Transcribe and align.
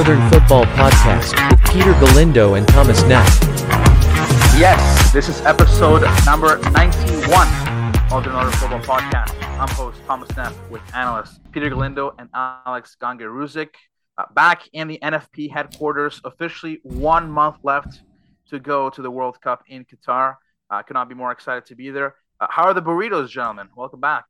listening 0.00 0.18
Northern 0.18 0.30
Football 0.30 0.64
Podcast 0.66 1.50
with 1.50 1.60
Peter 1.72 1.92
Galindo 2.00 2.54
and 2.54 2.66
Thomas 2.68 3.02
Knapp. 3.02 3.26
Yes, 4.58 5.12
this 5.12 5.28
is 5.28 5.40
episode 5.42 6.02
number 6.24 6.58
91 6.70 7.48
of 8.10 8.24
the 8.24 8.30
Northern 8.30 8.52
Football 8.52 8.80
Podcast. 8.80 9.34
I'm 9.60 9.68
host 9.68 10.00
Thomas 10.06 10.34
Knapp 10.36 10.54
with 10.70 10.80
analysts 10.94 11.38
Peter 11.52 11.68
Galindo 11.68 12.14
and 12.18 12.30
Alex 12.34 12.96
Gangeruzik. 13.00 13.74
Uh, 14.16 14.24
back 14.34 14.68
in 14.72 14.88
the 14.88 14.98
NFP 15.02 15.50
headquarters, 15.50 16.20
officially 16.24 16.80
one 16.82 17.30
month 17.30 17.56
left 17.62 18.00
to 18.48 18.58
go 18.58 18.88
to 18.90 19.02
the 19.02 19.10
World 19.10 19.40
Cup 19.40 19.64
in 19.68 19.84
Qatar. 19.84 20.36
I 20.70 20.80
uh, 20.80 20.82
could 20.82 20.94
not 20.94 21.08
be 21.08 21.14
more 21.14 21.32
excited 21.32 21.66
to 21.66 21.74
be 21.74 21.90
there. 21.90 22.14
Uh, 22.40 22.46
how 22.48 22.64
are 22.64 22.74
the 22.74 22.82
burritos, 22.82 23.28
gentlemen? 23.28 23.68
Welcome 23.76 24.00
back. 24.00 24.24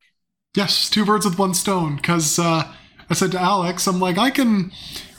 Yes, 0.53 0.89
two 0.89 1.05
birds 1.05 1.25
with 1.25 1.39
one 1.39 1.53
stone. 1.53 1.95
Because 1.95 2.39
uh, 2.39 2.73
I 3.09 3.13
said 3.13 3.31
to 3.31 3.39
Alex, 3.39 3.87
I'm 3.87 3.99
like, 3.99 4.17
I 4.17 4.31
can 4.31 4.71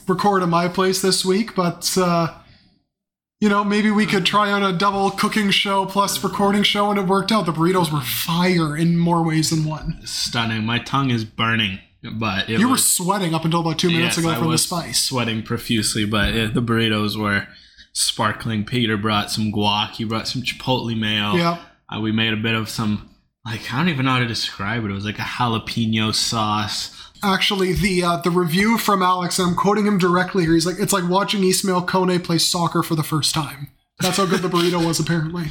record 0.09 0.42
at 0.42 0.48
my 0.48 0.69
place 0.69 1.02
this 1.02 1.24
week, 1.24 1.55
but 1.55 1.97
uh, 1.97 2.34
you 3.41 3.48
know, 3.48 3.65
maybe 3.65 3.91
we 3.91 4.06
could 4.06 4.24
try 4.24 4.52
out 4.52 4.62
a 4.62 4.77
double 4.77 5.10
cooking 5.10 5.51
show 5.51 5.84
plus 5.84 6.23
recording 6.23 6.62
show, 6.62 6.91
and 6.91 6.98
it 6.98 7.06
worked 7.06 7.33
out. 7.33 7.47
The 7.47 7.52
burritos 7.52 7.93
were 7.93 8.01
fire 8.01 8.77
in 8.77 8.96
more 8.96 9.24
ways 9.24 9.51
than 9.51 9.65
one. 9.65 10.01
Stunning. 10.05 10.65
My 10.65 10.79
tongue 10.79 11.10
is 11.10 11.24
burning, 11.24 11.80
but 12.15 12.49
you 12.49 12.68
was, 12.68 12.71
were 12.71 12.77
sweating 12.77 13.35
up 13.35 13.45
until 13.45 13.60
about 13.60 13.79
two 13.80 13.90
minutes 13.90 14.16
yes, 14.16 14.18
ago 14.18 14.38
from 14.38 14.51
the 14.52 14.59
spice. 14.59 15.01
Sweating 15.01 15.43
profusely, 15.43 16.05
but 16.05 16.34
it, 16.34 16.55
the 16.55 16.62
burritos 16.62 17.21
were 17.21 17.49
sparkling. 17.93 18.65
Peter 18.65 18.96
brought 18.96 19.30
some 19.30 19.51
guac. 19.52 19.90
He 19.93 20.05
brought 20.05 20.29
some 20.29 20.43
chipotle 20.43 20.96
mayo. 20.96 21.34
Yeah. 21.34 21.59
Uh, 21.88 22.01
we 22.01 22.12
made 22.12 22.32
a 22.32 22.37
bit 22.37 22.55
of 22.55 22.68
some 22.68 23.10
like 23.45 23.73
I 23.73 23.79
don't 23.79 23.88
even 23.88 24.05
know 24.05 24.12
how 24.12 24.18
to 24.21 24.27
describe 24.27 24.84
it. 24.84 24.90
It 24.90 24.95
was 24.95 25.05
like 25.05 25.18
a 25.18 25.23
jalapeno 25.23 26.15
sauce 26.15 27.02
actually 27.23 27.73
the 27.73 28.02
uh, 28.02 28.16
the 28.18 28.30
review 28.30 28.78
from 28.78 29.02
Alex. 29.02 29.38
I'm 29.38 29.54
quoting 29.54 29.87
him 29.87 29.98
directly 29.98 30.45
here. 30.45 30.54
He's 30.54 30.66
like, 30.66 30.76
"It's 30.78 30.92
like 30.92 31.09
watching 31.09 31.45
Ismail 31.45 31.87
Kone 31.87 32.23
play 32.23 32.38
soccer 32.38 32.82
for 32.82 32.95
the 32.95 33.02
first 33.02 33.34
time." 33.34 33.68
That's 34.01 34.16
how 34.16 34.26
good 34.26 34.40
the 34.40 34.48
burrito 34.48 34.84
was, 34.84 34.98
apparently, 34.98 35.45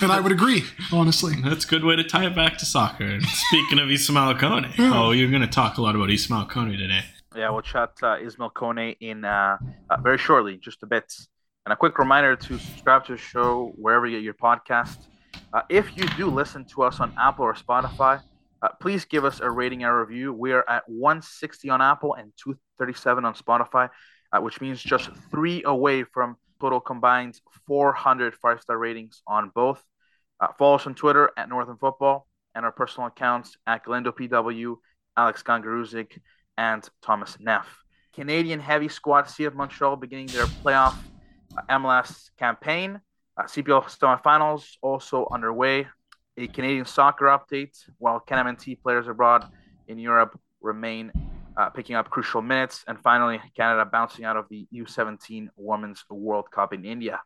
and 0.00 0.10
I 0.10 0.18
would 0.18 0.32
agree, 0.32 0.64
honestly. 0.92 1.34
That's 1.44 1.64
a 1.64 1.68
good 1.68 1.84
way 1.84 1.94
to 1.94 2.02
tie 2.02 2.26
it 2.26 2.34
back 2.34 2.58
to 2.58 2.66
soccer. 2.66 3.20
Speaking 3.20 3.78
of 3.78 3.90
Ismail 3.90 4.34
Kone, 4.34 4.76
yeah. 4.76 4.90
oh, 4.92 5.12
you're 5.12 5.30
going 5.30 5.42
to 5.42 5.48
talk 5.48 5.78
a 5.78 5.82
lot 5.82 5.94
about 5.94 6.10
Ismail 6.10 6.46
Kone 6.46 6.76
today. 6.76 7.02
Yeah, 7.36 7.50
we'll 7.50 7.62
chat 7.62 7.92
uh, 8.02 8.16
Ismail 8.20 8.50
Kone 8.50 8.96
in 9.00 9.24
uh, 9.24 9.56
uh, 9.88 9.96
very 9.98 10.18
shortly, 10.18 10.56
just 10.56 10.82
a 10.82 10.86
bit. 10.86 11.14
And 11.64 11.72
a 11.72 11.76
quick 11.76 11.96
reminder 11.98 12.34
to 12.34 12.58
subscribe 12.58 13.04
to 13.06 13.12
the 13.12 13.18
show 13.18 13.72
wherever 13.76 14.06
you 14.06 14.16
get 14.16 14.24
your 14.24 14.34
podcast. 14.34 15.06
Uh, 15.52 15.62
if 15.68 15.96
you 15.96 16.04
do 16.16 16.26
listen 16.26 16.64
to 16.64 16.82
us 16.82 16.98
on 16.98 17.14
Apple 17.16 17.44
or 17.44 17.54
Spotify, 17.54 18.20
uh, 18.62 18.68
please 18.80 19.04
give 19.04 19.24
us 19.24 19.40
a 19.40 19.50
rating 19.50 19.82
and 19.84 19.94
review. 19.94 20.32
We 20.32 20.52
are 20.52 20.64
at 20.68 20.88
160 20.88 21.68
on 21.70 21.82
Apple 21.82 22.14
and 22.14 22.32
237 22.36 23.24
on 23.24 23.34
Spotify, 23.34 23.90
uh, 24.32 24.40
which 24.40 24.60
means 24.60 24.80
just 24.80 25.10
three 25.30 25.62
away 25.64 26.04
from 26.04 26.36
total 26.60 26.80
combined 26.80 27.40
400 27.66 28.34
five 28.36 28.60
star 28.60 28.78
ratings 28.78 29.22
on 29.26 29.50
both. 29.54 29.82
Uh, 30.40 30.48
follow 30.58 30.76
us 30.76 30.86
on 30.86 30.94
Twitter 30.94 31.30
at 31.36 31.48
Northern 31.48 31.76
Football 31.76 32.26
and 32.54 32.64
our 32.64 32.72
personal 32.72 33.08
accounts 33.08 33.56
at 33.66 33.84
Galindo 33.84 34.12
PW, 34.12 34.76
Alex 35.16 35.42
Gangaruzik, 35.42 36.18
and 36.56 36.88
Thomas 37.02 37.36
Neff. 37.40 37.66
Canadian 38.12 38.60
heavy 38.60 38.88
squad 38.88 39.24
CF 39.24 39.54
Montreal 39.54 39.96
beginning 39.96 40.26
their 40.26 40.46
playoff 40.46 40.94
uh, 41.56 41.78
MLS 41.78 42.30
campaign. 42.38 43.00
Uh, 43.36 43.44
CPL 43.44 43.84
semifinals 43.84 44.76
also 44.82 45.26
underway 45.32 45.88
a 46.36 46.46
Canadian 46.46 46.86
soccer 46.86 47.26
update, 47.26 47.76
while 47.98 48.20
CanMNT 48.20 48.80
players 48.82 49.06
abroad 49.08 49.48
in 49.88 49.98
Europe 49.98 50.38
remain 50.60 51.12
uh, 51.56 51.68
picking 51.70 51.96
up 51.96 52.08
crucial 52.08 52.40
minutes. 52.40 52.84
And 52.88 52.98
finally, 52.98 53.40
Canada 53.56 53.84
bouncing 53.84 54.24
out 54.24 54.36
of 54.36 54.46
the 54.48 54.66
U17 54.74 55.48
Women's 55.56 56.04
World 56.08 56.50
Cup 56.50 56.72
in 56.72 56.84
India. 56.84 57.20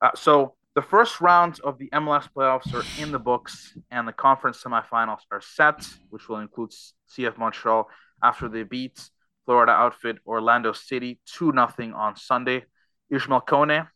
Uh, 0.00 0.10
so 0.14 0.54
the 0.74 0.82
first 0.82 1.20
round 1.20 1.60
of 1.64 1.78
the 1.78 1.88
MLS 1.92 2.28
playoffs 2.34 2.72
are 2.72 3.02
in 3.02 3.12
the 3.12 3.18
books, 3.18 3.76
and 3.90 4.06
the 4.06 4.12
conference 4.12 4.62
semifinals 4.62 5.20
are 5.30 5.40
set, 5.40 5.86
which 6.10 6.28
will 6.28 6.38
include 6.38 6.70
CF 7.10 7.36
Montreal 7.36 7.88
after 8.22 8.48
they 8.48 8.62
beat 8.62 9.10
Florida 9.44 9.72
outfit 9.72 10.18
Orlando 10.26 10.72
City 10.72 11.20
2 11.26 11.52
0 11.52 11.94
on 11.96 12.16
Sunday. 12.16 12.64
Ismail 13.10 13.40
Kone 13.40 13.88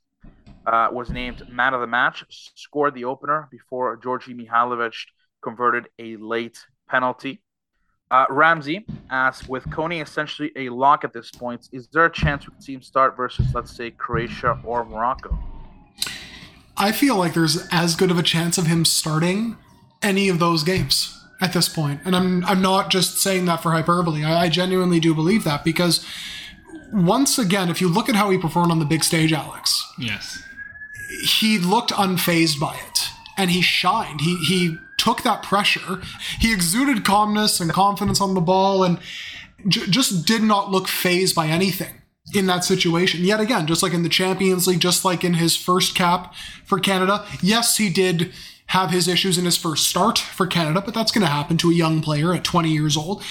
uh, 0.67 0.89
was 0.93 1.11
named 1.11 1.49
man 1.51 1.75
of 1.75 1.81
the 1.81 1.87
match, 1.87 2.25
scored 2.55 2.95
the 2.95 3.05
opener 3.05 3.49
before 3.51 3.97
Djordje 3.99 4.35
Mihailovic 4.35 4.95
converted 5.43 5.89
a 5.99 6.17
late 6.17 6.59
penalty. 6.89 7.43
Uh, 8.11 8.27
Ramsey 8.29 8.85
asks, 9.11 9.49
with 9.49 9.65
Kone 9.71 10.03
essentially 10.03 10.53
a 10.57 10.69
lock 10.69 11.03
at 11.03 11.13
this 11.13 11.31
point, 11.31 11.69
is 11.73 11.89
there 11.89 12.05
a 12.05 12.13
chance 12.13 12.47
we 12.47 12.53
could 12.53 12.63
see 12.63 12.75
him 12.75 12.83
start 12.83 13.17
versus, 13.17 13.47
let's 13.55 13.75
say, 13.75 13.91
Croatia 13.91 14.61
or 14.65 14.85
Morocco? 14.85 15.37
I 16.77 16.93
feel 16.93 17.17
like 17.17 17.35
there's 17.35 17.67
as 17.71 17.97
good 17.97 18.11
of 18.11 18.19
a 18.19 18.23
chance 18.23 18.59
of 18.59 18.67
him 18.67 18.85
starting 18.85 19.57
any 20.03 20.29
of 20.29 20.39
those 20.39 20.63
games 20.63 21.19
at 21.41 21.53
this 21.53 21.69
point. 21.69 22.01
And 22.05 22.15
I'm 22.15 22.45
I'm 22.45 22.61
not 22.61 22.91
just 22.91 23.19
saying 23.19 23.45
that 23.47 23.63
for 23.63 23.73
hyperbole. 23.73 24.25
I, 24.25 24.45
I 24.45 24.49
genuinely 24.49 25.01
do 25.01 25.15
believe 25.15 25.45
that 25.45 25.65
because 25.65 26.05
once 26.93 27.39
again, 27.39 27.69
if 27.69 27.81
you 27.81 27.89
look 27.89 28.09
at 28.09 28.15
how 28.15 28.31
he 28.31 28.39
performed 28.39 28.71
on 28.71 28.79
the 28.79 28.85
big 28.85 29.05
stage, 29.05 29.33
Alex. 29.33 29.87
Yes 29.99 30.43
he 31.21 31.59
looked 31.59 31.91
unfazed 31.91 32.59
by 32.59 32.77
it 32.77 33.09
and 33.37 33.51
he 33.51 33.63
shined. 33.63 34.21
He 34.23 34.37
he 34.37 34.77
took 34.99 35.23
that 35.23 35.43
pressure. 35.43 36.01
He 36.39 36.53
exuded 36.53 37.05
calmness 37.05 37.61
and 37.61 37.73
confidence 37.73 38.21
on 38.21 38.35
the 38.35 38.41
ball 38.41 38.85
and 38.85 38.99
j- 39.67 39.87
just 39.89 40.27
did 40.27 40.43
not 40.43 40.71
look 40.71 40.87
phased 40.89 41.35
by 41.35 41.49
anything 41.49 42.03
in 42.35 42.47
that 42.47 42.65
situation. 42.65 43.25
Yet 43.25 43.41
again, 43.41 43.67
just 43.67 43.83
like 43.83 43.93
in 43.93 44.05
the 44.05 44.09
Champions 44.09 44.67
League, 44.67 44.81
just 44.81 45.05
like 45.05 45.25
in 45.25 45.35
his 45.35 45.57
first 45.57 45.95
cap 45.95 46.35
for 46.65 46.79
Canada, 46.79 47.27
yes, 47.43 47.77
he 47.77 47.91
did 47.91 48.33
have 48.67 48.91
his 48.91 49.07
issues 49.07 49.37
in 49.37 49.45
his 49.45 49.57
first 49.57 49.87
start 49.87 50.19
for 50.19 50.47
Canada, 50.47 50.81
but 50.81 50.95
that's 50.95 51.13
going 51.13 51.21
to 51.21 51.31
happen 51.31 51.59
to 51.59 51.71
a 51.71 51.75
young 51.75 52.01
player 52.01 52.33
at 52.33 52.43
20 52.43 52.71
years 52.71 52.97
old. 52.97 53.23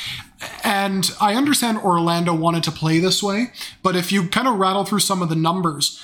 And 0.63 1.11
I 1.19 1.33
understand 1.35 1.79
Orlando 1.79 2.35
wanted 2.35 2.63
to 2.63 2.71
play 2.71 2.99
this 2.99 3.23
way, 3.23 3.47
but 3.81 3.95
if 3.95 4.11
you 4.11 4.27
kind 4.27 4.47
of 4.47 4.57
rattle 4.57 4.85
through 4.85 4.99
some 4.99 5.21
of 5.21 5.29
the 5.29 5.35
numbers, 5.35 5.99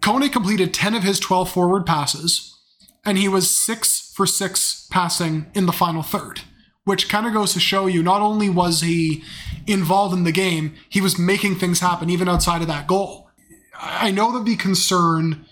Kone 0.00 0.30
completed 0.32 0.74
10 0.74 0.94
of 0.94 1.02
his 1.02 1.20
12 1.20 1.50
forward 1.50 1.86
passes, 1.86 2.56
and 3.04 3.18
he 3.18 3.28
was 3.28 3.50
six 3.50 4.12
for 4.14 4.26
six 4.26 4.86
passing 4.90 5.46
in 5.54 5.66
the 5.66 5.72
final 5.72 6.02
third, 6.02 6.42
which 6.84 7.08
kind 7.08 7.26
of 7.26 7.32
goes 7.32 7.52
to 7.52 7.60
show 7.60 7.86
you 7.86 8.02
not 8.02 8.22
only 8.22 8.48
was 8.48 8.80
he 8.80 9.22
involved 9.66 10.14
in 10.14 10.24
the 10.24 10.32
game, 10.32 10.74
he 10.88 11.00
was 11.00 11.18
making 11.18 11.56
things 11.56 11.80
happen 11.80 12.10
even 12.10 12.28
outside 12.28 12.62
of 12.62 12.68
that 12.68 12.86
goal. 12.86 13.30
I 13.78 14.10
know 14.10 14.32
that 14.32 14.44
the 14.44 14.56
concern 14.56 15.44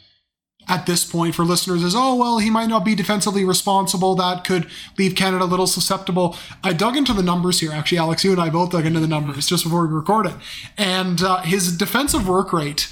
at 0.68 0.86
this 0.86 1.04
point 1.04 1.34
for 1.34 1.44
listeners 1.44 1.82
is, 1.82 1.94
oh, 1.94 2.14
well, 2.14 2.38
he 2.38 2.50
might 2.50 2.68
not 2.68 2.84
be 2.84 2.94
defensively 2.94 3.44
responsible. 3.44 4.14
That 4.14 4.44
could 4.44 4.66
leave 4.98 5.14
Canada 5.14 5.44
a 5.44 5.46
little 5.46 5.66
susceptible. 5.66 6.36
I 6.62 6.72
dug 6.72 6.96
into 6.96 7.12
the 7.12 7.22
numbers 7.22 7.60
here. 7.60 7.72
Actually, 7.72 7.98
Alex, 7.98 8.24
you 8.24 8.32
and 8.32 8.40
I 8.40 8.50
both 8.50 8.70
dug 8.70 8.86
into 8.86 9.00
the 9.00 9.08
numbers 9.08 9.46
just 9.46 9.64
before 9.64 9.86
we 9.86 9.92
recorded. 9.92 10.34
And 10.78 11.22
uh, 11.22 11.42
his 11.42 11.76
defensive 11.76 12.26
work 12.26 12.52
rate 12.52 12.88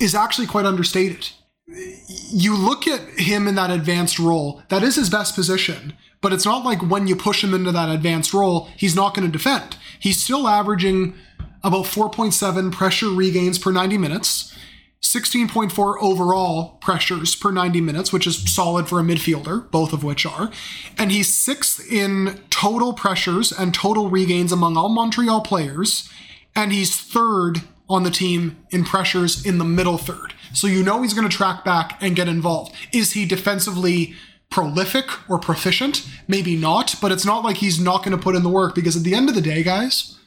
is 0.00 0.14
actually 0.14 0.46
quite 0.46 0.66
understated. 0.66 1.30
You 1.66 2.56
look 2.56 2.86
at 2.86 3.00
him 3.18 3.48
in 3.48 3.54
that 3.54 3.70
advanced 3.70 4.18
role, 4.18 4.62
that 4.68 4.82
is 4.82 4.96
his 4.96 5.08
best 5.08 5.34
position, 5.34 5.94
but 6.20 6.32
it's 6.32 6.44
not 6.44 6.64
like 6.64 6.80
when 6.82 7.06
you 7.06 7.16
push 7.16 7.42
him 7.42 7.54
into 7.54 7.72
that 7.72 7.88
advanced 7.88 8.34
role, 8.34 8.68
he's 8.76 8.94
not 8.94 9.14
going 9.14 9.26
to 9.26 9.32
defend. 9.32 9.76
He's 9.98 10.22
still 10.22 10.46
averaging 10.46 11.14
about 11.62 11.86
4.7 11.86 12.72
pressure 12.72 13.08
regains 13.08 13.58
per 13.58 13.72
90 13.72 13.96
minutes, 13.96 14.54
16.4 15.00 15.96
overall 16.00 16.78
pressures 16.80 17.34
per 17.34 17.50
90 17.50 17.80
minutes, 17.80 18.12
which 18.12 18.26
is 18.26 18.52
solid 18.52 18.88
for 18.88 19.00
a 19.00 19.02
midfielder, 19.02 19.70
both 19.70 19.92
of 19.92 20.02
which 20.02 20.26
are. 20.26 20.50
And 20.98 21.12
he's 21.12 21.34
sixth 21.34 21.80
in 21.90 22.40
total 22.50 22.94
pressures 22.94 23.52
and 23.52 23.74
total 23.74 24.08
regains 24.08 24.50
among 24.50 24.76
all 24.76 24.88
Montreal 24.88 25.42
players. 25.42 26.08
And 26.56 26.72
he's 26.72 26.98
third 26.98 27.62
on 27.88 28.02
the 28.02 28.10
team 28.10 28.64
in 28.70 28.84
pressures 28.84 29.44
in 29.44 29.58
the 29.58 29.64
middle 29.64 29.98
third. 29.98 30.34
So 30.52 30.66
you 30.66 30.82
know 30.82 31.02
he's 31.02 31.14
going 31.14 31.28
to 31.28 31.36
track 31.36 31.64
back 31.64 31.98
and 32.00 32.16
get 32.16 32.28
involved. 32.28 32.74
Is 32.92 33.12
he 33.12 33.26
defensively 33.26 34.14
prolific 34.50 35.06
or 35.28 35.38
proficient? 35.38 36.08
Maybe 36.28 36.56
not, 36.56 36.94
but 37.00 37.12
it's 37.12 37.26
not 37.26 37.44
like 37.44 37.56
he's 37.56 37.80
not 37.80 38.04
going 38.04 38.16
to 38.16 38.22
put 38.22 38.36
in 38.36 38.42
the 38.42 38.48
work 38.48 38.74
because 38.74 38.96
at 38.96 39.02
the 39.02 39.14
end 39.14 39.28
of 39.28 39.34
the 39.34 39.40
day, 39.40 39.62
guys, 39.62 40.18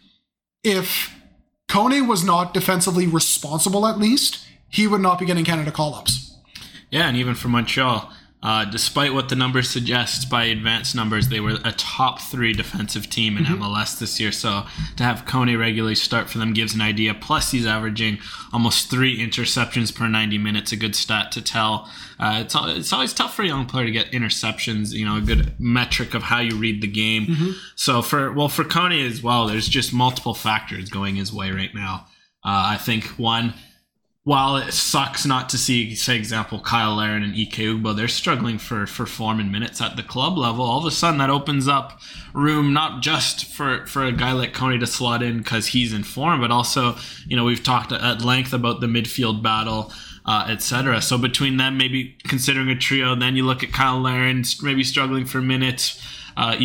if 0.64 1.16
Kone 1.70 2.08
was 2.08 2.24
not 2.24 2.54
defensively 2.54 3.08
responsible 3.08 3.88
at 3.88 3.98
least, 3.98 4.46
he 4.70 4.86
would 4.88 5.02
not 5.02 5.20
be 5.20 5.26
getting 5.26 5.46
Canada 5.46 5.72
call 5.72 5.96
ups. 5.96 6.36
Yeah, 6.92 7.08
and 7.08 7.18
even 7.18 7.36
for 7.36 7.48
Montreal, 7.48 8.12
uh, 8.48 8.64
despite 8.64 9.14
what 9.14 9.28
the 9.28 9.36
numbers 9.36 9.70
suggest 9.70 10.30
by 10.30 10.46
advanced 10.46 10.96
numbers, 10.96 11.28
they 11.28 11.42
were 11.42 11.58
a 11.66 11.74
top 11.74 12.22
three 12.22 12.54
defensive 12.54 13.10
team 13.10 13.36
in 13.36 13.44
mm-hmm. 13.44 13.62
MLS 13.62 14.00
this 14.00 14.22
year. 14.22 14.32
So 14.32 14.64
to 14.96 15.04
have 15.04 15.26
Kone 15.26 15.60
regularly 15.60 15.96
start 15.96 16.30
for 16.30 16.38
them 16.38 16.54
gives 16.54 16.74
an 16.74 16.80
idea. 16.80 17.14
Plus, 17.14 17.52
he's 17.52 17.66
averaging 17.66 18.20
almost 18.54 18.90
three 18.90 19.20
interceptions 19.20 19.94
per 19.94 20.08
90 20.08 20.38
minutes, 20.38 20.72
a 20.72 20.78
good 20.78 20.96
stat 20.96 21.30
to 21.34 21.42
tell. 21.42 21.90
Uh, 22.22 22.44
it's, 22.46 22.56
it's 22.58 22.94
always 22.94 23.12
tough 23.14 23.36
for 23.36 23.42
a 23.42 23.48
young 23.48 23.66
player 23.66 23.86
to 23.86 23.92
get 23.92 24.14
interceptions, 24.14 24.94
you 24.94 25.04
know, 25.04 25.18
a 25.18 25.22
good 25.22 25.60
metric 25.60 26.14
of 26.14 26.24
how 26.24 26.40
you 26.40 26.56
read 26.56 26.82
the 26.82 26.88
game. 26.88 27.26
Mm-hmm. 27.26 27.52
So 27.76 28.02
for, 28.02 28.32
well, 28.32 28.48
for 28.48 28.64
Kone 28.64 29.06
as 29.06 29.22
well, 29.22 29.48
there's 29.48 29.68
just 29.68 29.92
multiple 29.92 30.34
factors 30.34 30.90
going 30.90 31.18
his 31.18 31.34
way 31.34 31.52
right 31.52 31.76
now. 31.76 32.06
Uh, 32.46 32.72
I 32.72 32.78
think 32.78 33.04
one, 33.20 33.56
while 34.28 34.58
it 34.58 34.74
sucks 34.74 35.26
not 35.26 35.48
to 35.48 35.58
see, 35.58 35.96
say, 35.96 36.18
example, 36.18 36.62
Cyle 36.62 36.98
Larin 36.98 37.24
and 37.24 37.34
Ike 37.34 37.62
Ugbo, 37.62 37.96
they're 37.96 38.10
struggling 38.10 38.58
for, 38.58 38.86
for 38.86 39.06
form 39.06 39.40
and 39.40 39.50
minutes 39.50 39.80
at 39.80 39.96
the 39.96 40.04
club 40.04 40.38
level. 40.38 40.66
All 40.66 40.80
of 40.80 40.86
a 40.86 40.92
sudden, 40.92 41.20
that 41.20 41.30
opens 41.30 41.66
up 41.66 42.02
room 42.34 42.74
not 42.74 43.02
just 43.02 43.46
for, 43.46 43.86
for 43.86 44.04
a 44.04 44.12
guy 44.12 44.34
like 44.34 44.54
Kone 44.54 44.82
to 44.82 44.86
slot 44.86 45.24
in 45.24 45.38
because 45.38 45.68
he's 45.68 45.94
in 45.94 46.04
form, 46.04 46.42
but 46.42 46.52
also, 46.52 46.98
you 47.26 47.38
know, 47.38 47.46
we've 47.46 47.64
talked 47.64 47.94
at 47.94 48.22
length 48.22 48.52
about 48.52 48.82
the 48.82 48.88
midfield 48.88 49.42
battle. 49.42 49.94
Uh, 50.30 50.46
etc. 50.50 51.02
So 51.02 51.18
between 51.18 51.56
them, 51.56 51.78
maybe 51.78 52.18
considering 52.26 52.68
a 52.68 52.76
trio, 52.76 53.16
then 53.16 53.38
you 53.38 53.46
look 53.46 53.64
at 53.64 53.72
Cyle 53.74 54.02
Larin 54.02 54.44
maybe 54.62 54.84
struggling 54.84 55.24
for 55.24 55.40
minutes 55.40 56.04
uh, 56.38 56.56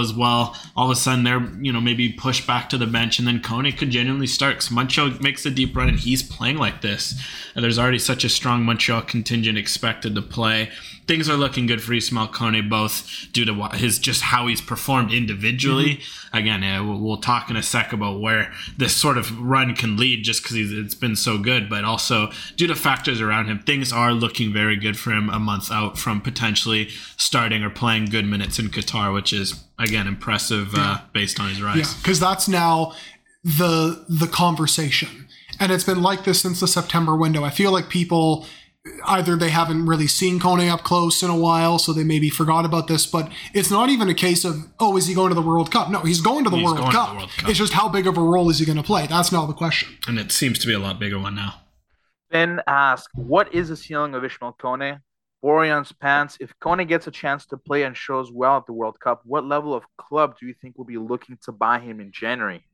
as 0.00 0.12
well. 0.12 0.54
All 0.76 0.84
of 0.84 0.90
a 0.90 0.94
sudden, 0.94 1.24
they're 1.24 1.50
you 1.60 1.72
know 1.72 1.80
maybe 1.80 2.12
pushed 2.12 2.46
back 2.46 2.68
to 2.68 2.78
the 2.78 2.86
bench, 2.86 3.18
and 3.18 3.26
then 3.26 3.40
Kone 3.40 3.76
could 3.76 3.90
genuinely 3.90 4.26
start. 4.26 4.56
Cause 4.56 4.70
Montreal 4.70 5.10
makes 5.20 5.46
a 5.46 5.50
deep 5.50 5.74
run, 5.74 5.88
and 5.88 5.98
he's 5.98 6.22
playing 6.22 6.58
like 6.58 6.82
this. 6.82 7.20
And 7.54 7.64
there's 7.64 7.78
already 7.78 7.98
such 7.98 8.24
a 8.24 8.28
strong 8.28 8.64
Montreal 8.64 9.02
contingent 9.02 9.56
expected 9.56 10.14
to 10.14 10.22
play 10.22 10.70
things 11.06 11.28
are 11.28 11.36
looking 11.36 11.66
good 11.66 11.82
for 11.82 11.92
Ismail 11.92 12.28
Kone, 12.28 12.68
both 12.68 13.28
due 13.32 13.44
to 13.44 13.68
his 13.74 13.98
just 13.98 14.22
how 14.22 14.46
he's 14.46 14.60
performed 14.60 15.12
individually. 15.12 15.96
Mm-hmm. 15.96 16.36
Again, 16.36 16.62
yeah, 16.62 16.80
we'll, 16.80 16.98
we'll, 16.98 17.16
talk 17.16 17.48
in 17.48 17.56
a 17.56 17.62
sec 17.62 17.92
about 17.92 18.20
where 18.20 18.52
this 18.76 18.94
sort 18.94 19.16
of 19.16 19.40
run 19.40 19.74
can 19.74 19.96
lead, 19.96 20.22
just 20.22 20.42
because 20.42 20.56
it's 20.72 20.94
been 20.94 21.16
so 21.16 21.38
good, 21.38 21.68
but 21.70 21.84
also 21.84 22.30
due 22.56 22.66
to 22.66 22.74
factors 22.74 23.20
around 23.20 23.46
him, 23.46 23.60
things 23.60 23.92
are 23.92 24.12
looking 24.12 24.52
very 24.52 24.76
good 24.76 24.98
for 24.98 25.12
him 25.12 25.30
a 25.30 25.38
month 25.38 25.70
out 25.70 25.98
from 25.98 26.20
potentially 26.20 26.88
starting 27.16 27.62
or 27.62 27.70
playing 27.70 28.06
good 28.06 28.26
minutes 28.26 28.58
in 28.58 28.68
Qatar, 28.68 29.12
which 29.14 29.32
is 29.32 29.64
again 29.78 30.06
impressive 30.06 30.74
uh, 30.74 30.98
based 31.12 31.40
on 31.40 31.48
his 31.48 31.62
rise. 31.62 31.76
Yeah, 31.78 31.98
because 32.02 32.20
that's 32.20 32.48
now 32.48 32.94
the 33.42 34.04
the 34.08 34.26
conversation, 34.26 35.28
and 35.58 35.72
it's 35.72 35.84
been 35.84 36.02
like 36.02 36.24
this 36.24 36.40
since 36.40 36.60
the 36.60 36.68
September 36.68 37.16
window. 37.16 37.44
I 37.44 37.50
feel 37.50 37.72
like 37.72 37.88
people 37.88 38.46
either 39.06 39.36
they 39.36 39.50
haven't 39.50 39.86
really 39.86 40.06
seen 40.06 40.38
Kone 40.40 40.68
up 40.70 40.82
close 40.82 41.22
in 41.22 41.30
a 41.30 41.36
while, 41.36 41.78
so 41.78 41.92
they 41.92 42.04
maybe 42.04 42.30
forgot 42.30 42.64
about 42.64 42.88
this. 42.88 43.06
But 43.06 43.30
it's 43.54 43.70
not 43.70 43.88
even 43.88 44.08
a 44.08 44.14
case 44.14 44.44
of 44.44 44.66
oh, 44.80 44.96
is 44.96 45.06
he 45.06 45.14
going 45.14 45.30
to 45.30 45.34
the 45.34 45.42
World 45.42 45.70
Cup? 45.70 45.90
No, 45.90 46.00
he's 46.00 46.20
going 46.20 46.44
to 46.44 46.50
the, 46.50 46.62
World, 46.62 46.78
Cup. 46.78 47.10
The 47.10 47.16
World 47.16 47.30
Cup. 47.30 47.48
It's 47.48 47.58
just 47.58 47.72
how 47.72 47.88
big 47.88 48.06
of 48.06 48.16
a 48.16 48.22
role 48.22 48.50
is 48.50 48.58
he 48.58 48.66
going 48.66 48.78
to 48.78 48.84
play? 48.84 49.06
That's 49.06 49.32
now 49.32 49.46
the 49.46 49.52
question. 49.52 49.96
And 50.06 50.18
it 50.18 50.32
seems 50.32 50.58
to 50.60 50.66
be 50.66 50.74
a 50.74 50.78
lot 50.78 50.98
bigger 50.98 51.18
one 51.18 51.34
now. 51.34 51.62
Ben 52.30 52.60
asked, 52.66 53.10
"What 53.14 53.54
is 53.54 53.68
the 53.68 53.76
ceiling 53.76 54.14
of 54.14 54.24
Ismail 54.24 54.56
Kone?" 54.60 55.00
Borean's 55.42 55.92
pants. 55.92 56.36
If 56.40 56.58
Kone 56.60 56.88
gets 56.88 57.06
a 57.06 57.10
chance 57.10 57.46
to 57.46 57.56
play 57.56 57.84
and 57.84 57.96
shows 57.96 58.32
well 58.32 58.56
at 58.56 58.66
the 58.66 58.72
World 58.72 58.98
Cup, 58.98 59.22
what 59.24 59.44
level 59.44 59.74
of 59.74 59.84
club 59.96 60.36
do 60.38 60.46
you 60.46 60.54
think 60.54 60.76
will 60.76 60.84
be 60.84 60.98
looking 60.98 61.38
to 61.42 61.52
buy 61.52 61.78
him 61.78 62.00
in 62.00 62.10
January? 62.10 62.64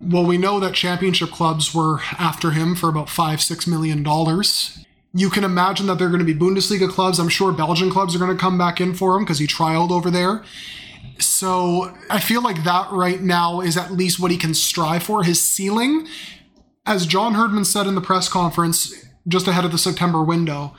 Well, 0.00 0.24
we 0.24 0.38
know 0.38 0.58
that 0.60 0.74
championship 0.74 1.30
clubs 1.30 1.74
were 1.74 2.00
after 2.18 2.52
him 2.52 2.74
for 2.74 2.88
about 2.88 3.10
five, 3.10 3.42
six 3.42 3.66
million 3.66 4.02
dollars. 4.02 4.84
You 5.12 5.28
can 5.28 5.44
imagine 5.44 5.86
that 5.86 5.98
they're 5.98 6.08
going 6.08 6.24
to 6.24 6.24
be 6.24 6.34
Bundesliga 6.34 6.88
clubs. 6.88 7.18
I'm 7.18 7.28
sure 7.28 7.52
Belgian 7.52 7.90
clubs 7.90 8.14
are 8.14 8.18
going 8.18 8.34
to 8.34 8.40
come 8.40 8.56
back 8.56 8.80
in 8.80 8.94
for 8.94 9.16
him 9.16 9.24
because 9.24 9.40
he 9.40 9.46
trialed 9.46 9.90
over 9.90 10.10
there. 10.10 10.44
So 11.18 11.94
I 12.08 12.20
feel 12.20 12.42
like 12.42 12.64
that 12.64 12.90
right 12.92 13.20
now 13.20 13.60
is 13.60 13.76
at 13.76 13.92
least 13.92 14.20
what 14.20 14.30
he 14.30 14.36
can 14.36 14.54
strive 14.54 15.02
for. 15.02 15.24
His 15.24 15.42
ceiling, 15.42 16.06
as 16.86 17.06
John 17.06 17.34
Herdman 17.34 17.64
said 17.64 17.86
in 17.86 17.94
the 17.94 18.00
press 18.00 18.28
conference 18.28 19.04
just 19.28 19.48
ahead 19.48 19.64
of 19.64 19.72
the 19.72 19.78
September 19.78 20.22
window, 20.22 20.74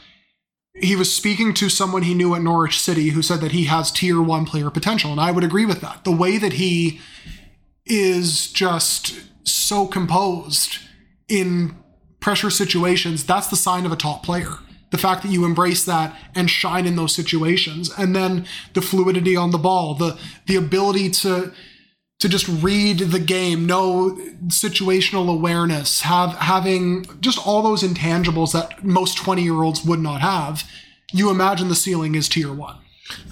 he 0.74 0.96
was 0.96 1.14
speaking 1.14 1.54
to 1.56 1.70
someone 1.70 2.04
he 2.04 2.14
knew 2.14 2.34
at 2.34 2.42
Norwich 2.42 2.80
City 2.80 3.10
who 3.10 3.22
said 3.22 3.42
that 3.42 3.52
he 3.52 3.66
has 3.66 3.92
tier 3.92 4.22
one 4.22 4.46
player 4.46 4.70
potential. 4.70 5.12
And 5.12 5.20
I 5.20 5.32
would 5.32 5.44
agree 5.44 5.66
with 5.66 5.82
that. 5.82 6.06
The 6.06 6.12
way 6.12 6.38
that 6.38 6.54
he 6.54 7.02
is 7.86 8.52
just 8.52 9.22
so 9.44 9.88
composed 9.88 10.78
in 11.28 11.76
pressure 12.20 12.50
situations, 12.50 13.26
that's 13.26 13.48
the 13.48 13.56
sign 13.56 13.86
of 13.86 13.92
a 13.92 13.96
top 13.96 14.24
player. 14.24 14.60
The 14.92 14.98
fact 14.98 15.24
that 15.24 15.32
you 15.32 15.46
embrace 15.46 15.86
that 15.86 16.16
and 16.36 16.50
shine 16.50 16.86
in 16.86 16.98
those 16.98 17.16
situations, 17.16 17.90
and 17.98 18.16
then 18.16 18.46
the 18.74 18.82
fluidity 18.82 19.36
on 19.36 19.52
the 19.52 19.58
ball, 19.58 19.96
the 19.96 20.20
the 20.48 20.58
ability 20.58 21.10
to 21.12 21.54
to 22.20 22.30
just 22.30 22.48
read 22.48 23.00
the 23.00 23.20
game, 23.20 23.66
know 23.66 24.12
situational 24.48 25.28
awareness, 25.28 26.02
have 26.02 26.34
having 26.36 27.06
just 27.20 27.46
all 27.48 27.64
those 27.64 27.82
intangibles 27.82 28.52
that 28.54 28.84
most 28.84 29.18
20 29.18 29.42
year 29.42 29.64
olds 29.64 29.84
would 29.84 30.00
not 30.00 30.22
have. 30.22 30.64
You 31.12 31.32
imagine 31.32 31.68
the 31.68 31.76
ceiling 31.76 32.14
is 32.14 32.30
tier 32.30 32.54
one. 32.54 32.78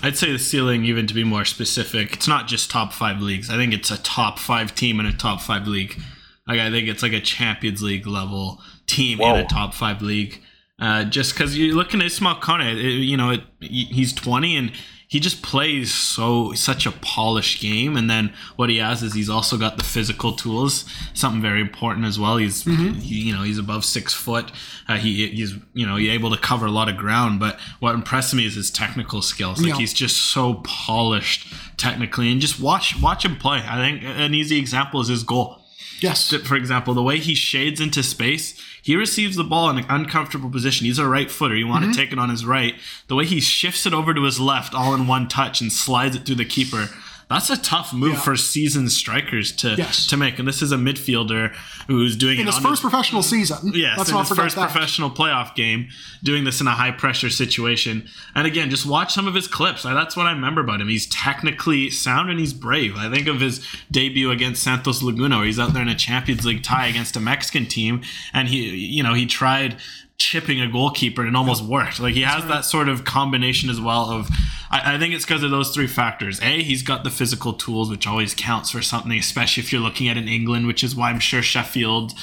I'd 0.02 0.18
say 0.18 0.32
the 0.32 0.40
ceiling, 0.40 0.86
even 0.86 1.08
to 1.08 1.14
be 1.14 1.24
more 1.24 1.46
specific, 1.46 2.14
it's 2.14 2.28
not 2.28 2.48
just 2.48 2.72
top 2.72 2.94
five 2.94 3.22
leagues. 3.22 3.50
I 3.50 3.56
think 3.56 3.74
it's 3.74 3.92
a 3.92 4.02
top 4.02 4.40
five 4.40 4.76
team 4.76 5.00
in 5.00 5.06
a 5.06 5.14
top 5.14 5.42
five 5.42 5.68
league. 5.68 6.00
Like 6.48 6.60
I 6.60 6.72
think 6.72 6.88
it's 6.88 7.04
like 7.04 7.14
a 7.14 7.22
Champions 7.22 7.82
League 7.82 8.08
level 8.08 8.62
team 8.88 9.20
Whoa. 9.20 9.36
in 9.36 9.46
a 9.46 9.48
top 9.48 9.74
five 9.74 10.02
league. 10.02 10.42
Uh, 10.80 11.04
just 11.04 11.34
because 11.34 11.58
you're 11.58 11.76
looking 11.76 12.00
at 12.00 12.08
Ismail 12.08 12.36
Kone, 12.36 13.06
you 13.06 13.18
know, 13.18 13.32
it, 13.32 13.44
he's 13.60 14.14
20 14.14 14.56
and 14.56 14.72
he 15.10 15.20
just 15.20 15.42
plays 15.42 15.92
so 15.92 16.54
such 16.54 16.86
a 16.86 16.92
polished 16.92 17.60
game. 17.62 17.98
And 17.98 18.08
then 18.08 18.32
what 18.58 18.70
he 18.70 18.78
has 18.78 19.02
is 19.02 19.16
he's 19.16 19.30
also 19.30 19.58
got 19.58 19.78
the 19.78 19.84
physical 19.84 20.34
tools, 20.34 20.86
something 21.16 21.42
very 21.42 21.62
important 21.62 22.06
as 22.06 22.20
well. 22.20 22.38
He's 22.38 22.64
mm-hmm. 22.64 22.94
he, 23.00 23.16
you 23.22 23.34
know 23.36 23.42
he's 23.42 23.58
above 23.58 23.84
six 23.84 24.14
foot. 24.14 24.52
Uh, 24.88 24.98
he 24.98 25.28
he's 25.30 25.56
you 25.74 25.88
know 25.88 25.96
he's 25.96 26.12
able 26.12 26.30
to 26.30 26.38
cover 26.38 26.68
a 26.68 26.72
lot 26.72 26.90
of 26.90 26.96
ground. 26.96 27.40
But 27.40 27.60
what 27.80 27.96
impressed 27.96 28.36
me 28.36 28.46
is 28.46 28.54
his 28.54 28.70
technical 28.70 29.24
skills. 29.24 29.60
Like 29.60 29.70
yeah. 29.70 29.78
he's 29.78 29.94
just 29.94 30.16
so 30.16 30.62
polished 30.64 31.52
technically, 31.76 32.32
and 32.32 32.40
just 32.40 32.60
watch 32.60 32.96
watch 33.02 33.26
him 33.26 33.36
play. 33.36 33.64
I 33.68 33.78
think 33.78 34.04
an 34.04 34.36
easy 34.36 34.60
example 34.60 35.02
is 35.02 35.08
his 35.08 35.24
goal. 35.24 35.60
Yes. 36.02 36.32
For 36.32 36.56
example, 36.56 36.94
the 36.94 37.04
way 37.04 37.18
he 37.18 37.34
shades 37.34 37.82
into 37.82 38.04
space 38.04 38.62
he 38.90 38.96
receives 38.96 39.36
the 39.36 39.44
ball 39.44 39.70
in 39.70 39.78
an 39.78 39.86
uncomfortable 39.88 40.50
position. 40.50 40.88
He's 40.88 40.98
a 40.98 41.08
right 41.08 41.30
footer. 41.30 41.56
You 41.56 41.68
want 41.68 41.84
mm-hmm. 41.84 41.92
to 41.92 41.98
take 42.00 42.12
it 42.12 42.18
on 42.18 42.32
his 42.32 42.44
right. 42.44 42.74
The 43.06 43.14
way 43.14 43.24
he 43.24 43.40
shifts 43.40 43.86
it 43.86 43.94
over 43.94 44.16
to 44.16 44.24
his 44.24 44.40
left 44.40 44.74
all 44.74 44.96
in 44.96 45.06
one 45.06 45.28
touch 45.28 45.62
and 45.62 45.72
slides 45.72 46.16
it 46.16 46.26
through 46.26 46.38
the 46.38 46.44
keeper 46.44 46.90
that's 47.30 47.52
a 47.52 47.58
tough 47.58 47.94
move 47.94 48.14
yeah. 48.14 48.22
for 48.22 48.36
seasoned 48.36 48.92
strikers 48.92 49.52
to 49.58 49.76
yes. 49.76 50.08
to 50.08 50.18
make. 50.18 50.40
And 50.40 50.48
this 50.48 50.64
is 50.64 50.72
a 50.72 50.78
midfielder 50.78 51.54
who's 51.88 52.16
doing 52.16 52.38
it. 52.38 52.42
in 52.42 52.48
his 52.48 52.58
first 52.58 52.82
his, 52.82 52.90
professional 52.90 53.22
season. 53.22 53.72
Yes, 53.76 54.00
Let's 54.00 54.10
in 54.10 54.18
his 54.18 54.30
first 54.30 54.56
that. 54.56 54.72
professional 54.72 55.12
playoff 55.12 55.54
game, 55.54 55.90
doing 56.24 56.44
this 56.44 56.60
in 56.60 56.66
a 56.66 56.72
high 56.72 56.92
pressure 56.92 57.30
situation. 57.30 58.08
And 58.34 58.48
again, 58.48 58.72
just 58.72 58.86
watch 58.86 59.14
some 59.14 59.28
of 59.28 59.36
his 59.36 59.48
clips. 59.48 59.84
That's 59.84 60.18
what 60.18 60.26
I 60.26 60.32
remember 60.32 60.62
about 60.62 60.82
him. 60.82 60.88
He's 60.88 61.06
technically 61.06 61.92
sound 61.92 62.32
and 62.32 62.40
he's 62.40 62.54
brave. 62.54 62.96
I 62.98 63.14
think 63.14 63.28
of 63.28 63.40
his 63.40 63.64
debut 63.92 64.32
against 64.32 64.64
Santos 64.64 65.04
Laguna, 65.04 65.38
where 65.38 65.46
he's 65.46 65.60
out 65.60 65.74
there 65.74 65.84
in 65.84 65.90
a 65.90 65.96
Champions 65.96 66.46
League 66.46 66.64
tie 66.64 66.88
against 66.88 67.16
a 67.16 67.20
Mexican 67.20 67.68
team, 67.68 68.02
and 68.34 68.48
he, 68.48 68.76
you 68.76 69.04
know, 69.04 69.14
he 69.14 69.28
tried 69.28 69.78
chipping 70.20 70.62
a 70.62 70.68
goalkeeper 70.68 71.22
and 71.22 71.30
it 71.30 71.36
almost 71.36 71.64
worked. 71.64 72.00
Like 72.00 72.14
he 72.14 72.22
has 72.22 72.46
that 72.48 72.66
sort 72.66 72.90
of 72.90 73.06
combination 73.06 73.70
as 73.70 73.80
well 73.80 74.12
of 74.12 74.30
I, 74.70 74.96
I 74.96 75.00
think 75.00 75.14
it's 75.14 75.26
because 75.26 75.44
of 75.44 75.52
those 75.52 75.74
three 75.74 75.88
factors. 75.88 76.40
A, 76.42 76.62
he's 76.62 76.84
got 76.84 77.04
the 77.04 77.10
physical 77.10 77.54
tools, 77.54 77.90
which 77.90 78.06
always 78.06 78.36
counts 78.36 78.72
for 78.72 78.82
something, 78.82 79.18
especially 79.18 79.64
if 79.64 79.72
you're 79.72 79.82
looking 79.82 80.10
at 80.10 80.18
in 80.18 80.28
England, 80.28 80.68
which 80.68 80.84
is 80.84 80.96
why 80.96 81.10
I'm 81.10 81.20
sure 81.20 81.42
Sheffield 81.42 82.14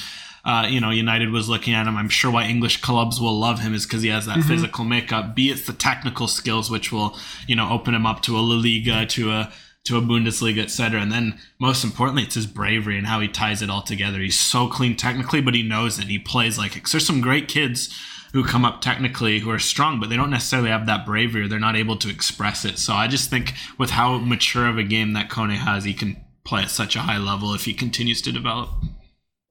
uh, 0.47 0.65
you 0.65 0.79
know, 0.79 0.91
United 0.91 1.29
was 1.29 1.49
looking 1.49 1.73
at 1.73 1.87
him. 1.87 1.97
I'm 1.97 2.07
sure 2.07 2.31
why 2.31 2.45
English 2.45 2.79
clubs 2.79 3.19
will 3.19 3.37
love 3.37 3.59
him 3.59 3.73
is 3.73 3.85
because 3.85 4.01
he 4.01 4.07
has 4.07 4.27
that 4.27 4.37
mm-hmm. 4.37 4.47
physical 4.47 4.85
makeup. 4.85 5.35
B, 5.35 5.49
it's 5.49 5.67
the 5.67 5.73
technical 5.73 6.29
skills 6.29 6.71
which 6.71 6.89
will, 6.89 7.17
you 7.47 7.55
know, 7.57 7.69
open 7.69 7.93
him 7.93 8.05
up 8.05 8.21
to 8.21 8.37
a 8.37 8.39
La 8.39 8.55
Liga, 8.55 9.05
to 9.07 9.31
a 9.31 9.51
to 9.87 9.97
a 9.97 10.01
Bundesliga, 10.01 10.63
etc. 10.63 11.01
And 11.01 11.11
then 11.11 11.39
most 11.59 11.83
importantly, 11.83 12.23
it's 12.23 12.35
his 12.35 12.45
bravery 12.45 12.97
and 12.97 13.07
how 13.07 13.19
he 13.19 13.27
ties 13.27 13.61
it 13.61 13.69
all 13.69 13.81
together. 13.81 14.19
He's 14.19 14.39
so 14.39 14.67
clean 14.67 14.95
technically, 14.95 15.41
but 15.41 15.55
he 15.55 15.63
knows 15.63 15.99
it. 15.99 16.05
He 16.05 16.19
plays 16.19 16.57
like 16.57 16.75
it. 16.75 16.83
There's 16.89 17.05
some 17.05 17.21
great 17.21 17.47
kids 17.47 17.97
who 18.33 18.43
come 18.43 18.65
up 18.65 18.81
technically 18.81 19.39
who 19.39 19.49
are 19.49 19.59
strong, 19.59 19.99
but 19.99 20.09
they 20.09 20.17
don't 20.17 20.29
necessarily 20.29 20.69
have 20.69 20.85
that 20.85 21.05
bravery 21.05 21.43
or 21.43 21.47
they're 21.47 21.59
not 21.59 21.75
able 21.75 21.95
to 21.97 22.09
express 22.09 22.65
it. 22.65 22.77
So 22.77 22.93
I 22.93 23.07
just 23.07 23.29
think 23.29 23.53
with 23.77 23.91
how 23.91 24.17
mature 24.17 24.67
of 24.67 24.77
a 24.77 24.83
game 24.83 25.13
that 25.13 25.29
Kone 25.29 25.55
has, 25.55 25.85
he 25.85 25.93
can 25.93 26.23
play 26.43 26.63
at 26.63 26.69
such 26.69 26.95
a 26.95 26.99
high 26.99 27.17
level 27.17 27.53
if 27.53 27.65
he 27.65 27.73
continues 27.73 28.21
to 28.23 28.31
develop. 28.31 28.69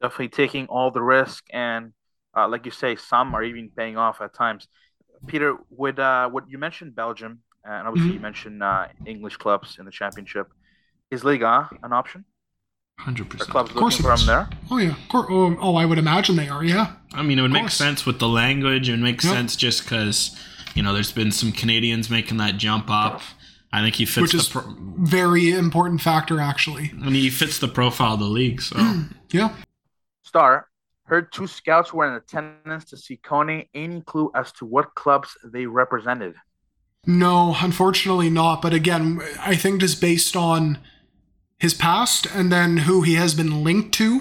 Definitely 0.01 0.29
taking 0.29 0.67
all 0.67 0.91
the 0.91 1.03
risk 1.03 1.45
and 1.53 1.93
uh, 2.37 2.47
like 2.47 2.67
you 2.67 2.71
say, 2.71 2.97
some 2.97 3.35
are 3.35 3.43
even 3.43 3.71
paying 3.75 3.97
off 3.97 4.21
at 4.21 4.35
times. 4.35 4.69
Peter, 5.27 5.57
would 5.71 5.99
uh, 5.99 6.29
what 6.29 6.45
you 6.49 6.59
mentioned 6.59 6.95
Belgium, 6.95 7.41
and 7.67 7.89
obviously 7.89 8.11
mm-hmm. 8.11 8.17
you 8.17 8.21
mentioned 8.21 8.63
uh, 8.63 8.87
English 9.05 9.37
clubs 9.37 9.79
in 9.79 9.85
the 9.85 9.91
championship. 9.91 10.49
Is 11.11 11.25
Liga 11.25 11.69
an 11.83 11.93
option? 11.93 12.25
Hundred 12.99 13.29
percent. 13.29 13.51
Clubs 13.51 13.71
of 13.71 13.77
course 13.77 14.01
looking 14.01 14.17
for 14.19 14.27
there. 14.27 14.49
Oh 14.71 14.79
yeah. 14.79 14.95
Oh, 15.13 15.57
oh, 15.61 15.77
I 15.77 15.85
would 15.85 15.99
imagine 15.99 16.37
they 16.37 16.49
are. 16.49 16.65
Yeah. 16.65 16.95
I 17.13 17.23
mean, 17.23 17.39
it 17.39 17.43
would 17.43 17.53
make 17.53 17.71
sense 17.71 18.07
with 18.07 18.19
the 18.19 18.29
language. 18.29 18.89
It 18.89 18.93
would 18.93 19.01
make 19.01 19.23
yep. 19.23 19.33
sense 19.33 19.55
just 19.55 19.83
because 19.83 20.37
you 20.75 20.83
know 20.83 20.95
there's 20.95 21.13
been 21.13 21.31
some 21.31 21.53
Canadians 21.53 22.09
making 22.09 22.39
that 22.39 22.57
jump 22.57 22.87
up. 22.89 23.21
I 23.73 23.83
think 23.83 23.97
he 23.97 24.07
fits 24.07 24.23
Which 24.23 24.35
is 24.35 24.49
pro- 24.49 24.75
very 24.79 25.51
important 25.51 26.01
factor 26.01 26.41
actually. 26.41 26.93
And 27.03 27.15
he 27.15 27.29
fits 27.29 27.59
the 27.59 27.69
profile 27.69 28.15
of 28.15 28.21
the 28.21 28.27
league. 28.27 28.63
So 28.63 28.79
yeah. 29.31 29.55
Star 30.23 30.69
heard 31.05 31.33
two 31.33 31.47
scouts 31.47 31.93
were 31.93 32.07
in 32.07 32.15
attendance 32.15 32.87
to 32.87 32.97
see 32.97 33.19
Kone. 33.19 33.69
Any 33.75 34.01
clue 34.01 34.31
as 34.35 34.53
to 34.53 34.65
what 34.65 34.95
clubs 34.95 35.37
they 35.45 35.67
represented? 35.67 36.35
No, 37.07 37.57
unfortunately 37.61 38.31
not. 38.31 38.61
But 38.61 38.75
again, 38.75 39.21
I 39.41 39.55
think 39.55 39.81
just 39.81 40.01
based 40.01 40.35
on 40.37 40.79
his 41.59 41.73
past 41.73 42.27
and 42.27 42.51
then 42.53 42.79
who 42.79 43.03
he 43.03 43.15
has 43.15 43.35
been 43.35 43.63
linked 43.63 43.95
to, 43.95 44.21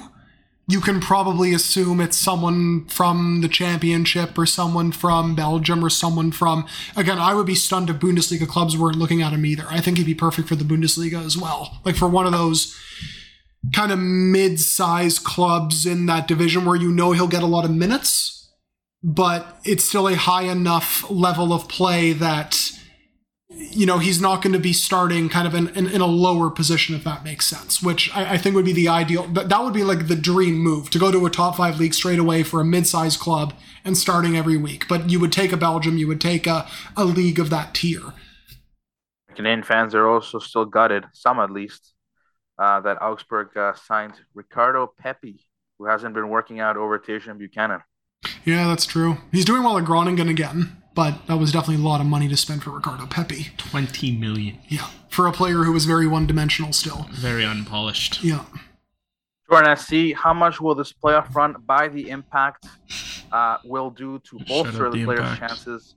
you 0.67 0.81
can 0.81 0.99
probably 0.99 1.53
assume 1.53 2.01
it's 2.01 2.17
someone 2.17 2.85
from 2.85 3.41
the 3.41 3.47
championship 3.47 4.37
or 4.37 4.45
someone 4.45 4.91
from 4.91 5.35
Belgium 5.35 5.83
or 5.83 5.91
someone 5.91 6.31
from 6.31 6.65
again 6.95 7.19
I 7.19 7.35
would 7.35 7.45
be 7.45 7.53
stunned 7.53 7.89
if 7.89 7.97
Bundesliga 7.97 8.47
clubs 8.47 8.75
weren't 8.75 8.97
looking 8.97 9.21
at 9.21 9.33
him 9.33 9.45
either. 9.45 9.65
I 9.69 9.79
think 9.79 9.97
he'd 9.97 10.07
be 10.07 10.15
perfect 10.15 10.47
for 10.47 10.55
the 10.55 10.63
Bundesliga 10.63 11.23
as 11.23 11.37
well. 11.37 11.81
Like 11.85 11.95
for 11.95 12.07
one 12.07 12.25
of 12.25 12.31
those 12.31 12.75
kind 13.73 13.91
of 13.91 13.99
mid-sized 13.99 15.23
clubs 15.23 15.85
in 15.85 16.05
that 16.07 16.27
division 16.27 16.65
where 16.65 16.75
you 16.75 16.91
know 16.91 17.11
he'll 17.11 17.27
get 17.27 17.43
a 17.43 17.47
lot 17.47 17.65
of 17.65 17.71
minutes, 17.71 18.34
but 19.03 19.59
it's 19.63 19.85
still 19.85 20.07
a 20.07 20.15
high 20.15 20.43
enough 20.43 21.09
level 21.09 21.53
of 21.53 21.67
play 21.67 22.13
that 22.13 22.71
you 23.49 23.85
know 23.85 23.99
he's 23.99 24.19
not 24.19 24.41
going 24.41 24.53
to 24.53 24.59
be 24.59 24.73
starting 24.73 25.29
kind 25.29 25.47
of 25.47 25.53
in, 25.53 25.67
in, 25.69 25.87
in, 25.87 26.01
a 26.01 26.05
lower 26.05 26.49
position 26.49 26.95
if 26.95 27.03
that 27.03 27.23
makes 27.23 27.45
sense 27.45 27.81
which 27.81 28.13
I, 28.15 28.33
I, 28.33 28.37
think 28.37 28.55
would 28.55 28.65
be 28.65 28.73
the 28.73 28.87
ideal 28.87 29.27
that, 29.27 29.63
would 29.63 29.73
be 29.73 29.83
like 29.83 30.07
the 30.07 30.15
dream 30.15 30.55
move 30.55 30.89
to 30.89 30.99
go 30.99 31.11
to 31.11 31.25
a 31.25 31.29
top 31.29 31.55
five 31.55 31.79
league 31.79 31.93
straight 31.93 32.19
away 32.19 32.43
for 32.43 32.59
a 32.59 32.65
mid-sized 32.65 33.19
club 33.19 33.53
and 33.83 33.95
starting 33.95 34.35
every 34.35 34.57
week. 34.57 34.87
But 34.89 35.11
you 35.11 35.19
would 35.19 35.31
take 35.31 35.51
a 35.51 35.57
belgium 35.57 35.97
you 35.97 36.07
would 36.07 36.21
take 36.21 36.47
a, 36.47 36.67
a 36.97 37.05
league 37.05 37.39
of 37.39 37.49
that 37.51 37.75
tier. 37.75 38.01
Canadian 39.35 39.63
fans 39.63 39.93
are 39.93 40.07
also 40.07 40.39
still 40.39 40.65
gutted 40.65 41.05
some 41.13 41.39
at 41.39 41.51
least 41.51 41.93
uh, 42.57 42.79
that 42.81 43.01
augsburg 43.01 43.55
uh, 43.55 43.73
signed 43.73 44.13
ricardo 44.33 44.87
pepi 44.87 45.45
who 45.77 45.85
hasn't 45.85 46.15
been 46.15 46.29
working 46.29 46.59
out 46.59 46.77
over 46.77 46.97
Tajon 46.97 47.37
buchanan 47.37 47.81
yeah 48.43 48.67
that's 48.67 48.85
true 48.85 49.17
he's 49.31 49.45
doing 49.45 49.63
well 49.63 49.77
at 49.77 49.85
groningen 49.85 50.29
again 50.29 50.77
but 50.95 51.27
that 51.27 51.35
was 51.35 51.51
definitely 51.51 51.83
a 51.83 51.87
lot 51.87 51.99
of 51.99 52.07
money 52.07 52.29
to 52.29 52.37
spend 52.37 52.63
for 52.63 52.71
Ricardo 52.71 53.05
Pepi. 53.05 53.47
20 53.57 54.15
million. 54.15 54.57
Yeah. 54.69 54.87
For 55.09 55.27
a 55.27 55.31
player 55.31 55.63
who 55.65 55.73
was 55.73 55.85
very 55.85 56.07
one 56.07 56.25
dimensional 56.25 56.71
still. 56.71 57.07
Very 57.11 57.45
unpolished. 57.45 58.23
Yeah. 58.23 58.45
Jordan 59.49 59.75
SC, 59.75 60.13
how 60.15 60.33
much 60.33 60.59
will 60.59 60.73
this 60.73 60.93
playoff 60.93 61.35
run 61.35 61.57
by 61.65 61.89
the 61.89 62.09
impact 62.09 62.65
uh, 63.31 63.57
will 63.65 63.89
do 63.91 64.19
to 64.19 64.39
bolster 64.47 64.89
the, 64.89 64.99
the 64.99 65.05
players' 65.05 65.37
chances 65.37 65.95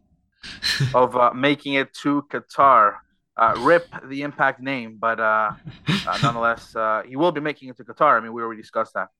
of 0.94 1.16
uh, 1.16 1.32
making 1.32 1.74
it 1.74 1.94
to 2.02 2.22
Qatar? 2.30 2.96
Uh, 3.36 3.54
rip 3.58 3.86
the 4.06 4.22
impact 4.22 4.60
name, 4.60 4.96
but 4.98 5.20
uh, 5.20 5.52
uh, 5.88 6.18
nonetheless, 6.24 6.74
uh, 6.74 7.02
he 7.06 7.14
will 7.14 7.30
be 7.30 7.40
making 7.40 7.68
it 7.68 7.76
to 7.76 7.84
Qatar. 7.84 8.18
I 8.18 8.20
mean, 8.20 8.32
we 8.32 8.42
already 8.42 8.60
discussed 8.60 8.94
that. 8.94 9.10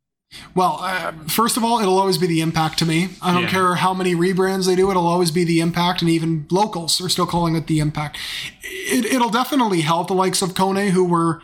Well, 0.55 0.79
uh, 0.81 1.13
first 1.27 1.57
of 1.57 1.65
all, 1.65 1.81
it'll 1.81 1.99
always 1.99 2.19
be 2.19 2.27
the 2.27 2.41
impact 2.41 2.79
to 2.81 2.87
me. 2.87 3.11
I 3.23 3.33
don't 3.33 3.45
yeah. 3.45 3.49
care 3.49 3.75
how 3.77 3.95
many 3.95 4.15
rebrands 4.15 4.67
they 4.67 4.77
do; 4.77 4.91
it'll 4.91 5.07
always 5.07 5.31
be 5.31 5.45
the 5.45 5.61
impact, 5.61 6.03
and 6.03 6.11
even 6.11 6.47
locals 6.51 7.01
are 7.01 7.09
still 7.09 7.27
calling 7.27 7.57
it 7.57 7.67
the 7.67 7.81
impact. 7.81 8.19
It, 8.63 9.21
will 9.21 9.31
definitely 9.31 9.81
help 9.81 10.09
the 10.09 10.15
likes 10.15 10.43
of 10.43 10.51
Kone, 10.51 10.91
who 10.91 11.05
were 11.05 11.41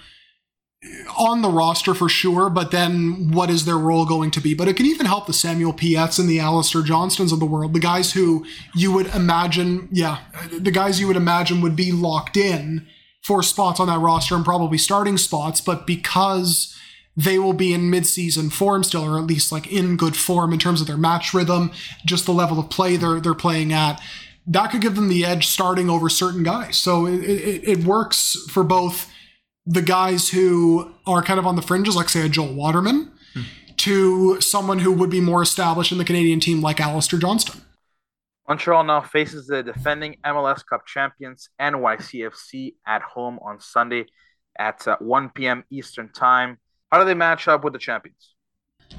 on 1.18 1.42
the 1.42 1.48
roster 1.48 1.94
for 1.94 2.08
sure, 2.08 2.50
but 2.50 2.70
then 2.70 3.30
what 3.32 3.48
is 3.48 3.64
their 3.64 3.78
role 3.78 4.04
going 4.04 4.30
to 4.32 4.40
be? 4.40 4.54
But 4.54 4.68
it 4.68 4.76
can 4.76 4.86
even 4.86 5.06
help 5.06 5.26
the 5.26 5.32
Samuel 5.32 5.72
Piettes 5.72 6.18
and 6.18 6.28
the 6.28 6.40
Alistair 6.40 6.82
Johnstons 6.82 7.32
of 7.32 7.40
the 7.40 7.46
world, 7.46 7.72
the 7.72 7.80
guys 7.80 8.12
who 8.12 8.44
you 8.74 8.92
would 8.92 9.06
imagine, 9.14 9.88
yeah, 9.90 10.18
the 10.50 10.70
guys 10.70 11.00
you 11.00 11.06
would 11.06 11.16
imagine 11.16 11.60
would 11.62 11.76
be 11.76 11.92
locked 11.92 12.36
in 12.36 12.86
for 13.22 13.42
spots 13.42 13.80
on 13.80 13.86
that 13.86 13.98
roster 13.98 14.34
and 14.34 14.44
probably 14.44 14.76
starting 14.76 15.16
spots, 15.16 15.60
but 15.60 15.86
because 15.86 16.73
they 17.16 17.38
will 17.38 17.52
be 17.52 17.72
in 17.72 17.90
mid-season 17.90 18.50
form 18.50 18.82
still, 18.82 19.04
or 19.04 19.18
at 19.18 19.26
least 19.26 19.52
like 19.52 19.70
in 19.72 19.96
good 19.96 20.16
form 20.16 20.52
in 20.52 20.58
terms 20.58 20.80
of 20.80 20.86
their 20.86 20.96
match 20.96 21.32
rhythm, 21.32 21.70
just 22.04 22.26
the 22.26 22.32
level 22.32 22.58
of 22.58 22.70
play 22.70 22.96
they're 22.96 23.20
they're 23.20 23.34
playing 23.34 23.72
at. 23.72 24.00
That 24.46 24.70
could 24.70 24.82
give 24.82 24.96
them 24.96 25.08
the 25.08 25.24
edge 25.24 25.46
starting 25.46 25.88
over 25.88 26.08
certain 26.08 26.42
guys. 26.42 26.76
So 26.76 27.06
it, 27.06 27.20
it, 27.22 27.68
it 27.68 27.84
works 27.84 28.36
for 28.50 28.62
both 28.62 29.10
the 29.64 29.80
guys 29.80 30.28
who 30.28 30.92
are 31.06 31.22
kind 31.22 31.38
of 31.38 31.46
on 31.46 31.56
the 31.56 31.62
fringes, 31.62 31.96
like 31.96 32.10
say 32.10 32.26
a 32.26 32.28
Joel 32.28 32.54
Waterman, 32.54 33.10
hmm. 33.32 33.42
to 33.78 34.40
someone 34.40 34.80
who 34.80 34.92
would 34.92 35.08
be 35.08 35.20
more 35.20 35.42
established 35.42 35.92
in 35.92 35.98
the 35.98 36.04
Canadian 36.04 36.40
team, 36.40 36.60
like 36.60 36.80
Alistair 36.80 37.18
Johnston. 37.18 37.62
Montreal 38.48 38.84
now 38.84 39.00
faces 39.00 39.46
the 39.46 39.62
defending 39.62 40.16
MLS 40.24 40.64
Cup 40.66 40.86
champions 40.86 41.48
NYCFC 41.58 42.74
at 42.86 43.00
home 43.00 43.38
on 43.40 43.58
Sunday 43.58 44.04
at 44.58 44.86
uh, 44.86 44.98
1 45.00 45.30
p.m. 45.30 45.64
Eastern 45.70 46.10
Time. 46.10 46.58
How 46.90 46.98
do 46.98 47.04
they 47.04 47.14
match 47.14 47.48
up 47.48 47.64
with 47.64 47.72
the 47.72 47.78
champions? 47.78 48.34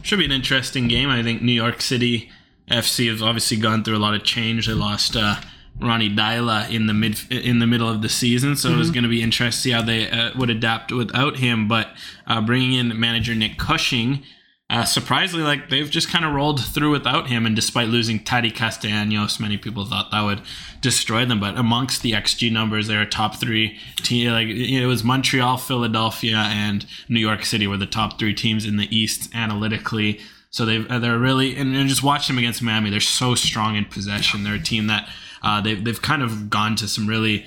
Should 0.02 0.20
be 0.20 0.26
an 0.26 0.32
interesting 0.32 0.88
game. 0.88 1.10
I 1.10 1.24
think 1.24 1.42
New 1.42 1.54
York 1.54 1.82
City 1.82 2.30
FC 2.70 3.10
has 3.10 3.22
obviously 3.22 3.58
gone 3.58 3.84
through 3.84 3.98
a 3.98 4.00
lot 4.00 4.14
of 4.14 4.24
change. 4.24 4.68
They 4.68 4.74
lost 4.74 5.16
uh, 5.16 5.36
Ronny 5.80 6.10
Deila 6.10 6.70
in 6.70 6.88
the 6.88 6.94
mid 6.94 7.20
in 7.32 7.60
the 7.60 7.68
middle 7.68 7.90
of 7.90 8.02
the 8.02 8.10
season, 8.10 8.56
so 8.56 8.70
mm-hmm. 8.70 8.76
it 8.76 8.80
was 8.80 8.88
mm-hmm. 8.88 8.94
going 8.96 9.04
to 9.04 9.10
be 9.10 9.22
interesting 9.22 9.52
to 9.52 9.62
see 9.62 9.72
how 9.72 9.82
they 9.82 10.10
uh, 10.10 10.32
would 10.38 10.50
adapt 10.50 10.92
without 10.92 11.38
him. 11.38 11.68
But 11.68 11.90
uh, 12.28 12.42
bringing 12.42 12.74
in 12.74 13.00
manager 13.00 13.36
Nick 13.36 13.58
Cushing 13.58 14.24
uh, 14.68 14.84
surprisingly, 14.84 15.46
like 15.46 15.70
they've 15.70 15.92
just 15.92 16.10
kind 16.10 16.26
of 16.26 16.34
rolled 16.34 16.60
through 16.60 16.90
without 16.90 17.28
him, 17.28 17.46
and 17.46 17.56
despite 17.56 17.88
losing 17.90 18.20
Taty 18.20 18.54
Castellanos, 18.54 19.40
many 19.40 19.58
people 19.58 19.86
thought 19.86 20.10
that 20.10 20.22
would 20.24 20.42
destroy 20.82 21.24
them. 21.24 21.40
But 21.40 21.56
amongst 21.56 22.02
the 22.02 22.14
XG 22.14 22.52
numbers, 22.52 22.88
they're 22.88 23.04
a 23.04 23.06
top 23.06 23.36
three 23.36 23.78
team. 23.98 24.32
Like 24.32 24.48
it 24.48 24.88
was 24.88 25.04
Montreal, 25.04 25.58
Philadelphia, 25.58 26.38
and 26.38 26.84
New 27.08 27.20
York 27.20 27.46
City 27.46 27.68
were 27.68 27.78
the 27.78 27.86
top 27.86 28.18
three 28.18 28.34
teams 28.34 28.66
in 28.66 28.78
the 28.78 28.96
East 28.96 29.30
analytically. 29.36 30.20
So 30.50 30.66
they 30.66 30.78
uh, 30.88 30.98
they're 30.98 31.20
really 31.20 31.56
and, 31.56 31.76
and 31.76 31.88
just 31.88 32.02
watch 32.02 32.28
them 32.28 32.40
against 32.40 32.64
Miami. 32.64 32.90
They're 32.90 33.00
so 33.02 33.36
strong 33.36 33.76
in 33.76 33.86
possession. 33.86 34.44
They're 34.44 34.56
a 34.56 34.60
team 34.60 34.88
that 34.88 35.08
uh, 35.44 35.62
they've 35.62 35.84
they've 35.84 36.02
kind 36.02 36.24
of 36.24 36.50
gone 36.50 36.76
to 36.78 36.88
some 36.88 37.06
really 37.06 37.46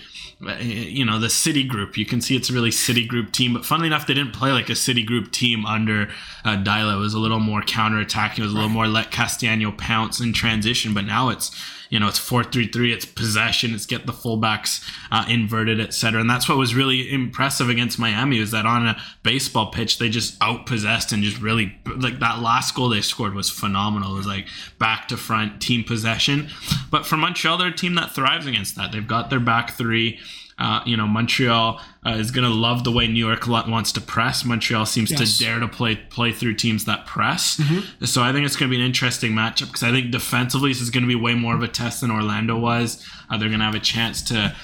you 0.60 1.04
know 1.04 1.18
the 1.18 1.30
city 1.30 1.64
group. 1.64 1.96
You 1.96 2.06
can 2.06 2.20
see 2.20 2.36
it's 2.36 2.50
a 2.50 2.52
really 2.52 2.70
city 2.70 3.04
group 3.04 3.32
team 3.32 3.54
but 3.54 3.66
funnily 3.66 3.88
enough 3.88 4.06
they 4.06 4.14
didn't 4.14 4.32
play 4.32 4.52
like 4.52 4.68
a 4.68 4.76
city 4.76 5.02
group 5.02 5.32
team 5.32 5.66
under 5.66 6.08
uh, 6.44 6.56
Deila 6.56 6.94
it 6.94 6.98
was 6.98 7.14
a 7.14 7.18
little 7.18 7.40
more 7.40 7.62
counter 7.62 7.98
attacking 7.98 8.42
it 8.42 8.46
was 8.46 8.52
a 8.52 8.56
little 8.56 8.70
more 8.70 8.86
let 8.86 9.10
Castellano 9.10 9.72
pounce 9.72 10.20
in 10.20 10.32
transition 10.32 10.94
but 10.94 11.04
now 11.04 11.28
it's 11.28 11.50
you 11.88 11.98
know 11.98 12.08
it's 12.08 12.20
4-3-3 12.20 12.92
it's 12.92 13.04
possession 13.04 13.74
it's 13.74 13.86
get 13.86 14.06
the 14.06 14.12
fullbacks 14.12 14.86
uh, 15.10 15.24
inverted 15.28 15.80
etc 15.80 16.20
and 16.20 16.28
that's 16.28 16.48
what 16.48 16.58
was 16.58 16.74
really 16.74 17.10
impressive 17.10 17.68
against 17.68 17.98
miami 17.98 18.40
was 18.40 18.50
that 18.50 18.66
on 18.66 18.86
a 18.86 19.00
baseball 19.22 19.70
pitch 19.70 19.98
they 19.98 20.08
just 20.08 20.38
outpossessed 20.40 21.12
and 21.12 21.22
just 21.22 21.40
really 21.40 21.78
like 21.96 22.18
that 22.20 22.40
last 22.40 22.74
goal 22.74 22.88
they 22.88 23.00
scored 23.00 23.34
was 23.34 23.50
phenomenal. 23.50 24.14
It 24.14 24.18
was 24.18 24.26
like 24.26 24.46
back 24.78 25.08
to 25.08 25.16
front 25.16 25.60
team 25.60 25.84
possession. 25.84 26.48
But 26.90 27.06
for 27.06 27.16
montreal 27.16 27.58
they're 27.58 27.68
a 27.68 27.76
team 27.76 27.94
that 27.96 28.14
thrives 28.14 28.46
against 28.46 28.76
that. 28.76 28.92
They've 28.92 29.06
got 29.06 29.30
their 29.30 29.40
back 29.40 29.72
three 29.72 30.18
uh, 30.58 30.80
you 30.84 30.96
know, 30.96 31.06
Montreal 31.06 31.80
uh, 32.04 32.10
is 32.10 32.30
going 32.30 32.48
to 32.48 32.54
love 32.54 32.82
the 32.82 32.90
way 32.90 33.06
New 33.06 33.24
York 33.24 33.46
wants 33.46 33.92
to 33.92 34.00
press. 34.00 34.44
Montreal 34.44 34.86
seems 34.86 35.10
yes. 35.10 35.38
to 35.38 35.44
dare 35.44 35.60
to 35.60 35.68
play 35.68 35.96
play 35.96 36.32
through 36.32 36.54
teams 36.54 36.84
that 36.86 37.06
press. 37.06 37.58
Mm-hmm. 37.58 38.04
So 38.04 38.22
I 38.22 38.32
think 38.32 38.44
it's 38.44 38.56
going 38.56 38.70
to 38.70 38.76
be 38.76 38.80
an 38.80 38.86
interesting 38.86 39.32
matchup 39.32 39.66
because 39.66 39.84
I 39.84 39.92
think 39.92 40.10
defensively 40.10 40.70
this 40.70 40.80
is 40.80 40.90
going 40.90 41.04
to 41.04 41.08
be 41.08 41.14
way 41.14 41.34
more 41.34 41.54
of 41.54 41.62
a 41.62 41.68
test 41.68 42.00
than 42.00 42.10
Orlando 42.10 42.58
was. 42.58 43.06
Uh, 43.30 43.38
they're 43.38 43.48
going 43.48 43.60
to 43.60 43.66
have 43.66 43.74
a 43.74 43.80
chance 43.80 44.20
to 44.22 44.54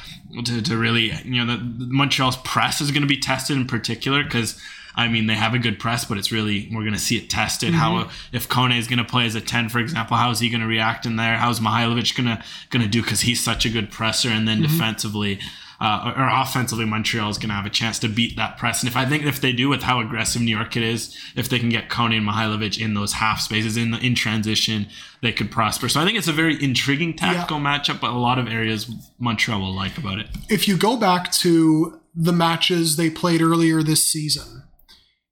to, 0.44 0.60
to 0.62 0.76
really, 0.76 1.12
you 1.24 1.44
know, 1.44 1.56
the, 1.56 1.58
the 1.58 1.86
Montreal's 1.92 2.36
press 2.38 2.80
is 2.80 2.90
going 2.90 3.02
to 3.02 3.08
be 3.08 3.18
tested 3.18 3.56
in 3.56 3.66
particular 3.66 4.22
because. 4.24 4.60
I 4.96 5.08
mean, 5.08 5.26
they 5.26 5.34
have 5.34 5.54
a 5.54 5.58
good 5.58 5.80
press, 5.80 6.04
but 6.04 6.18
it's 6.18 6.30
really 6.30 6.70
we're 6.72 6.82
going 6.82 6.94
to 6.94 7.00
see 7.00 7.16
it 7.16 7.28
tested. 7.28 7.70
Mm-hmm. 7.70 7.78
How 7.78 8.10
if 8.30 8.48
Kone 8.48 8.78
is 8.78 8.86
going 8.86 9.00
to 9.00 9.04
play 9.04 9.26
as 9.26 9.34
a 9.34 9.40
ten, 9.40 9.68
for 9.68 9.80
example, 9.80 10.16
how 10.16 10.30
is 10.30 10.38
he 10.38 10.48
going 10.48 10.60
to 10.60 10.68
react 10.68 11.04
in 11.04 11.16
there? 11.16 11.36
How's 11.36 11.58
Mihailovic 11.58 12.16
going 12.16 12.28
to 12.28 12.44
going 12.70 12.84
to 12.84 12.88
do 12.88 13.02
because 13.02 13.22
he's 13.22 13.42
such 13.42 13.66
a 13.66 13.70
good 13.70 13.90
presser? 13.90 14.28
And 14.28 14.46
then 14.46 14.58
mm-hmm. 14.58 14.72
defensively, 14.72 15.40
uh, 15.80 16.12
or 16.16 16.28
offensively, 16.28 16.84
Montreal 16.84 17.30
is 17.30 17.38
going 17.38 17.48
to 17.48 17.54
have 17.54 17.66
a 17.66 17.70
chance 17.70 17.98
to 18.00 18.08
beat 18.08 18.36
that 18.36 18.58
press. 18.58 18.82
And 18.82 18.88
if 18.88 18.96
I 18.96 19.04
think 19.04 19.24
if 19.24 19.40
they 19.40 19.52
do 19.52 19.68
with 19.68 19.82
how 19.82 20.00
aggressive 20.00 20.42
New 20.42 20.54
York 20.54 20.76
it 20.76 20.82
is, 20.82 21.16
if 21.36 21.48
they 21.48 21.58
can 21.58 21.68
get 21.68 21.88
Kone 21.88 22.16
and 22.16 22.26
Mihailovic 22.26 22.80
in 22.80 22.94
those 22.94 23.14
half 23.14 23.40
spaces 23.40 23.76
in 23.76 23.94
in 23.94 24.14
transition, 24.14 24.86
they 25.22 25.32
could 25.32 25.50
prosper. 25.50 25.88
So 25.88 26.00
I 26.00 26.04
think 26.04 26.18
it's 26.18 26.28
a 26.28 26.32
very 26.32 26.62
intriguing 26.62 27.14
tactical 27.14 27.58
yeah. 27.58 27.78
matchup, 27.78 28.00
but 28.00 28.10
a 28.10 28.18
lot 28.18 28.38
of 28.38 28.48
areas 28.48 28.90
Montreal 29.18 29.60
will 29.60 29.74
like 29.74 29.98
about 29.98 30.18
it. 30.18 30.26
If 30.48 30.68
you 30.68 30.76
go 30.76 30.96
back 30.96 31.32
to 31.32 32.00
the 32.14 32.32
matches 32.32 32.96
they 32.96 33.10
played 33.10 33.42
earlier 33.42 33.82
this 33.82 34.06
season, 34.06 34.62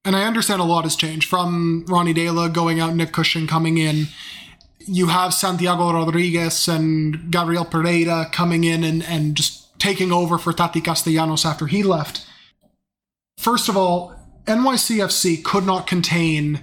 and 0.05 0.17
I 0.17 0.25
understand 0.25 0.61
a 0.61 0.65
lot 0.65 0.83
has 0.85 0.97
changed 0.97 1.29
from 1.29 1.85
Ronny 1.87 2.13
Deila 2.13 2.53
going 2.53 2.81
out, 2.81 2.97
Nick 2.97 3.13
Cushing 3.13 3.47
coming 3.47 3.79
in 3.79 4.09
you 4.87 5.09
have 5.09 5.35
Santiago 5.35 5.93
Rodriguez 5.93 6.69
and 6.69 7.31
Gabriel 7.31 7.65
Pereira 7.65 8.29
coming 8.33 8.65
in 8.65 8.85
and, 8.85 9.03
and 9.05 9.35
just 9.37 9.62
taking 9.83 10.13
over 10.13 10.39
for 10.39 10.53
Tati 10.53 10.81
Castellanos 10.81 11.45
after 11.45 11.67
he 11.67 11.83
left. 11.83 12.25
First 13.37 13.69
of 13.69 13.77
all, 13.77 14.15
NYCFC 14.47 15.43
could 15.43 15.67
not 15.67 15.89
contain 15.89 16.61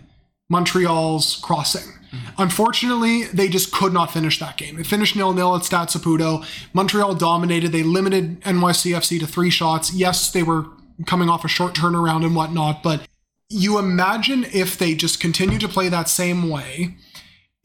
Montreal's 0.49 1.35
crossing. 1.43 1.91
Mm-hmm. 2.13 2.41
Unfortunately, 2.41 3.23
they 3.25 3.49
just 3.49 3.73
could 3.73 3.91
not 3.91 4.13
finish 4.13 4.39
that 4.39 4.55
game. 4.55 4.79
It 4.79 4.87
finished 4.87 5.17
nil 5.17 5.33
nil 5.33 5.53
at 5.57 5.65
Stade 5.65 5.89
Saputo. 5.89 6.45
Montreal 6.73 7.13
dominated. 7.15 7.73
They 7.73 7.83
limited 7.83 8.39
NYCFC 8.41 9.19
to 9.19 9.27
three 9.27 9.49
shots. 9.49 9.93
Yes, 9.93 10.31
they 10.31 10.41
were 10.41 10.67
coming 11.05 11.29
off 11.29 11.43
a 11.43 11.49
short 11.49 11.75
turnaround 11.75 12.25
and 12.25 12.35
whatnot, 12.35 12.81
but 12.81 13.05
you 13.49 13.77
imagine 13.77 14.45
if 14.53 14.77
they 14.77 14.95
just 14.95 15.19
continue 15.19 15.59
to 15.59 15.67
play 15.67 15.89
that 15.89 16.07
same 16.07 16.49
way, 16.49 16.95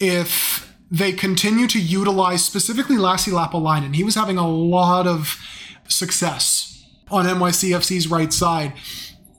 if 0.01 0.54
they 0.95 1.13
continue 1.13 1.67
to 1.67 1.81
utilize 1.81 2.45
specifically 2.45 2.95
Lassi 2.95 3.33
Lappalainen. 3.33 3.97
He 3.97 4.05
was 4.05 4.15
having 4.15 4.39
a 4.39 4.49
lot 4.49 5.09
of 5.09 5.41
success 5.89 6.87
on 7.11 7.27
NYCFC's 7.27 8.09
right 8.09 8.33
side. 8.33 8.73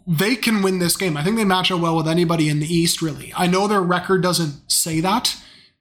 they 0.07 0.35
can 0.35 0.61
win 0.61 0.77
this 0.79 0.97
game. 0.97 1.17
I 1.17 1.23
think 1.23 1.37
they 1.37 1.45
match 1.45 1.71
up 1.71 1.79
well 1.79 1.95
with 1.95 2.07
anybody 2.07 2.47
in 2.47 2.59
the 2.59 2.71
East, 2.71 3.01
really. 3.01 3.33
I 3.35 3.47
know 3.47 3.67
their 3.67 3.81
record 3.81 4.21
doesn't 4.21 4.69
say 4.69 4.99
that, 4.99 5.35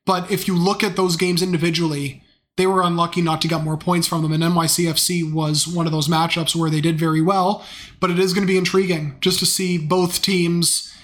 but 0.07 0.31
if 0.31 0.49
you 0.49 0.57
look 0.57 0.83
at 0.83 0.97
those 0.97 1.17
games 1.17 1.43
individually, 1.43 2.23
they 2.57 2.67
were 2.67 2.81
unlucky 2.81 3.21
not 3.21 3.43
to 3.43 3.49
get 3.49 3.65
more 3.65 3.77
points 3.77 4.07
from 4.07 4.23
them. 4.23 4.33
And 4.33 4.43
NYCFC 4.43 5.31
was 5.31 5.67
one 5.67 5.87
of 5.87 5.93
those 5.93 6.09
matchups 6.09 6.55
where 6.55 6.71
they 6.71 6.81
did 6.81 6.99
very 6.99 7.21
well. 7.21 7.67
But 8.01 8.11
it 8.11 8.19
is 8.19 8.33
going 8.33 8.47
to 8.47 8.51
be 8.53 8.57
intriguing 8.57 9.17
just 9.21 9.41
to 9.41 9.47
see 9.47 9.77
both 9.77 10.23
teams 10.23 10.95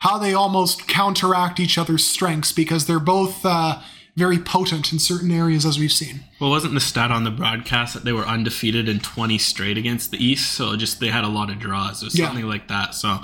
how 0.00 0.18
they 0.18 0.34
almost 0.34 0.86
counteract 0.86 1.58
each 1.58 1.78
other's 1.78 2.06
strengths 2.06 2.52
because 2.52 2.86
they're 2.86 3.00
both 3.00 3.44
uh, 3.44 3.80
very 4.18 4.38
potent 4.38 4.92
in 4.92 4.98
certain 4.98 5.30
areas, 5.30 5.64
as 5.64 5.78
we've 5.78 5.92
seen. 5.92 6.20
Well, 6.40 6.50
wasn't 6.50 6.74
the 6.74 6.80
stat 6.80 7.10
on 7.10 7.24
the 7.24 7.30
broadcast 7.30 7.94
that 7.94 8.04
they 8.04 8.12
were 8.12 8.26
undefeated 8.26 8.88
in 8.88 8.98
20 9.00 9.38
straight 9.38 9.78
against 9.78 10.10
the 10.10 10.22
East? 10.22 10.52
So 10.52 10.76
just 10.76 10.98
they 11.00 11.08
had 11.08 11.24
a 11.24 11.28
lot 11.28 11.50
of 11.50 11.58
draws 11.58 12.02
or 12.02 12.06
Yeah. 12.08 12.26
something 12.26 12.46
like 12.46 12.68
that. 12.68 12.94
So 12.94 13.20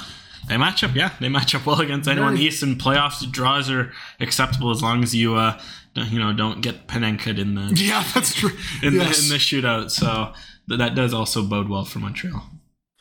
they 0.49 0.57
match 0.57 0.85
up, 0.85 0.95
yeah, 0.95 1.11
they 1.21 1.29
match 1.29 1.55
up 1.55 1.67
well 1.67 1.81
against 1.81 2.09
anyone 2.09 2.31
in 2.31 2.35
the 2.35 2.41
Very. 2.43 2.49
East. 2.49 2.63
And 2.63 2.79
playoffs 2.81 3.29
draws 3.31 3.69
are 3.71 3.93
acceptable 4.21 4.71
as 4.71 4.83
long 4.83 5.03
as 5.03 5.15
you, 5.15 5.35
uh, 5.35 5.59
don't- 5.95 6.11
you 6.13 6.19
know, 6.19 6.33
don't 6.33 6.61
get 6.61 6.87
Panenka 6.87 7.37
in 7.39 7.55
the 7.57 7.73
Yeah, 7.77 8.05
that's 8.15 8.33
true. 8.35 8.51
in, 8.83 8.95
yes. 8.95 9.19
the, 9.19 9.25
in 9.25 9.29
the 9.31 9.37
shootout. 9.39 9.91
So 9.91 10.33
that 10.69 10.95
does 10.95 11.13
also 11.13 11.43
bode 11.43 11.69
well 11.69 11.85
for 11.85 11.99
Montreal. 11.99 12.43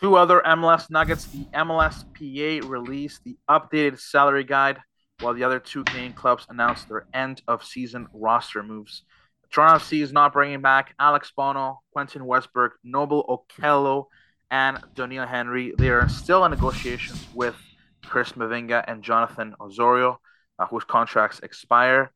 Two 0.02 0.16
other 0.16 0.42
MLS 0.46 0.90
nuggets. 0.90 1.26
The 1.26 1.46
MLSPA 1.54 2.68
released 2.68 3.24
the 3.24 3.38
updated 3.50 4.00
salary 4.00 4.44
guide, 4.44 4.80
while 5.20 5.34
the 5.34 5.44
other 5.44 5.60
two 5.60 5.84
Canadian 5.84 6.14
clubs 6.14 6.46
announced 6.50 6.88
their 6.90 7.06
end 7.14 7.42
of 7.48 7.64
season 7.64 8.08
roster 8.14 8.64
moves. 8.64 9.04
Toronto 9.52 9.78
FC 9.78 10.02
is 10.02 10.12
not 10.12 10.34
bringing 10.34 10.62
back 10.62 10.96
Alex 11.00 11.32
Bono, 11.36 11.82
Quentin 11.92 12.24
Westberg, 12.24 12.72
Noble 12.84 13.24
Okello, 13.30 14.06
and 14.50 14.80
Doneil 14.96 15.28
Henry. 15.28 15.74
They 15.78 15.90
are 15.90 16.10
still 16.10 16.44
in 16.46 16.52
negotiations 16.52 17.28
with 17.34 17.56
Chris 18.04 18.34
Mavinga 18.34 18.84
and 18.88 19.04
Jonathan 19.04 19.56
Osorio, 19.60 20.20
uh, 20.60 20.66
whose 20.68 20.84
contracts 20.84 21.40
expire. 21.40 22.12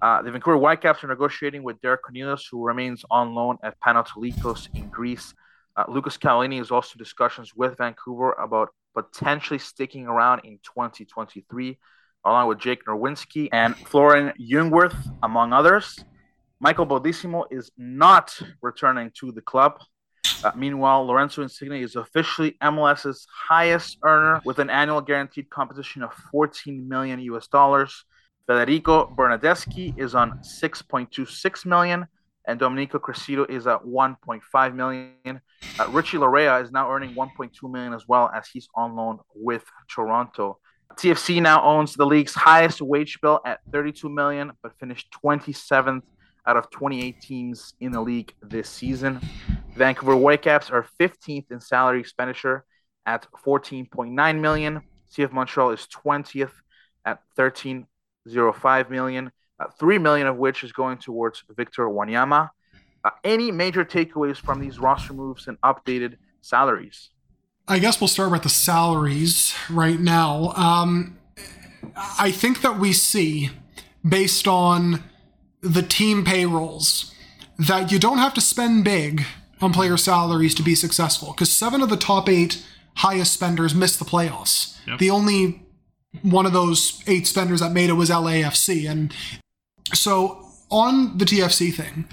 Uh, 0.00 0.22
the 0.22 0.30
Vancouver 0.32 0.56
Whitecaps 0.56 1.04
are 1.04 1.08
negotiating 1.08 1.62
with 1.62 1.80
Derek 1.80 2.02
Cornelius, 2.02 2.48
who 2.50 2.64
remains 2.64 3.04
on 3.10 3.34
loan 3.34 3.58
at 3.62 3.78
Panathinaikos 3.80 4.68
in 4.74 4.88
Greece. 4.88 5.34
Uh, 5.76 5.84
Lucas 5.88 6.18
Cavallini 6.18 6.60
is 6.60 6.70
also 6.70 6.94
in 6.94 6.98
discussions 6.98 7.54
with 7.54 7.78
Vancouver 7.78 8.32
about 8.32 8.70
potentially 8.94 9.58
sticking 9.58 10.06
around 10.06 10.40
in 10.44 10.58
2023, 10.64 11.78
along 12.24 12.48
with 12.48 12.58
Jake 12.58 12.84
Nerwinski 12.86 13.48
and 13.52 13.76
Florian 13.76 14.32
Jungwirth, 14.40 14.96
among 15.22 15.52
others. 15.52 16.04
Michael 16.60 16.86
Baldisimo 16.86 17.44
is 17.50 17.72
not 17.76 18.38
returning 18.60 19.10
to 19.18 19.32
the 19.32 19.40
club. 19.40 19.80
Uh, 20.44 20.52
meanwhile, 20.56 21.04
Lorenzo 21.04 21.42
Insigne 21.42 21.82
is 21.82 21.96
officially 21.96 22.56
MLS's 22.62 23.26
highest 23.48 23.98
earner 24.04 24.40
with 24.44 24.58
an 24.58 24.70
annual 24.70 25.00
guaranteed 25.00 25.50
compensation 25.50 26.02
of 26.02 26.12
14 26.30 26.88
million 26.88 27.18
US 27.20 27.48
dollars. 27.48 28.04
Federico 28.46 29.06
Bernardeschi 29.06 29.96
is 29.98 30.14
on 30.14 30.40
6.26 30.40 31.66
million, 31.66 32.06
and 32.46 32.58
Domenico 32.58 32.98
Criscito 32.98 33.48
is 33.48 33.66
at 33.66 33.82
1.5 33.82 34.74
million. 34.74 35.40
Uh, 35.78 35.88
Richie 35.90 36.18
Laryea 36.18 36.62
is 36.62 36.72
now 36.72 36.90
earning 36.90 37.14
1.2 37.14 37.50
million 37.70 37.92
as 37.92 38.06
well 38.08 38.30
as 38.34 38.48
he's 38.48 38.68
on 38.74 38.96
loan 38.96 39.18
with 39.34 39.64
Toronto. 39.88 40.58
TFC 40.96 41.40
now 41.40 41.62
owns 41.62 41.94
the 41.94 42.06
league's 42.06 42.34
highest 42.34 42.80
wage 42.80 43.20
bill 43.20 43.40
at 43.44 43.60
32 43.70 44.08
million, 44.08 44.52
but 44.62 44.78
finished 44.78 45.08
27th 45.24 46.02
out 46.46 46.56
of 46.56 46.70
28 46.70 47.20
teams 47.20 47.74
in 47.80 47.92
the 47.92 48.00
league 48.00 48.34
this 48.42 48.68
season. 48.68 49.20
Vancouver 49.76 50.16
Whitecaps 50.16 50.70
are 50.70 50.86
15th 51.00 51.50
in 51.50 51.60
salary 51.60 52.00
expenditure 52.00 52.64
at 53.06 53.26
14.9 53.44 54.40
million. 54.40 54.82
CF 55.12 55.32
Montreal 55.32 55.70
is 55.70 55.86
20th 55.86 56.52
at 57.04 57.20
13.05 57.38 58.90
million, 58.90 59.30
uh, 59.60 59.66
3 59.78 59.98
million 59.98 60.26
of 60.26 60.36
which 60.36 60.64
is 60.64 60.72
going 60.72 60.98
towards 60.98 61.44
Victor 61.56 61.84
Wanyama. 61.84 62.50
Uh, 63.04 63.10
any 63.24 63.50
major 63.50 63.84
takeaways 63.84 64.36
from 64.36 64.60
these 64.60 64.78
roster 64.78 65.12
moves 65.12 65.48
and 65.48 65.60
updated 65.60 66.16
salaries? 66.40 67.10
I 67.68 67.78
guess 67.78 68.00
we'll 68.00 68.08
start 68.08 68.32
with 68.32 68.42
the 68.42 68.48
salaries 68.48 69.54
right 69.70 70.00
now. 70.00 70.52
Um, 70.56 71.18
I 71.96 72.30
think 72.30 72.62
that 72.62 72.78
we 72.78 72.92
see, 72.92 73.50
based 74.06 74.48
on 74.48 75.02
the 75.60 75.82
team 75.82 76.24
payrolls, 76.24 77.14
that 77.58 77.92
you 77.92 77.98
don't 77.98 78.18
have 78.18 78.34
to 78.34 78.40
spend 78.40 78.84
big 78.84 79.24
on 79.60 79.72
player 79.72 79.96
salaries 79.96 80.54
to 80.56 80.62
be 80.62 80.74
successful 80.74 81.32
because 81.32 81.52
seven 81.52 81.82
of 81.82 81.88
the 81.88 81.96
top 81.96 82.28
eight 82.28 82.64
highest 82.96 83.32
spenders 83.32 83.74
missed 83.74 83.98
the 83.98 84.04
playoffs. 84.04 84.76
Yep. 84.86 84.98
The 84.98 85.10
only 85.10 85.62
one 86.22 86.46
of 86.46 86.52
those 86.52 87.02
eight 87.06 87.26
spenders 87.26 87.60
that 87.60 87.72
made 87.72 87.88
it 87.88 87.94
was 87.94 88.10
LAFC. 88.10 88.90
And 88.90 89.14
so 89.94 90.46
on 90.70 91.16
the 91.16 91.24
TFC 91.24 91.72
thing, 91.72 92.06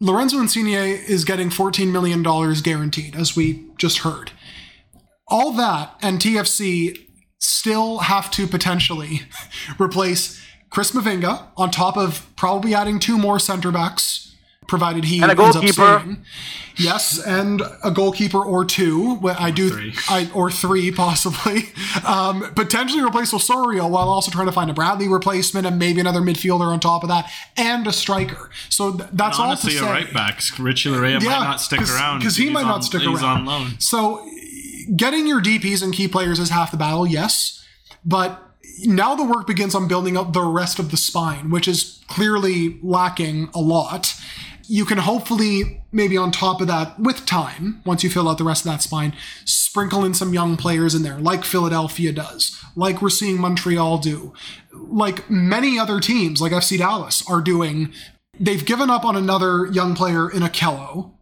Lorenzo 0.00 0.38
Insigne 0.38 0.74
is 0.74 1.24
getting 1.24 1.48
$14 1.48 1.90
million 1.90 2.22
guaranteed, 2.62 3.16
as 3.16 3.36
we 3.36 3.64
just 3.78 3.98
heard. 3.98 4.32
All 5.28 5.52
that 5.52 5.96
and 6.02 6.18
TFC 6.20 6.98
still 7.38 7.98
have 7.98 8.30
to 8.32 8.46
potentially 8.46 9.22
replace 9.80 10.40
Chris 10.70 10.90
Mavinga 10.92 11.46
on 11.56 11.70
top 11.70 11.96
of 11.96 12.26
probably 12.36 12.74
adding 12.74 12.98
two 12.98 13.16
more 13.16 13.38
center 13.38 13.70
backs, 13.70 14.34
provided 14.66 15.04
he 15.04 15.22
And 15.22 15.26
a 15.26 15.28
ends 15.30 15.40
up 15.56 15.62
goalkeeper. 15.62 16.00
staying. 16.00 16.24
Yes, 16.76 17.24
and 17.24 17.62
a 17.84 17.92
goalkeeper 17.92 18.42
or 18.42 18.64
two. 18.64 19.14
Well, 19.20 19.36
I 19.38 19.52
do, 19.52 19.68
three. 19.70 19.94
I 20.08 20.28
or 20.34 20.50
three 20.50 20.90
possibly. 20.90 21.68
Um, 22.04 22.42
potentially 22.56 23.02
replace 23.02 23.32
Osorio 23.32 23.86
while 23.86 24.08
also 24.08 24.30
trying 24.30 24.46
to 24.46 24.52
find 24.52 24.68
a 24.68 24.74
Bradley 24.74 25.06
replacement 25.08 25.64
and 25.66 25.78
maybe 25.78 26.00
another 26.00 26.20
midfielder 26.20 26.66
on 26.66 26.80
top 26.80 27.02
of 27.04 27.08
that 27.08 27.30
and 27.56 27.86
a 27.86 27.92
striker. 27.92 28.50
So 28.68 28.92
th- 28.96 29.08
that's 29.12 29.38
all 29.38 29.44
to 29.44 29.48
Honestly, 29.52 29.72
say. 29.74 29.86
a 29.86 29.90
right 29.90 30.12
back. 30.12 30.42
Richie 30.58 30.90
Laryea 30.90 31.24
might 31.24 31.44
not 31.44 31.60
stick 31.62 31.80
around 31.88 32.18
because 32.18 32.36
he 32.36 32.44
He's 32.46 32.52
might 32.52 32.62
on- 32.64 32.68
not 32.68 32.84
stick 32.84 33.02
he's 33.02 33.22
around. 33.22 33.38
on 33.40 33.44
loan. 33.46 33.80
So 33.80 34.28
getting 34.96 35.26
your 35.26 35.40
DPS 35.40 35.82
and 35.82 35.92
key 35.92 36.08
players 36.08 36.38
is 36.38 36.50
half 36.50 36.70
the 36.70 36.76
battle, 36.76 37.06
yes, 37.06 37.64
but 38.04 38.40
now 38.84 39.14
the 39.14 39.24
work 39.24 39.46
begins 39.46 39.74
on 39.74 39.88
building 39.88 40.16
up 40.16 40.32
the 40.32 40.42
rest 40.42 40.78
of 40.78 40.90
the 40.90 40.96
spine, 40.96 41.50
which 41.50 41.68
is 41.68 42.02
clearly 42.08 42.78
lacking 42.82 43.48
a 43.54 43.60
lot. 43.60 44.14
You 44.66 44.84
can 44.84 44.98
hopefully, 44.98 45.82
maybe 45.92 46.16
on 46.16 46.30
top 46.30 46.60
of 46.60 46.66
that, 46.68 46.98
with 46.98 47.26
time, 47.26 47.82
once 47.84 48.02
you 48.02 48.10
fill 48.10 48.28
out 48.28 48.38
the 48.38 48.44
rest 48.44 48.64
of 48.64 48.72
that 48.72 48.82
spine, 48.82 49.14
sprinkle 49.44 50.04
in 50.04 50.14
some 50.14 50.32
young 50.32 50.56
players 50.56 50.94
in 50.94 51.02
there, 51.02 51.18
like 51.18 51.44
Philadelphia 51.44 52.12
does, 52.12 52.58
like 52.74 53.02
we're 53.02 53.10
seeing 53.10 53.38
Montreal 53.38 53.98
do, 53.98 54.32
like 54.72 55.28
many 55.28 55.78
other 55.78 56.00
teams, 56.00 56.40
like 56.40 56.52
FC 56.52 56.78
Dallas, 56.78 57.22
are 57.28 57.42
doing. 57.42 57.92
They've 58.40 58.64
given 58.64 58.90
up 58.90 59.04
on 59.04 59.16
another 59.16 59.66
young 59.66 59.94
player 59.94 60.30
in 60.30 60.42
Okello, 60.42 61.13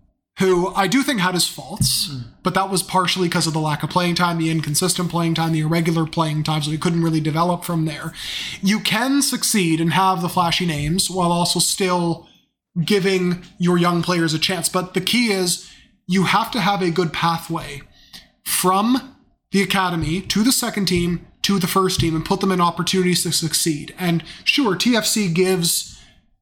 who 0.43 0.75
I 0.75 0.89
do 0.89 1.05
think 1.05 1.21
had 1.21 1.35
his 1.35 1.47
faults, 1.47 2.11
hmm. 2.11 2.23
but 2.43 2.55
that 2.55 2.69
was 2.69 2.83
partially 2.83 3.29
because 3.29 3.47
of 3.47 3.53
the 3.53 3.61
lack 3.61 3.83
of 3.83 3.91
playing 3.91 4.17
time, 4.17 4.39
the 4.39 4.51
inconsistent 4.51 5.09
playing 5.09 5.35
time, 5.35 5.53
the 5.53 5.61
irregular 5.61 6.05
playing 6.05 6.43
time, 6.43 6.63
so 6.63 6.71
he 6.71 6.79
couldn't 6.79 7.05
really 7.05 7.21
develop 7.21 7.65
from 7.65 7.85
there. 7.85 8.13
You 8.61 8.81
can 8.81 9.23
succeed 9.23 9.81
and 9.81 9.93
have 9.93 10.21
the 10.21 10.29
flashy 10.29 10.67
names 10.67 11.09
while 11.09 11.31
also 11.31 11.61
still 11.61 12.29
giving 12.85 13.45
your 13.59 13.79
young 13.79 14.03
players 14.03 14.35
a 14.35 14.39
chance. 14.39 14.69
But 14.69 14.95
the 14.95 15.01
key 15.01 15.31
is 15.31 15.71
you 16.07 16.25
have 16.25 16.51
to 16.51 16.61
have 16.61 16.83
a 16.83 16.91
good 16.91 17.13
pathway 17.13 17.83
from 18.45 19.17
the 19.53 19.63
academy 19.63 20.21
to 20.23 20.43
the 20.43 20.53
second 20.53 20.87
team 20.87 21.27
to 21.43 21.59
the 21.59 21.67
first 21.67 22.01
team 22.01 22.17
and 22.17 22.25
put 22.25 22.41
them 22.41 22.53
in 22.53 22.61
opportunities 22.61 23.23
to 23.23 23.33
succeed. 23.33 23.95
And 23.99 24.25
sure, 24.45 24.75
TFC 24.75 25.33
gives 25.33 26.01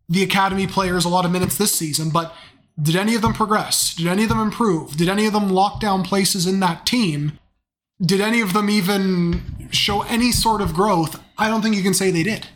the 0.08 0.22
academy 0.22 0.66
players 0.66 1.04
a 1.04 1.08
lot 1.08 1.24
of 1.24 1.30
minutes 1.30 1.56
this 1.56 1.72
season, 1.72 2.10
but 2.10 2.34
did 2.80 2.96
any 2.96 3.14
of 3.14 3.22
them 3.22 3.32
progress? 3.32 3.94
Did 3.94 4.06
any 4.06 4.22
of 4.22 4.28
them 4.28 4.40
improve? 4.40 4.96
Did 4.96 5.08
any 5.08 5.26
of 5.26 5.32
them 5.32 5.50
lock 5.50 5.80
down 5.80 6.02
places 6.02 6.46
in 6.46 6.60
that 6.60 6.86
team? 6.86 7.38
Did 8.00 8.20
any 8.20 8.40
of 8.40 8.52
them 8.52 8.70
even 8.70 9.68
show 9.70 10.02
any 10.02 10.32
sort 10.32 10.62
of 10.62 10.72
growth? 10.72 11.22
I 11.36 11.48
don't 11.48 11.62
think 11.62 11.76
you 11.76 11.82
can 11.82 11.94
say 11.94 12.10
they 12.10 12.22
did. 12.22 12.46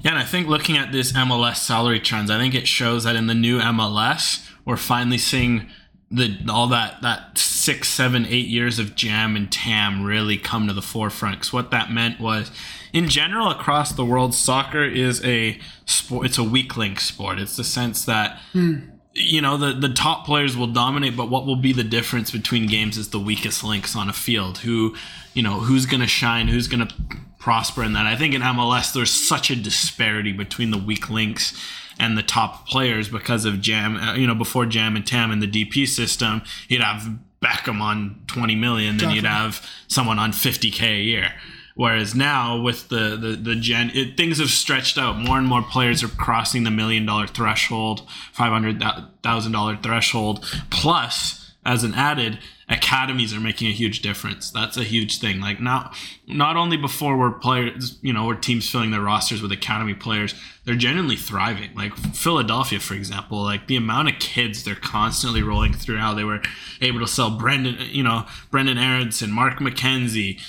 Yeah, 0.00 0.12
and 0.12 0.18
I 0.18 0.24
think 0.24 0.48
looking 0.48 0.76
at 0.76 0.90
this 0.90 1.12
MLS 1.12 1.56
salary 1.56 2.00
trends, 2.00 2.30
I 2.30 2.38
think 2.38 2.54
it 2.54 2.66
shows 2.66 3.04
that 3.04 3.14
in 3.14 3.28
the 3.28 3.34
new 3.34 3.60
MLS, 3.60 4.48
we're 4.64 4.76
finally 4.76 5.18
seeing 5.18 5.68
the 6.10 6.36
all 6.48 6.66
that 6.68 7.00
that 7.02 7.38
six, 7.38 7.88
seven, 7.88 8.26
eight 8.26 8.48
years 8.48 8.78
of 8.78 8.96
GAM 8.96 9.36
and 9.36 9.50
TAM 9.50 10.04
really 10.04 10.38
come 10.38 10.66
to 10.66 10.74
the 10.74 10.82
forefront. 10.82 11.36
Because 11.36 11.52
what 11.52 11.70
that 11.70 11.92
meant 11.92 12.20
was, 12.20 12.50
in 12.92 13.08
general, 13.08 13.48
across 13.48 13.92
the 13.92 14.04
world, 14.04 14.34
soccer 14.34 14.84
is 14.84 15.24
a 15.24 15.58
sport. 15.86 16.26
It's 16.26 16.38
a 16.38 16.44
weak 16.44 16.76
link 16.76 16.98
sport. 16.98 17.38
It's 17.38 17.56
the 17.56 17.64
sense 17.64 18.04
that 18.04 18.40
hmm. 18.52 18.80
You 19.14 19.40
know 19.40 19.56
the 19.56 19.72
the 19.72 19.92
top 19.92 20.24
players 20.24 20.56
will 20.56 20.68
dominate 20.68 21.16
but 21.16 21.28
what 21.28 21.46
will 21.46 21.56
be 21.56 21.72
the 21.72 21.84
difference 21.84 22.30
between 22.30 22.66
games 22.66 22.96
is 22.96 23.10
the 23.10 23.18
weakest 23.18 23.62
links 23.62 23.94
on 23.94 24.08
a 24.08 24.12
field. 24.12 24.58
Who 24.58 24.94
you 25.34 25.42
know 25.42 25.60
who's 25.60 25.86
going 25.86 26.00
to 26.00 26.06
shine 26.06 26.48
who's 26.48 26.68
going 26.68 26.86
to 26.86 26.94
prosper 27.38 27.82
in 27.82 27.92
that? 27.92 28.06
I 28.06 28.16
think 28.16 28.34
in 28.34 28.42
mls 28.42 28.94
there's 28.94 29.10
such 29.10 29.50
a 29.50 29.56
disparity 29.56 30.32
between 30.32 30.70
the 30.70 30.78
weak 30.78 31.10
links 31.10 31.58
and 31.98 32.16
the 32.16 32.22
top 32.22 32.66
players 32.66 33.08
because 33.08 33.44
of 33.44 33.60
GAM 33.60 33.96
uh, 33.96 34.14
you 34.14 34.26
know 34.26 34.34
before 34.34 34.64
GAM 34.64 34.96
and 34.96 35.06
TAM 35.06 35.30
in 35.30 35.40
the 35.40 35.46
dp 35.46 35.86
system 35.86 36.42
you'd 36.68 36.80
have 36.80 37.18
Beckham 37.42 37.80
on 37.80 38.22
20 38.28 38.54
million 38.54 38.96
than 38.96 39.10
you'd 39.10 39.24
have 39.24 39.68
someone 39.88 40.18
on 40.18 40.30
50k 40.30 40.82
a 40.82 41.02
year. 41.02 41.34
Whereas 41.74 42.14
now 42.14 42.60
with 42.60 42.88
the 42.88 43.16
the 43.16 43.36
the 43.40 43.56
gen, 43.56 43.90
it, 43.94 44.16
things 44.16 44.38
have 44.38 44.50
stretched 44.50 44.98
out. 44.98 45.18
More 45.18 45.38
and 45.38 45.46
more 45.46 45.62
players 45.62 46.02
are 46.02 46.08
crossing 46.08 46.64
the 46.64 46.70
million 46.70 47.06
dollar 47.06 47.26
threshold, 47.26 48.08
five 48.32 48.52
hundred 48.52 48.82
thousand 49.22 49.52
dollar 49.52 49.76
threshold. 49.76 50.44
Plus, 50.70 51.52
as 51.64 51.84
an 51.84 51.94
added, 51.94 52.38
academies 52.68 53.32
are 53.32 53.40
making 53.40 53.68
a 53.68 53.72
huge 53.72 54.02
difference. 54.02 54.50
That's 54.50 54.76
a 54.76 54.82
huge 54.82 55.18
thing. 55.18 55.40
Like 55.40 55.60
now, 55.60 55.92
not 56.26 56.56
only 56.56 56.76
before 56.76 57.16
we're 57.16 57.30
players, 57.30 57.98
you 58.02 58.12
know, 58.12 58.26
where 58.26 58.36
teams 58.36 58.68
filling 58.68 58.90
their 58.90 59.00
rosters 59.00 59.40
with 59.40 59.52
academy 59.52 59.94
players, 59.94 60.34
they're 60.64 60.74
genuinely 60.74 61.16
thriving. 61.16 61.74
Like 61.74 61.96
Philadelphia, 61.96 62.80
for 62.80 62.94
example, 62.94 63.42
like 63.42 63.66
the 63.66 63.76
amount 63.76 64.08
of 64.08 64.18
kids 64.18 64.64
they're 64.64 64.74
constantly 64.74 65.42
rolling 65.42 65.72
through. 65.72 65.98
How 65.98 66.14
they 66.14 66.24
were 66.24 66.42
able 66.80 67.00
to 67.00 67.06
sell 67.06 67.30
Brendan, 67.30 67.76
you 67.90 68.02
know, 68.02 68.26
Brenden 68.50 68.82
Aaronson, 68.82 69.30
Mark 69.30 69.58
McKenzie. 69.58 70.40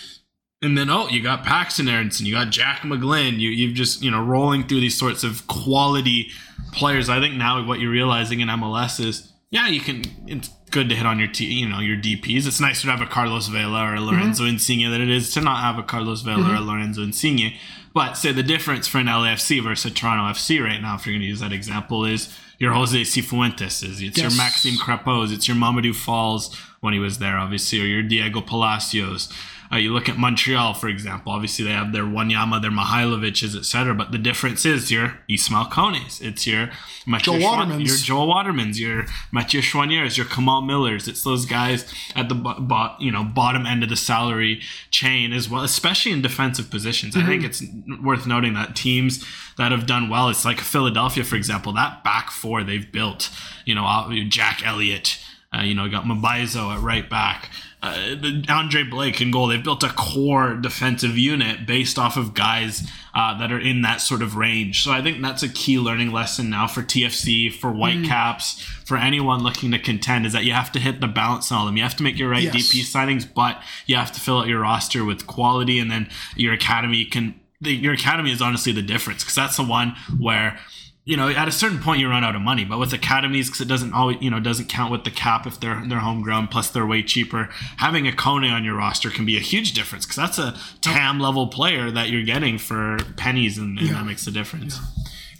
And 0.63 0.77
then 0.77 0.89
oh, 0.89 1.09
you 1.09 1.21
got 1.21 1.43
Paxten 1.43 1.91
Aaronson, 1.91 2.25
you 2.25 2.33
got 2.33 2.49
Jack 2.49 2.81
McGlynn. 2.81 3.37
You 3.37 3.49
you've 3.49 3.75
just 3.75 4.01
you 4.01 4.09
know 4.09 4.23
rolling 4.23 4.65
through 4.65 4.79
these 4.79 4.97
sorts 4.97 5.23
of 5.23 5.45
quality 5.47 6.29
players. 6.71 7.09
I 7.09 7.19
think 7.19 7.35
now 7.35 7.63
what 7.65 7.79
you're 7.79 7.91
realizing 7.91 8.39
in 8.39 8.47
MLS 8.47 8.99
is 9.03 9.31
yeah, 9.51 9.67
you 9.67 9.81
can. 9.81 10.03
It's 10.25 10.49
good 10.71 10.89
to 10.89 10.95
hit 10.95 11.05
on 11.05 11.19
your 11.19 11.27
t, 11.27 11.45
you 11.45 11.69
know 11.69 11.79
your 11.79 11.97
DPS. 11.97 12.47
It's 12.47 12.59
nicer 12.59 12.87
to 12.87 12.91
have 12.91 13.01
a 13.01 13.05
Carlos 13.05 13.47
Vela 13.49 13.83
or 13.83 13.93
a 13.93 13.97
mm-hmm. 13.97 14.07
Lorenzo 14.07 14.45
Insigne 14.45 14.89
than 14.89 15.01
it 15.01 15.09
is 15.09 15.31
to 15.33 15.41
not 15.41 15.61
have 15.61 15.77
a 15.77 15.83
Carlos 15.83 16.21
Vela 16.21 16.41
or 16.41 16.55
a 16.55 16.57
mm-hmm. 16.57 16.69
Lorenzo 16.69 17.03
Insigne. 17.03 17.53
But 17.93 18.17
say 18.17 18.31
the 18.31 18.41
difference 18.41 18.87
for 18.87 18.97
an 18.97 19.05
LAFC 19.05 19.61
versus 19.61 19.91
a 19.91 19.93
Toronto 19.93 20.23
FC 20.33 20.63
right 20.63 20.81
now, 20.81 20.95
if 20.95 21.05
you're 21.05 21.13
going 21.13 21.21
to 21.21 21.27
use 21.27 21.41
that 21.41 21.53
example, 21.53 22.05
is 22.05 22.35
your 22.57 22.73
Jose 22.73 22.99
Cifuentes, 23.01 23.83
is 23.83 24.01
it's 24.01 24.17
your 24.17 24.29
Yes. 24.29 24.37
Maxime 24.37 24.73
Crépeau, 24.79 25.31
it's 25.31 25.47
your 25.47 25.57
Mamadou 25.57 25.93
Falls 25.93 26.55
when 26.79 26.93
he 26.93 26.99
was 26.99 27.19
there, 27.19 27.37
obviously, 27.37 27.79
or 27.79 27.85
your 27.85 28.01
Diego 28.01 28.41
Palacios. 28.41 29.31
Uh, 29.73 29.77
you 29.77 29.91
look 29.91 30.07
at 30.07 30.17
Montreal, 30.19 30.75
for 30.75 30.87
example. 30.87 31.31
Obviously, 31.31 31.65
they 31.65 31.71
have 31.71 31.93
their 31.93 32.03
Wanyama, 32.03 32.61
their 32.61 32.69
Mihailovic's, 32.69 33.55
etc. 33.55 33.95
But 33.95 34.11
the 34.11 34.19
difference 34.19 34.65
is 34.65 34.91
your 34.91 35.17
Ismail 35.27 35.65
Kones. 35.65 36.21
It's 36.21 36.45
your 36.45 36.69
Mathieu 37.07 37.39
Joel 37.39 37.39
Schwan- 37.39 37.67
Watermans. 37.71 37.87
your 37.87 37.97
Joel 37.97 38.27
Watermans, 38.27 38.79
your 38.79 39.05
Mathieu 39.31 39.61
Choinières, 39.61 40.15
your 40.15 40.27
Kamal 40.27 40.61
Millers. 40.61 41.07
It's 41.07 41.23
those 41.23 41.45
guys 41.47 41.91
at 42.15 42.29
the 42.29 42.35
bo- 42.35 42.59
bo- 42.59 42.95
you 42.99 43.11
know 43.11 43.23
bottom 43.23 43.65
end 43.65 43.81
of 43.81 43.89
the 43.89 43.95
salary 43.95 44.61
chain 44.91 45.33
as 45.33 45.49
well, 45.49 45.63
especially 45.63 46.11
in 46.11 46.21
defensive 46.21 46.69
positions. 46.69 47.15
I 47.17 47.25
think 47.25 47.43
it's 47.43 47.63
worth 48.01 48.27
noting 48.27 48.53
that 48.53 48.75
teams 48.75 49.25
that 49.57 49.71
have 49.71 49.85
done 49.87 50.07
well, 50.09 50.29
it's 50.29 50.45
like 50.45 50.59
Philadelphia, 50.59 51.23
for 51.23 51.35
example, 51.35 51.73
that 51.73 52.03
back 52.03 52.29
four 52.29 52.63
they've 52.63 52.91
built. 52.91 53.29
You 53.65 53.75
know, 53.75 54.11
Jack 54.29 54.61
Elliott. 54.65 55.17
Uh, 55.55 55.61
you 55.61 55.75
know, 55.75 55.87
got 55.87 56.03
Mbaizo 56.05 56.73
at 56.75 56.81
right 56.81 57.07
back. 57.07 57.47
Uh, 57.85 58.15
the 58.15 58.45
Andre 58.47 58.83
Blake 58.83 59.19
in 59.19 59.29
goal. 59.29 59.47
They've 59.47 59.61
built 59.61 59.83
a 59.83 59.89
core 59.89 60.55
defensive 60.55 61.17
unit 61.17 61.65
based 61.65 61.99
off 61.99 62.15
of 62.15 62.33
guys 62.33 62.89
uh, 63.13 63.37
that 63.39 63.51
are 63.51 63.59
in 63.59 63.81
that 63.81 63.99
sort 63.99 64.21
of 64.21 64.37
range. 64.37 64.83
So 64.83 64.91
I 64.91 65.01
think 65.01 65.21
that's 65.21 65.43
a 65.43 65.49
key 65.49 65.77
learning 65.77 66.13
lesson 66.13 66.49
now 66.49 66.65
for 66.65 66.81
TFC, 66.81 67.51
for 67.53 67.73
Whitecaps, 67.73 68.61
for 68.85 68.95
anyone 68.95 69.43
looking 69.43 69.71
to 69.71 69.79
contend, 69.79 70.25
is 70.25 70.31
that 70.31 70.45
you 70.45 70.53
have 70.53 70.71
to 70.71 70.79
hit 70.79 71.01
the 71.01 71.07
balance 71.07 71.51
on 71.51 71.57
all 71.57 71.65
them. 71.65 71.75
You 71.75 71.83
have 71.83 71.97
to 71.97 72.03
make 72.03 72.17
your 72.17 72.29
right 72.29 72.43
Yes. 72.43 72.55
DP 72.55 72.83
signings, 72.83 73.27
but 73.31 73.61
you 73.85 73.97
have 73.97 74.13
to 74.13 74.19
fill 74.21 74.39
out 74.39 74.47
your 74.47 74.61
roster 74.61 75.03
with 75.03 75.27
quality, 75.27 75.77
and 75.77 75.91
then 75.91 76.09
your 76.37 76.53
academy 76.53 77.03
can. 77.03 77.35
The, 77.59 77.73
your 77.75 77.93
academy 77.93 78.31
is 78.31 78.41
honestly 78.41 78.71
the 78.71 78.81
difference 78.81 79.23
because 79.23 79.35
that's 79.35 79.57
the 79.57 79.63
one 79.63 79.95
where 80.17 80.57
you 81.05 81.17
know, 81.17 81.27
at 81.27 81.47
a 81.47 81.51
certain 81.51 81.79
point 81.79 81.99
you 81.99 82.07
run 82.09 82.23
out 82.23 82.35
of 82.35 82.41
money. 82.41 82.63
But 82.63 82.79
with 82.79 82.93
academies, 82.93 83.47
because 83.47 83.61
it 83.61 83.67
doesn't 83.67 83.93
always, 83.93 84.17
you 84.21 84.29
know, 84.29 84.39
doesn't 84.39 84.69
count 84.69 84.91
with 84.91 85.03
the 85.03 85.11
cap 85.11 85.45
if 85.45 85.59
they're 85.59 85.83
they're 85.87 85.99
homegrown. 85.99 86.47
Plus, 86.47 86.69
they're 86.69 86.85
way 86.85 87.03
cheaper. 87.03 87.49
Having 87.77 88.07
a 88.07 88.11
Kone 88.11 88.51
on 88.51 88.63
your 88.63 88.75
roster 88.75 89.09
can 89.09 89.25
be 89.25 89.35
a 89.37 89.41
huge 89.41 89.73
difference 89.73 90.05
because 90.05 90.15
that's 90.17 90.37
a 90.39 90.57
TAM 90.81 91.19
level 91.19 91.47
player 91.47 91.91
that 91.91 92.09
you're 92.09 92.23
getting 92.23 92.57
for 92.57 92.97
pennies, 93.17 93.57
and, 93.57 93.77
and 93.79 93.87
Yeah. 93.87 93.93
that 93.95 94.05
makes 94.05 94.25
a 94.27 94.31
difference. 94.31 94.79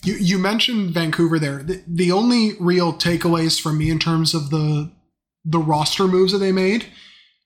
You, 0.03 0.15
you 0.15 0.37
mentioned 0.37 0.91
Vancouver 0.91 1.39
there. 1.39 1.63
The, 1.63 1.81
the 1.87 2.11
only 2.11 2.53
real 2.59 2.91
takeaways 2.93 3.61
for 3.61 3.71
me 3.71 3.89
in 3.89 3.99
terms 3.99 4.33
of 4.33 4.49
the 4.49 4.91
the 5.45 5.59
roster 5.59 6.07
moves 6.07 6.31
that 6.33 6.39
they 6.39 6.51
made. 6.51 6.87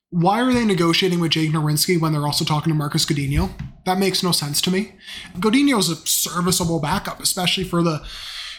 Why 0.10 0.42
are 0.42 0.54
they 0.54 0.64
negotiating 0.64 1.20
with 1.20 1.32
Jake 1.32 1.52
Nerwinski 1.52 2.00
when 2.00 2.14
they're 2.14 2.26
also 2.26 2.46
talking 2.46 2.72
to 2.72 2.78
Marcus 2.78 3.06
Godinho? 3.06 3.50
That 3.86 4.00
makes 4.00 4.24
no 4.24 4.32
sense 4.32 4.62
to 4.62 4.72
me. 4.72 4.94
Godinho 5.36 5.80
is 5.80 5.90
a 5.90 5.96
serviceable 5.96 6.80
backup, 6.80 7.20
especially 7.20 7.64
for 7.66 7.84
the 7.84 8.06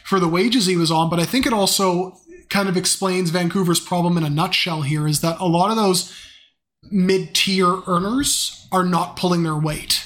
for 0.05 0.21
the 0.21 0.29
wages 0.29 0.67
he 0.67 0.77
was 0.77 0.91
on. 0.91 1.11
But 1.11 1.21
I 1.21 1.25
think 1.25 1.47
it 1.47 1.53
also 1.53 2.19
kind 2.49 2.69
of 2.69 2.77
explains 2.77 3.31
Vancouver's 3.31 3.81
problem 3.81 4.17
in 4.17 4.25
a 4.25 4.31
nutshell. 4.31 4.83
Here 4.83 5.07
is 5.07 5.21
that 5.21 5.39
a 5.39 5.47
lot 5.47 5.71
of 5.71 5.77
those 5.77 6.15
mid 6.91 7.35
tier 7.35 7.83
earners 7.87 8.67
are 8.71 8.85
not 8.85 9.17
pulling 9.17 9.43
their 9.43 9.57
weight. 9.57 10.05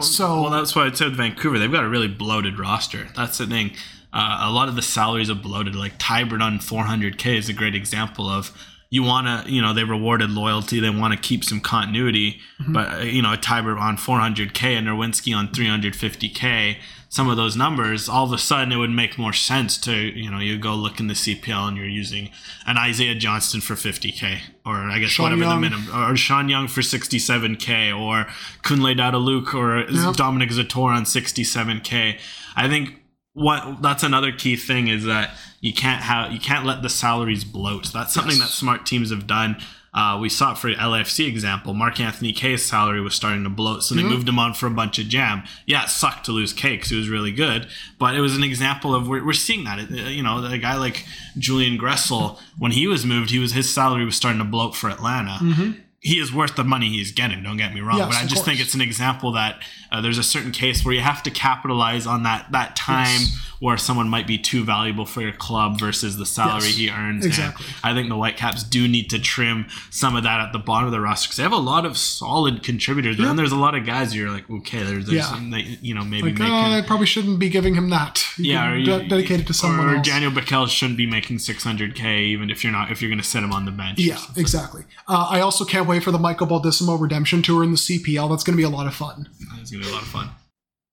so 0.00 0.42
Well, 0.42 0.50
that's 0.50 0.74
why 0.74 0.86
I 0.86 0.92
said 0.92 1.16
Vancouver. 1.16 1.58
They've 1.58 1.72
got 1.72 1.84
a 1.84 1.88
really 1.88 2.08
bloated 2.08 2.58
roster. 2.58 3.08
That's 3.16 3.38
the 3.38 3.46
thing. 3.46 3.72
Uh, 4.12 4.40
a 4.42 4.50
lot 4.50 4.68
of 4.68 4.76
the 4.76 4.82
salaries 4.82 5.30
are 5.30 5.34
bloated. 5.34 5.74
Like 5.74 5.98
Teibert 5.98 6.42
on 6.42 6.58
400k 6.58 7.36
is 7.36 7.48
a 7.48 7.52
great 7.52 7.74
example 7.74 8.28
of 8.28 8.56
you 8.96 9.02
want 9.12 9.26
to, 9.46 9.52
you 9.52 9.60
know, 9.62 9.72
they 9.72 9.84
rewarded 9.84 10.30
loyalty. 10.30 10.80
They 10.80 10.90
want 11.02 11.12
to 11.14 11.20
keep 11.28 11.44
some 11.44 11.60
continuity. 11.60 12.40
But 12.76 12.86
uh, 12.92 12.96
you 13.16 13.22
know, 13.22 13.32
a 13.32 13.36
Teibert 13.36 13.78
on 13.80 13.96
400k 13.96 14.62
and 14.78 14.86
Nerwinski 14.88 15.36
on 15.36 15.48
350k. 15.48 16.76
Some 17.08 17.28
of 17.30 17.36
those 17.36 17.56
numbers, 17.56 18.08
all 18.08 18.24
of 18.26 18.32
a 18.32 18.38
sudden, 18.38 18.72
it 18.72 18.76
would 18.76 18.90
make 18.90 19.16
more 19.16 19.32
sense 19.32 19.78
to, 19.78 19.94
you 19.94 20.28
know, 20.30 20.38
you 20.40 20.58
go 20.58 20.74
look 20.74 20.98
in 21.00 21.06
the 21.06 21.14
CPL 21.14 21.68
and 21.68 21.76
you're 21.76 21.86
using 21.86 22.30
an 22.66 22.76
Isaiah 22.76 23.14
Johnston 23.14 23.60
for 23.60 23.74
50k, 23.74 24.38
or 24.66 24.74
I 24.90 24.98
guess 24.98 25.10
Sean 25.10 25.24
whatever 25.26 25.42
Young. 25.42 25.60
the 25.62 25.70
minimum, 25.70 26.10
or 26.12 26.16
Sean 26.16 26.48
Young 26.48 26.66
for 26.68 26.80
67k, 26.82 27.96
or 27.98 28.26
Kunle 28.64 28.96
Dada 28.96 29.18
Luke 29.18 29.54
or 29.54 29.84
Yep. 29.88 30.16
Dominic 30.16 30.50
Zator 30.50 30.94
on 30.96 31.04
67k. 31.04 32.18
I 32.56 32.68
think 32.68 33.00
what 33.36 33.82
that's 33.82 34.02
another 34.02 34.32
key 34.32 34.56
thing 34.56 34.88
is 34.88 35.04
that 35.04 35.34
you 35.60 35.74
can't 35.74 36.02
have 36.02 36.32
you 36.32 36.40
can't 36.40 36.64
let 36.64 36.80
the 36.80 36.88
salaries 36.88 37.44
bloat. 37.44 37.92
That's 37.92 38.14
something 38.14 38.38
Yes. 38.38 38.48
that 38.48 38.48
smart 38.48 38.86
teams 38.86 39.10
have 39.10 39.26
done. 39.26 39.58
Uh, 39.92 40.18
we 40.18 40.30
saw 40.30 40.52
it 40.52 40.58
for 40.58 40.70
LFC 40.70 41.26
example. 41.26 41.74
Mark 41.74 42.00
Anthony 42.00 42.32
Kaye's 42.32 42.64
salary 42.64 43.00
was 43.00 43.14
starting 43.14 43.44
to 43.44 43.50
bloat, 43.50 43.82
so 43.82 43.94
they 43.94 44.00
mm-hmm. 44.00 44.10
moved 44.10 44.28
him 44.28 44.38
on 44.38 44.54
for 44.54 44.66
a 44.66 44.70
bunch 44.70 44.98
of 44.98 45.10
GAM. 45.10 45.42
Yeah, 45.66 45.84
it 45.84 45.90
sucked 45.90 46.24
to 46.26 46.32
lose 46.32 46.54
K 46.54 46.76
because 46.76 46.88
he 46.90 46.96
was 46.96 47.10
really 47.10 47.32
good, 47.32 47.66
but 47.98 48.14
it 48.14 48.20
was 48.20 48.34
an 48.36 48.42
example 48.42 48.94
of 48.94 49.06
we're, 49.06 49.24
we're 49.24 49.32
seeing 49.34 49.64
that. 49.64 49.78
It- 49.78 49.90
uh, 49.90 50.08
You 50.08 50.22
know, 50.22 50.42
a 50.44 50.56
guy 50.58 50.76
like 50.76 51.04
Julian 51.36 51.78
Gressel, 51.78 52.38
when 52.58 52.72
he 52.72 52.86
was 52.86 53.04
moved, 53.04 53.30
he 53.30 53.38
was 53.38 53.52
his 53.52 53.72
salary 53.72 54.06
was 54.06 54.16
starting 54.16 54.38
to 54.38 54.44
bloat 54.46 54.74
for 54.74 54.88
Atlanta. 54.88 55.38
Mm-hmm. 55.42 55.80
He 56.06 56.20
is 56.20 56.32
worth 56.32 56.54
the 56.54 56.64
money 56.64 56.88
he's 56.90 57.10
getting. 57.10 57.42
Don't 57.42 57.56
get 57.56 57.74
me 57.74 57.80
wrong, 57.80 57.98
Yes, 57.98 58.08
but 58.08 58.16
I 58.16 58.26
just 58.26 58.44
think 58.44 58.60
it's 58.60 58.74
an 58.74 58.80
example 58.80 59.32
that 59.32 59.60
uh, 59.90 60.00
there's 60.00 60.18
a 60.18 60.22
certain 60.22 60.52
case 60.52 60.84
where 60.84 60.94
you 60.94 61.00
have 61.00 61.22
to 61.24 61.30
capitalize 61.30 62.06
on 62.06 62.22
that 62.22 62.52
that 62.52 62.76
time 62.76 63.20
Yes. 63.20 63.55
Where 63.58 63.76
someone 63.78 64.08
might 64.08 64.26
be 64.26 64.36
too 64.38 64.64
valuable 64.64 65.06
for 65.06 65.22
your 65.22 65.32
club 65.32 65.78
versus 65.80 66.16
the 66.18 66.26
salary 66.26 66.66
Yes, 66.66 66.76
he 66.76 66.90
earns. 66.90 67.24
And 67.24 67.32
exactly. 67.32 67.66
I 67.82 67.94
think 67.94 68.08
the 68.08 68.16
Whitecaps 68.16 68.62
do 68.64 68.86
need 68.86 69.08
to 69.10 69.18
trim 69.18 69.66
some 69.90 70.14
of 70.14 70.24
that 70.24 70.40
at 70.40 70.52
the 70.52 70.58
bottom 70.58 70.86
of 70.86 70.92
the 70.92 71.00
roster 71.00 71.28
because 71.28 71.36
they 71.38 71.42
have 71.42 71.52
a 71.52 71.56
lot 71.56 71.86
of 71.86 71.96
solid 71.96 72.62
contributors. 72.62 73.16
But 73.16 73.22
Yeah. 73.22 73.28
then 73.28 73.36
there's 73.36 73.52
a 73.52 73.56
lot 73.56 73.74
of 73.74 73.86
guys 73.86 74.14
you're 74.14 74.30
like, 74.30 74.48
okay, 74.50 74.82
there's, 74.82 75.06
there's 75.06 75.16
Yeah. 75.18 75.22
some 75.30 75.50
that, 75.50 75.62
you 75.82 75.94
know 75.94 76.04
maybe 76.04 76.30
like, 76.30 76.38
make 76.38 76.48
oh, 76.50 76.54
I 76.54 76.82
probably 76.86 77.06
shouldn't 77.06 77.38
be 77.38 77.48
giving 77.48 77.74
him 77.74 77.88
that. 77.90 78.24
You 78.36 78.52
Yeah, 78.52 78.64
can 78.64 78.72
or 78.72 78.76
de- 78.98 79.02
you- 79.04 79.08
dedicate 79.08 79.40
it 79.40 79.46
to 79.46 79.54
someone 79.54 79.80
or 79.88 79.96
else. 79.96 80.06
Daniel 80.06 80.30
Backel 80.30 80.68
shouldn't 80.68 80.98
be 80.98 81.06
making 81.06 81.38
600k 81.38 82.24
even 82.26 82.50
if 82.50 82.62
you're 82.62 82.72
not 82.72 82.90
if 82.90 83.00
you're 83.00 83.08
going 83.10 83.20
to 83.20 83.24
sit 83.24 83.42
him 83.42 83.52
on 83.52 83.64
the 83.64 83.70
bench. 83.70 83.98
Yeah, 83.98 84.18
exactly. 84.36 84.84
Uh, 85.08 85.28
I 85.30 85.40
also 85.40 85.64
can't 85.64 85.86
wait 85.88 86.02
for 86.02 86.10
the 86.10 86.18
Michael 86.18 86.46
Baldisimo 86.46 87.00
redemption 87.00 87.42
tour 87.42 87.64
in 87.64 87.70
the 87.70 87.76
CPL. 87.78 88.28
That's 88.28 88.44
going 88.44 88.54
to 88.54 88.60
be 88.60 88.64
a 88.64 88.68
lot 88.68 88.86
of 88.86 88.94
fun. 88.94 89.28
it's 89.60 89.70
going 89.70 89.82
to 89.82 89.88
be 89.88 89.92
a 89.92 89.94
lot 89.94 90.02
of 90.02 90.08
fun. 90.08 90.28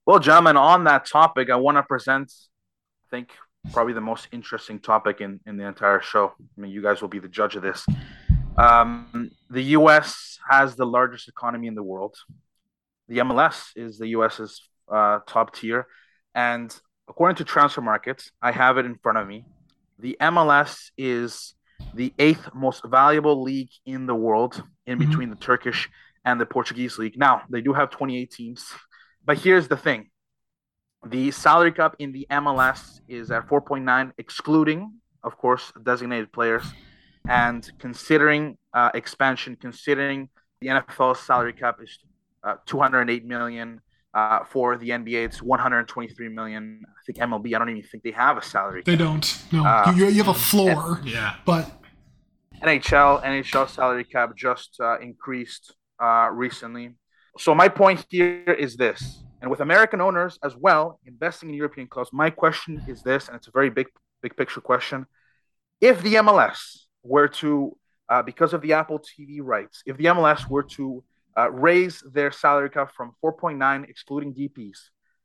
Well, 0.05 0.19
gentlemen, 0.19 0.57
on 0.57 0.83
that 0.83 1.05
topic, 1.05 1.49
I 1.49 1.55
want 1.55 1.77
to 1.77 1.83
present, 1.83 2.31
I 2.31 2.52
think, 3.13 3.29
probably 3.71 3.93
the 3.93 4.01
most 4.13 4.27
interesting 4.31 4.79
topic 4.79 5.21
in, 5.21 5.39
in 5.45 5.55
the 5.59 5.65
entire 5.73 6.01
show. 6.01 6.33
I 6.39 6.61
mean, 6.61 6.71
you 6.71 6.81
guys 6.81 6.99
will 7.01 7.13
be 7.17 7.19
the 7.19 7.33
judge 7.39 7.55
of 7.55 7.61
this. 7.61 7.85
Um, 8.57 9.29
the 9.49 9.63
U.S. 9.77 10.39
has 10.49 10.75
the 10.75 10.85
largest 10.97 11.27
economy 11.27 11.67
in 11.67 11.75
the 11.75 11.83
world. 11.83 12.15
The 13.07 13.19
MLS 13.19 13.57
is 13.75 13.99
the 13.99 14.07
U.S.'s 14.17 14.51
uh, 14.91 15.19
top 15.27 15.55
tier. 15.55 15.85
And 16.33 16.75
according 17.07 17.35
to 17.37 17.43
Transfer 17.43 17.81
Markets, 17.81 18.31
I 18.41 18.51
have 18.51 18.77
it 18.79 18.85
in 18.85 18.95
front 19.03 19.19
of 19.19 19.27
me. 19.27 19.45
The 19.99 20.17
MLS 20.19 20.89
is 20.97 21.53
the 21.93 22.11
eighth 22.17 22.49
most 22.53 22.81
valuable 22.99 23.43
league 23.43 23.73
in 23.85 24.07
the 24.07 24.15
world, 24.15 24.53
in 24.87 24.97
Mhm. 24.97 25.05
between 25.05 25.29
the 25.29 25.35
Turkish 25.51 25.89
and 26.25 26.41
the 26.41 26.47
Portuguese 26.47 26.97
league. 26.97 27.17
Now, 27.17 27.43
they 27.49 27.61
do 27.61 27.73
have 27.73 27.91
28 27.91 28.31
teams. 28.31 28.61
But 29.23 29.37
here's 29.37 29.67
the 29.67 29.77
thing 29.77 30.09
the 31.05 31.31
salary 31.31 31.71
cap 31.71 31.95
in 31.99 32.11
the 32.11 32.25
MLS 32.31 32.99
is 33.07 33.31
at 33.31 33.47
4.9, 33.47 34.11
excluding, 34.17 34.93
of 35.23 35.37
course, 35.37 35.71
designated 35.83 36.31
players. 36.31 36.63
And 37.27 37.69
considering 37.79 38.57
uh, 38.73 38.89
expansion, 38.93 39.55
considering 39.59 40.29
the 40.61 40.67
NFL's 40.67 41.19
salary 41.19 41.53
cap 41.53 41.79
is 41.81 41.99
uh, 42.43 42.55
208 42.65 43.25
million. 43.25 43.81
Uh, 44.15 44.43
for 44.45 44.77
the 44.77 44.89
NBA, 44.89 45.25
it's 45.25 45.41
123 45.41 46.29
million. 46.29 46.83
I 46.87 47.01
think 47.03 47.17
MLB, 47.17 47.55
I 47.55 47.57
don't 47.57 47.69
even 47.69 47.81
think 47.81 48.03
they 48.03 48.11
have 48.11 48.37
a 48.37 48.43
salary 48.43 48.83
They 48.85 48.91
cap. 48.95 48.99
don't. 49.07 49.43
No, 49.51 49.65
Uh, 49.65 49.91
you, 49.95 50.05
you 50.05 50.23
have 50.23 50.27
a 50.27 50.39
floor, 50.39 51.01
Yeah. 51.03 51.33
but 51.45 51.71
NHL 52.61 53.23
NHL 53.23 53.67
salary 53.69 54.03
cap 54.03 54.35
just 54.35 54.79
uh, 54.79 54.99
increased 54.99 55.73
uh, 55.99 56.29
recently. 56.31 56.91
So 57.39 57.55
my 57.55 57.67
point 57.69 58.05
here 58.09 58.53
is 58.53 58.77
this, 58.77 59.23
and 59.43 59.51
with 59.51 59.59
American 59.59 59.99
owners 59.99 60.39
as 60.41 60.55
well 60.55 61.01
investing 61.05 61.49
in 61.49 61.55
European 61.55 61.85
clubs, 61.85 62.11
my 62.13 62.29
question 62.29 62.81
is 62.87 63.03
this, 63.03 63.27
and 63.27 63.35
it's 63.35 63.47
a 63.47 63.51
very 63.51 63.69
big 63.69 63.87
big 64.21 64.37
picture 64.37 64.61
question: 64.61 65.05
If 65.81 66.01
the 66.01 66.13
MLS 66.15 66.85
were 67.03 67.27
to, 67.27 67.77
uh, 68.07 68.23
because 68.23 68.53
of 68.53 68.61
the 68.61 68.71
Apple 68.71 68.99
TV 68.99 69.39
rights, 69.41 69.83
if 69.85 69.97
the 69.97 70.05
MLS 70.05 70.49
were 70.49 70.63
to 70.77 71.03
uh, 71.37 71.51
raise 71.51 72.01
their 72.13 72.31
salary 72.31 72.69
cap 72.69 72.93
from 72.95 73.11
4.9 73.21 73.89
excluding 73.89 74.33
DPS 74.33 74.77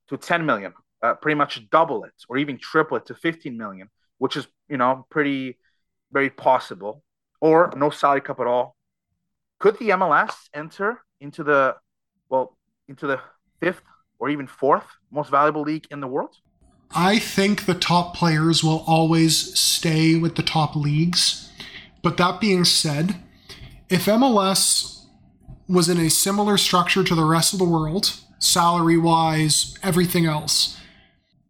to 0.09 0.17
10 0.17 0.45
million, 0.45 0.73
uh, 1.01 1.15
pretty 1.15 1.37
much 1.37 1.71
double 1.71 2.03
it 2.03 2.15
or 2.29 2.39
even 2.39 2.59
triple 2.59 2.97
it 2.97 3.07
to 3.07 3.15
15 3.15 3.57
million, 3.57 3.89
which 4.19 4.37
is 4.37 4.49
you 4.69 4.79
know 4.79 5.07
pretty 5.11 5.59
very 6.11 6.31
possible, 6.31 7.05
or 7.41 7.73
no 7.77 7.89
salary 7.91 8.21
cap 8.21 8.41
at 8.41 8.49
all. 8.49 8.75
Could 9.61 9.79
the 9.79 9.91
MLS 9.91 10.35
enter 10.53 11.05
into 11.21 11.45
the 11.45 11.77
well 12.29 12.59
into 12.89 13.07
the 13.07 13.21
fifth 13.61 13.83
or 14.19 14.29
even 14.29 14.47
fourth 14.47 14.85
most 15.11 15.31
valuable 15.31 15.63
league 15.63 15.87
in 15.91 16.01
the 16.01 16.07
world? 16.07 16.37
I 16.91 17.19
think 17.19 17.67
the 17.67 17.75
top 17.75 18.17
players 18.17 18.65
will 18.65 18.85
always 18.87 19.59
stay 19.59 20.17
with 20.17 20.37
the 20.37 20.43
top 20.43 20.75
leagues. 20.75 21.51
But 22.03 22.17
that 22.17 22.41
being 22.41 22.65
said, 22.65 23.17
if 23.89 24.07
MLS 24.07 25.05
was 25.69 25.89
in 25.89 25.99
a 25.99 26.09
similar 26.09 26.57
structure 26.57 27.05
to 27.05 27.15
the 27.15 27.25
rest 27.25 27.53
of 27.53 27.59
the 27.59 27.65
world, 27.65 28.15
salary 28.39 28.97
wise, 28.97 29.77
everything 29.83 30.25
else, 30.25 30.79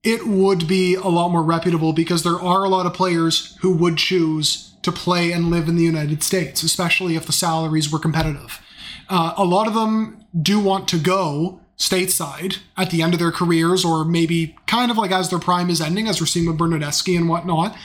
it 0.03 0.27
would 0.27 0.67
be 0.67 0.95
a 0.95 1.09
lot 1.09 1.29
more 1.29 1.43
reputable 1.43 1.93
because 1.93 2.23
there 2.23 2.41
are 2.41 2.65
a 2.65 2.69
lot 2.69 2.87
of 2.87 2.95
players 2.95 3.57
who 3.61 3.73
would 3.77 3.97
choose 3.97 4.75
to 4.83 4.93
play 4.93 5.33
and 5.33 5.51
live 5.51 5.69
in 5.69 5.77
the 5.77 5.83
United 5.83 6.23
States, 6.23 6.63
especially 6.63 7.15
if 7.15 7.27
the 7.27 7.33
salaries 7.33 7.93
were 7.93 7.99
competitive. 7.99 8.61
Uh, 9.09 9.35
a 9.37 9.45
lot 9.45 9.67
of 9.67 9.75
them 9.75 10.25
do 10.41 10.61
want 10.61 10.89
to 10.89 10.99
go 10.99 11.61
stateside 11.79 12.59
at 12.77 12.91
the 12.91 13.03
end 13.03 13.15
of 13.15 13.21
their 13.21 13.31
careers, 13.31 13.85
or 13.85 14.05
maybe 14.05 14.57
kind 14.67 14.91
of 14.91 14.99
like 14.99 15.13
as 15.13 15.31
their 15.31 15.39
prime 15.39 15.71
is 15.71 15.81
ending, 15.81 16.09
as 16.09 16.21
we're 16.21 16.27
seeing 16.27 16.47
with 16.47 16.59
Bernardeschi 16.59 17.17
and 17.17 17.29
whatnot, 17.29 17.77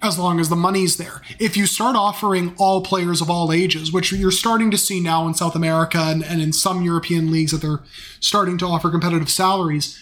as 0.00 0.18
long 0.18 0.40
as 0.40 0.48
the 0.48 0.56
money's 0.56 0.96
there. 0.96 1.20
If 1.38 1.56
you 1.56 1.66
start 1.66 1.94
offering 1.94 2.54
all 2.58 2.82
players 2.82 3.20
of 3.20 3.30
all 3.30 3.52
ages, 3.52 3.92
which 3.92 4.10
you're 4.10 4.30
starting 4.30 4.70
to 4.70 4.78
see 4.78 5.00
now 5.00 5.26
in 5.28 5.34
South 5.34 5.54
America 5.54 5.98
and, 5.98 6.24
and 6.24 6.40
in 6.40 6.52
some 6.52 6.82
European 6.82 7.30
leagues 7.30 7.52
that 7.52 7.60
they're 7.60 7.82
starting 8.20 8.56
to 8.58 8.66
offer 8.66 8.90
competitive 8.90 9.30
salaries, 9.30 10.00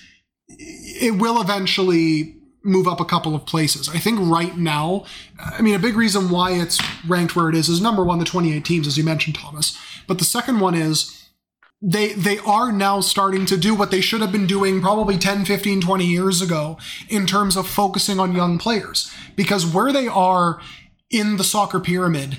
it 0.48 1.20
will 1.20 1.40
eventually 1.40 2.36
move 2.62 2.86
up 2.86 3.00
a 3.00 3.04
couple 3.04 3.34
of 3.34 3.46
places. 3.46 3.88
I 3.88 3.98
think 3.98 4.20
right 4.20 4.56
now, 4.56 5.04
I 5.38 5.62
mean, 5.62 5.74
a 5.74 5.78
big 5.78 5.96
reason 5.96 6.30
why 6.30 6.52
it's 6.52 6.80
ranked 7.06 7.34
where 7.34 7.48
it 7.48 7.54
is 7.54 7.68
is 7.68 7.80
number 7.80 8.04
one, 8.04 8.18
the 8.18 8.24
28 8.24 8.64
teams, 8.64 8.86
as 8.86 8.98
you 8.98 9.04
mentioned, 9.04 9.36
Thomas. 9.36 9.78
But 10.06 10.18
the 10.18 10.24
second 10.24 10.60
one 10.60 10.74
is 10.74 11.19
they 11.82 12.12
they 12.12 12.38
are 12.38 12.72
now 12.72 13.00
starting 13.00 13.46
to 13.46 13.56
do 13.56 13.74
what 13.74 13.90
they 13.90 14.00
should 14.00 14.20
have 14.20 14.32
been 14.32 14.46
doing 14.46 14.80
probably 14.80 15.16
10 15.16 15.44
15 15.44 15.80
20 15.80 16.06
years 16.06 16.42
ago 16.42 16.78
in 17.08 17.26
terms 17.26 17.56
of 17.56 17.66
focusing 17.66 18.20
on 18.20 18.34
young 18.34 18.58
players. 18.58 19.10
Because 19.36 19.66
where 19.66 19.92
they 19.92 20.06
are 20.06 20.60
in 21.10 21.36
the 21.36 21.44
soccer 21.44 21.80
pyramid 21.80 22.38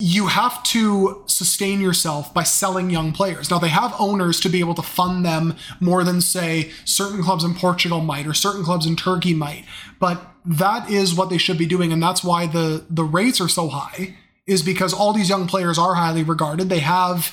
you 0.00 0.26
have 0.26 0.60
to 0.64 1.22
sustain 1.26 1.80
yourself 1.80 2.34
by 2.34 2.42
selling 2.42 2.90
young 2.90 3.12
players. 3.12 3.48
Now 3.48 3.60
they 3.60 3.68
have 3.68 3.94
owners 3.98 4.40
to 4.40 4.48
be 4.48 4.58
able 4.58 4.74
to 4.74 4.82
fund 4.82 5.24
them 5.24 5.56
more 5.78 6.02
than 6.02 6.20
say 6.20 6.72
certain 6.84 7.22
clubs 7.22 7.44
in 7.44 7.54
Portugal 7.54 8.00
might 8.00 8.26
or 8.26 8.34
certain 8.34 8.64
clubs 8.64 8.86
in 8.86 8.96
Turkey 8.96 9.34
might. 9.34 9.64
But 10.00 10.20
that 10.44 10.90
is 10.90 11.14
what 11.14 11.30
they 11.30 11.38
should 11.38 11.58
be 11.58 11.66
doing 11.66 11.92
and 11.92 12.02
that's 12.02 12.24
why 12.24 12.46
the 12.46 12.84
the 12.90 13.04
rates 13.04 13.40
are 13.40 13.48
so 13.48 13.68
high 13.68 14.16
is 14.46 14.62
because 14.62 14.92
all 14.92 15.12
these 15.12 15.28
young 15.28 15.46
players 15.46 15.78
are 15.78 15.94
highly 15.94 16.22
regarded. 16.22 16.68
They 16.68 16.80
have 16.80 17.32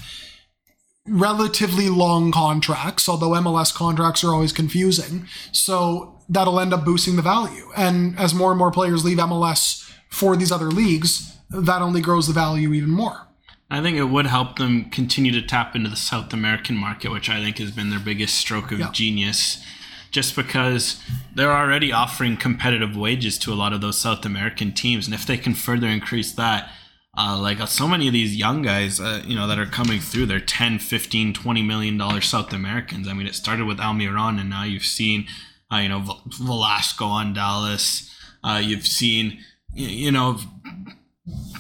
relatively 1.07 1.89
long 1.89 2.31
contracts, 2.31 3.09
although 3.09 3.31
MLS 3.31 3.73
contracts 3.73 4.23
are 4.23 4.33
always 4.33 4.53
confusing. 4.53 5.27
So 5.51 6.19
that'll 6.29 6.59
end 6.59 6.73
up 6.73 6.85
boosting 6.85 7.15
the 7.15 7.21
value. 7.21 7.71
And 7.75 8.17
as 8.19 8.33
more 8.33 8.51
and 8.51 8.59
more 8.59 8.71
players 8.71 9.03
leave 9.03 9.17
MLS 9.17 9.91
for 10.09 10.35
these 10.35 10.51
other 10.51 10.69
leagues, 10.71 11.37
that 11.49 11.81
only 11.81 12.01
grows 12.01 12.27
the 12.27 12.33
value 12.33 12.73
even 12.73 12.89
more. 12.89 13.27
I 13.69 13.81
think 13.81 13.97
it 13.97 14.05
would 14.05 14.27
help 14.27 14.57
them 14.57 14.89
continue 14.89 15.31
to 15.31 15.41
tap 15.41 15.75
into 15.75 15.89
the 15.89 15.95
South 15.95 16.33
American 16.33 16.75
market, 16.75 17.09
which 17.09 17.29
I 17.29 17.41
think 17.41 17.57
has 17.59 17.71
been 17.71 17.89
their 17.89 17.99
biggest 17.99 18.35
stroke 18.35 18.71
of 18.71 18.79
yeah. 18.79 18.91
genius. 18.91 19.63
Just 20.11 20.35
because 20.35 21.01
they're 21.33 21.53
already 21.53 21.93
offering 21.93 22.35
competitive 22.35 22.97
wages 22.97 23.37
to 23.39 23.53
a 23.53 23.55
lot 23.55 23.71
of 23.71 23.79
those 23.79 23.97
South 23.97 24.25
American 24.25 24.73
teams. 24.73 25.07
And 25.07 25.13
if 25.13 25.25
they 25.25 25.37
can 25.37 25.53
further 25.53 25.87
increase 25.87 26.33
that, 26.33 26.69
uh, 27.17 27.37
like 27.37 27.59
uh, 27.59 27.65
so 27.65 27.87
many 27.87 28.07
of 28.07 28.13
these 28.13 28.35
young 28.35 28.61
guys 28.61 28.99
uh, 28.99 29.21
you 29.25 29.35
know 29.35 29.47
that 29.47 29.59
are 29.59 29.65
coming 29.65 29.99
through 29.99 30.25
they're 30.25 30.39
10 30.39 30.79
15 30.79 31.33
20 31.33 31.63
million 31.63 31.97
dollar 31.97 32.21
south 32.21 32.53
americans. 32.53 33.07
I 33.07 33.13
mean 33.13 33.27
it 33.27 33.35
started 33.35 33.65
with 33.65 33.79
almiron 33.79 34.39
and 34.39 34.49
now 34.49 34.63
you've 34.63 34.85
seen 34.85 35.27
uh, 35.71 35.77
you 35.77 35.89
know 35.89 36.21
velasco 36.27 37.05
on 37.05 37.33
dallas. 37.33 38.09
Uh, 38.43 38.61
you've 38.63 38.87
seen 38.87 39.39
you 39.73 40.11
know 40.11 40.39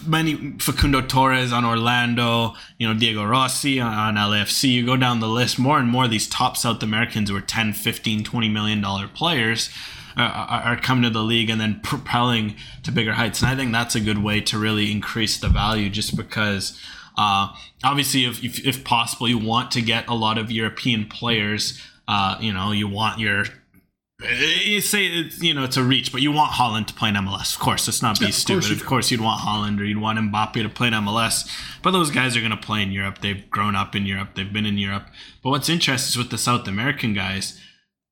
many 0.05 0.53
Facundo 0.57 1.01
Torres 1.01 1.53
on 1.53 1.63
Orlando, 1.63 2.55
you 2.79 2.87
know, 2.87 2.97
Diego 2.97 3.23
Rossi 3.23 3.79
on, 3.79 4.15
LAFC. 4.15 4.69
You 4.69 4.85
go 4.85 4.97
down 4.97 5.19
the 5.19 5.27
list, 5.27 5.59
more 5.59 5.77
and 5.77 5.87
more 5.87 6.07
these 6.07 6.27
top 6.27 6.57
South 6.57 6.81
Americans 6.81 7.29
who 7.29 7.35
are 7.35 7.41
10, 7.41 7.73
15, 7.73 8.23
20 8.23 8.49
million 8.49 8.81
dollar 8.81 9.07
players 9.07 9.69
are 10.17 10.77
coming 10.77 11.03
to 11.03 11.09
the 11.09 11.23
league 11.23 11.49
and 11.49 11.59
then 11.59 11.79
propelling 11.83 12.55
to 12.83 12.91
bigger 12.91 13.13
heights. 13.13 13.41
And 13.41 13.49
I 13.49 13.55
think 13.55 13.71
that's 13.71 13.95
a 13.95 13.99
good 13.99 14.23
way 14.23 14.41
to 14.41 14.57
really 14.57 14.91
increase 14.91 15.37
the 15.37 15.49
value 15.49 15.89
just 15.89 16.15
because 16.15 16.79
uh, 17.17 17.49
obviously 17.83 18.25
if, 18.25 18.43
if, 18.43 18.65
if, 18.65 18.83
possible 18.83 19.27
you 19.27 19.37
want 19.37 19.71
to 19.71 19.81
get 19.81 20.07
a 20.07 20.13
lot 20.13 20.37
of 20.37 20.51
European 20.51 21.07
players. 21.07 21.81
Uh, 22.07 22.37
you 22.41 22.51
know, 22.51 22.71
you 22.71 22.87
want 22.87 23.19
your 23.19 23.45
you 24.23 24.81
say 24.81 25.05
it's 25.05 25.41
you 25.41 25.53
know 25.53 25.63
it's 25.63 25.77
a 25.77 25.83
reach, 25.83 26.11
but 26.11 26.21
you 26.21 26.31
want 26.31 26.51
Haaland 26.51 26.87
to 26.87 26.93
play 26.93 27.09
in 27.09 27.15
MLS. 27.15 27.53
Of 27.53 27.59
course, 27.59 27.87
let's 27.87 28.01
not 28.01 28.19
be 28.19 28.25
yeah, 28.25 28.31
stupid. 28.31 28.63
Course 28.63 28.81
of 28.81 28.85
course, 28.85 29.11
you'd 29.11 29.21
want 29.21 29.41
Haaland 29.41 29.79
or 29.79 29.83
you'd 29.83 29.99
want 29.99 30.19
Mbappe 30.19 30.61
to 30.61 30.69
play 30.69 30.87
in 30.87 30.93
MLS. 30.93 31.49
But 31.81 31.91
those 31.91 32.11
guys 32.11 32.37
are 32.37 32.39
going 32.39 32.51
to 32.51 32.57
play 32.57 32.83
in 32.83 32.91
Europe. 32.91 33.19
They've 33.21 33.49
grown 33.49 33.75
up 33.75 33.95
in 33.95 34.05
Europe. 34.05 34.29
They've 34.35 34.51
been 34.51 34.65
in 34.65 34.77
Europe. 34.77 35.07
But 35.43 35.49
what's 35.49 35.69
interesting 35.69 36.09
is 36.09 36.17
with 36.17 36.29
the 36.29 36.37
South 36.37 36.67
American 36.67 37.13
guys 37.13 37.59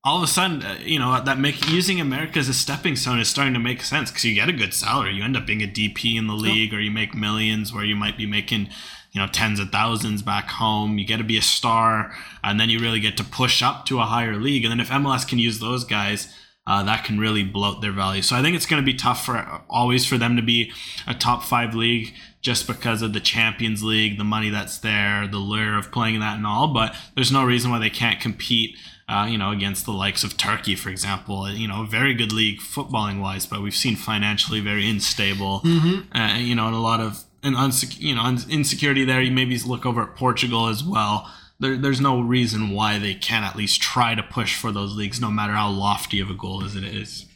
all 0.02 0.16
of 0.16 0.22
a 0.22 0.26
sudden, 0.26 0.62
uh, 0.62 0.78
you 0.80 0.98
know, 0.98 1.22
that 1.22 1.38
make 1.38 1.68
using 1.68 2.00
America 2.00 2.38
as 2.38 2.48
a 2.48 2.54
stepping 2.54 2.96
stone 2.96 3.20
is 3.20 3.28
starting 3.28 3.52
to 3.52 3.60
make 3.60 3.82
sense 3.82 4.10
because 4.10 4.24
you 4.24 4.34
get 4.34 4.48
a 4.48 4.52
good 4.52 4.72
salary. 4.72 5.14
You 5.14 5.22
end 5.22 5.36
up 5.36 5.46
being 5.46 5.62
a 5.62 5.66
DP 5.66 6.16
in 6.16 6.26
the 6.26 6.34
league, 6.34 6.72
or 6.72 6.80
you 6.80 6.90
make 6.90 7.14
millions, 7.14 7.72
where 7.72 7.84
you 7.84 7.96
might 7.96 8.16
be 8.16 8.26
making, 8.26 8.70
you 9.12 9.20
know, 9.20 9.26
tens 9.26 9.60
of 9.60 9.70
thousands 9.70 10.22
back 10.22 10.48
home. 10.48 10.98
You 10.98 11.06
get 11.06 11.18
to 11.18 11.24
be 11.24 11.36
a 11.36 11.42
star, 11.42 12.14
and 12.42 12.58
then 12.58 12.70
you 12.70 12.78
really 12.78 13.00
get 13.00 13.18
to 13.18 13.24
push 13.24 13.62
up 13.62 13.84
to 13.86 14.00
a 14.00 14.04
higher 14.04 14.36
league. 14.36 14.64
And 14.64 14.72
then 14.72 14.80
if 14.80 14.88
MLS 14.88 15.28
can 15.28 15.38
use 15.38 15.60
those 15.60 15.84
guys, 15.84 16.34
uh, 16.66 16.82
that 16.84 17.04
can 17.04 17.18
really 17.18 17.42
bloat 17.42 17.82
their 17.82 17.92
value. 17.92 18.22
So 18.22 18.36
I 18.36 18.42
think 18.42 18.56
it's 18.56 18.66
going 18.66 18.82
to 18.82 18.86
be 18.86 18.94
tough 18.94 19.26
for 19.26 19.62
always 19.68 20.06
for 20.06 20.16
them 20.16 20.36
to 20.36 20.42
be 20.42 20.72
a 21.06 21.14
top 21.14 21.42
five 21.42 21.74
league 21.74 22.14
just 22.40 22.66
because 22.66 23.02
of 23.02 23.12
the 23.12 23.20
Champions 23.20 23.82
League, 23.82 24.16
the 24.16 24.24
money 24.24 24.48
that's 24.48 24.78
there, 24.78 25.26
the 25.26 25.38
lure 25.38 25.76
of 25.76 25.92
playing 25.92 26.20
that 26.20 26.36
and 26.36 26.46
all. 26.46 26.72
But 26.72 26.94
there's 27.14 27.32
no 27.32 27.44
reason 27.44 27.70
why 27.70 27.78
they 27.80 27.90
can't 27.90 28.20
compete 28.20 28.76
uh, 29.10 29.26
you 29.26 29.36
know, 29.36 29.50
against 29.50 29.86
the 29.86 29.92
likes 29.92 30.22
of 30.22 30.36
Turkey, 30.36 30.76
for 30.76 30.88
example. 30.88 31.50
You 31.50 31.66
know, 31.66 31.84
very 31.84 32.14
good 32.14 32.32
league 32.32 32.60
footballing 32.60 33.20
wise, 33.20 33.44
but 33.44 33.60
we've 33.60 33.74
seen 33.74 33.96
financially 33.96 34.60
very 34.60 34.88
unstable. 34.88 35.60
Mm-hmm. 35.60 36.16
Uh, 36.16 36.38
you 36.38 36.54
know, 36.54 36.66
and 36.68 36.76
a 36.76 36.80
lot 36.80 37.00
of 37.00 37.24
and 37.42 37.56
unsec- 37.56 38.00
you 38.00 38.14
know 38.14 38.36
insecurity 38.48 39.04
there. 39.04 39.20
You 39.20 39.32
maybe 39.32 39.58
look 39.58 39.84
over 39.84 40.02
at 40.02 40.16
Portugal 40.16 40.68
as 40.68 40.84
well. 40.84 41.28
There, 41.58 41.76
there's 41.76 42.00
no 42.00 42.20
reason 42.20 42.70
why 42.70 42.98
they 42.98 43.14
can't 43.14 43.44
at 43.44 43.56
least 43.56 43.82
try 43.82 44.14
to 44.14 44.22
push 44.22 44.56
for 44.56 44.70
those 44.70 44.96
leagues, 44.96 45.20
no 45.20 45.30
matter 45.30 45.52
how 45.52 45.70
lofty 45.70 46.20
of 46.20 46.30
a 46.30 46.34
goal 46.34 46.64
as 46.64 46.76
it 46.76 46.84
is. 46.84 47.26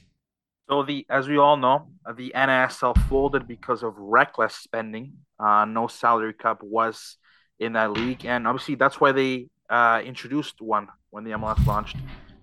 So 0.70 0.82
the, 0.82 1.04
as 1.10 1.28
we 1.28 1.36
all 1.36 1.58
know, 1.58 1.88
the 2.16 2.32
NASL 2.34 2.96
folded 3.08 3.46
because 3.46 3.82
of 3.82 3.94
reckless 3.98 4.54
spending. 4.54 5.12
Uh, 5.38 5.66
no 5.66 5.88
salary 5.88 6.32
cap 6.32 6.62
was 6.62 7.18
in 7.58 7.74
that 7.74 7.92
league, 7.92 8.24
and 8.24 8.46
obviously 8.46 8.76
that's 8.76 8.98
why 8.98 9.12
they 9.12 9.48
uh, 9.74 10.00
introduced 10.02 10.60
one 10.60 10.86
when 11.10 11.24
the 11.24 11.32
MLS 11.32 11.66
launched 11.66 11.96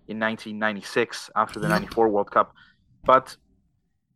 in 0.09 0.19
1996 0.19 1.29
after 1.35 1.59
the 1.61 1.69
94 1.69 2.09
World 2.09 2.29
Cup. 2.29 2.53
But 3.05 3.37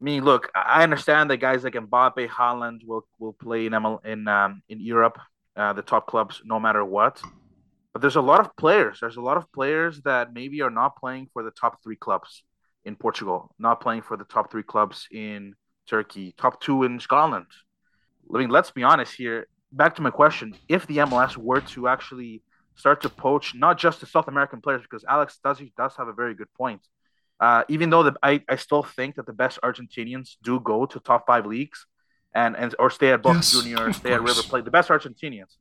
I 0.01 0.03
mean, 0.03 0.25
look, 0.25 0.51
I 0.53 0.83
understand 0.83 1.29
that 1.29 1.37
guys 1.37 1.63
like 1.63 1.73
Mbappe, 1.73 2.27
Haaland 2.27 2.79
will 2.85 3.07
will 3.17 3.33
play 3.33 3.65
in 3.67 3.71
ML, 3.71 4.05
in 4.05 4.27
um, 4.27 4.61
in 4.67 4.81
Europe, 4.81 5.17
uh, 5.55 5.71
the 5.71 5.81
top 5.81 6.07
clubs, 6.07 6.41
no 6.43 6.59
matter 6.59 6.83
what. 6.83 7.21
But 7.93 8.01
there's 8.01 8.17
a 8.17 8.27
lot 8.31 8.41
of 8.41 8.53
players. 8.57 8.97
There's 8.99 9.15
a 9.15 9.21
lot 9.29 9.37
of 9.37 9.49
players 9.53 10.01
that 10.01 10.33
maybe 10.33 10.61
are 10.61 10.75
not 10.81 10.97
playing 10.97 11.29
for 11.31 11.41
the 11.41 11.51
top 11.51 11.81
three 11.81 11.95
clubs 11.95 12.43
in 12.83 12.97
Portugal, 12.97 13.55
not 13.57 13.79
playing 13.79 14.01
for 14.01 14.17
the 14.17 14.25
top 14.25 14.51
three 14.51 14.63
clubs 14.63 15.07
in 15.11 15.55
Turkey, 15.87 16.35
top 16.37 16.59
two 16.59 16.83
in 16.83 16.99
Scotland. 16.99 17.47
I 18.33 18.39
mean, 18.39 18.49
let's 18.49 18.71
be 18.71 18.83
honest 18.83 19.13
here. 19.15 19.47
Back 19.71 19.95
to 19.95 20.01
my 20.01 20.11
question: 20.11 20.53
If 20.67 20.85
the 20.87 20.97
MLS 20.97 21.37
were 21.37 21.61
to 21.73 21.87
actually 21.87 22.41
start 22.75 23.01
to 23.01 23.09
poach 23.09 23.55
not 23.55 23.77
just 23.77 23.99
the 23.99 24.05
South 24.05 24.27
American 24.27 24.61
players 24.61 24.81
because 24.81 25.03
Alex 25.07 25.39
does 25.43 25.59
he 25.59 25.73
does 25.77 25.95
have 25.95 26.07
a 26.07 26.13
very 26.13 26.33
good 26.33 26.51
point. 26.53 26.81
Uh, 27.39 27.63
even 27.67 27.89
though 27.89 28.03
the, 28.03 28.13
I, 28.23 28.41
I 28.47 28.55
still 28.55 28.83
think 28.83 29.15
that 29.15 29.25
the 29.25 29.33
best 29.33 29.59
Argentinians 29.61 30.37
do 30.41 30.59
go 30.59 30.85
to 30.85 30.99
top 30.99 31.27
five 31.27 31.45
leagues, 31.45 31.85
and 32.33 32.55
and 32.55 32.73
or 32.79 32.89
stay 32.89 33.11
at 33.11 33.21
Boca 33.21 33.37
Yes, 33.37 33.51
Junior, 33.51 33.77
or 33.77 33.87
of 33.87 33.95
stay 33.95 34.13
at. 34.13 34.21
River 34.21 34.41
Plate. 34.43 34.65
The 34.65 34.71
best 34.71 34.89
Argentinians, 34.89 35.57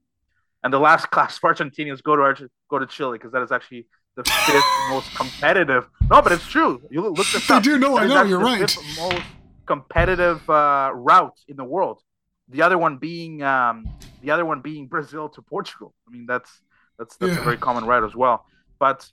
and 0.63 0.73
the 0.73 0.79
last 0.79 1.11
class 1.11 1.39
for 1.39 1.53
Argentinians 1.53 2.03
go 2.03 2.15
to 2.15 2.23
Arge- 2.23 2.51
go 2.71 2.79
to 2.79 2.87
Chile 2.87 3.19
because 3.19 3.33
that 3.33 3.43
is 3.43 3.51
actually 3.51 3.87
the 4.17 4.23
fifth 4.25 4.65
most 4.91 5.13
competitive. 5.17 5.89
No, 6.09 6.23
but 6.23 6.33
it's 6.33 6.47
true. 6.47 6.81
You 6.91 7.01
look, 7.03 7.19
look 7.19 7.27
this 7.27 7.51
I 7.51 7.61
do 7.61 7.79
know, 7.79 7.99
I 7.99 8.07
know, 8.07 8.23
you're 8.23 8.39
right. 8.39 8.61
fifth 8.61 8.79
most 8.97 9.23
competitive 9.67 10.49
uh, 10.49 10.93
route 10.95 11.39
in 11.49 11.57
the 11.57 11.65
world. 11.65 12.01
The 12.49 12.63
other 12.63 12.79
one 12.79 12.99
being 12.99 13.43
um, 13.43 13.85
the 14.23 14.31
other 14.31 14.45
one 14.45 14.61
being 14.61 14.87
Brazil 14.87 15.29
to 15.31 15.43
Portugal. 15.43 15.93
I 16.07 16.11
mean 16.13 16.27
that's 16.27 16.51
that's 16.99 17.17
that's 17.17 17.35
Yeah. 17.35 17.41
a 17.41 17.45
very 17.45 17.57
common 17.57 17.85
right 17.85 18.03
as 18.03 18.15
well. 18.15 18.45
But 18.79 19.11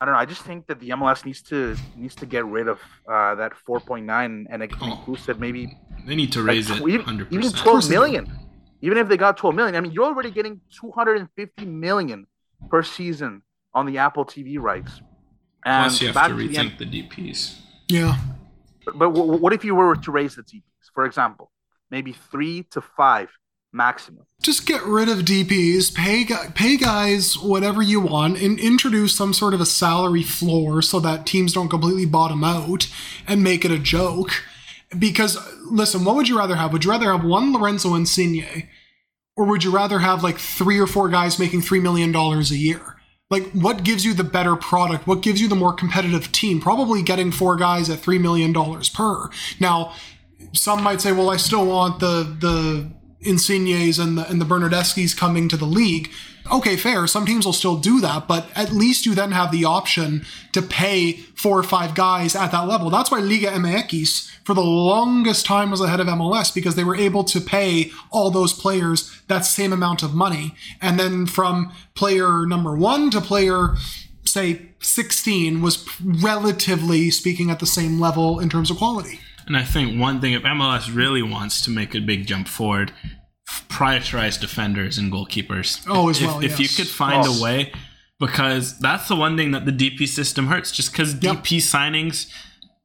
I 0.00 0.04
don't 0.04 0.14
know. 0.14 0.20
I 0.20 0.24
just 0.26 0.42
think 0.42 0.66
that 0.66 0.80
the 0.80 0.90
MLS 0.90 1.24
needs 1.24 1.42
to 1.50 1.76
needs 1.96 2.14
to 2.16 2.26
get 2.26 2.44
rid 2.46 2.68
of 2.68 2.78
uh, 3.08 3.34
that 3.36 3.52
4.9 3.66 4.46
and 4.50 4.62
Oh. 5.26 5.30
it 5.32 5.38
maybe 5.38 5.78
They 6.06 6.16
need 6.16 6.32
to 6.32 6.42
raise 6.42 6.66
tw- 6.68 6.80
it 6.82 6.88
even, 6.88 7.06
100%. 7.06 7.32
even 7.32 7.50
course 7.52 7.62
12 7.62 7.82
they 7.82 7.88
do. 7.88 7.94
million. 8.00 8.38
Even 8.82 8.98
if 8.98 9.08
they 9.08 9.16
got 9.16 9.36
12 9.38 9.54
million, 9.54 9.74
I 9.76 9.80
mean, 9.80 9.92
you're 9.92 10.04
already 10.04 10.30
getting 10.30 10.60
250 10.78 11.64
million 11.64 12.26
per 12.68 12.82
season 12.82 13.42
on 13.72 13.86
the 13.86 13.96
Apple 13.98 14.24
TV 14.26 14.58
rights. 14.60 15.00
And 15.64 15.84
Plus, 15.84 16.02
you 16.02 16.12
have 16.12 16.28
to 16.28 16.34
the 16.36 16.58
end- 16.58 16.70
rethink 16.72 16.78
the 16.78 16.84
DPs. 17.02 17.60
Yeah. 17.88 18.16
but, 18.84 18.98
but 18.98 19.10
what 19.10 19.52
if 19.54 19.64
you 19.64 19.74
were 19.74 19.96
to 19.96 20.10
raise 20.10 20.34
the 20.36 20.42
DPS, 20.42 20.90
for 20.92 21.06
example, 21.06 21.50
maybe 21.90 22.12
three 22.12 22.64
to 22.72 22.80
five 22.82 23.30
maximum? 23.74 24.24
Just 24.42 24.66
get 24.66 24.82
rid 24.84 25.08
of 25.08 25.18
DPs, 25.18 25.94
pay 25.94 26.24
pay 26.54 26.76
guys 26.76 27.36
whatever 27.36 27.82
you 27.82 28.00
want, 28.00 28.40
and 28.40 28.58
introduce 28.58 29.14
some 29.14 29.34
sort 29.34 29.54
of 29.54 29.60
a 29.60 29.66
salary 29.66 30.22
floor 30.22 30.80
so 30.82 31.00
that 31.00 31.26
teams 31.26 31.52
don't 31.52 31.68
completely 31.68 32.06
bottom 32.06 32.44
out 32.44 32.88
and 33.26 33.42
make 33.42 33.64
it 33.64 33.70
a 33.70 33.78
joke. 33.78 34.44
Because 34.98 35.38
listen, 35.64 36.04
what 36.04 36.14
would 36.14 36.28
you 36.28 36.38
rather 36.38 36.56
have? 36.56 36.72
Would 36.72 36.84
you 36.84 36.90
rather 36.90 37.10
have 37.10 37.24
one 37.24 37.52
Lorenzo 37.52 37.94
Insigne, 37.94 38.68
or 39.36 39.44
would 39.46 39.64
you 39.64 39.70
rather 39.70 39.98
have 39.98 40.22
like 40.22 40.38
three 40.38 40.78
or 40.78 40.86
four 40.86 41.08
guys 41.08 41.38
making 41.38 41.62
three 41.62 41.80
million 41.80 42.12
dollars 42.12 42.50
a 42.50 42.56
year? 42.56 42.94
Like, 43.30 43.50
what 43.52 43.82
gives 43.82 44.04
you 44.04 44.14
the 44.14 44.22
better 44.22 44.54
product? 44.54 45.06
What 45.06 45.22
gives 45.22 45.40
you 45.40 45.48
the 45.48 45.56
more 45.56 45.72
competitive 45.72 46.30
team? 46.30 46.60
Probably 46.60 47.02
getting 47.02 47.32
four 47.32 47.56
guys 47.56 47.88
at 47.88 47.98
three 47.98 48.18
million 48.18 48.52
dollars 48.52 48.88
per. 48.88 49.30
Now, 49.58 49.94
some 50.52 50.82
might 50.82 51.00
say, 51.00 51.12
well, 51.12 51.30
I 51.30 51.38
still 51.38 51.66
want 51.66 52.00
the 52.00 52.36
the 52.38 52.92
Insignes 53.24 54.02
and 54.02 54.16
the 54.16 54.28
and 54.28 54.40
the 54.40 54.44
Bernardeschis 54.44 55.16
coming 55.16 55.48
to 55.48 55.56
the 55.56 55.64
league. 55.64 56.10
Okay, 56.52 56.76
fair. 56.76 57.06
Some 57.06 57.24
teams 57.24 57.46
will 57.46 57.54
still 57.54 57.76
do 57.76 58.00
that, 58.02 58.28
but 58.28 58.48
at 58.54 58.70
least 58.70 59.06
you 59.06 59.14
then 59.14 59.32
have 59.32 59.50
the 59.50 59.64
option 59.64 60.26
to 60.52 60.60
pay 60.60 61.12
four 61.34 61.58
or 61.58 61.62
five 61.62 61.94
guys 61.94 62.36
at 62.36 62.52
that 62.52 62.68
level. 62.68 62.90
That's 62.90 63.10
why 63.10 63.20
Liga 63.20 63.48
MX 63.48 64.30
for 64.44 64.52
the 64.52 64.60
longest 64.60 65.46
time 65.46 65.70
was 65.70 65.80
ahead 65.80 66.00
of 66.00 66.06
MLS 66.06 66.54
because 66.54 66.74
they 66.74 66.84
were 66.84 66.96
able 66.96 67.24
to 67.24 67.40
pay 67.40 67.90
all 68.10 68.30
those 68.30 68.52
players 68.52 69.22
that 69.28 69.46
same 69.46 69.72
amount 69.72 70.02
of 70.02 70.14
money. 70.14 70.54
And 70.82 71.00
then 71.00 71.24
from 71.24 71.72
player 71.94 72.44
number 72.44 72.76
one 72.76 73.10
to 73.10 73.22
player 73.22 73.76
say 74.24 74.70
16 74.80 75.62
was 75.62 75.86
relatively 76.00 77.10
speaking 77.10 77.50
at 77.50 77.60
the 77.60 77.66
same 77.66 77.98
level 78.00 78.38
in 78.38 78.50
terms 78.50 78.70
of 78.70 78.76
quality. 78.76 79.20
And 79.46 79.56
I 79.56 79.62
think 79.64 79.98
one 80.00 80.20
thing, 80.20 80.32
if 80.32 80.42
MLS 80.42 80.94
really 80.94 81.22
wants 81.22 81.60
to 81.62 81.70
make 81.70 81.94
a 81.94 82.00
big 82.00 82.26
jump 82.26 82.48
forward, 82.48 82.92
prioritize 83.68 84.40
defenders 84.40 84.98
and 84.98 85.12
goalkeepers. 85.12 85.84
Oh, 85.88 86.08
as 86.08 86.20
if, 86.20 86.26
well, 86.26 86.42
If 86.44 86.58
you 86.60 86.68
could 86.68 86.88
find 86.88 87.26
Oh. 87.26 87.38
a 87.38 87.42
way, 87.42 87.72
because 88.18 88.78
that's 88.78 89.08
the 89.08 89.16
one 89.16 89.36
thing 89.36 89.50
that 89.52 89.66
the 89.66 89.72
DP 89.72 90.06
system 90.06 90.46
hurts. 90.46 90.70
Just 90.72 90.92
because 90.92 91.14
Yep. 91.14 91.42
DP 91.44 91.58
signings, 91.58 92.26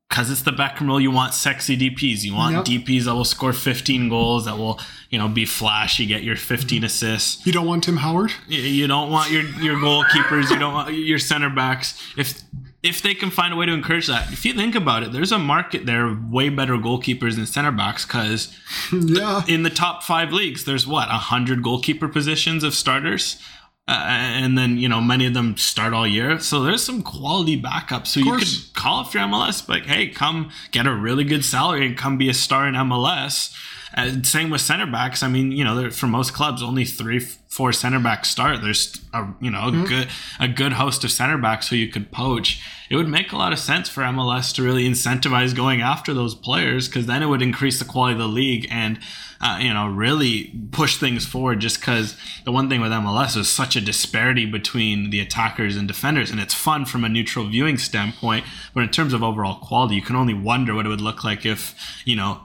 because 0.09 0.29
it's 0.31 0.41
the 0.41 0.51
Beckham 0.51 0.87
rule, 0.87 0.99
you 0.99 1.11
want 1.11 1.33
sexy 1.33 1.77
DPs. 1.77 2.23
You 2.23 2.33
want 2.33 2.55
Yep. 2.55 2.65
DPs 2.65 3.05
that 3.05 3.13
will 3.15 3.23
score 3.25 3.53
15 3.53 4.09
goals, 4.09 4.45
that 4.45 4.57
will, 4.57 4.79
you 5.11 5.17
know, 5.19 5.27
be 5.27 5.45
flashy, 5.45 6.05
get 6.05 6.23
your 6.23 6.35
15 6.35 6.83
assists. 6.83 7.45
You 7.45 7.51
don't 7.53 7.67
want 7.67 7.83
Tim 7.83 7.97
Howard? 7.97 8.33
Y- 8.49 8.55
You 8.57 8.87
don't 8.87 9.09
want 9.11 9.31
your 9.31 9.43
your 9.61 9.77
goalkeepers. 9.77 10.49
You 10.49 10.57
don't 10.59 10.73
want 10.73 10.93
your 10.93 11.19
center 11.19 11.49
backs. 11.49 11.93
If 12.17 12.41
if 12.81 13.01
they 13.01 13.13
can 13.13 13.29
find 13.29 13.53
a 13.53 13.57
way 13.57 13.65
to 13.65 13.73
encourage 13.73 14.07
that, 14.07 14.31
if 14.31 14.45
you 14.45 14.53
think 14.53 14.73
about 14.75 15.03
it, 15.03 15.11
there's 15.11 15.31
a 15.33 15.39
market 15.39 15.85
there 15.85 16.05
of 16.07 16.29
way 16.31 16.49
better 16.49 16.75
goalkeepers 16.77 17.35
than 17.35 17.45
center 17.45 17.71
backs 17.71 18.05
because 18.05 18.55
Yeah. 18.93 19.43
in 19.47 19.63
the 19.63 19.69
top 19.69 20.03
five 20.03 20.31
leagues, 20.31 20.63
there's 20.65 20.87
what 20.87 21.09
a 21.09 21.13
hundred 21.13 21.61
goalkeeper 21.63 22.07
positions 22.07 22.63
of 22.63 22.73
starters. 22.73 23.41
Uh, 23.87 24.05
and 24.07 24.55
then 24.55 24.77
you 24.77 24.87
know 24.87 25.01
many 25.01 25.25
of 25.25 25.33
them 25.33 25.57
start 25.57 25.93
all 25.93 26.05
year, 26.05 26.39
so 26.39 26.61
there's 26.61 26.83
some 26.83 27.01
quality 27.01 27.55
backup. 27.55 28.05
So 28.05 28.19
you 28.19 28.37
could 28.37 28.47
call 28.75 28.99
up 29.03 29.11
your 29.15 29.23
MLS, 29.23 29.67
like, 29.67 29.87
hey, 29.87 30.09
come 30.09 30.51
get 30.69 30.85
a 30.85 30.93
really 30.93 31.23
good 31.23 31.43
salary 31.43 31.87
and 31.87 31.97
come 31.97 32.15
be 32.15 32.29
a 32.29 32.33
star 32.35 32.67
in 32.67 32.75
MLS. 32.75 33.51
And 33.95 34.27
same 34.27 34.51
with 34.51 34.61
center 34.61 34.85
backs. 34.85 35.23
I 35.23 35.27
mean, 35.27 35.51
you 35.51 35.63
know, 35.63 35.75
there, 35.75 35.89
for 35.89 36.05
most 36.05 36.33
clubs, 36.35 36.61
only 36.61 36.85
three, 36.85 37.25
four 37.49 37.73
center 37.73 37.99
backs 37.99 38.29
start. 38.29 38.61
There's 38.61 39.01
a 39.11 39.27
you 39.41 39.49
know 39.49 39.67
a 39.67 39.87
good 39.87 40.07
a 40.39 40.47
good 40.47 40.73
host 40.73 41.03
of 41.03 41.11
center 41.11 41.37
backs 41.37 41.67
who 41.67 41.75
you 41.75 41.87
could 41.87 42.11
poach. 42.11 42.61
It 42.91 42.95
would 42.95 43.07
make 43.07 43.31
a 43.31 43.37
lot 43.37 43.51
of 43.51 43.59
sense 43.59 43.89
for 43.89 44.01
MLS 44.01 44.53
to 44.55 44.63
really 44.63 44.87
incentivize 44.87 45.55
going 45.55 45.81
after 45.81 46.13
those 46.13 46.35
players 46.35 46.87
because 46.87 47.07
then 47.07 47.23
it 47.23 47.25
would 47.25 47.41
increase 47.41 47.79
the 47.79 47.85
quality 47.85 48.13
of 48.13 48.19
the 48.19 48.27
league 48.27 48.67
and 48.69 48.99
uh, 49.41 49.57
you 49.59 49.73
know 49.73 49.87
really 49.87 50.53
push 50.71 50.97
things 50.97 51.25
forward. 51.25 51.59
Just 51.59 51.79
because 51.79 52.15
the 52.45 52.51
one 52.51 52.69
thing 52.69 52.81
with 52.81 52.91
MLS 52.91 53.35
is 53.35 53.49
such 53.49 53.75
a 53.75 53.81
disparity 53.81 54.45
between 54.45 55.09
the 55.09 55.19
attackers 55.19 55.75
and 55.75 55.87
defenders, 55.87 56.29
and 56.29 56.39
it's 56.39 56.53
fun 56.53 56.85
from 56.85 57.03
a 57.03 57.09
neutral 57.09 57.47
viewing 57.47 57.79
standpoint. 57.79 58.45
But 58.75 58.83
in 58.83 58.89
terms 58.89 59.11
of 59.11 59.23
overall 59.23 59.55
quality, 59.55 59.95
you 59.95 60.03
can 60.03 60.15
only 60.15 60.35
wonder 60.35 60.75
what 60.75 60.85
it 60.85 60.89
would 60.89 61.01
look 61.01 61.23
like 61.23 61.47
if 61.47 61.75
you 62.05 62.15
know 62.15 62.41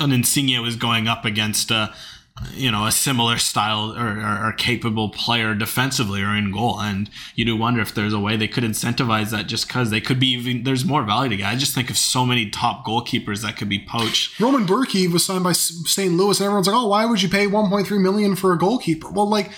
an 0.00 0.10
Insigne 0.10 0.60
was 0.60 0.74
going 0.74 1.06
up 1.06 1.24
against 1.24 1.70
a 1.70 1.94
you 2.52 2.70
know 2.70 2.86
a 2.86 2.92
similar 2.92 3.38
style 3.38 3.96
or, 3.96 4.20
or, 4.20 4.48
or 4.48 4.52
capable 4.52 5.10
player 5.10 5.54
defensively 5.54 6.22
or 6.22 6.34
in 6.34 6.50
goal 6.50 6.80
and 6.80 7.10
you 7.34 7.44
do 7.44 7.56
wonder 7.56 7.80
if 7.80 7.94
there's 7.94 8.12
a 8.12 8.18
way 8.18 8.36
they 8.36 8.48
could 8.48 8.64
incentivize 8.64 9.30
that 9.30 9.46
just 9.46 9.66
because 9.66 9.90
they 9.90 10.00
could 10.00 10.20
be 10.20 10.28
even 10.28 10.62
there's 10.64 10.84
more 10.84 11.02
value 11.02 11.28
to 11.30 11.36
get 11.36 11.46
i 11.46 11.56
just 11.56 11.74
think 11.74 11.90
of 11.90 11.98
so 11.98 12.24
many 12.24 12.48
top 12.48 12.84
goalkeepers 12.86 13.42
that 13.42 13.56
could 13.56 13.68
be 13.68 13.84
poached 13.88 14.38
Roman 14.40 14.66
Bürki 14.66 15.10
was 15.10 15.24
signed 15.24 15.44
by 15.44 15.52
St. 15.52 16.12
Louis, 16.12 16.38
and 16.38 16.46
everyone's 16.46 16.66
like, 16.66 16.76
"Oh, 16.76 16.88
why 16.88 17.04
would 17.04 17.22
you 17.22 17.28
pay 17.28 17.46
1.3 17.46 18.00
million 18.00 18.36
for 18.36 18.52
a 18.52 18.58
goalkeeper?" 18.58 19.10
Well, 19.10 19.28
like, 19.28 19.50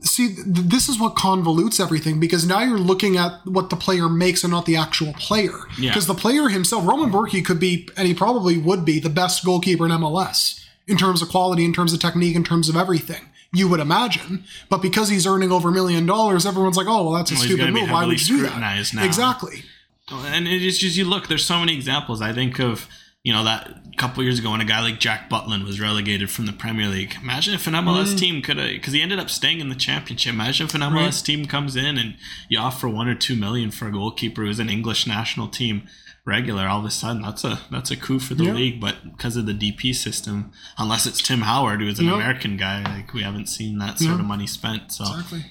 see, 0.00 0.34
th- 0.34 0.46
this 0.46 0.88
is 0.88 0.98
what 0.98 1.14
convolutes 1.14 1.80
everything 1.80 2.20
because 2.20 2.46
now 2.46 2.62
you're 2.62 2.78
looking 2.78 3.16
at 3.16 3.44
what 3.44 3.70
the 3.70 3.76
player 3.76 4.08
makes 4.08 4.44
and 4.44 4.52
not 4.52 4.66
the 4.66 4.76
actual 4.76 5.12
player. 5.14 5.58
Yeah. 5.78 5.90
Because 5.90 6.06
the 6.06 6.14
player 6.14 6.48
himself, 6.48 6.86
Roman 6.86 7.10
Bürki, 7.10 7.44
could 7.44 7.60
be, 7.60 7.88
and 7.96 8.08
he 8.08 8.14
probably 8.14 8.58
would 8.58 8.84
be, 8.84 8.98
the 8.98 9.10
best 9.10 9.44
goalkeeper 9.44 9.86
in 9.86 9.92
MLS 9.92 10.63
in 10.86 10.96
terms 10.96 11.22
of 11.22 11.28
quality, 11.28 11.64
in 11.64 11.72
terms 11.72 11.92
of 11.92 12.00
technique, 12.00 12.36
in 12.36 12.44
terms 12.44 12.68
of 12.68 12.76
everything. 12.76 13.28
You 13.52 13.68
would 13.68 13.78
imagine, 13.80 14.44
but 14.68 14.82
because 14.82 15.08
he's 15.10 15.26
earning 15.26 15.52
over 15.52 15.68
a 15.68 15.72
million 15.72 16.06
dollars, 16.06 16.44
everyone's 16.44 16.76
like, 16.76 16.88
"Oh, 16.88 17.04
well, 17.04 17.12
that's 17.12 17.30
a 17.30 17.34
Well, 17.34 17.42
stupid 17.44 17.72
move. 17.72 17.88
Why 17.90 18.04
would 18.04 18.20
you 18.20 18.36
do 18.36 18.42
that?" 18.42 18.48
scrutinized 18.48 18.94
now. 18.94 19.04
Exactly. 19.04 19.62
and 20.10 20.46
it 20.48 20.60
is 20.62 20.76
just 20.78 20.96
you 20.96 21.04
look 21.04 21.28
there's 21.28 21.44
so 21.46 21.58
many 21.60 21.74
examples 21.74 22.20
i 22.20 22.30
think 22.30 22.58
of 22.60 22.86
you 23.22 23.32
know 23.32 23.42
that 23.44 23.83
couple 23.96 24.22
years 24.22 24.38
ago 24.38 24.50
when 24.50 24.60
a 24.60 24.64
guy 24.64 24.80
like 24.80 24.98
jack 25.00 25.28
butland 25.30 25.64
was 25.64 25.80
relegated 25.80 26.30
from 26.30 26.46
the 26.46 26.52
premier 26.52 26.88
league 26.88 27.14
imagine 27.22 27.54
if 27.54 27.66
an 27.66 27.74
mls 27.74 28.14
Mm. 28.14 28.18
team 28.18 28.42
could 28.42 28.56
have 28.58 28.68
because 28.70 28.92
he 28.92 29.00
ended 29.02 29.18
up 29.18 29.30
staying 29.30 29.60
in 29.60 29.68
the 29.68 29.74
championship 29.74 30.32
imagine 30.32 30.66
if 30.66 30.74
an 30.74 30.80
mls 30.80 31.24
team 31.24 31.44
comes 31.46 31.76
in 31.76 31.96
and 31.98 32.16
you 32.48 32.58
offer 32.58 32.88
one 32.88 33.08
or 33.08 33.14
two 33.14 33.36
million 33.36 33.70
for 33.70 33.86
a 33.88 33.92
goalkeeper 33.92 34.42
who's 34.42 34.58
an 34.58 34.68
english 34.68 35.06
national 35.06 35.48
team 35.48 35.86
regular 36.26 36.66
all 36.66 36.78
of 36.80 36.84
a 36.86 36.90
sudden 36.90 37.22
that's 37.22 37.44
a 37.44 37.60
that's 37.70 37.90
a 37.90 37.96
coup 37.96 38.18
for 38.18 38.34
the 38.34 38.44
Yeah. 38.44 38.52
league 38.54 38.80
but 38.80 38.96
because 39.12 39.36
of 39.36 39.44
the 39.46 39.52
dp 39.54 39.94
system 39.94 40.52
unless 40.78 41.06
it's 41.06 41.20
tim 41.22 41.42
howard 41.42 41.80
who's 41.80 41.98
an 41.98 42.06
Yeah. 42.06 42.14
american 42.14 42.56
guy 42.56 42.82
like 42.82 43.12
we 43.12 43.22
haven't 43.22 43.46
seen 43.48 43.78
that 43.78 43.98
sort 43.98 44.14
Yeah. 44.14 44.20
of 44.20 44.26
money 44.26 44.46
spent 44.46 44.90
so 44.92 45.04
Exactly. 45.04 45.44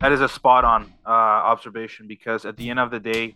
That 0.00 0.12
is 0.12 0.20
a 0.20 0.28
spot 0.28 0.62
on 0.64 0.92
uh, 1.06 1.10
observation 1.10 2.06
because 2.06 2.44
at 2.44 2.58
the 2.58 2.68
end 2.68 2.78
of 2.78 2.90
the 2.90 3.00
day, 3.00 3.34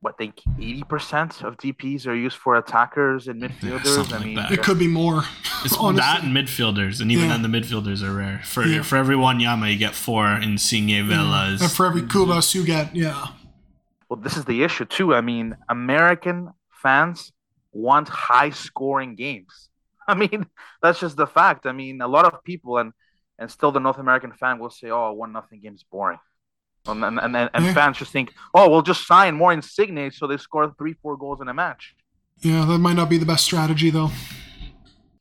what 0.00 0.14
I 0.14 0.16
think 0.18 0.40
80% 0.58 1.42
of 1.42 1.56
DPs 1.56 2.06
are 2.06 2.14
used 2.14 2.36
for 2.36 2.56
attackers 2.56 3.26
and 3.28 3.42
midfielders. 3.42 3.86
something 3.86 4.14
I 4.14 4.18
like 4.18 4.26
mean, 4.26 4.34
that. 4.36 4.52
It 4.52 4.62
could 4.62 4.78
be 4.78 4.88
more. 4.88 5.22
It's 5.64 5.76
honestly. 5.76 6.00
that 6.02 6.22
and 6.22 6.36
midfielders, 6.36 7.00
and 7.00 7.10
even 7.10 7.24
Yeah. 7.24 7.36
then 7.36 7.42
the 7.42 7.48
midfielders 7.58 8.00
are 8.06 8.14
rare. 8.14 8.40
For 8.44 8.62
Yeah. 8.64 8.82
for 8.82 8.94
every 8.96 9.16
one 9.16 9.40
Yama, 9.40 9.66
you 9.68 9.76
get 9.76 9.94
four 9.96 10.28
Insigne 10.28 11.04
Villas. 11.08 11.60
And 11.60 11.70
for 11.70 11.84
every 11.86 12.02
Kubas 12.02 12.54
you 12.54 12.64
get, 12.64 12.94
yeah. 12.94 13.26
well, 14.08 14.20
this 14.20 14.36
is 14.36 14.44
the 14.44 14.62
issue 14.62 14.84
too. 14.84 15.16
I 15.16 15.20
mean, 15.20 15.56
American 15.68 16.50
fans 16.70 17.32
want 17.72 18.08
high 18.08 18.50
scoring 18.50 19.16
games. 19.16 19.68
I 20.08 20.14
mean, 20.14 20.46
that's 20.80 21.00
just 21.00 21.16
the 21.16 21.26
fact. 21.26 21.66
I 21.66 21.72
mean, 21.72 22.00
a 22.00 22.08
lot 22.08 22.24
of 22.24 22.44
people 22.44 22.78
and 22.78 22.92
and 23.40 23.50
still 23.50 23.72
the 23.72 23.80
North 23.80 23.98
American 23.98 24.32
fan 24.32 24.58
will 24.60 24.70
say, 24.70 24.90
"Oh, 24.90 25.12
one 25.12 25.32
nothing 25.32 25.58
game 25.60 25.74
is 25.74 25.84
boring," 25.94 26.18
and 26.88 27.04
and, 27.04 27.18
and, 27.20 27.36
and 27.54 27.64
Yeah. 27.64 27.74
fans 27.74 27.98
just 27.98 28.12
think, 28.12 28.32
"Oh, 28.54 28.68
we'll 28.70 28.82
just 28.82 29.06
sign 29.06 29.34
more 29.34 29.52
Insigne 29.52 30.10
so 30.10 30.26
they 30.26 30.36
score 30.36 30.72
three, 30.78 30.94
four 30.94 31.16
goals 31.16 31.40
in 31.40 31.48
a 31.48 31.54
match." 31.54 31.94
Yeah, 32.40 32.64
that 32.64 32.78
might 32.78 32.96
not 32.96 33.08
be 33.10 33.18
the 33.18 33.26
best 33.26 33.44
strategy 33.44 33.90
though. 33.90 34.10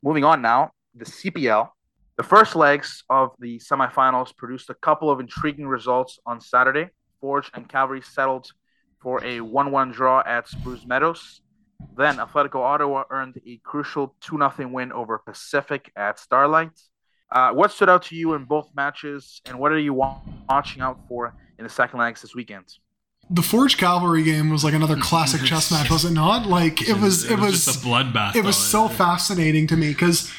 Moving 0.04 0.24
on 0.24 0.42
now, 0.42 0.72
the 0.96 1.06
CPL. 1.06 1.70
The 2.18 2.24
first 2.24 2.56
legs 2.56 3.04
of 3.10 3.32
the 3.40 3.60
semifinals 3.60 4.36
produced 4.36 4.70
a 4.70 4.74
couple 4.74 5.10
of 5.12 5.20
intriguing 5.20 5.68
results 5.68 6.20
on 6.26 6.42
Saturday. 6.42 6.90
Forge 7.22 7.50
and 7.54 7.68
Cavalry 7.68 8.02
settled 8.02 8.52
for 9.00 9.24
a 9.24 9.42
1 9.42 9.72
1 9.72 9.92
draw 9.92 10.24
at 10.26 10.48
Spruce 10.48 10.86
Meadows. 10.86 11.42
Then 11.96 12.18
Atletico 12.18 12.56
Ottawa 12.62 13.04
earned 13.12 13.40
a 13.46 13.58
crucial 13.64 14.16
2 14.22 14.38
0 14.38 14.68
win 14.70 14.92
over 14.92 15.18
Pacific 15.20 15.92
at 15.96 16.18
Starlight. 16.20 16.72
Uh, 17.32 17.52
what 17.52 17.72
stood 17.72 17.90
out 17.90 18.04
to 18.04 18.16
you 18.16 18.34
in 18.34 18.46
both 18.46 18.70
matches, 18.76 19.42
and 19.46 19.60
what 19.60 19.72
are 19.72 19.78
you 19.80 19.94
watching 19.94 20.82
out 20.82 21.00
for 21.08 21.36
in 21.58 21.64
the 21.64 21.70
second 21.70 22.00
legs 22.00 22.22
this 22.22 22.36
weekend? 22.36 22.78
The 23.30 23.42
Forge 23.42 23.78
Cavalry 23.78 24.24
game 24.24 24.50
was 24.50 24.64
like 24.64 24.74
another 24.74 24.96
classic 25.02 25.42
chess 25.42 25.72
match, 25.72 25.90
was 25.90 26.06
it 26.06 26.12
not? 26.12 26.48
Like 26.48 26.88
it 26.88 26.98
was. 26.98 27.30
It 27.30 27.40
was, 27.40 27.66
just 27.66 27.84
a 27.84 27.88
bloodbath. 27.88 28.36
it 28.36 28.44
was 28.44 28.56
though. 28.72 28.88
so 28.88 28.94
fascinating 28.94 29.68
to 29.68 29.76
me 29.76 29.90
because 29.90 30.32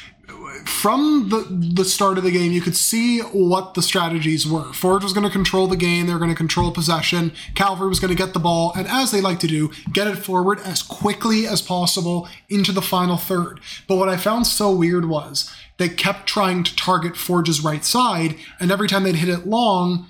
from 0.65 1.29
the 1.29 1.73
the 1.75 1.85
start 1.85 2.17
of 2.17 2.23
the 2.23 2.31
game 2.31 2.51
you 2.51 2.61
could 2.61 2.75
see 2.75 3.19
what 3.19 3.73
the 3.73 3.81
strategies 3.81 4.47
were 4.47 4.71
forge 4.73 5.03
was 5.03 5.13
going 5.13 5.25
to 5.25 5.31
control 5.31 5.67
the 5.67 5.77
game 5.77 6.05
they 6.05 6.13
were 6.13 6.19
going 6.19 6.29
to 6.31 6.35
control 6.35 6.71
possession 6.71 7.31
cavalry 7.55 7.87
was 7.87 7.99
going 7.99 8.15
to 8.15 8.23
get 8.23 8.33
the 8.33 8.39
ball 8.39 8.71
and 8.75 8.87
as 8.87 9.11
they 9.11 9.21
like 9.21 9.39
to 9.39 9.47
do 9.47 9.71
get 9.93 10.07
it 10.07 10.17
forward 10.17 10.59
as 10.61 10.81
quickly 10.81 11.47
as 11.47 11.61
possible 11.61 12.27
into 12.49 12.71
the 12.71 12.81
final 12.81 13.17
third 13.17 13.59
but 13.87 13.95
what 13.95 14.09
i 14.09 14.17
found 14.17 14.45
so 14.45 14.71
weird 14.71 15.05
was 15.05 15.53
they 15.77 15.89
kept 15.89 16.27
trying 16.27 16.63
to 16.63 16.75
target 16.75 17.15
forge's 17.15 17.63
right 17.63 17.85
side 17.85 18.35
and 18.59 18.71
every 18.71 18.87
time 18.87 19.03
they'd 19.03 19.15
hit 19.15 19.29
it 19.29 19.47
long 19.47 20.07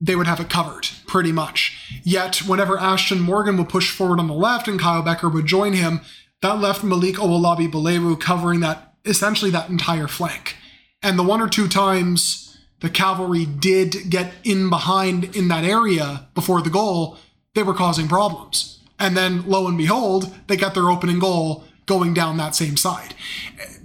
they 0.00 0.16
would 0.16 0.26
have 0.26 0.40
it 0.40 0.48
covered 0.48 0.88
pretty 1.06 1.32
much. 1.32 2.00
Yet, 2.02 2.38
whenever 2.38 2.76
Ashtone 2.76 3.20
Morgan 3.20 3.56
would 3.58 3.68
push 3.68 3.90
forward 3.90 4.18
on 4.18 4.28
the 4.28 4.34
left 4.34 4.68
and 4.68 4.80
Kyle 4.80 5.02
Bekker 5.02 5.32
would 5.32 5.46
join 5.46 5.74
him, 5.74 6.00
that 6.42 6.58
left 6.58 6.82
Malik 6.82 7.16
Owolabi 7.16 7.70
Belewu 7.70 8.18
covering 8.18 8.60
that 8.60 8.94
essentially 9.04 9.50
that 9.50 9.68
entire 9.68 10.08
flank. 10.08 10.56
And 11.02 11.18
the 11.18 11.22
one 11.22 11.40
or 11.40 11.48
two 11.48 11.68
times 11.68 12.58
the 12.80 12.90
cavalry 12.90 13.44
did 13.44 14.08
get 14.08 14.32
in 14.42 14.70
behind 14.70 15.36
in 15.36 15.48
that 15.48 15.64
area 15.64 16.28
before 16.34 16.62
the 16.62 16.70
goal, 16.70 17.18
they 17.54 17.62
were 17.62 17.74
causing 17.74 18.08
problems. 18.08 18.80
And 18.98 19.16
then 19.16 19.46
lo 19.46 19.66
and 19.66 19.76
behold, 19.76 20.34
they 20.46 20.56
got 20.56 20.74
their 20.74 20.90
opening 20.90 21.18
goal 21.18 21.64
going 21.86 22.14
down 22.14 22.36
that 22.36 22.54
same 22.54 22.76
side. 22.76 23.14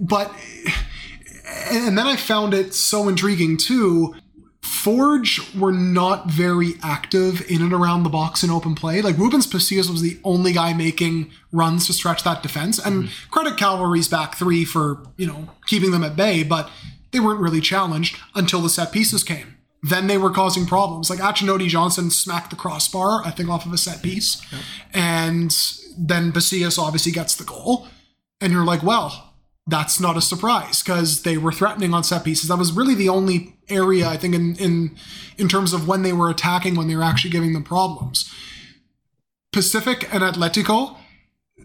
But 0.00 0.32
and 1.70 1.96
then 1.96 2.06
I 2.06 2.16
found 2.16 2.54
it 2.54 2.74
so 2.74 3.08
intriguing 3.08 3.56
too. 3.56 4.14
Forge 4.86 5.52
were 5.52 5.72
not 5.72 6.30
very 6.30 6.74
active 6.80 7.44
in 7.50 7.60
and 7.60 7.72
around 7.72 8.04
the 8.04 8.08
box 8.08 8.44
in 8.44 8.50
open 8.50 8.76
play. 8.76 9.02
Like 9.02 9.18
Rubens 9.18 9.44
Pasillas 9.44 9.90
was 9.90 10.00
the 10.00 10.20
only 10.22 10.52
guy 10.52 10.74
making 10.74 11.32
runs 11.50 11.88
to 11.88 11.92
stretch 11.92 12.22
that 12.22 12.40
defense. 12.40 12.78
And 12.78 13.02
mm-hmm. 13.02 13.30
credit 13.32 13.56
Cavalry's 13.56 14.06
back 14.06 14.36
three 14.36 14.64
for, 14.64 15.02
you 15.16 15.26
know, 15.26 15.48
keeping 15.66 15.90
them 15.90 16.04
at 16.04 16.14
bay, 16.14 16.44
but 16.44 16.70
they 17.10 17.18
weren't 17.18 17.40
really 17.40 17.60
challenged 17.60 18.16
until 18.36 18.60
the 18.60 18.68
set 18.68 18.92
pieces 18.92 19.24
came. 19.24 19.56
Then 19.82 20.06
they 20.06 20.18
were 20.18 20.30
causing 20.30 20.66
problems. 20.66 21.10
Like 21.10 21.18
Achinoti 21.18 21.66
Johnson 21.66 22.08
smacked 22.08 22.50
the 22.50 22.56
crossbar, 22.56 23.24
I 23.24 23.32
think 23.32 23.48
off 23.48 23.66
of 23.66 23.72
a 23.72 23.78
set 23.78 24.04
piece. 24.04 24.40
And 24.94 25.50
then 25.98 26.30
Pasillas 26.30 26.78
obviously 26.78 27.10
gets 27.10 27.34
the 27.34 27.42
goal. 27.42 27.88
And 28.40 28.52
you're 28.52 28.64
like, 28.64 28.84
well, 28.84 29.25
that's 29.66 29.98
not 29.98 30.16
a 30.16 30.20
surprise 30.20 30.82
because 30.82 31.22
they 31.22 31.36
were 31.36 31.50
threatening 31.52 31.92
on 31.92 32.04
set 32.04 32.24
pieces. 32.24 32.48
That 32.48 32.58
was 32.58 32.72
really 32.72 32.94
the 32.94 33.08
only 33.08 33.56
area 33.68 34.08
I 34.08 34.16
think 34.16 34.34
in 34.34 34.54
in 34.56 34.96
in 35.38 35.48
terms 35.48 35.72
of 35.72 35.88
when 35.88 36.02
they 36.02 36.12
were 36.12 36.30
attacking, 36.30 36.74
when 36.76 36.88
they 36.88 36.96
were 36.96 37.02
actually 37.02 37.30
giving 37.30 37.52
them 37.52 37.64
problems. 37.64 38.32
Pacific 39.52 40.12
and 40.12 40.22
Atletico, 40.22 40.96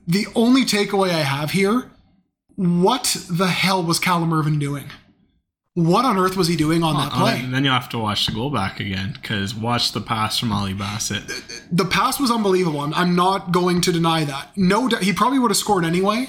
the 0.07 0.27
only 0.35 0.63
takeaway 0.63 1.09
I 1.09 1.19
have 1.23 1.51
here, 1.51 1.91
what 2.55 3.17
the 3.29 3.47
hell 3.47 3.83
was 3.83 3.99
Callum 3.99 4.33
Irving 4.33 4.59
doing? 4.59 4.85
What 5.73 6.03
on 6.03 6.17
earth 6.17 6.35
was 6.35 6.47
he 6.49 6.55
doing 6.57 6.83
on 6.83 6.95
that 6.95 7.11
Oh, 7.13 7.19
play? 7.21 7.39
and 7.39 7.53
then 7.53 7.63
you'll 7.63 7.73
have 7.73 7.87
to 7.89 7.97
watch 7.97 8.25
the 8.25 8.33
goal 8.33 8.49
back 8.49 8.79
again 8.81 9.13
because 9.21 9.55
watch 9.55 9.93
the 9.93 10.01
pass 10.01 10.37
from 10.37 10.51
Ollie 10.51 10.73
Bassett. 10.73 11.23
the 11.71 11.85
pass 11.85 12.19
was 12.19 12.29
unbelievable. 12.29 12.81
I'm, 12.81 12.93
I'm 12.93 13.15
not 13.15 13.51
going 13.53 13.79
to 13.81 13.91
deny 13.93 14.25
that. 14.25 14.49
No, 14.57 14.89
doubt 14.89 15.03
he 15.03 15.13
probably 15.13 15.39
would 15.39 15.49
have 15.51 15.57
scored 15.57 15.85
anyway. 15.85 16.27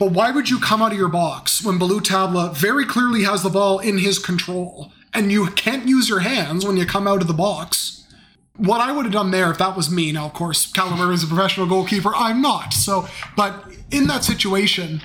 But 0.00 0.12
why 0.12 0.30
would 0.30 0.48
you 0.48 0.58
come 0.58 0.80
out 0.80 0.92
of 0.92 0.98
your 0.98 1.10
box 1.10 1.62
when 1.62 1.76
Ballou 1.76 2.00
Tabla 2.00 2.56
very 2.56 2.86
clearly 2.86 3.24
has 3.24 3.42
the 3.42 3.50
ball 3.50 3.80
in 3.80 3.98
his 3.98 4.18
control 4.18 4.92
and 5.12 5.30
you 5.30 5.46
can't 5.48 5.86
use 5.86 6.08
your 6.08 6.20
hands 6.20 6.64
when 6.64 6.78
you 6.78 6.86
come 6.86 7.06
out 7.06 7.20
of 7.20 7.28
the 7.28 7.34
box? 7.34 8.06
What 8.56 8.80
I 8.80 8.92
would 8.92 9.04
have 9.04 9.12
done 9.12 9.30
there 9.30 9.50
if 9.50 9.58
that 9.58 9.76
was 9.76 9.90
me, 9.90 10.10
now 10.10 10.24
of 10.24 10.32
course 10.32 10.72
Callum 10.72 10.98
Irving 11.02 11.16
is 11.16 11.24
a 11.24 11.26
professional 11.26 11.66
goalkeeper, 11.66 12.14
I'm 12.16 12.40
not. 12.40 12.72
So, 12.72 13.08
but 13.36 13.62
in 13.90 14.06
that 14.06 14.24
situation, 14.24 15.02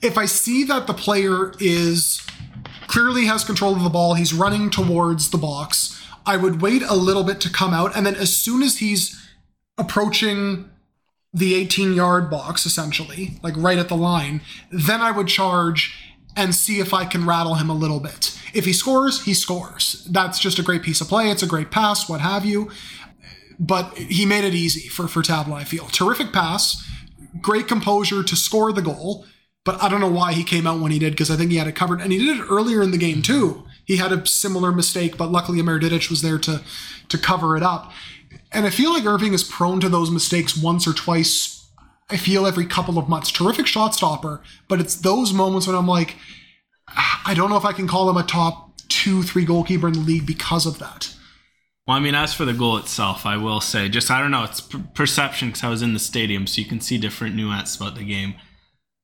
if 0.00 0.16
I 0.16 0.24
see 0.24 0.64
that 0.64 0.86
the 0.86 0.94
player 0.94 1.52
is 1.60 2.26
clearly 2.86 3.26
has 3.26 3.44
control 3.44 3.76
of 3.76 3.82
the 3.82 3.90
ball, 3.90 4.14
he's 4.14 4.32
running 4.32 4.70
towards 4.70 5.28
the 5.28 5.36
box, 5.36 6.02
I 6.24 6.38
would 6.38 6.62
wait 6.62 6.82
a 6.82 6.94
little 6.94 7.24
bit 7.24 7.42
to 7.42 7.50
come 7.50 7.74
out, 7.74 7.94
and 7.94 8.06
then 8.06 8.14
as 8.14 8.34
soon 8.34 8.62
as 8.62 8.78
he's 8.78 9.22
approaching 9.76 10.70
the 11.32 11.54
18 11.54 11.94
yard 11.94 12.30
box, 12.30 12.64
essentially, 12.66 13.38
like 13.42 13.54
right 13.56 13.78
at 13.78 13.88
the 13.88 13.96
line, 13.96 14.40
then 14.70 15.00
I 15.00 15.10
would 15.10 15.28
charge 15.28 15.96
and 16.36 16.54
see 16.54 16.80
if 16.80 16.94
I 16.94 17.04
can 17.04 17.26
rattle 17.26 17.56
him 17.56 17.68
a 17.68 17.74
little 17.74 18.00
bit. 18.00 18.38
If 18.54 18.64
he 18.64 18.72
scores, 18.72 19.24
he 19.24 19.34
scores. 19.34 20.06
That's 20.10 20.38
just 20.38 20.58
a 20.58 20.62
great 20.62 20.82
piece 20.82 21.00
of 21.00 21.08
play. 21.08 21.30
It's 21.30 21.42
a 21.42 21.46
great 21.46 21.70
pass, 21.70 22.08
what 22.08 22.20
have 22.20 22.44
you. 22.44 22.70
But 23.58 23.98
he 23.98 24.24
made 24.24 24.44
it 24.44 24.54
easy 24.54 24.88
for, 24.88 25.08
for 25.08 25.20
Tabla, 25.22 25.54
I 25.54 25.64
feel. 25.64 25.86
Terrific 25.86 26.32
pass, 26.32 26.88
great 27.40 27.66
composure 27.66 28.22
to 28.22 28.36
score 28.36 28.72
the 28.72 28.82
goal. 28.82 29.26
But 29.64 29.82
I 29.82 29.88
don't 29.88 30.00
know 30.00 30.10
why 30.10 30.32
he 30.32 30.44
came 30.44 30.66
out 30.66 30.80
when 30.80 30.92
he 30.92 30.98
did 30.98 31.12
because 31.12 31.30
I 31.30 31.36
think 31.36 31.50
he 31.50 31.58
had 31.58 31.66
it 31.66 31.74
covered. 31.74 32.00
And 32.00 32.12
he 32.12 32.18
did 32.18 32.38
it 32.38 32.46
earlier 32.48 32.82
in 32.82 32.90
the 32.90 32.96
game 32.96 33.20
too. 33.20 33.64
He 33.84 33.96
had 33.96 34.12
a 34.12 34.24
similar 34.26 34.70
mistake, 34.70 35.16
but 35.16 35.30
luckily 35.30 35.58
Amer 35.58 35.80
Didic 35.80 36.08
was 36.08 36.22
there 36.22 36.38
to, 36.38 36.62
to 37.08 37.18
cover 37.18 37.56
it 37.56 37.62
up. 37.62 37.92
And 38.52 38.66
I 38.66 38.70
feel 38.70 38.92
like 38.92 39.04
Irving 39.04 39.34
is 39.34 39.44
prone 39.44 39.80
to 39.80 39.88
those 39.88 40.10
mistakes 40.10 40.56
once 40.56 40.86
or 40.86 40.92
twice. 40.92 41.66
I 42.10 42.16
feel 42.16 42.46
every 42.46 42.64
couple 42.66 42.98
of 42.98 43.08
months. 43.08 43.30
Terrific 43.30 43.66
shot 43.66 43.94
stopper, 43.94 44.40
but 44.68 44.80
it's 44.80 44.94
those 44.94 45.32
moments 45.32 45.66
when 45.66 45.76
I'm 45.76 45.86
like, 45.86 46.16
"Ah, 46.88 47.22
I 47.26 47.34
don't 47.34 47.50
know 47.50 47.58
if 47.58 47.66
I 47.66 47.72
can 47.72 47.86
call 47.86 48.08
him 48.08 48.16
a 48.16 48.22
top 48.22 48.68
two, 48.88 49.22
three 49.22 49.44
goalkeeper 49.44 49.86
in 49.86 49.94
the 49.94 50.00
league 50.00 50.26
because 50.26 50.66
of 50.66 50.78
that. 50.78 51.14
Well, 51.86 51.96
I 51.96 52.00
mean, 52.00 52.14
as 52.14 52.34
for 52.34 52.44
the 52.44 52.52
goal 52.52 52.76
itself, 52.76 53.24
I 53.24 53.36
will 53.36 53.60
say, 53.60 53.88
just 53.88 54.10
I 54.10 54.20
don't 54.20 54.30
know, 54.30 54.44
it's 54.44 54.60
per- 54.60 54.84
perception 54.94 55.48
because 55.48 55.64
I 55.64 55.70
was 55.70 55.82
in 55.82 55.94
the 55.94 55.98
stadium, 55.98 56.46
so 56.46 56.60
you 56.60 56.66
can 56.66 56.80
see 56.80 56.98
different 56.98 57.34
nuance 57.34 57.76
about 57.76 57.94
the 57.94 58.04
game. 58.04 58.34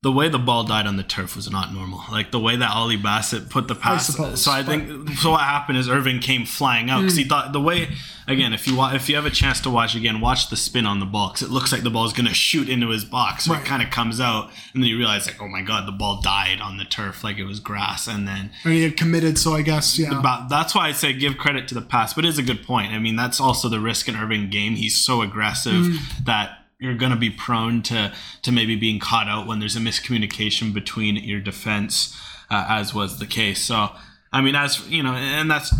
The 0.05 0.13
way 0.13 0.29
the 0.29 0.39
ball 0.39 0.65
died 0.65 0.87
on 0.87 0.99
the 0.99 1.03
turf 1.03 1.35
was 1.35 1.51
not 1.51 1.73
normal. 1.73 2.03
Like 2.13 2.31
the 2.31 2.39
way 2.39 2.57
that 2.57 2.71
Ollie 2.71 2.99
Bassett 2.99 3.49
put 3.49 3.69
the 3.69 3.75
pass. 3.75 4.09
suppose, 4.09 4.43
so 4.43 4.53
I 4.53 4.63
think 4.63 5.09
so. 5.19 5.31
What 5.31 5.41
happened 5.41 5.79
is 5.79 5.89
Irving 5.89 6.21
came 6.21 6.45
flying 6.45 6.91
out 6.91 7.01
because 7.01 7.17
he 7.17 7.23
hmm. 7.23 7.31
thought 7.31 7.55
the 7.55 7.61
way. 7.61 7.89
Again, 8.27 8.53
if 8.53 8.67
you 8.67 8.77
if 8.85 9.09
you 9.09 9.17
have 9.17 9.25
a 9.25 9.31
chance 9.31 9.61
to 9.63 9.71
watch 9.71 9.95
again, 9.95 10.21
watch 10.21 10.51
the 10.51 10.57
spin 10.57 10.85
on 10.85 11.01
the 11.01 11.07
ball 11.07 11.31
because 11.31 11.49
it 11.49 11.51
looks 11.51 11.73
like 11.73 11.85
the 11.85 11.91
ball 11.91 12.05
is 12.05 12.13
going 12.13 12.29
to 12.29 12.35
shoot 12.35 12.69
into 12.69 12.91
his 12.91 13.03
box. 13.03 13.45
So 13.45 13.55
Right. 13.55 13.63
it 13.63 13.67
kind 13.67 13.83
of 13.83 13.89
comes 13.89 14.21
out, 14.21 14.51
and 14.75 14.83
then 14.83 14.91
you 14.91 14.99
realize 14.99 15.27
like, 15.27 15.41
oh 15.41 15.49
my 15.49 15.63
god, 15.63 15.89
the 15.89 15.93
ball 15.93 16.21
died 16.21 16.61
on 16.61 16.77
the 16.77 16.85
turf 16.85 17.25
like 17.25 17.39
it 17.39 17.45
was 17.45 17.59
grass, 17.59 18.07
and 18.07 18.29
then 18.29 18.51
I 18.63 18.69
mean, 18.69 18.77
he 18.77 18.83
had 18.83 18.99
committed, 18.99 19.39
so 19.39 19.55
I 19.55 19.63
guess, 19.63 19.99
yeah. 19.99 20.21
but 20.23 20.49
that's 20.49 20.75
why 20.75 20.89
I 20.89 20.93
say 20.93 21.15
give 21.15 21.39
credit 21.39 21.67
to 21.69 21.75
the 21.75 21.81
pass. 21.81 22.13
But 22.13 22.27
it 22.27 22.29
is 22.29 22.39
a 22.39 22.43
good 22.43 22.63
point. 22.63 22.93
I 22.93 22.99
mean, 22.99 23.17
that's 23.17 23.41
also 23.41 23.71
the 23.71 23.81
risk 23.81 24.07
in 24.07 24.17
Irving 24.17 24.51
game. 24.51 24.75
He's 24.75 24.99
so 24.99 25.23
aggressive 25.23 25.87
hmm. 25.87 26.25
that 26.25 26.64
you're 26.79 26.95
going 26.95 27.13
to 27.13 27.19
be 27.19 27.31
prone 27.31 27.83
to 27.83 28.13
to 28.43 28.53
maybe 28.53 28.77
being 28.77 28.99
caught 28.99 29.29
out 29.29 29.47
when 29.47 29.61
there's 29.61 29.77
a 29.77 29.81
miscommunication 29.81 30.73
between 30.73 31.17
your 31.17 31.41
defense, 31.41 32.17
uh, 32.51 32.67
as 32.69 32.95
was 32.95 33.19
the 33.19 33.27
case. 33.27 33.61
So, 33.61 33.91
I 34.33 34.41
mean, 34.41 34.55
as 34.55 34.87
you 34.89 35.03
know, 35.03 35.15
and 35.15 35.51
that's 35.51 35.75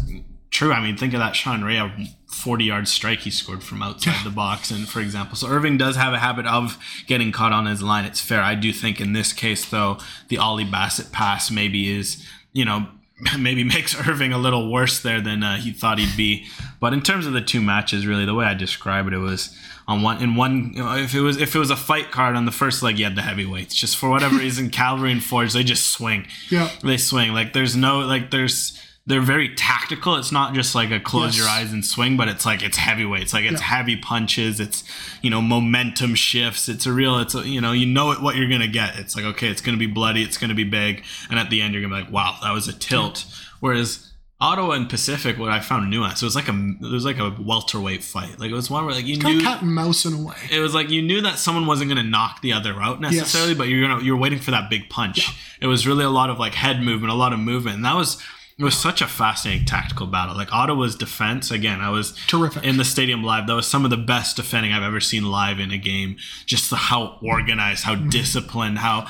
true. 0.51 0.73
I 0.73 0.81
mean, 0.81 0.97
think 0.97 1.13
of 1.15 1.21
that 1.21 1.37
Sean 1.37 1.63
Rea, 1.63 1.79
a 1.79 2.07
40 2.29 2.65
yard 2.65 2.89
strike 2.89 3.21
he 3.21 3.31
scored 3.31 3.63
from 3.63 3.83
outside 3.83 4.25
the 4.25 4.31
box, 4.31 4.71
and 4.71 4.89
for 4.89 5.01
example, 5.01 5.37
so 5.37 5.49
Irving 5.49 5.77
does 5.77 5.97
have 5.97 6.13
a 6.13 6.19
habit 6.19 6.47
of 6.47 6.79
getting 7.07 7.33
caught 7.33 7.53
on 7.53 7.67
his 7.67 7.83
line. 7.83 8.05
It's 8.05 8.21
fair. 8.21 8.41
I 8.41 8.55
do 8.55 8.73
think 8.73 9.01
in 9.01 9.13
this 9.13 9.33
case, 9.33 9.69
though, 9.69 9.99
the 10.29 10.39
Ollie 10.39 10.65
Bassett 10.65 11.13
pass 11.13 11.51
maybe 11.51 11.91
is 11.91 12.27
you 12.53 12.65
know 12.65 12.89
maybe 13.39 13.65
makes 13.65 13.95
Irving 14.09 14.33
a 14.33 14.39
little 14.39 14.71
worse 14.71 15.01
there 15.01 15.21
than 15.21 15.43
uh, 15.43 15.57
he 15.57 15.73
thought 15.73 15.99
he'd 15.99 16.17
be. 16.17 16.47
But 16.81 16.93
in 16.93 17.03
terms 17.03 17.27
of 17.27 17.33
the 17.33 17.41
two 17.41 17.61
matches, 17.61 18.07
really, 18.07 18.25
the 18.25 18.35
way 18.35 18.47
I 18.47 18.55
describe 18.55 19.07
it, 19.07 19.13
it 19.13 19.19
was 19.19 19.57
on 19.87 20.03
one 20.03 20.23
in 20.23 20.35
one. 20.35 20.73
You 20.75 20.83
know, 20.85 20.97
if 20.97 21.15
it 21.15 21.21
was 21.21 21.41
if 21.41 21.55
it 21.55 21.59
was 21.59 21.71
a 21.71 21.77
fight 21.77 22.11
card 22.11 22.37
on 22.37 22.45
the 22.45 22.53
first 22.53 22.83
leg, 22.83 22.99
you 22.99 23.05
had 23.05 23.17
the 23.17 23.23
heavyweights. 23.23 23.75
Just 23.75 23.97
for 23.97 24.09
whatever 24.11 24.37
reason, 24.37 24.71
Cavalry 24.71 25.13
and 25.13 25.23
Forge 25.23 25.53
they 25.53 25.65
just 25.65 25.91
swing. 25.91 26.27
Yeah. 26.51 26.71
they 26.83 26.97
swing. 26.97 27.33
Like 27.33 27.53
there's 27.53 27.77
no 27.77 28.01
like 28.01 28.31
there's. 28.31 28.79
They're 29.07 29.21
very 29.21 29.55
tactical. 29.55 30.17
It's 30.17 30.33
not 30.33 30.55
just 30.55 30.75
like 30.75 30.91
a 30.91 30.99
close 30.99 31.37
Yes. 31.37 31.39
your 31.39 31.49
eyes 31.49 31.73
and 31.73 31.85
swing, 31.85 32.17
but 32.17 32.27
it's 32.29 32.47
like 32.47 32.63
it's 32.63 32.79
heavyweights. 32.79 33.35
Like 33.35 33.45
it's 33.45 33.61
Yeah. 33.61 33.67
heavy 33.67 33.97
punches. 33.97 34.61
It's 34.61 34.83
you 35.21 35.29
know 35.29 35.43
momentum 35.43 36.15
shifts. 36.15 36.69
It's 36.71 36.87
a 36.87 36.93
real. 36.93 37.19
It's 37.19 37.35
a, 37.35 37.47
you 37.47 37.61
know 37.61 37.73
you 37.73 37.85
know 37.85 38.13
it, 38.13 38.23
what 38.23 38.37
you're 38.37 38.49
gonna 38.49 38.67
get. 38.67 38.99
It's 38.99 39.15
like 39.15 39.27
okay, 39.27 39.49
it's 39.49 39.61
gonna 39.61 39.77
be 39.77 39.87
bloody. 39.87 40.23
It's 40.23 40.39
gonna 40.39 40.55
be 40.55 40.65
big, 40.65 41.05
and 41.29 41.39
at 41.39 41.51
the 41.51 41.61
end 41.61 41.75
you're 41.75 41.83
gonna 41.83 41.95
be 41.97 42.01
like, 42.05 42.13
wow, 42.13 42.39
that 42.43 42.53
was 42.53 42.67
a 42.67 42.73
tilt. 42.73 43.27
Whereas 43.61 44.11
Ottawa 44.41 44.73
and 44.73 44.89
Pacific, 44.89 45.39
what 45.39 45.51
I 45.53 45.61
found 45.61 45.91
nuance, 45.91 46.23
it 46.23 46.25
was 46.25 46.35
like 46.35 46.49
a 46.49 46.53
it 46.81 46.91
was 46.91 47.05
like 47.05 47.19
a 47.19 47.29
welterweight 47.39 48.03
fight. 48.03 48.41
Like 48.41 48.51
it 48.51 48.55
was 48.55 48.71
one 48.71 48.87
where 48.87 48.95
like 48.95 49.07
you 49.07 49.19
Kind 49.19 49.37
knew 49.39 49.45
cat 49.45 49.61
and 49.61 49.75
mouse 49.75 50.07
in 50.07 50.15
a 50.15 50.23
way. 50.23 50.35
it 50.51 50.61
was 50.61 50.73
like 50.75 50.89
you 50.89 51.03
knew 51.03 51.21
that 51.21 51.39
someone 51.39 51.67
wasn't 51.67 51.91
going 51.91 52.03
to 52.03 52.09
knock 52.11 52.41
the 52.41 52.55
other 52.55 52.81
out 52.83 53.03
necessarily, 53.03 53.55
but 53.55 53.69
you're 53.69 53.87
gonna 53.87 54.03
you're 54.03 54.17
waiting 54.17 54.39
for 54.41 54.51
that 54.51 54.71
big 54.71 54.89
punch. 54.89 55.31
It 55.61 55.67
was 55.67 55.87
really 55.87 56.05
a 56.05 56.11
lot 56.11 56.31
of 56.31 56.39
like 56.39 56.55
head 56.55 56.83
movement, 56.83 57.13
a 57.13 57.17
lot 57.17 57.35
of 57.35 57.39
movement, 57.39 57.77
and 57.77 57.85
that 57.85 57.97
was 57.97 58.17
It 58.57 58.63
was 58.63 58.77
such 58.77 59.03
a 59.03 59.09
fascinating 59.09 59.67
tactical 59.67 60.07
battle. 60.07 60.37
Like 60.37 60.53
Ottawa's 60.53 60.95
defense, 60.95 61.51
again, 61.51 61.81
I 61.81 61.91
was 61.91 62.17
Terrific. 62.29 62.63
in 62.63 62.77
the 62.77 62.85
stadium 62.85 63.25
live. 63.25 63.49
That 63.49 63.55
was 63.55 63.67
some 63.67 63.85
of 63.85 63.91
the 63.91 63.97
best 63.97 64.37
defending 64.37 64.73
I've 64.73 64.85
ever 64.85 65.01
seen 65.01 65.25
live 65.25 65.59
in 65.59 65.73
a 65.73 65.77
game. 65.79 66.17
Just 66.47 66.71
the, 66.71 66.77
how 66.77 67.19
organized, 67.21 67.83
how 67.83 67.95
Mm-hmm. 67.97 68.11
disciplined, 68.11 68.79
how 68.79 69.09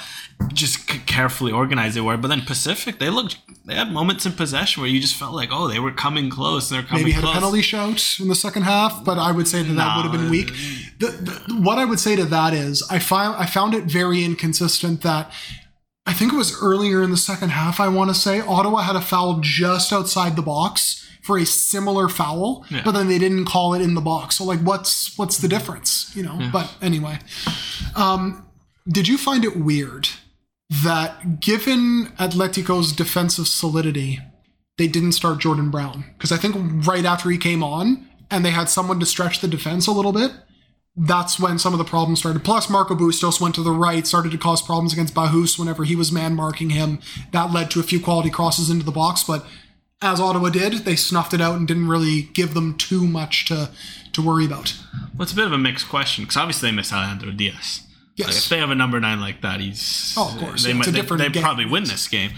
just 0.55 0.89
carefully 1.07 1.53
organized 1.53 1.95
they 1.95 2.01
were. 2.01 2.17
But 2.17 2.29
then 2.29 2.41
Pacific, 2.43 2.99
they 2.99 3.11
looked, 3.11 3.37
they 3.67 3.75
had 3.75 3.93
moments 3.93 4.25
in 4.25 4.33
possession 4.33 4.81
where 4.83 4.91
you 4.91 4.99
just 4.99 5.15
felt 5.15 5.35
like, 5.35 5.51
oh, 5.53 5.69
they 5.69 5.79
were 5.79 5.93
coming 5.93 6.31
close. 6.31 6.71
They're 6.71 6.83
coming 6.83 7.05
maybe 7.05 7.13
had 7.13 7.21
close. 7.25 7.33
a 7.33 7.39
penalty 7.39 7.61
shout 7.63 8.19
in 8.21 8.29
the 8.29 8.35
second 8.35 8.63
half, 8.63 9.05
but 9.05 9.19
I 9.19 9.31
would 9.31 9.47
say 9.47 9.63
that 9.63 9.75
that 9.75 9.97
would 9.97 10.05
have 10.11 10.13
been 10.13 10.31
weak. 10.31 10.49
The, 11.01 11.09
the, 11.09 11.55
what 11.61 11.77
I 11.79 11.85
would 11.85 12.01
say 12.01 12.17
to 12.17 12.25
that 12.25 12.55
is, 12.55 12.83
I 12.91 12.99
found 12.99 13.37
I 13.37 13.45
found 13.47 13.75
it 13.75 13.85
very 13.85 14.25
inconsistent 14.25 15.03
that 15.03 15.31
I 16.07 16.13
think 16.13 16.33
it 16.33 16.37
was 16.37 16.61
earlier 16.63 17.03
in 17.03 17.11
the 17.11 17.17
second 17.17 17.51
half. 17.51 17.81
I 17.81 17.89
want 17.89 18.11
to 18.11 18.15
say 18.15 18.41
Ottawa 18.41 18.83
had 18.83 18.97
a 18.97 19.01
foul 19.01 19.39
just 19.41 19.93
outside 19.93 20.37
the 20.37 20.43
box 20.43 21.01
for 21.23 21.39
a 21.39 21.47
similar 21.47 22.09
foul, 22.11 22.67
Yeah. 22.69 22.83
but 22.85 22.93
then 22.93 23.09
they 23.09 23.19
didn't 23.19 23.47
call 23.47 23.73
it 23.73 23.81
in 23.81 23.95
the 23.95 24.03
box. 24.03 24.37
So 24.37 24.45
like, 24.45 24.61
what's 24.61 25.17
what's 25.17 25.39
the 25.39 25.49
difference? 25.49 26.15
You 26.15 26.23
know. 26.23 26.51
But 26.53 26.71
anyway, 26.83 27.21
um, 27.97 28.47
did 28.87 29.09
you 29.09 29.17
find 29.17 29.45
it 29.45 29.57
weird 29.57 30.09
that 30.83 31.41
given 31.41 32.13
Atletico's 32.19 32.93
defensive 32.93 33.49
solidity, 33.49 34.21
they 34.77 34.89
didn't 34.89 35.13
start 35.13 35.39
Jordan 35.39 35.71
Brown 35.71 36.05
because 36.19 36.33
I 36.33 36.37
think 36.37 36.55
right 36.87 37.05
after 37.07 37.31
he 37.31 37.39
came 37.39 37.63
on 37.63 38.07
and 38.31 38.45
they 38.45 38.51
had 38.51 38.69
someone 38.69 39.01
to 39.01 39.07
stretch 39.07 39.41
the 39.41 39.49
defense 39.49 39.87
a 39.87 39.93
little 39.93 40.13
bit, 40.13 40.33
that's 40.97 41.41
when 41.41 41.59
some 41.59 41.73
of 41.73 41.79
the 41.79 41.85
problems 41.85 42.21
started. 42.21 42.45
Plus, 42.45 42.71
Marco 42.71 42.95
Bustos 42.95 43.41
went 43.41 43.55
to 43.57 43.63
the 43.63 43.73
right, 43.73 44.07
started 44.07 44.33
to 44.33 44.39
cause 44.39 44.63
problems 44.63 44.93
against 44.93 45.15
Bahus 45.15 45.59
whenever 45.59 45.85
he 45.85 45.97
was 45.97 46.13
man 46.13 46.35
marking 46.35 46.71
him. 46.71 47.01
That 47.33 47.53
led 47.53 47.71
to 47.73 47.81
a 47.81 47.85
few 47.85 48.01
quality 48.01 48.31
crosses 48.31 48.71
into 48.71 48.85
the 48.85 48.93
box, 48.93 49.25
but 49.25 49.45
as 50.01 50.21
Ottawa 50.21 50.51
did, 50.51 50.85
they 50.85 50.97
snuffed 50.97 51.35
it 51.35 51.41
out 51.41 51.57
and 51.57 51.67
didn't 51.67 51.89
really 51.89 52.23
give 52.23 52.55
them 52.55 52.77
too 52.77 53.07
much 53.07 53.47
to 53.47 53.71
to 54.13 54.23
worry 54.23 54.45
about. 54.45 54.79
Well, 55.15 55.23
it's 55.25 55.33
a 55.33 55.37
bit 55.37 55.47
of 55.47 55.53
a 55.53 55.59
mixed 55.59 55.89
question 55.89 56.25
because 56.25 56.37
obviously 56.37 56.71
they 56.71 56.77
miss 56.77 56.93
Alejandro 56.93 57.33
Diaz. 57.33 57.81
Yes. 58.15 58.29
Like, 58.29 58.37
if 58.37 58.49
they 58.49 58.59
have 58.59 58.71
a 58.71 58.77
number 58.77 59.01
nine 59.01 59.21
like 59.21 59.41
that, 59.43 59.61
he's 59.61 60.15
Oh, 60.17 60.33
of 60.33 60.39
course. 60.39 60.63
They 60.63 60.71
Yeah, 60.71 60.77
it's 60.77 60.87
might, 60.87 60.89
a 60.89 60.93
they, 60.93 61.01
different 61.01 61.35
they 61.35 61.41
probably 61.41 61.67
win 61.67 61.85
this 61.85 62.07
game. 62.07 62.31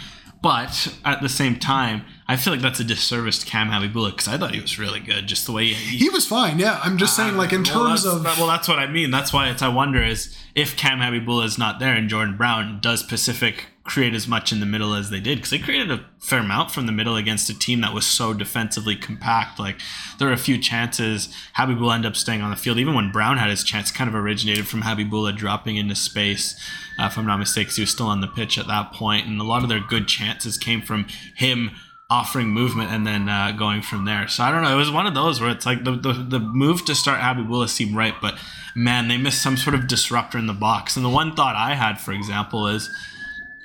But 0.43 0.95
at 1.05 1.21
the 1.21 1.29
same 1.29 1.57
time, 1.57 2.05
I 2.29 2.37
feel 2.37 2.53
like 2.53 2.63
that's 2.63 2.81
a 2.81 2.85
disservice 2.85 3.39
to 3.39 3.47
Cam 3.47 3.69
Habibullah 3.69 4.11
because 4.11 4.27
I 4.27 4.37
thought 4.37 4.53
he 4.55 4.61
was 4.61 4.79
really 4.81 4.99
good. 4.99 5.29
Just 5.29 5.47
the 5.47 5.53
way 5.53 5.67
he, 5.67 5.97
He 5.99 6.09
was 6.09 6.27
fine, 6.27 6.59
yeah. 6.59 6.81
I'm 6.83 6.99
just 6.99 7.15
saying, 7.15 7.37
like 7.37 7.53
in 7.53 7.63
well, 7.63 7.87
terms 7.89 8.05
of 8.05 8.25
that- 8.25 8.37
well, 8.39 8.49
that's 8.49 8.67
what 8.69 8.81
I 8.81 8.87
mean. 8.89 9.11
That's 9.13 9.33
why 9.33 9.49
it's 9.49 9.63
I 9.63 9.69
wonder 9.69 10.03
is 10.03 10.37
if 10.55 10.77
Cam 10.77 10.99
Habibullah 10.99 11.45
is 11.45 11.57
not 11.57 11.79
there 11.79 11.95
and 11.95 12.09
Jordan 12.09 12.37
Brown 12.37 12.81
does 12.81 13.03
Pacific 13.05 13.67
create 13.85 14.15
as 14.15 14.27
much 14.27 14.51
in 14.51 14.59
the 14.59 14.67
middle 14.67 14.95
as 14.95 15.11
they 15.11 15.21
did 15.21 15.39
because 15.39 15.51
they 15.51 15.61
created 15.61 15.93
a 15.93 16.05
fair 16.19 16.41
amount 16.41 16.73
from 16.73 16.87
the 16.87 16.93
middle 16.93 17.15
against 17.15 17.49
a 17.49 17.57
team 17.57 17.81
that 17.83 17.95
was 17.95 18.05
so 18.05 18.35
defensively 18.35 18.97
compact. 18.97 19.61
Like 19.61 19.77
there 20.19 20.27
were 20.27 20.35
a 20.35 20.37
few 20.37 20.59
chances 20.59 21.33
Habibullah 21.57 21.95
ended 21.95 22.11
up 22.11 22.17
staying 22.17 22.43
on 22.43 22.51
the 22.51 22.57
field. 22.57 22.79
Even 22.79 22.95
when 22.95 23.13
Brown 23.13 23.39
had 23.39 23.49
his 23.51 23.63
chance, 23.63 23.93
kind 23.93 24.09
of 24.09 24.17
originated 24.17 24.67
from 24.67 24.83
Habibullah 24.83 25.37
dropping 25.37 25.77
into 25.77 25.95
space. 25.95 26.59
Uh, 26.99 27.05
if 27.05 27.17
I'm 27.17 27.27
not 27.27 27.37
mistaken, 27.39 27.73
he 27.77 27.83
was 27.83 27.91
still 27.91 28.07
on 28.09 28.21
the 28.21 28.27
pitch 28.27 28.59
at 28.59 28.67
that 28.67 28.93
point, 28.93 29.29
and 29.29 29.41
a 29.41 29.45
lot 29.45 29.63
of 29.63 29.69
their 29.69 29.79
good 29.79 30.09
chances 30.09 30.59
came 30.59 30.83
from 30.83 31.07
him 31.37 31.71
offering 32.09 32.49
movement 32.49 32.91
and 32.91 33.07
then 33.07 33.29
uh, 33.29 33.53
going 33.53 33.83
from 33.83 34.05
there. 34.05 34.29
So 34.29 34.45
I 34.45 34.53
don't 34.53 34.63
know. 34.63 34.73
It 34.73 34.79
was 34.79 34.91
one 34.91 35.07
of 35.07 35.15
those 35.15 35.41
where 35.41 35.51
it's 35.51 35.67
like 35.67 35.85
the, 35.85 35.93
the, 35.93 36.13
the 36.13 36.39
move 36.39 36.85
to 36.85 36.95
start 36.95 37.21
Habibullah 37.21 37.69
seemed 37.69 37.97
right, 37.97 38.15
but 38.21 38.39
man, 38.75 39.09
they 39.09 39.17
missed 39.17 39.43
some 39.43 39.57
sort 39.57 39.75
of 39.75 39.89
disruptor 39.89 40.39
in 40.39 40.47
the 40.47 40.53
box. 40.53 40.97
And 40.97 41.05
the 41.05 41.11
one 41.11 41.35
thought 41.35 41.57
I 41.57 41.75
had, 41.75 42.01
for 42.01 42.13
example, 42.13 42.69
is 42.69 42.91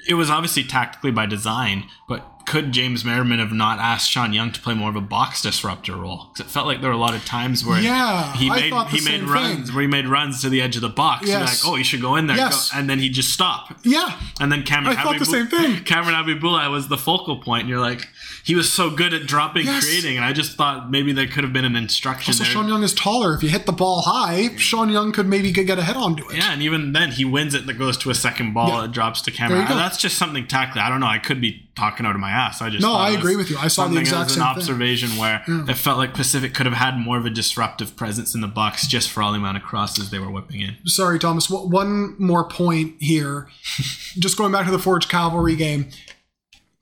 it 0.08 0.16
was 0.16 0.32
obviously 0.32 0.64
tactically 0.64 1.12
by 1.12 1.28
design, 1.28 1.86
but 2.08 2.26
could 2.52 2.72
James 2.74 3.06
Merriman 3.06 3.40
have 3.40 3.54
not 3.54 3.80
asked 3.80 4.10
Sean 4.12 4.34
Young 4.34 4.52
to 4.52 4.60
play 4.60 4.74
more 4.74 4.90
of 4.90 4.96
a 4.98 5.02
box 5.02 5.42
disruptor 5.42 5.96
role? 5.96 6.28
Because 6.34 6.48
it 6.50 6.52
felt 6.52 6.68
like 6.68 6.82
there 6.82 6.90
were 6.90 6.96
a 6.96 7.00
lot 7.08 7.16
of 7.16 7.24
times 7.26 7.64
where 7.66 7.80
Yeah, 7.80 8.34
he 8.34 8.50
made 8.50 8.74
he 8.90 9.00
made 9.10 9.24
runs 9.24 9.68
thing. 9.68 9.76
where 9.76 9.82
he 9.84 9.88
made 9.88 10.08
runs 10.08 10.42
to 10.42 10.50
the 10.50 10.62
edge 10.62 10.76
of 10.76 10.82
the 10.82 10.90
box. 10.90 11.28
Yes. 11.28 11.64
like, 11.64 11.72
oh, 11.72 11.78
you 11.78 11.84
should 11.86 12.02
go 12.02 12.16
in 12.18 12.28
there, 12.28 12.36
Yes. 12.36 12.70
go. 12.72 12.78
and 12.78 12.90
then 12.90 13.00
he 13.00 13.08
just 13.10 13.30
stop. 13.34 13.74
yeah, 13.84 14.20
And 14.42 14.52
then 14.52 14.64
Cameron 14.64 14.98
I 14.98 15.04
thought 15.04 15.18
the 15.20 15.26
same 15.26 15.48
thing. 15.48 15.84
Cameron 15.92 16.16
Habibullah 16.16 16.70
was 16.70 16.90
the 16.90 16.98
focal 16.98 17.38
point, 17.38 17.62
and 17.62 17.70
you're 17.70 17.80
like, 17.80 18.08
he 18.44 18.54
was 18.56 18.72
so 18.72 18.90
good 18.90 19.14
at 19.14 19.26
dropping, 19.28 19.66
Yes. 19.66 19.86
creating, 19.86 20.18
and 20.18 20.26
I 20.26 20.34
just 20.34 20.58
thought 20.58 20.92
maybe 20.92 21.14
there 21.14 21.28
could 21.28 21.44
have 21.44 21.54
been 21.54 21.66
an 21.66 21.76
instruction 21.76 22.34
So 22.34 22.44
there. 22.44 22.52
Sean 22.52 22.68
Young 22.68 22.84
is 22.84 22.94
taller. 22.94 23.34
If 23.36 23.44
you 23.44 23.50
hit 23.50 23.66
the 23.66 23.72
ball 23.72 24.02
high, 24.02 24.56
Sean 24.58 24.90
Young 24.90 25.12
could 25.14 25.28
maybe 25.28 25.52
get 25.52 25.80
a 25.80 25.84
head 25.84 25.96
onto 25.96 26.28
it. 26.30 26.38
yeah, 26.38 26.52
and 26.52 26.62
even 26.62 26.92
then 26.94 27.12
he 27.12 27.24
wins 27.24 27.54
it 27.54 27.66
that 27.68 27.76
goes 27.76 27.96
to 28.00 28.10
a 28.10 28.16
second 28.16 28.54
ball, 28.54 28.68
Yeah. 28.70 28.86
it 28.86 28.92
drops 28.92 29.22
to 29.22 29.32
Cameron. 29.32 29.66
That's 29.70 29.98
just 29.98 30.18
something 30.18 30.48
tactically. 30.48 30.82
I 30.82 30.90
don't 30.90 31.00
know. 31.00 31.08
I 31.08 31.18
could 31.20 31.40
be 31.40 31.68
talking 31.76 32.06
out 32.06 32.16
of 32.16 32.22
my 32.22 32.32
ass. 32.32 32.62
I 32.62 32.70
just 32.70 32.82
No, 32.82 32.94
I 32.94 33.12
agree 33.12 33.36
with 33.36 33.50
you. 33.50 33.58
I 33.58 33.68
saw 33.68 33.88
the 33.88 33.98
exact 33.98 34.32
same 34.32 34.42
an 34.42 34.48
thing. 34.48 34.58
observation 34.58 35.10
where 35.18 35.44
it 35.48 35.76
felt 35.76 35.98
like 35.98 36.14
Pacific 36.14 36.54
could 36.54 36.66
have 36.66 36.76
had 36.76 36.98
more 36.98 37.18
of 37.18 37.26
a 37.26 37.30
disruptive 37.30 37.96
presence 37.96 38.36
in 38.36 38.42
the 38.42 38.48
box 38.48 38.88
just 38.88 39.10
for 39.10 39.24
all 39.24 39.32
the 39.32 39.38
amount 39.38 39.58
of 39.58 39.64
crosses 39.64 40.10
they 40.10 40.20
were 40.20 40.30
whipping 40.30 40.62
in. 40.62 40.76
Sorry, 40.86 41.20
Thomas. 41.20 41.50
One 41.50 42.16
more 42.20 42.48
point 42.48 42.96
here. 43.00 43.48
Just 44.20 44.38
going 44.38 44.52
back 44.52 44.66
to 44.66 44.72
the 44.72 44.80
Forge 44.80 45.08
Cavalry 45.08 45.56
game, 45.56 45.90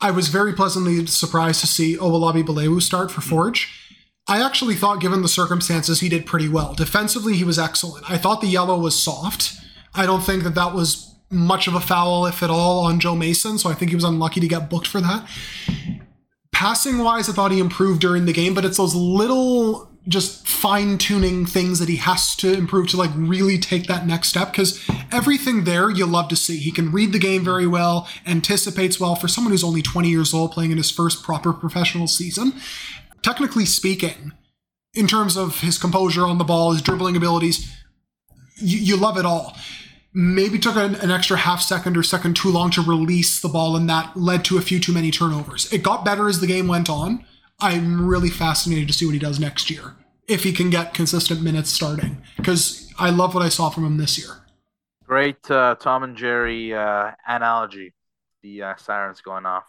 I 0.02 0.10
was 0.10 0.30
very 0.30 0.54
pleasantly 0.54 1.06
surprised 1.06 1.62
to 1.62 1.68
see 1.68 1.96
Owolabi 1.96 2.44
Belewu 2.44 2.82
start 2.82 3.12
for 3.12 3.22
hmm. 3.22 3.30
Forge. 3.30 3.86
I 4.28 4.44
actually 4.44 4.76
thought, 4.76 5.02
given 5.02 5.22
the 5.24 5.28
circumstances, 5.28 6.02
he 6.02 6.10
did 6.10 6.26
pretty 6.26 6.48
well. 6.48 6.74
Defensively, 6.74 7.36
he 7.36 7.44
was 7.44 7.58
excellent. 7.58 8.10
I 8.10 8.18
thought 8.18 8.42
the 8.42 8.48
yellow 8.48 8.80
was 8.80 9.02
soft. 9.02 9.54
I 9.96 10.06
don't 10.06 10.22
think 10.22 10.44
that 10.44 10.54
that 10.56 10.74
was 10.74 11.09
much 11.30 11.68
of 11.68 11.76
a 11.76 11.80
foul, 11.80 12.26
if 12.26 12.42
at 12.42 12.50
all, 12.50 12.86
on 12.86 13.00
Joe 13.00 13.16
Mason, 13.16 13.58
so 13.58 13.70
I 13.70 13.74
think 13.74 13.90
he 13.90 13.96
was 13.96 14.04
unlucky 14.04 14.40
to 14.40 14.48
get 14.48 14.70
booked 14.70 14.88
for 14.88 15.02
that. 15.02 15.28
Passing 16.52 17.00
wise, 17.00 17.30
I 17.30 17.34
thought 17.34 17.52
he 17.52 17.60
improved 17.60 18.02
during 18.02 18.26
the 18.26 18.34
game, 18.34 18.54
but 18.54 18.66
it's 18.66 18.78
those 18.78 18.96
little 18.96 19.90
just 20.08 20.48
fine 20.48 20.98
tuning 20.98 21.46
things 21.46 21.80
that 21.80 21.88
he 21.88 21.98
has 21.98 22.36
to 22.36 22.52
improve 22.52 22.88
to 22.90 22.98
like 22.98 23.12
really 23.16 23.58
take 23.58 23.86
that 23.86 24.08
next 24.08 24.30
step 24.30 24.52
because 24.52 24.84
everything 25.12 25.66
there 25.66 25.90
you 25.90 26.06
love 26.06 26.28
to 26.30 26.36
see. 26.36 26.58
He 26.58 26.72
can 26.72 26.92
read 26.92 27.14
the 27.14 27.20
game 27.20 27.44
very 27.44 27.68
well, 27.68 28.08
anticipates 28.26 29.00
well 29.00 29.16
for 29.16 29.28
someone 29.28 29.52
who's 29.52 29.64
only 29.64 29.82
20 29.82 30.10
years 30.10 30.34
old 30.34 30.52
playing 30.52 30.72
in 30.72 30.78
his 30.78 30.90
first 30.90 31.24
proper 31.24 31.54
professional 31.54 32.08
season. 32.08 32.54
Technically 33.22 33.66
speaking, 33.66 34.32
in 34.94 35.06
terms 35.06 35.38
of 35.38 35.62
his 35.62 35.78
composure 35.78 36.26
on 36.26 36.40
the 36.40 36.44
ball, 36.44 36.72
his 36.72 36.82
dribbling 36.82 37.16
abilities, 37.16 37.72
you, 38.56 38.80
you 38.80 38.98
love 38.98 39.18
it 39.18 39.26
all. 39.26 39.56
Maybe 40.14 40.58
took 40.58 40.76
an, 40.76 40.96
an 40.96 41.12
extra 41.12 41.38
half 41.38 41.62
second 41.62 41.96
or 41.96 42.04
second 42.04 42.36
too 42.36 42.50
long 42.50 42.72
to 42.72 42.82
release 42.82 43.40
the 43.42 43.50
ball, 43.50 43.76
and 43.76 43.90
that 43.90 44.18
led 44.18 44.44
to 44.46 44.58
a 44.58 44.62
few 44.62 44.80
too 44.80 44.92
many 44.92 45.12
turnovers. 45.12 45.72
It 45.72 45.84
got 45.84 46.04
better 46.04 46.28
as 46.28 46.40
the 46.40 46.48
game 46.48 46.68
went 46.68 46.90
on. 46.90 47.26
I'm 47.60 48.08
really 48.08 48.30
fascinated 48.30 48.88
to 48.88 48.94
see 48.94 49.06
what 49.06 49.14
he 49.14 49.20
does 49.20 49.40
next 49.40 49.70
year 49.70 49.96
if 50.28 50.44
he 50.44 50.54
can 50.54 50.70
get 50.70 50.94
consistent 50.94 51.42
minutes 51.42 51.70
starting 51.72 52.22
because 52.38 52.92
I 52.98 53.10
love 53.10 53.34
what 53.34 53.44
I 53.44 53.50
saw 53.50 53.70
from 53.70 53.86
him 53.86 53.98
this 53.98 54.18
year. 54.18 54.46
Great 55.06 55.50
uh, 55.50 55.76
Tom 55.76 56.04
and 56.04 56.16
Jerry 56.16 56.74
uh, 56.74 57.12
analogy. 57.28 57.94
The 58.44 58.64
uh, 58.64 58.76
sirens 58.78 59.22
going 59.22 59.46
off. 59.46 59.66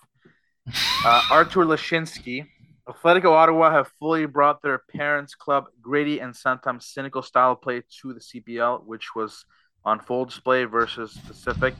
Uh, 1.02 1.22
Artur 1.30 1.64
Lashinsky, 1.64 2.46
Atletico 2.86 3.30
Ottawa 3.30 3.70
have 3.70 3.88
fully 3.98 4.26
brought 4.26 4.60
their 4.62 4.78
parents' 4.78 5.34
club 5.34 5.64
gritty 5.80 6.20
and 6.20 6.36
sometimes 6.36 6.86
cynical 6.86 7.22
style 7.22 7.52
of 7.52 7.62
play 7.62 7.82
to 8.02 8.12
the 8.12 8.20
CPL, 8.20 8.84
which 8.84 9.14
was 9.16 9.46
on 9.84 10.00
full 10.00 10.24
display 10.24 10.64
versus 10.64 11.18
Pacific. 11.26 11.74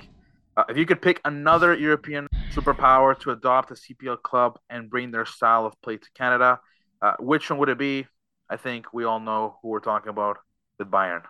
Uh, 0.57 0.65
if 0.69 0.77
you 0.77 0.85
could 0.87 1.01
pick 1.01 1.21
another 1.25 1.75
European 1.75 2.27
superpower 2.53 3.19
to 3.21 3.31
adopt 3.31 3.71
a 3.71 3.75
CPL 3.75 4.21
club 4.23 4.59
and 4.69 4.91
bring 4.91 5.11
their 5.11 5.25
style 5.27 5.65
of 5.67 5.81
play 5.83 5.97
to 5.97 6.09
Canada, 6.15 6.61
uh, 7.03 7.15
which 7.21 7.49
one 7.51 7.59
would 7.61 7.69
it 7.69 7.79
be? 7.79 8.07
I 8.49 8.57
think 8.57 8.93
we 8.93 9.05
all 9.05 9.21
know 9.21 9.59
who 9.63 9.69
we're 9.69 9.81
talking 9.81 10.11
about 10.11 10.39
with 10.79 10.91
Bayern. 10.91 11.23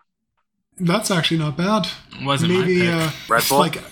That's 0.79 1.11
actually 1.11 1.39
not 1.39 1.57
bad. 1.57 1.87
Wasn't 2.23 2.51
Maybe 2.51 2.79
my 2.79 2.85
pick. 2.87 2.95
uh, 3.09 3.11
Red 3.29 3.43
Bull? 3.49 3.59
like 3.59 3.83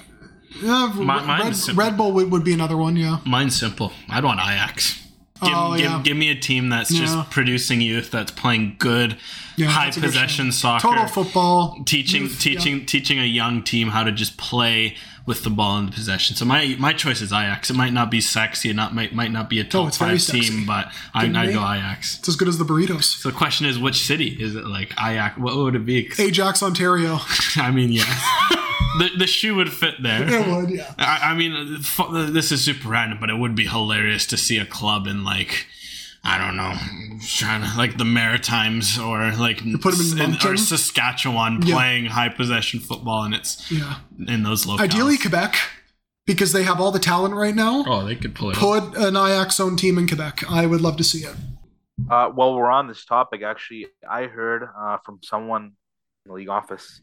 yeah, 0.63 0.93
Mi- 0.97 1.05
mine 1.05 1.53
Red. 1.53 1.77
Red 1.77 1.97
Bull 1.99 2.13
would, 2.13 2.31
would 2.33 2.45
be 2.45 2.55
another 2.55 2.77
one. 2.77 2.97
Yeah. 2.97 3.19
Mine's 3.27 3.59
simple. 3.59 3.93
I'd 4.09 4.25
want 4.25 4.41
Ajax. 4.41 5.07
Give, 5.43 5.53
Oh, 5.55 5.73
give, 5.77 5.85
yeah. 5.85 6.01
give 6.03 6.17
me 6.17 6.31
a 6.31 6.35
team 6.35 6.69
that's 6.69 6.91
Yeah. 6.91 7.01
just 7.01 7.31
producing 7.31 7.81
youth, 7.81 8.11
that's 8.11 8.31
playing 8.33 8.77
good, 8.79 9.17
Yeah, 9.57 9.69
high 9.69 9.85
that's 9.85 9.97
a 9.97 10.01
good 10.01 10.07
possession 10.09 10.51
soccer, 10.53 10.89
Total 10.89 11.07
football. 11.07 11.83
teaching 11.85 12.23
youth, 12.23 12.41
teaching 12.41 12.85
teaching 12.87 13.19
a 13.21 13.25
young 13.25 13.63
team 13.63 13.89
how 13.91 14.03
to 14.05 14.11
just 14.13 14.37
play 14.37 14.97
with 15.29 15.45
the 15.45 15.51
ball 15.51 15.77
in 15.79 15.87
the 15.87 15.93
possession. 15.93 16.35
So 16.35 16.47
my 16.47 16.75
my 16.79 16.95
choice 16.95 17.21
is 17.21 17.33
Ajax. 17.33 17.69
It 17.69 17.77
might 17.77 17.93
not 17.93 18.11
be 18.11 18.21
sexy, 18.21 18.71
it 18.71 18.75
not 18.75 18.95
might 18.95 19.15
might 19.15 19.31
not 19.31 19.51
be 19.51 19.61
a 19.61 19.63
oh, 19.63 19.69
top 19.69 19.85
Oh, 19.85 19.87
it's 19.89 19.99
very 19.99 20.19
five 20.19 20.27
team, 20.27 20.67
but 20.67 20.91
I 21.13 21.27
I 21.27 21.53
go 21.53 21.61
Ajax. 21.61 22.19
It's 22.19 22.29
as 22.29 22.37
good 22.37 22.49
as 22.49 22.57
the 22.57 22.65
burritos. 22.65 23.05
So 23.05 23.29
the 23.29 23.37
question 23.37 23.67
is, 23.67 23.79
which 23.79 24.07
city 24.07 24.29
is 24.29 24.57
it? 24.57 24.67
Like 24.67 24.93
Ajax? 24.93 25.39
What 25.39 25.55
would 25.55 25.75
it 25.75 25.85
be? 25.85 26.11
Ajax, 26.19 26.63
Ontario. 26.63 27.19
I 27.57 27.71
mean, 27.71 27.93
yeah, 27.93 28.05
the 28.99 29.11
the 29.19 29.27
shoe 29.27 29.55
would 29.55 29.71
fit 29.71 30.03
there. 30.03 30.27
it 30.27 30.47
would. 30.49 30.71
Yeah. 30.71 30.95
I, 30.99 31.33
I 31.33 31.35
mean, 31.35 31.83
this 32.33 32.51
is 32.51 32.65
super 32.65 32.89
random, 32.89 33.19
but 33.21 33.29
it 33.29 33.37
would 33.37 33.55
be 33.55 33.67
hilarious 33.67 34.25
to 34.27 34.39
see 34.39 34.59
a 34.59 34.67
club 34.67 35.07
in 35.07 35.25
like. 35.25 35.67
I 36.25 36.37
don't 36.37 36.57
know, 36.57 36.75
trying 37.27 37.63
to 37.63 37.79
like 37.79 37.97
the 37.97 38.05
Maritimes 38.05 38.99
or 38.99 39.33
like 39.33 39.59
put 39.81 39.95
'em 39.95 40.19
in 40.19 40.25
or 40.25 40.29
Moncton? 40.31 40.59
Saskatchewan 40.59 41.63
Yeah. 41.63 41.75
playing 41.75 42.07
high 42.07 42.29
possession 42.29 42.81
football, 42.81 43.25
and 43.25 43.35
it's 43.35 43.71
Yeah. 43.71 43.97
in 44.27 44.43
those 44.43 44.67
locales. 44.67 44.81
Ideally, 44.81 45.17
Quebec. 45.19 45.57
because 46.27 46.53
they 46.53 46.63
have 46.65 46.79
all 46.79 46.91
the 46.93 46.99
talent 46.99 47.35
right 47.35 47.55
now. 47.55 47.83
Oh, 47.87 48.05
they 48.05 48.15
could 48.15 48.35
pull 48.35 48.51
it. 48.51 48.57
Put 48.57 48.95
an 48.97 49.17
Ajax 49.17 49.59
own 49.61 49.77
team 49.77 49.97
in 49.97 50.07
Quebec. 50.07 50.45
I 50.51 50.67
would 50.67 50.83
love 50.83 50.99
to 50.99 51.05
see 51.05 51.21
it. 51.25 51.35
Uh, 52.11 52.29
while 52.29 52.55
we're 52.55 52.71
on 52.71 52.87
this 52.87 53.05
topic, 53.07 53.43
actually, 53.43 53.87
I 54.09 54.25
heard 54.25 54.69
uh, 54.79 54.99
from 55.07 55.21
someone 55.23 55.63
in 55.65 55.73
the 56.27 56.33
league 56.35 56.51
office 56.51 57.01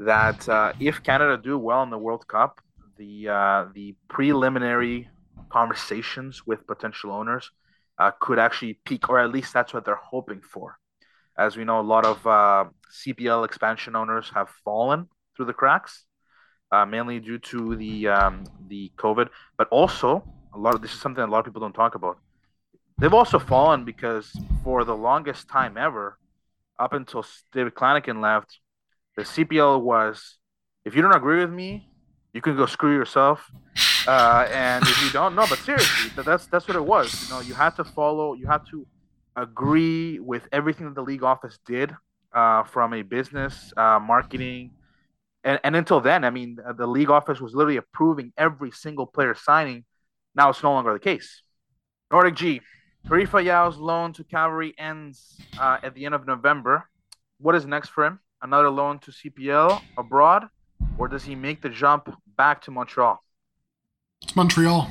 that 0.00 0.48
uh, 0.48 0.72
if 0.80 1.00
Canada 1.04 1.40
do 1.40 1.56
well 1.58 1.82
in 1.84 1.90
the 1.90 1.98
World 1.98 2.26
Cup, 2.26 2.60
the 2.98 3.28
uh, 3.28 3.66
the 3.72 3.94
preliminary 4.08 5.08
conversations 5.48 6.44
with 6.46 6.66
potential 6.66 7.12
owners 7.12 7.50
uh, 7.98 8.10
could 8.20 8.38
actually 8.38 8.74
peak, 8.84 9.08
or 9.08 9.18
at 9.18 9.30
least 9.30 9.52
that's 9.52 9.72
what 9.72 9.84
they're 9.84 9.96
hoping 9.96 10.40
for. 10.40 10.78
As 11.38 11.56
we 11.56 11.64
know, 11.64 11.80
a 11.80 11.82
lot 11.82 12.04
of 12.04 12.26
uh, 12.26 12.64
CPL 12.90 13.44
expansion 13.44 13.94
owners 13.94 14.30
have 14.34 14.48
fallen 14.64 15.08
through 15.36 15.46
the 15.46 15.52
cracks, 15.52 16.04
uh, 16.72 16.86
mainly 16.86 17.20
due 17.20 17.38
to 17.38 17.76
the 17.76 18.08
um, 18.08 18.44
the 18.68 18.90
COVID, 18.96 19.28
but 19.58 19.68
also 19.68 20.24
a 20.54 20.58
lot 20.58 20.74
of 20.74 20.82
this 20.82 20.92
is 20.92 21.00
something 21.00 21.22
a 21.22 21.26
lot 21.26 21.40
of 21.40 21.44
people 21.44 21.60
don't 21.60 21.74
talk 21.74 21.94
about. 21.94 22.18
They've 22.98 23.12
also 23.12 23.38
fallen 23.38 23.84
because 23.84 24.32
for 24.64 24.84
the 24.84 24.96
longest 24.96 25.48
time 25.48 25.76
ever, 25.76 26.18
up 26.78 26.94
until 26.94 27.24
David 27.52 27.74
Clanachan 27.74 28.22
left, 28.22 28.58
the 29.16 29.22
CPL 29.22 29.82
was, 29.82 30.38
if 30.84 30.94
you 30.94 31.02
don't 31.02 31.14
agree 31.14 31.40
with 31.40 31.52
me, 31.52 31.90
you 32.32 32.40
can 32.40 32.56
go 32.56 32.66
screw 32.66 32.94
yourself. 32.94 33.50
Uh, 34.06 34.48
and 34.52 34.84
if 34.84 35.02
you 35.02 35.10
don't, 35.10 35.34
know, 35.34 35.46
but 35.48 35.58
seriously, 35.58 36.10
that's 36.22 36.46
that's 36.46 36.68
what 36.68 36.76
it 36.76 36.84
was. 36.84 37.24
You 37.24 37.34
know, 37.34 37.40
you 37.40 37.54
had 37.54 37.70
to 37.76 37.84
follow, 37.84 38.34
you 38.34 38.46
had 38.46 38.62
to 38.70 38.86
agree 39.34 40.18
with 40.20 40.46
everything 40.52 40.86
that 40.86 40.94
the 40.94 41.02
league 41.02 41.22
office 41.22 41.58
did 41.66 41.94
uh, 42.32 42.62
from 42.62 42.94
a 42.94 43.02
business, 43.02 43.72
uh, 43.76 43.98
marketing, 43.98 44.70
and, 45.46 45.60
and 45.62 45.76
until 45.76 46.00
then, 46.00 46.24
I 46.24 46.30
mean, 46.30 46.58
the 46.76 46.86
league 46.88 47.08
office 47.08 47.40
was 47.40 47.54
literally 47.54 47.76
approving 47.76 48.32
every 48.36 48.72
single 48.72 49.06
player 49.06 49.34
signing. 49.34 49.84
Now 50.34 50.50
it's 50.50 50.62
no 50.62 50.72
longer 50.72 50.92
the 50.92 50.98
case. 50.98 51.42
Nordic 52.10 52.34
G, 52.34 52.60
Karifa 53.08 53.44
Yao's 53.44 53.78
loan 53.78 54.12
to 54.14 54.24
Cavalry 54.24 54.74
ends 54.76 55.40
uh, 55.58 55.78
at 55.84 55.94
the 55.94 56.04
end 56.04 56.16
of 56.16 56.26
November. 56.26 56.88
What 57.38 57.54
is 57.54 57.64
next 57.64 57.90
for 57.90 58.04
him? 58.04 58.18
Another 58.42 58.70
loan 58.70 58.98
to 59.00 59.12
CPL 59.12 59.80
abroad, 59.96 60.48
or 60.98 61.06
does 61.06 61.22
he 61.22 61.36
make 61.36 61.62
the 61.62 61.68
jump 61.68 62.12
back 62.36 62.60
to 62.62 62.72
Montreal? 62.72 63.22
It's 64.22 64.36
Montreal. 64.36 64.90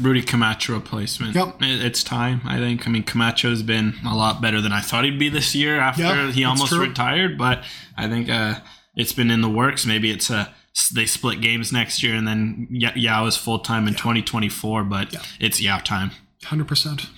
Rudy 0.00 0.22
Camacho 0.22 0.74
replacement. 0.74 1.34
Yep. 1.34 1.56
It's 1.60 2.04
time, 2.04 2.40
I 2.44 2.58
think. 2.58 2.86
I 2.86 2.90
mean, 2.90 3.02
Camacho's 3.02 3.62
been 3.62 3.94
a 4.06 4.14
lot 4.14 4.40
better 4.40 4.60
than 4.60 4.72
I 4.72 4.80
thought 4.80 5.04
he'd 5.04 5.18
be 5.18 5.28
this 5.28 5.54
year 5.54 5.78
after 5.80 6.02
Yeah, 6.02 6.30
he 6.30 6.44
almost 6.44 6.72
retired, 6.72 7.36
but 7.36 7.64
I 7.96 8.08
think 8.08 8.28
uh, 8.28 8.60
it's 8.94 9.12
been 9.12 9.30
in 9.30 9.40
the 9.40 9.48
works. 9.48 9.84
Maybe 9.84 10.10
it's 10.10 10.30
a 10.30 10.54
they 10.94 11.06
split 11.06 11.40
games 11.40 11.72
next 11.72 12.04
year 12.04 12.14
and 12.14 12.26
then 12.28 12.68
Ya- 12.70 12.92
Yao 12.94 13.26
is 13.26 13.36
full 13.36 13.58
time 13.58 13.88
in 13.88 13.94
2024, 13.94 14.84
but 14.84 15.12
Yeah. 15.12 15.22
it's 15.40 15.60
Yao 15.60 15.78
time. 15.78 16.12
100%. 16.44 17.08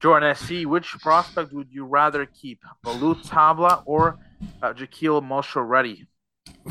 Jordan 0.00 0.34
SC, 0.34 0.64
which 0.66 0.88
prospect 1.00 1.52
would 1.52 1.68
you 1.70 1.84
rather 1.84 2.26
keep, 2.26 2.60
Ballou 2.82 3.14
Tabla 3.14 3.82
or 3.86 4.18
uh, 4.60 4.72
Jahkeele 4.72 5.22
Marshall-Rutty? 5.22 6.06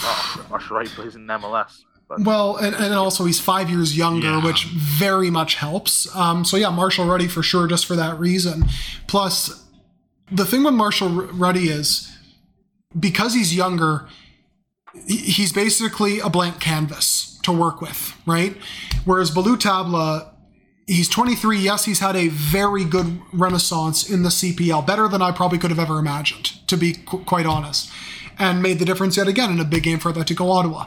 Oh, 0.01 0.45
Marshall-Rutty 0.49 0.89
plays 0.89 1.15
in 1.15 1.25
MLS. 1.25 1.83
But 2.07 2.21
Well, 2.23 2.55
and, 2.57 2.75
and 2.75 2.93
also 2.93 3.25
he's 3.25 3.39
five 3.39 3.69
years 3.69 3.97
younger, 3.97 4.27
Yeah. 4.27 4.43
which 4.45 4.65
very 4.65 5.29
much 5.31 5.55
helps. 5.55 6.13
Um, 6.15 6.45
so 6.45 6.55
yeah, 6.57 6.69
Marshall 6.69 7.05
Rutty 7.05 7.27
for 7.27 7.41
sure, 7.43 7.67
just 7.67 7.85
for 7.85 7.95
that 7.95 8.19
reason. 8.19 8.65
Plus, 9.07 9.63
the 10.31 10.45
thing 10.45 10.63
with 10.63 10.73
Marshall 10.75 11.09
Rutty 11.09 11.69
is 11.69 12.11
because 12.97 13.33
he's 13.33 13.55
younger, 13.55 14.07
he's 15.07 15.51
basically 15.51 16.19
a 16.19 16.29
blank 16.29 16.59
canvas 16.59 17.39
to 17.43 17.51
work 17.51 17.81
with, 17.81 18.13
right? 18.25 18.55
Whereas 19.03 19.29
Ballou 19.31 19.57
Tabla, 19.57 20.29
he's 20.87 21.09
23. 21.09 21.57
Yes, 21.59 21.85
he's 21.85 21.99
had 21.99 22.15
a 22.15 22.27
very 22.29 22.85
good 22.85 23.19
renaissance 23.33 24.07
in 24.09 24.23
the 24.23 24.29
CPL, 24.29 24.85
better 24.85 25.07
than 25.07 25.21
I 25.21 25.31
probably 25.31 25.57
could 25.57 25.69
have 25.71 25.79
ever 25.79 25.99
imagined, 25.99 26.45
to 26.67 26.77
be 26.77 26.93
qu- 26.93 27.23
quite 27.25 27.45
honest, 27.45 27.91
and 28.39 28.61
made 28.61 28.79
the 28.79 28.85
difference 28.85 29.17
yet 29.17 29.27
again 29.27 29.51
in 29.51 29.59
a 29.59 29.65
big 29.65 29.83
game 29.83 29.99
for 29.99 30.11
Atletico 30.11 30.49
Ottawa 30.51 30.85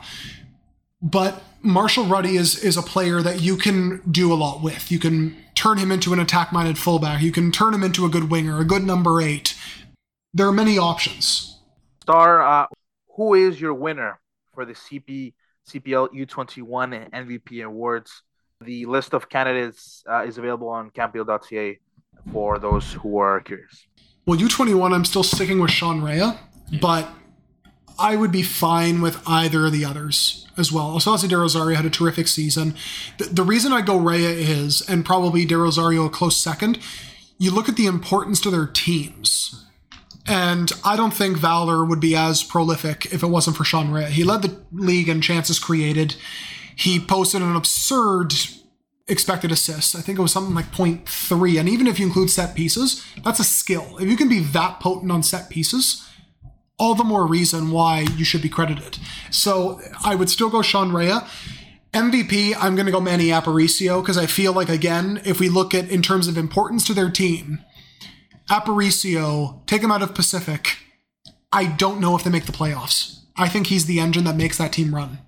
but 1.01 1.42
Marshall 1.62 2.05
Rutty 2.07 2.36
is 2.36 2.62
is 2.62 2.76
a 2.76 2.82
player 2.82 3.22
that 3.22 3.40
you 3.40 3.57
can 3.57 4.03
do 4.11 4.32
a 4.32 4.34
lot 4.34 4.62
with. 4.62 4.90
You 4.90 4.99
can 4.99 5.36
turn 5.55 5.78
him 5.78 5.90
into 5.90 6.12
an 6.12 6.20
attack-minded 6.20 6.78
fullback. 6.78 7.22
You 7.22 7.32
can 7.32 7.51
turn 7.51 7.74
him 7.74 7.82
into 7.82 8.05
a 8.05 8.09
good 8.09 8.30
winger, 8.30 8.59
a 8.61 8.64
good 8.64 8.84
number 8.84 9.20
eight. 9.20 9.57
There 10.34 10.46
are 10.46 10.53
many 10.53 10.78
options. 10.78 11.59
Star, 12.03 12.42
uh, 12.42 12.66
who 13.16 13.34
is 13.34 13.61
your 13.61 13.74
winner 13.74 14.20
for 14.55 14.64
the 14.64 14.74
CP 14.74 15.34
CPL 15.68 16.09
U21 16.14 17.11
MVP 17.11 17.64
awards? 17.64 18.22
The 18.61 18.86
list 18.86 19.14
of 19.14 19.28
candidates 19.28 20.03
uh, 20.11 20.24
is 20.24 20.38
available 20.38 20.68
on 20.68 20.90
canpl.ca 20.90 21.78
for 22.32 22.59
those 22.59 22.92
who 22.92 23.18
are 23.18 23.40
curious. 23.40 23.86
Well, 24.26 24.38
U21, 24.38 24.92
I'm 24.92 25.05
still 25.05 25.22
sticking 25.22 25.61
with 25.61 25.70
Sean 25.70 26.03
Rea, 26.03 26.32
but 26.80 27.09
I 27.99 28.16
would 28.16 28.32
be 28.32 28.42
fine 28.42 29.01
with 29.01 29.20
either 29.26 29.66
of 29.66 29.72
the 29.72 29.84
others 29.84 30.46
as 30.57 30.72
well. 30.72 30.96
Osaze 30.96 31.28
De 31.28 31.36
Rosario 31.36 31.76
had 31.76 31.86
a 31.86 31.90
terrific 31.90 32.28
season. 32.28 32.74
The, 33.18 33.24
the 33.24 33.42
reason 33.42 33.72
I 33.72 33.80
go 33.80 33.96
Rea 33.99 34.24
is, 34.24 34.82
and 34.88 35.05
probably 35.05 35.44
De 35.44 35.57
Rosario 35.57 36.05
a 36.05 36.11
close 36.11 36.36
second, 36.36 36.78
you 37.38 37.53
look 37.53 37.68
at 37.68 37.76
the 37.76 37.86
importance 37.86 38.40
to 38.40 38.51
their 38.51 38.66
teams. 38.66 39.64
And 40.26 40.70
I 40.84 40.96
don't 40.96 41.14
think 41.14 41.38
Valor 41.38 41.84
would 41.84 42.01
be 42.01 42.14
as 42.14 42.42
prolific 42.42 43.07
if 43.07 43.22
it 43.22 43.28
wasn't 43.28 43.57
for 43.57 43.64
Sean 43.64 43.90
Rea. 43.90 44.07
He 44.07 44.24
led 44.24 44.42
the 44.42 44.61
league 44.72 45.09
in 45.09 45.20
chances 45.20 45.59
created. 45.59 46.16
He 46.76 47.01
posted 47.01 47.40
an 47.40 47.57
absurd 47.57 48.34
expected 49.07 49.51
assists. 49.51 49.94
I 49.94 50.03
think 50.03 50.18
it 50.18 50.22
was 50.22 50.32
something 50.32 50.55
like 50.55 50.70
0.3. 50.70 51.59
And 51.59 51.68
even 51.68 51.86
if 51.86 51.99
you 51.99 52.07
include 52.07 52.30
set 52.30 52.55
pieces, 52.55 53.05
that's 53.24 53.40
a 53.40 53.44
skill. 53.44 53.96
If 53.99 54.09
you 54.09 54.16
can 54.16 54.28
be 54.28 54.40
that 54.40 54.80
potent 54.80 55.11
on 55.11 55.22
set 55.22 55.49
pieces, 55.49 56.07
all 56.79 56.95
the 56.95 57.05
more 57.05 57.26
reason 57.26 57.70
why 57.70 58.01
you 58.16 58.24
should 58.24 58.43
be 58.43 58.49
credited. 58.49 58.99
So 59.31 59.81
I 60.05 60.14
would 60.14 60.31
still 60.31 60.49
go 60.49 60.62
Sean 60.62 60.93
Rea. 60.93 61.20
MVP, 61.93 62.55
I'm 62.59 62.74
going 62.76 62.87
to 62.87 62.93
go 62.93 63.01
Manny 63.01 63.29
Aparicio 63.29 64.01
because 64.03 64.18
I 64.18 64.26
feel 64.26 64.53
like, 64.53 64.68
again, 64.68 65.20
if 65.24 65.41
we 65.41 65.49
look 65.49 65.74
at 65.74 65.91
in 65.91 66.03
terms 66.03 66.29
of 66.29 66.37
importance 66.37 66.87
to 66.87 66.95
their 66.95 67.11
team, 67.11 67.61
Aparicio, 68.49 69.66
take 69.66 69.83
him 69.83 69.91
out 69.91 70.03
of 70.03 70.14
Pacific. 70.14 70.79
I 71.53 71.66
don't 71.66 72.01
know 72.01 72.14
if 72.14 72.24
they 72.24 72.31
make 72.31 72.47
the 72.47 72.53
playoffs. 72.53 73.20
I 73.37 73.49
think 73.49 73.68
he's 73.68 73.87
the 73.87 74.01
engine 74.01 74.24
that 74.24 74.37
makes 74.37 74.59
that 74.59 74.72
team 74.72 74.95
run. 74.95 75.18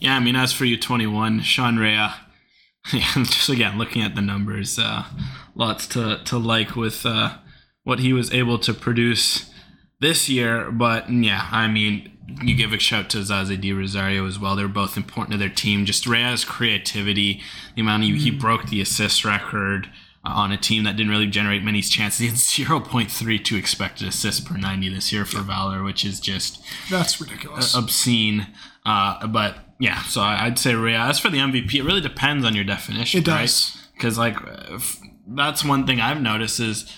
Yeah, 0.00 0.16
I 0.16 0.20
mean, 0.20 0.36
as 0.36 0.52
for 0.52 0.64
you, 0.64 0.78
21, 0.78 1.40
Sean 1.40 1.76
Rea, 1.76 2.08
yeah, 2.92 3.12
just 3.14 3.48
again, 3.48 3.78
looking 3.78 4.02
at 4.02 4.14
the 4.14 4.20
numbers, 4.20 4.78
uh, 4.78 5.04
lots 5.54 5.86
to, 5.88 6.20
to 6.24 6.36
like 6.36 6.76
with 6.76 7.06
uh, 7.06 7.38
what 7.84 8.00
he 8.00 8.12
was 8.12 8.32
able 8.34 8.58
to 8.58 8.74
produce 8.74 9.50
this 10.06 10.28
year. 10.28 10.70
But 10.70 11.10
yeah, 11.10 11.48
I 11.50 11.66
mean, 11.68 12.12
you 12.42 12.54
give 12.54 12.72
a 12.72 12.78
shout 12.78 13.10
to 13.10 13.18
Zaze 13.18 13.60
De 13.60 13.72
Rosario 13.72 14.26
as 14.26 14.38
well. 14.38 14.56
They're 14.56 14.68
both 14.68 14.96
important 14.96 15.32
to 15.32 15.38
their 15.38 15.48
team. 15.48 15.84
Just 15.84 16.06
Rea's 16.06 16.44
creativity, 16.44 17.42
the 17.74 17.82
amount 17.82 18.04
he, 18.04 18.16
he 18.16 18.30
broke 18.30 18.66
the 18.68 18.80
assist 18.80 19.24
record 19.24 19.88
uh, 20.24 20.30
on 20.30 20.52
a 20.52 20.56
team 20.56 20.84
that 20.84 20.96
didn't 20.96 21.10
really 21.10 21.26
generate 21.26 21.62
many 21.62 21.82
chances. 21.82 22.20
He 22.20 22.26
had 22.26 22.36
0.32 22.36 23.58
expected 23.58 24.08
assists 24.08 24.40
per 24.40 24.56
90 24.56 24.88
this 24.90 25.12
year 25.12 25.24
for 25.24 25.40
Valor, 25.40 25.82
which 25.82 26.04
is 26.04 26.20
just 26.20 26.62
That's 26.90 27.20
ridiculous. 27.20 27.74
obscene. 27.74 28.48
Uh, 28.84 29.26
but 29.26 29.58
yeah, 29.78 30.02
so 30.04 30.20
I'd 30.22 30.58
say 30.58 30.74
Rea. 30.74 30.94
As 30.94 31.18
for 31.18 31.28
the 31.30 31.38
MVP, 31.38 31.74
it 31.74 31.82
really 31.82 32.00
depends 32.00 32.44
on 32.44 32.54
your 32.54 32.64
definition. 32.64 33.18
It 33.20 33.24
does. 33.24 33.76
Because 33.94 34.18
like 34.18 34.36
if, 34.70 35.00
that's 35.26 35.64
one 35.64 35.86
thing 35.86 36.00
I've 36.00 36.20
noticed 36.20 36.60
is 36.60 36.92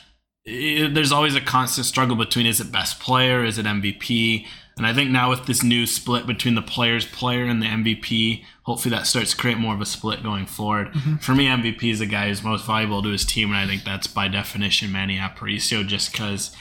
i 0.49 0.91
there's 0.93 1.13
always 1.13 1.35
a 1.35 1.41
constant 1.41 1.87
struggle 1.87 2.17
between 2.17 2.47
is 2.47 2.61
it 2.61 2.73
best 2.73 3.01
player, 3.01 3.45
is 3.45 3.59
it 3.59 3.67
MVP, 3.67 4.47
and 4.79 4.87
I 4.87 4.95
think 4.95 5.11
now 5.11 5.29
with 5.29 5.47
this 5.47 5.63
new 5.63 5.87
split 5.87 6.27
between 6.27 6.55
the 6.55 6.63
players 6.63 7.05
player 7.05 7.45
and 7.45 7.61
the 7.61 7.67
MVP, 7.67 8.45
hopefully 8.63 8.95
that 8.95 9.07
starts 9.09 9.33
to 9.33 9.37
create 9.37 9.59
more 9.59 9.75
of 9.75 9.81
a 9.81 9.87
split 9.87 10.23
going 10.23 10.47
forward. 10.47 10.93
Mm-hmm. 10.93 11.17
For 11.17 11.35
me, 11.35 11.47
MVP 11.47 11.91
is 11.91 11.99
the 11.99 12.07
guy 12.07 12.29
who's 12.29 12.45
most 12.45 12.65
valuable 12.65 13.03
to 13.03 13.09
his 13.09 13.25
team, 13.25 13.49
and 13.49 13.59
I 13.59 13.67
think 13.67 13.85
that's 13.85 14.07
by 14.07 14.29
definition 14.29 14.93
Manny 14.93 15.19
Aparicio, 15.19 15.87
just 15.87 16.13
because 16.13 16.57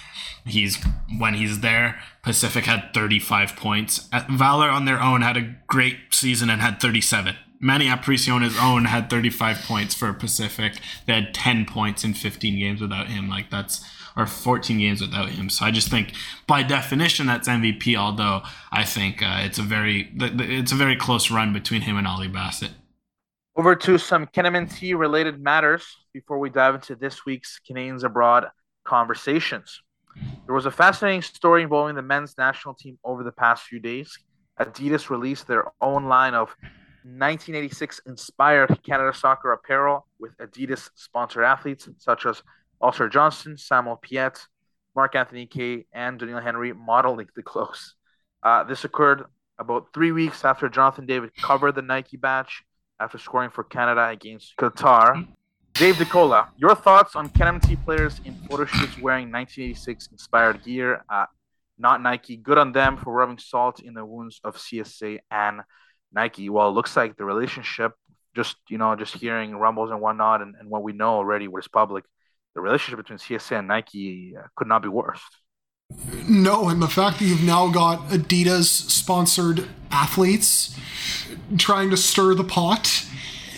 he's 0.46 0.84
when 1.18 1.36
he's 1.36 1.60
there. 1.60 2.02
Pacific 2.24 2.66
had 2.66 2.94
35 2.94 3.56
points. 3.56 4.10
Uh, 4.12 4.24
Valor 4.30 4.70
on 4.70 4.86
their 4.86 5.02
own 5.02 5.22
had 5.22 5.38
a 5.38 5.56
great 5.68 5.98
season 6.12 6.50
and 6.50 6.62
had 6.62 6.82
37. 6.82 7.36
Manny 7.60 7.86
Aparicio 7.86 8.34
on 8.36 8.42
his 8.42 8.58
own 8.60 8.86
had 8.86 9.10
35 9.10 9.64
points 9.64 9.96
for 9.96 10.12
Pacific. 10.14 10.80
They 11.06 11.14
had 11.14 11.34
10 11.34 11.66
points 11.66 12.04
in 12.04 12.14
15 12.14 12.60
games 12.60 12.82
without 12.82 13.08
him. 13.08 13.30
Like 13.30 13.50
that's 13.50 13.84
or 14.18 14.26
14 14.26 14.80
games 14.80 15.00
without 15.00 15.30
him. 15.30 15.50
So 15.50 15.64
I 15.64 15.72
just 15.72 15.90
think 15.90 16.12
by 16.48 16.64
definition 16.64 17.28
that's 17.28 17.48
MVP. 17.48 17.96
Although 17.96 18.42
I 18.72 18.84
think 18.84 19.22
uh, 19.22 19.42
it's 19.42 19.60
a 19.60 19.64
very 19.64 20.12
it's 20.16 20.72
a 20.72 20.76
very 20.76 20.96
close 20.96 21.30
run 21.30 21.54
between 21.54 21.82
him 21.82 21.98
and 21.98 22.08
Ollie 22.08 22.28
Bassett. 22.28 22.72
Over 23.56 23.76
to 23.76 23.98
some 23.98 24.28
CanMNT 24.28 24.98
related 24.98 25.42
matters 25.42 25.86
before 26.14 26.40
we 26.40 26.50
dive 26.50 26.76
into 26.76 26.96
this 26.96 27.26
week's 27.26 27.60
Canadians 27.60 28.04
Abroad 28.04 28.48
conversations. 28.84 29.82
There 30.46 30.56
was 30.56 30.66
a 30.66 30.72
fascinating 30.72 31.22
story 31.22 31.64
involving 31.64 31.96
the 31.96 32.02
men's 32.02 32.38
national 32.38 32.74
team 32.74 32.98
over 33.04 33.24
the 33.24 33.32
past 33.32 33.64
few 33.64 33.80
days. 33.80 34.18
Adidas 34.60 35.10
released 35.10 35.48
their 35.48 35.66
own 35.82 36.06
line 36.06 36.34
of 36.34 36.56
1986 37.08 38.02
inspired 38.06 38.84
Canada 38.84 39.14
Soccer 39.14 39.54
apparel 39.54 40.06
with 40.20 40.38
Adidas 40.40 40.90
sponsored 40.96 41.46
athletes 41.46 41.88
such 41.98 42.26
as 42.26 42.44
Alistair 42.84 43.08
Johnston, 43.08 43.58
Samuel 43.58 43.96
Piette, 43.96 44.46
Mark 44.96 45.16
Anthony 45.16 45.46
Kaye, 45.46 45.86
and 45.94 46.20
Doneil 46.20 46.44
Henry 46.44 46.74
modeling 46.74 47.28
the 47.36 47.44
clothes. 47.44 47.96
Uh, 48.44 48.64
this 48.64 48.84
occurred 48.84 49.24
about 49.58 49.88
three 49.94 50.12
weeks 50.12 50.44
after 50.44 50.68
Jonathan 50.68 51.06
David 51.06 51.36
covered 51.36 51.76
the 51.76 51.82
Nike 51.82 52.18
batch 52.18 52.64
after 53.00 53.18
scoring 53.18 53.52
for 53.52 53.64
Canada 53.64 54.10
against 54.10 54.58
Qatar. 54.58 55.28
Dave 55.74 55.96
DeCola, 55.96 56.50
your 56.58 56.76
thoughts 56.76 57.16
on 57.16 57.30
CanMNT 57.30 57.84
players 57.86 58.20
in 58.26 58.36
photo 58.50 58.66
shoots 58.66 58.98
wearing 59.00 59.32
1986 59.32 60.10
inspired 60.12 60.64
gear? 60.64 61.04
Uh, 61.10 61.26
not 61.78 62.02
Nike. 62.02 62.36
Good 62.36 62.58
on 62.58 62.72
them 62.72 62.98
for 62.98 63.14
rubbing 63.14 63.38
salt 63.38 63.80
in 63.82 63.94
the 63.94 64.04
wounds 64.04 64.42
of 64.44 64.58
CSA 64.58 65.20
and 65.30 65.62
Nike. 66.12 66.50
Well, 66.50 66.70
it 66.70 66.72
looks 66.72 66.96
like 66.96 67.18
the 67.18 67.26
relationship, 67.26 67.94
just 68.36 68.58
you 68.70 68.78
know, 68.78 68.96
just 68.96 69.16
hearing 69.16 69.56
rumbles 69.56 69.92
and 69.92 70.02
whatnot, 70.02 70.42
and, 70.42 70.56
and 70.60 70.70
what 70.70 70.84
we 70.84 70.94
know 70.94 71.16
already, 71.16 71.48
what 71.48 71.64
is 71.64 71.68
public, 71.68 72.06
the 72.56 72.62
relationship 72.62 72.98
between 72.98 73.20
CSA 73.20 73.60
and 73.60 73.68
Nike 73.68 74.34
uh, 74.38 74.48
could 74.56 74.68
not 74.68 74.82
be 74.82 74.90
worse. 74.90 75.22
No, 76.28 76.68
and 76.68 76.82
the 76.82 76.88
fact 76.88 77.20
that 77.20 77.26
you've 77.26 77.44
now 77.44 77.70
got 77.70 78.10
Adidas 78.10 78.66
sponsored 78.66 79.68
athletes 79.92 80.78
trying 81.58 81.90
to 81.92 81.98
stir 81.98 82.34
the 82.34 82.44
pot, 82.44 83.06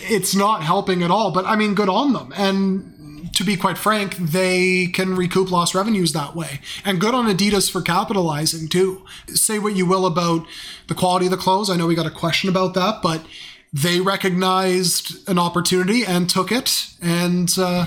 it's 0.02 0.34
not 0.34 0.62
helping 0.62 1.02
at 1.02 1.10
all. 1.10 1.32
But 1.32 1.46
I 1.46 1.56
mean, 1.56 1.74
good 1.74 1.88
on 1.88 2.12
them. 2.12 2.32
And 2.36 2.94
to 3.32 3.44
be 3.44 3.56
quite 3.56 3.78
frank, 3.78 4.16
they 4.16 4.86
can 4.86 5.16
recoup 5.16 5.50
lost 5.50 5.74
revenues 5.74 6.12
that 6.12 6.34
way. 6.34 6.60
And 6.84 7.00
good 7.00 7.14
on 7.14 7.26
Adidas 7.26 7.70
for 7.70 7.82
capitalizing 7.82 8.68
too. 8.68 9.04
Say 9.28 9.58
what 9.58 9.76
you 9.76 9.86
will 9.86 10.06
about 10.06 10.46
the 10.88 10.94
quality 10.94 11.26
of 11.26 11.30
the 11.30 11.36
clothes. 11.36 11.70
I 11.70 11.76
know 11.76 11.86
we 11.86 11.94
got 11.94 12.06
a 12.06 12.10
question 12.10 12.50
about 12.50 12.74
that, 12.74 13.00
but 13.02 13.24
they 13.72 14.00
recognized 14.00 15.28
an 15.28 15.38
opportunity 15.38 16.04
and 16.04 16.28
took 16.28 16.50
it. 16.50 16.88
And 17.00 17.52
uh, 17.58 17.86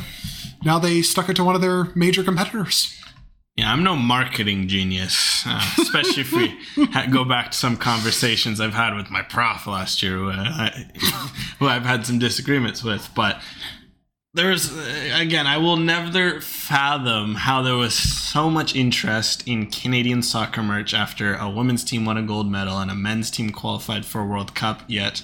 now 0.63 0.79
they 0.79 1.01
stuck 1.01 1.29
it 1.29 1.35
to 1.35 1.43
one 1.43 1.55
of 1.55 1.61
their 1.61 1.91
major 1.95 2.23
competitors. 2.23 2.97
Yeah, 3.55 3.71
I'm 3.71 3.83
no 3.83 3.95
marketing 3.95 4.67
genius, 4.67 5.43
uh, 5.45 5.61
especially 5.77 6.21
if 6.21 6.31
we 6.31 6.57
ha- 6.87 7.05
go 7.11 7.23
back 7.23 7.51
to 7.51 7.57
some 7.57 7.77
conversations 7.77 8.59
I've 8.59 8.73
had 8.73 8.95
with 8.95 9.11
my 9.11 9.21
prof 9.21 9.67
last 9.67 10.01
year, 10.01 10.17
who, 10.17 10.29
uh, 10.29 10.33
I, 10.37 10.89
who 11.59 11.67
I've 11.67 11.85
had 11.85 12.03
some 12.07 12.17
disagreements 12.17 12.83
with. 12.83 13.09
But 13.15 13.39
there's, 14.33 14.71
again, 15.13 15.45
I 15.45 15.57
will 15.57 15.77
never 15.77 16.41
fathom 16.41 17.35
how 17.35 17.61
there 17.61 17.75
was 17.75 17.93
so 17.93 18.49
much 18.49 18.75
interest 18.75 19.47
in 19.47 19.67
Canadian 19.67 20.23
soccer 20.23 20.63
merch 20.63 20.93
after 20.93 21.35
a 21.35 21.49
women's 21.49 21.83
team 21.83 22.05
won 22.05 22.17
a 22.17 22.23
gold 22.23 22.49
medal 22.49 22.79
and 22.79 22.89
a 22.89 22.95
men's 22.95 23.29
team 23.29 23.51
qualified 23.51 24.05
for 24.05 24.21
a 24.21 24.25
World 24.25 24.55
Cup, 24.55 24.81
yet 24.87 25.21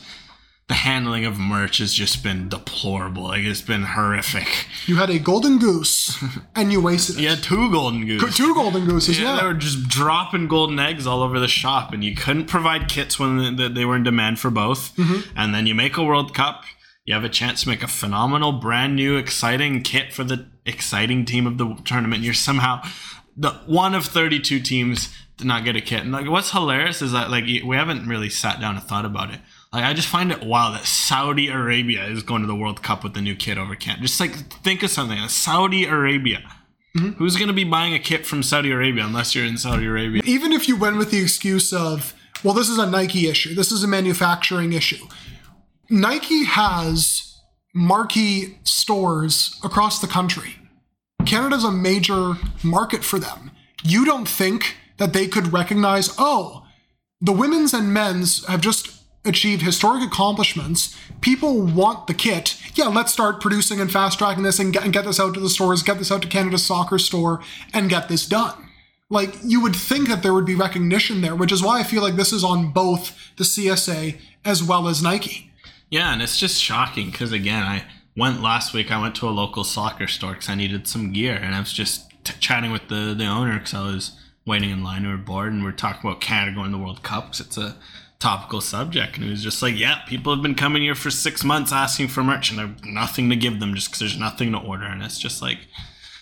the 0.68 0.76
handling 0.76 1.26
of 1.26 1.39
merch 1.39 1.80
has 1.80 1.95
just 1.95 2.24
been 2.24 2.47
deplorable. 2.47 3.24
Like 3.24 3.41
it's 3.41 3.64
been 3.64 3.82
horrific. 3.82 4.68
You 4.86 4.97
had 4.97 5.10
a 5.10 5.18
golden 5.18 5.57
goose 5.57 6.24
and 6.55 6.72
you 6.72 6.80
wasted 6.80 7.18
it. 7.18 7.22
You 7.24 7.30
had 7.30 7.41
two 7.41 7.72
golden 7.72 8.05
goose. 8.05 8.38
Two 8.38 8.53
golden 8.53 8.86
gooses, 8.86 9.20
yeah. 9.20 9.38
They 9.38 9.47
were 9.47 9.55
just 9.55 9.89
dropping 9.89 10.47
golden 10.47 10.78
eggs 10.78 11.07
all 11.07 11.24
over 11.24 11.39
the 11.39 11.47
shop, 11.47 11.91
and 11.91 12.03
you 12.03 12.16
couldn't 12.16 12.45
provide 12.45 12.88
kits 12.88 13.18
when 13.18 13.55
they 13.55 13.86
were 13.86 13.95
in 13.95 14.03
demand 14.03 14.38
for 14.38 14.51
both. 14.51 14.95
Mm-hmm. 14.95 15.32
And 15.36 15.55
then 15.55 15.66
you 15.66 15.74
make 15.74 15.97
a 15.97 16.03
World 16.03 16.36
Cup, 16.36 16.64
you 17.10 17.16
have 17.16 17.24
a 17.24 17.30
chance 17.30 17.64
to 17.64 17.70
make 17.70 17.82
a 17.82 17.88
phenomenal, 17.88 18.51
brand 18.51 18.95
new, 18.95 19.18
exciting 19.18 19.82
kit 19.82 20.14
for 20.14 20.24
the 20.24 20.45
exciting 20.64 21.26
team 21.26 21.47
of 21.47 21.57
the 21.57 21.76
tournament. 21.84 22.22
You're 22.22 22.36
somehow 22.36 22.84
the 23.36 23.49
one 23.66 23.95
of 23.95 24.05
32 24.05 24.60
teams 24.60 25.10
to 25.39 25.47
not 25.47 25.66
get 25.66 25.76
a 25.76 25.82
kit. 25.82 26.01
And 26.01 26.12
like, 26.12 26.30
what's 26.30 26.51
hilarious 26.51 27.01
is 27.01 27.12
that 27.14 27.32
like 27.32 27.45
we 27.45 27.76
haven't 27.76 28.07
really 28.07 28.30
sat 28.30 28.62
down 28.62 28.76
and 28.76 28.84
thought 28.84 29.05
about 29.05 29.34
it. 29.34 29.39
Like 29.74 29.86
I 29.86 29.93
just 29.95 30.07
find 30.07 30.32
it 30.32 30.43
wild 30.43 30.76
that 30.76 30.86
Saudi 30.86 31.47
Arabia 31.47 32.05
is 32.05 32.22
going 32.22 32.41
to 32.41 32.47
the 32.47 32.55
World 32.55 32.84
Cup 32.84 33.03
with 33.03 33.16
the 33.16 33.22
new 33.22 33.36
kit 33.36 33.57
over 33.57 33.74
Canada. 33.74 34.03
Just 34.03 34.20
like 34.20 34.36
think 34.62 34.84
of 34.84 34.91
something. 34.91 35.18
Saudi 35.30 35.86
Arabia. 35.86 36.43
Mm-hmm. 36.95 37.14
Who's 37.14 37.38
going 37.38 37.47
to 37.47 37.55
be 37.55 37.64
buying 37.64 37.95
a 37.95 37.99
kit 37.99 38.28
from 38.28 38.43
Saudi 38.43 38.70
Arabia 38.70 39.03
unless 39.03 39.34
you're 39.34 39.45
in 39.45 39.57
Saudi 39.57 39.88
Arabia? 39.88 40.22
Even 40.26 40.51
if 40.51 40.68
you 40.68 40.78
went 40.78 40.97
with 40.97 41.10
the 41.10 41.22
excuse 41.24 41.74
of, 41.74 42.14
well, 42.43 42.53
this 42.53 42.70
is 42.70 42.78
a 42.78 42.86
Nike 42.86 43.28
issue, 43.28 43.55
this 43.55 43.72
is 43.72 43.84
a 43.84 43.88
manufacturing 43.88 44.74
issue. 44.74 45.07
Nike 45.90 46.44
has 46.46 47.42
marquee 47.74 48.60
stores 48.64 49.60
across 49.64 50.00
the 50.00 50.08
country. 50.08 50.56
Canada's 51.26 51.64
a 51.64 51.72
major 51.72 52.34
market 52.64 53.04
for 53.04 53.18
them. 53.18 53.52
You 53.84 54.06
don't 54.06 54.28
think 54.28 54.76
that 54.98 55.14
they 55.14 55.28
could 55.28 55.52
recognize, 55.52 56.14
oh, 56.20 56.68
the 57.22 57.32
women's 57.32 57.74
and 57.74 57.92
men's 57.92 58.46
have 58.46 58.62
just 58.62 59.02
achieved 59.26 59.64
historic 59.64 60.04
accomplishments. 60.04 60.96
People 61.22 61.62
want 61.62 62.06
the 62.06 62.14
kit. 62.14 62.62
Yeah, 62.76 62.88
let's 62.88 63.12
start 63.12 63.42
producing 63.42 63.82
and 63.82 63.92
fast 63.92 64.20
tracking 64.20 64.44
this 64.44 64.60
and 64.60 64.72
get, 64.72 64.84
and 64.84 64.94
get 64.94 65.06
this 65.06 65.20
out 65.20 65.34
to 65.34 65.40
the 65.40 65.50
stores, 65.50 65.82
get 65.82 65.98
this 65.98 66.12
out 66.12 66.22
to 66.22 66.28
Canada's 66.28 66.66
soccer 66.66 67.00
store, 67.00 67.42
and 67.74 67.90
get 67.90 68.10
this 68.10 68.28
done. 68.28 68.70
Like, 69.10 69.34
you 69.44 69.60
would 69.62 69.76
think 69.76 70.08
that 70.08 70.22
there 70.22 70.36
would 70.36 70.46
be 70.46 70.56
recognition 70.56 71.22
there, 71.22 71.36
which 71.36 71.52
is 71.52 71.64
why 71.64 71.80
I 71.80 71.84
feel 71.84 72.04
like 72.04 72.16
this 72.16 72.32
is 72.32 72.44
on 72.44 72.72
both 72.72 73.18
the 73.38 73.44
CSA 73.44 74.20
as 74.46 74.64
well 74.64 74.88
as 74.88 75.02
Nike. 75.02 75.49
Yeah, 75.90 76.14
and 76.14 76.22
it's 76.22 76.38
just 76.38 76.62
shocking 76.62 77.10
because, 77.10 77.32
again, 77.32 77.64
I 77.64 77.86
went 78.16 78.42
last 78.42 78.74
week, 78.74 78.92
I 78.92 79.02
went 79.02 79.16
to 79.16 79.28
a 79.28 79.32
local 79.32 79.64
soccer 79.64 80.08
store 80.08 80.34
because 80.34 80.50
I 80.50 80.56
needed 80.56 80.88
some 80.88 81.12
gear, 81.14 81.36
and 81.36 81.56
I 81.56 81.60
was 81.60 81.74
just 81.74 82.10
t- 82.24 82.34
chatting 82.40 82.72
with 82.72 82.88
the, 82.90 83.16
the 83.18 83.26
owner 83.26 83.58
because 83.58 83.74
I 83.74 83.86
was 83.86 84.20
waiting 84.46 84.70
in 84.70 84.84
line, 84.84 85.04
we 85.04 85.10
were 85.10 85.18
bored, 85.18 85.52
and 85.52 85.64
we 85.64 85.70
are 85.70 85.74
talking 85.74 86.08
about 86.10 86.22
Canada 86.22 86.56
going 86.56 86.72
to 86.72 86.78
the 86.78 86.84
World 86.84 87.04
Cup 87.04 87.26
because 87.26 87.40
it's 87.40 87.58
a 87.58 87.76
topical 88.20 88.62
subject. 88.62 89.16
And 89.16 89.24
he 89.24 89.32
was 89.32 89.42
just 89.44 89.62
like, 89.62 89.78
yeah, 89.78 90.00
people 90.08 90.34
have 90.34 90.44
been 90.44 90.56
coming 90.56 90.82
here 90.82 90.96
for 90.96 91.10
six 91.10 91.44
months 91.44 91.72
asking 91.72 92.10
for 92.10 92.24
merch 92.24 92.52
and 92.52 92.60
there's 92.60 92.84
nothing 92.84 93.30
to 93.30 93.36
give 93.36 93.60
them 93.60 93.74
just 93.74 93.88
because 93.88 94.00
there's 94.00 94.20
nothing 94.20 94.52
to 94.52 94.58
order. 94.58 94.86
And 94.86 95.02
it's 95.02 95.18
just 95.18 95.42
like 95.42 95.60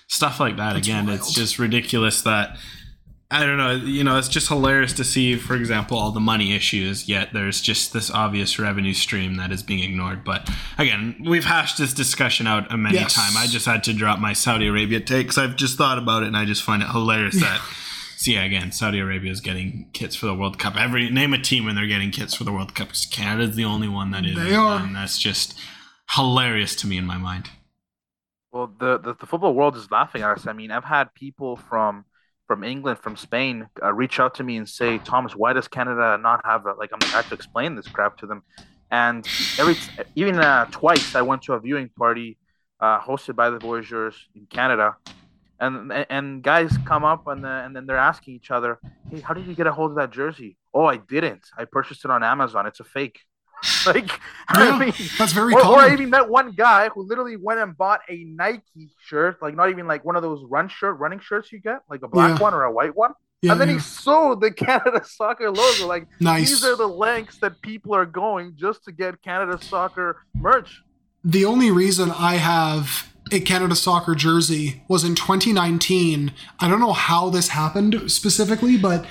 stuff 0.07 0.39
like 0.39 0.57
that. 0.57 0.74
That's 0.74 0.88
Again, 0.88 1.07
wild. 1.07 1.20
it's 1.20 1.34
just 1.34 1.57
ridiculous 1.59 2.22
that. 2.22 2.57
I 3.30 3.45
don't 3.45 3.57
know. 3.57 3.71
You 3.71 4.05
know, 4.05 4.17
it's 4.17 4.30
just 4.30 4.47
hilarious 4.47 4.93
to 4.93 5.03
see, 5.03 5.36
for 5.36 5.55
example, 5.55 5.97
all 5.97 6.11
the 6.11 6.19
money 6.21 6.53
issues. 6.55 7.09
Yet 7.09 7.34
there's 7.34 7.59
just 7.59 7.91
this 7.91 8.09
obvious 8.09 8.57
revenue 8.57 8.93
stream 8.93 9.36
that 9.36 9.51
is 9.51 9.63
being 9.63 9.84
ignored. 9.84 10.23
But 10.23 10.49
again, 10.78 11.21
we've 11.25 11.43
hashed 11.43 11.78
this 11.78 11.93
discussion 11.93 12.47
out 12.47 12.71
a 12.71 12.78
many 12.78 12.95
Yes. 12.99 13.13
time. 13.13 13.36
I 13.36 13.47
just 13.47 13.65
had 13.65 13.84
to 13.86 13.93
drop 13.93 14.19
my 14.19 14.32
Saudi 14.32 14.67
Arabia 14.67 15.01
take 15.01 15.25
because 15.28 15.38
I've 15.38 15.57
just 15.57 15.78
thought 15.78 15.97
about 15.97 16.23
it 16.23 16.28
and 16.28 16.38
I 16.38 16.45
just 16.45 16.63
find 16.63 16.82
it 16.82 16.88
hilarious 16.89 17.38
that 17.41 17.59
so 18.17 18.32
yeah, 18.32 18.43
again, 18.45 18.71
Saudi 18.71 18.99
Arabia 18.99 19.30
is 19.32 19.41
getting 19.41 19.89
kits 19.91 20.15
for 20.15 20.28
the 20.28 20.34
World 20.34 20.57
Cup. 20.57 20.78
Every 20.78 21.09
name 21.09 21.34
a 21.34 21.38
team 21.38 21.65
when 21.65 21.75
they're 21.75 21.86
getting 21.86 22.11
kits 22.11 22.34
for 22.34 22.45
the 22.45 22.53
World 22.53 22.75
Cup. 22.75 22.88
'cause 22.89 23.05
Canada's 23.11 23.57
the 23.57 23.65
only 23.65 23.89
one 23.89 24.11
that 24.11 24.25
is. 24.25 24.38
They 24.38 24.55
are. 24.55 24.80
and 24.80 24.95
that's 24.95 25.17
just 25.19 25.59
hilarious 26.11 26.75
to 26.78 26.88
me 26.88 26.97
in 26.97 27.05
my 27.05 27.17
mind. 27.17 27.49
Well, 28.53 28.71
the, 28.80 28.97
the, 28.97 29.13
the 29.15 29.25
football 29.25 29.53
world 29.53 29.75
is 29.75 29.91
laughing 29.91 30.21
at 30.21 30.30
us. 30.38 30.47
I 30.47 30.53
mean, 30.53 30.71
I've 30.71 30.86
had 30.86 31.13
people 31.13 31.57
from 31.57 32.05
from 32.47 32.63
England, 32.63 32.99
from 32.99 33.15
Spain, 33.15 33.67
uh, 33.83 33.93
reach 33.93 34.19
out 34.19 34.33
to 34.35 34.43
me 34.43 34.57
and 34.57 34.67
say, 34.67 34.97
Thomas, 34.99 35.33
why 35.35 35.53
does 35.53 35.67
Canada 35.67 36.17
not 36.21 36.41
have 36.45 36.65
a 36.65 36.73
like? 36.73 36.91
I'm 36.93 36.99
I 37.03 37.17
have 37.17 37.29
to 37.29 37.35
explain 37.35 37.75
this 37.75 37.87
crap 37.87 38.17
to 38.19 38.25
them, 38.25 38.43
and 38.89 39.27
every 39.59 39.75
even 40.15 40.39
uh, 40.39 40.65
twice 40.71 41.13
I 41.15 41.21
went 41.21 41.41
to 41.43 41.53
a 41.53 41.59
viewing 41.59 41.89
party 41.89 42.37
uh, 42.79 42.99
hosted 42.99 43.35
by 43.35 43.49
the 43.49 43.59
Voyageurs 43.59 44.15
in 44.33 44.45
Canada, 44.47 44.95
and 45.59 45.91
and 46.09 46.41
guys 46.41 46.75
come 46.85 47.03
up 47.03 47.27
and 47.27 47.45
uh, 47.45 47.63
and 47.65 47.75
then 47.75 47.85
they're 47.85 47.97
asking 47.97 48.35
each 48.35 48.49
other, 48.49 48.79
hey, 49.11 49.19
how 49.19 49.33
did 49.33 49.45
you 49.45 49.55
get 49.55 49.67
a 49.67 49.71
hold 49.71 49.91
of 49.91 49.97
that 49.97 50.11
jersey? 50.11 50.57
Oh, 50.73 50.85
I 50.85 50.97
didn't. 50.97 51.45
I 51.57 51.65
purchased 51.65 52.05
it 52.05 52.11
on 52.11 52.23
Amazon. 52.23 52.65
It's 52.65 52.79
a 52.79 52.85
fake. 52.85 53.19
like, 53.85 54.09
I 54.47 54.65
Yeah, 54.65 54.79
mean, 54.79 54.93
that's 55.17 55.31
very 55.33 55.53
or, 55.53 55.65
or 55.65 55.79
I 55.79 55.93
even 55.93 56.09
met 56.09 56.27
one 56.29 56.51
guy 56.51 56.89
who 56.89 57.03
literally 57.03 57.37
went 57.37 57.59
and 57.59 57.75
bought 57.77 58.01
a 58.09 58.23
Nike 58.23 58.89
shirt, 59.01 59.41
like 59.41 59.55
not 59.55 59.69
even 59.69 59.87
like 59.87 60.05
one 60.05 60.15
of 60.15 60.21
those 60.21 60.43
run 60.49 60.69
shirt 60.69 60.97
running 60.99 61.19
shirts 61.19 61.51
you 61.51 61.59
get, 61.59 61.79
like 61.89 62.01
a 62.03 62.07
black 62.07 62.31
Yeah. 62.31 62.43
one 62.43 62.53
or 62.53 62.63
a 62.63 62.71
white 62.71 62.95
one. 62.95 63.13
Yeah, 63.41 63.51
and 63.51 63.61
then 63.61 63.69
he 63.69 63.79
sold 63.79 64.41
the 64.41 64.51
Canada 64.65 65.03
Soccer 65.05 65.51
logo. 65.51 65.85
Like 65.87 66.07
nice. 66.19 66.49
these 66.49 66.63
are 66.65 66.75
the 66.75 66.87
lengths 66.87 67.37
that 67.39 67.61
people 67.61 67.93
are 67.93 68.05
going 68.05 68.53
just 68.55 68.83
to 68.85 68.91
get 68.91 69.21
Canada 69.21 69.59
Soccer 69.61 70.17
merch. 70.35 70.81
The 71.23 71.45
only 71.45 71.69
reason 71.71 72.09
I 72.11 72.35
have 72.35 73.11
a 73.31 73.39
Canada 73.41 73.75
soccer 73.75 74.15
jersey 74.15 74.83
was 74.87 75.03
in 75.03 75.13
2019. 75.13 76.31
I 76.59 76.67
don't 76.69 76.79
know 76.79 76.93
how 76.93 77.29
this 77.29 77.49
happened 77.49 78.09
specifically, 78.09 78.77
but 78.77 79.05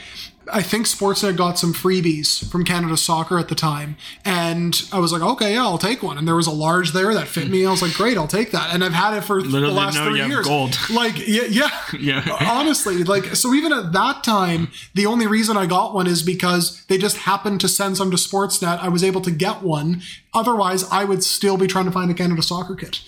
I 0.52 0.62
think 0.62 0.86
Sportsnet 0.86 1.36
got 1.36 1.58
some 1.58 1.72
freebies 1.72 2.48
from 2.50 2.64
Canada 2.64 2.96
Soccer 2.96 3.38
at 3.38 3.48
the 3.48 3.54
time. 3.54 3.96
And 4.24 4.80
I 4.92 4.98
was 4.98 5.12
like, 5.12 5.22
okay, 5.22 5.54
yeah, 5.54 5.62
I'll 5.62 5.78
take 5.78 6.02
one. 6.02 6.18
And 6.18 6.26
there 6.26 6.36
was 6.36 6.46
a 6.46 6.52
large 6.52 6.92
there 6.92 7.12
that 7.14 7.28
fit 7.28 7.48
me. 7.48 7.66
I 7.66 7.70
was 7.70 7.82
like, 7.82 7.94
great, 7.94 8.16
I'll 8.16 8.28
take 8.28 8.52
that. 8.52 8.72
And 8.74 8.84
I've 8.84 8.92
had 8.92 9.16
it 9.16 9.22
for 9.22 9.40
Little 9.40 9.60
the 9.60 9.66
did 9.68 9.72
last 9.74 9.94
know 9.96 10.04
three 10.06 10.16
you 10.16 10.22
have 10.22 10.30
years. 10.30 10.46
gold. 10.46 10.78
Like, 10.90 11.26
yeah, 11.26 11.44
yeah. 11.48 11.70
Yeah. 11.98 12.36
Honestly, 12.40 13.02
like, 13.04 13.34
so 13.36 13.52
even 13.54 13.72
at 13.72 13.92
that 13.92 14.22
time, 14.22 14.68
the 14.94 15.06
only 15.06 15.26
reason 15.26 15.56
I 15.56 15.66
got 15.66 15.94
one 15.94 16.06
is 16.06 16.22
because 16.22 16.84
they 16.86 16.98
just 16.98 17.18
happened 17.18 17.60
to 17.62 17.68
send 17.68 17.96
some 17.96 18.10
to 18.10 18.16
Sportsnet. 18.16 18.78
I 18.78 18.88
was 18.88 19.02
able 19.02 19.20
to 19.22 19.30
get 19.30 19.62
one. 19.62 20.02
Otherwise, 20.34 20.84
I 20.90 21.04
would 21.04 21.24
still 21.24 21.56
be 21.56 21.66
trying 21.66 21.86
to 21.86 21.90
find 21.90 22.10
a 22.10 22.14
Canada 22.14 22.42
soccer 22.42 22.74
kit. 22.74 23.02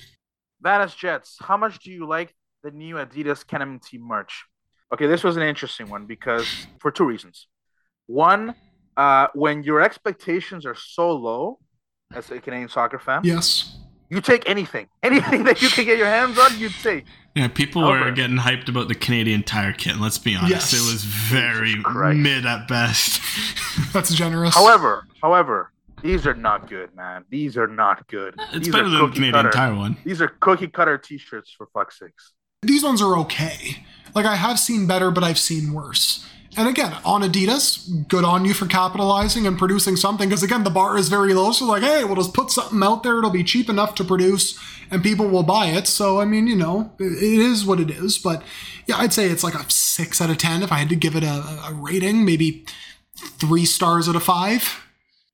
Vanis 0.64 0.96
Jets, 0.96 1.36
how 1.40 1.56
much 1.56 1.78
do 1.78 1.90
you 1.90 2.06
like 2.06 2.34
the 2.62 2.70
new 2.70 2.96
Adidas 2.96 3.44
CanMNT 3.46 4.00
merch? 4.00 4.44
Okay, 4.92 5.06
this 5.06 5.22
was 5.22 5.36
an 5.36 5.42
interesting 5.42 5.88
one 5.88 6.06
because 6.06 6.66
for 6.78 6.90
two 6.90 7.04
reasons. 7.04 7.46
One, 8.06 8.54
uh, 8.96 9.28
when 9.34 9.62
your 9.62 9.80
expectations 9.80 10.64
are 10.64 10.74
so 10.74 11.12
low, 11.12 11.58
as 12.14 12.30
a 12.30 12.40
Canadian 12.40 12.68
soccer 12.70 12.98
fan. 12.98 13.20
Yes. 13.22 13.76
You 14.10 14.22
take 14.22 14.48
anything, 14.48 14.88
anything 15.02 15.44
that 15.44 15.60
you 15.60 15.68
can 15.68 15.84
get 15.84 15.98
your 15.98 16.06
hands 16.06 16.38
on, 16.38 16.58
you 16.58 16.70
take. 16.70 17.04
Yeah, 17.34 17.48
people 17.48 17.82
were 17.82 18.10
getting 18.10 18.38
hyped 18.38 18.68
about 18.70 18.88
the 18.88 18.94
Canadian 18.94 19.42
Tire 19.42 19.74
kit. 19.74 19.92
and 19.92 20.00
Let's 20.00 20.16
be 20.16 20.34
honest, 20.34 20.50
Yes. 20.50 20.72
it 20.72 20.90
was 20.90 21.04
very 21.04 21.74
mid 22.14 22.46
at 22.46 22.66
best. 22.66 23.20
That's 23.92 24.14
generous. 24.14 24.54
However, 24.54 25.06
however, 25.22 25.72
these 26.02 26.26
are 26.26 26.32
not 26.34 26.70
good, 26.70 26.96
man. 26.96 27.24
These 27.28 27.58
are 27.58 27.66
not 27.66 28.08
good. 28.08 28.34
it's 28.54 28.64
These 28.64 28.68
better 28.72 28.84
are 28.86 28.88
than 28.88 29.00
the 29.00 29.08
Canadian 29.08 29.32
cutter. 29.34 29.50
Tire 29.50 29.74
one. 29.74 29.98
These 30.04 30.22
are 30.22 30.28
cookie 30.40 30.68
cutter 30.68 30.96
T-shirts 30.96 31.52
for 31.56 31.66
fuck's 31.74 31.98
sakes. 31.98 32.32
These 32.62 32.82
ones 32.82 33.00
are 33.00 33.16
okay. 33.18 33.84
Like 34.14 34.26
I 34.26 34.36
have 34.36 34.58
seen 34.58 34.86
better, 34.86 35.10
but 35.10 35.24
I've 35.24 35.38
seen 35.38 35.72
worse. 35.72 36.24
And 36.56 36.66
again, 36.66 36.96
on 37.04 37.22
Adidas, 37.22 38.08
good 38.08 38.24
on 38.24 38.44
you 38.44 38.52
for 38.52 38.66
capitalizing 38.66 39.46
and 39.46 39.56
producing 39.56 39.94
something. 39.94 40.28
Because 40.28 40.42
again, 40.42 40.64
the 40.64 40.70
bar 40.70 40.96
is 40.96 41.08
very 41.08 41.32
low. 41.34 41.52
So 41.52 41.66
like, 41.66 41.82
hey, 41.82 42.02
we'll 42.02 42.16
just 42.16 42.34
put 42.34 42.50
something 42.50 42.82
out 42.82 43.04
there. 43.04 43.18
It'll 43.18 43.30
be 43.30 43.44
cheap 43.44 43.68
enough 43.68 43.94
to 43.96 44.04
produce, 44.04 44.58
and 44.90 45.02
people 45.02 45.28
will 45.28 45.44
buy 45.44 45.66
it. 45.66 45.86
So 45.86 46.20
I 46.20 46.24
mean, 46.24 46.48
you 46.48 46.56
know, 46.56 46.92
it 46.98 47.22
is 47.22 47.64
what 47.64 47.78
it 47.78 47.90
is. 47.90 48.18
But 48.18 48.42
yeah, 48.86 48.96
I'd 48.96 49.12
say 49.12 49.26
it's 49.26 49.44
like 49.44 49.54
a 49.54 49.70
six 49.70 50.20
out 50.20 50.30
of 50.30 50.38
ten 50.38 50.62
if 50.62 50.72
I 50.72 50.78
had 50.78 50.88
to 50.88 50.96
give 50.96 51.14
it 51.14 51.22
a, 51.22 51.60
a 51.66 51.72
rating. 51.74 52.24
Maybe 52.24 52.64
three 53.14 53.64
stars 53.64 54.08
out 54.08 54.16
of 54.16 54.24
five. 54.24 54.87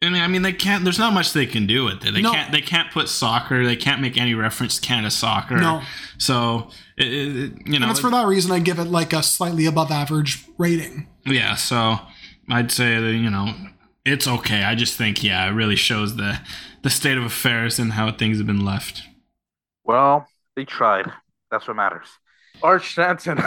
I 0.06 0.10
mean, 0.10 0.22
I 0.22 0.26
mean, 0.28 0.42
they 0.42 0.52
can't. 0.52 0.84
There's 0.84 0.98
not 0.98 1.12
much 1.12 1.32
they 1.32 1.46
can 1.46 1.66
do 1.66 1.84
with 1.84 2.04
it. 2.04 2.12
They 2.14 2.22
No. 2.22 2.32
can't. 2.32 2.52
They 2.52 2.60
can't 2.60 2.90
put 2.92 3.08
soccer. 3.08 3.64
They 3.64 3.76
can't 3.76 4.00
make 4.00 4.16
any 4.16 4.34
reference 4.34 4.78
to 4.78 4.86
Canada 4.86 5.10
soccer. 5.10 5.56
No. 5.56 5.82
So 6.18 6.70
it, 6.96 7.06
it, 7.06 7.36
it- 7.36 7.52
you 7.66 7.78
know, 7.78 7.86
And 7.86 7.90
it's 7.90 8.00
for 8.00 8.10
that 8.10 8.26
reason 8.26 8.52
I 8.52 8.58
give 8.60 8.78
it 8.78 8.84
like 8.84 9.12
a 9.12 9.22
slightly 9.22 9.66
above 9.66 9.90
average 9.90 10.44
rating. 10.58 11.08
yeah. 11.26 11.54
So 11.56 11.98
I'd 12.50 12.70
say 12.70 13.00
that 13.00 13.12
you 13.12 13.30
know 13.30 13.52
it's 14.04 14.28
okay. 14.28 14.62
I 14.64 14.74
just 14.74 14.96
think 14.96 15.22
yeah, 15.24 15.46
it 15.48 15.52
really 15.52 15.76
shows 15.76 16.16
the 16.16 16.40
the 16.82 16.90
state 16.90 17.16
of 17.18 17.24
affairs 17.24 17.78
and 17.78 17.92
how 17.92 18.12
things 18.12 18.38
have 18.38 18.46
been 18.46 18.64
left. 18.64 19.02
Well, 19.84 20.26
they 20.56 20.64
tried. 20.64 21.10
That's 21.50 21.66
what 21.66 21.76
matters. 21.76 22.08
Arch 22.62 22.92
Stanton. 22.92 23.38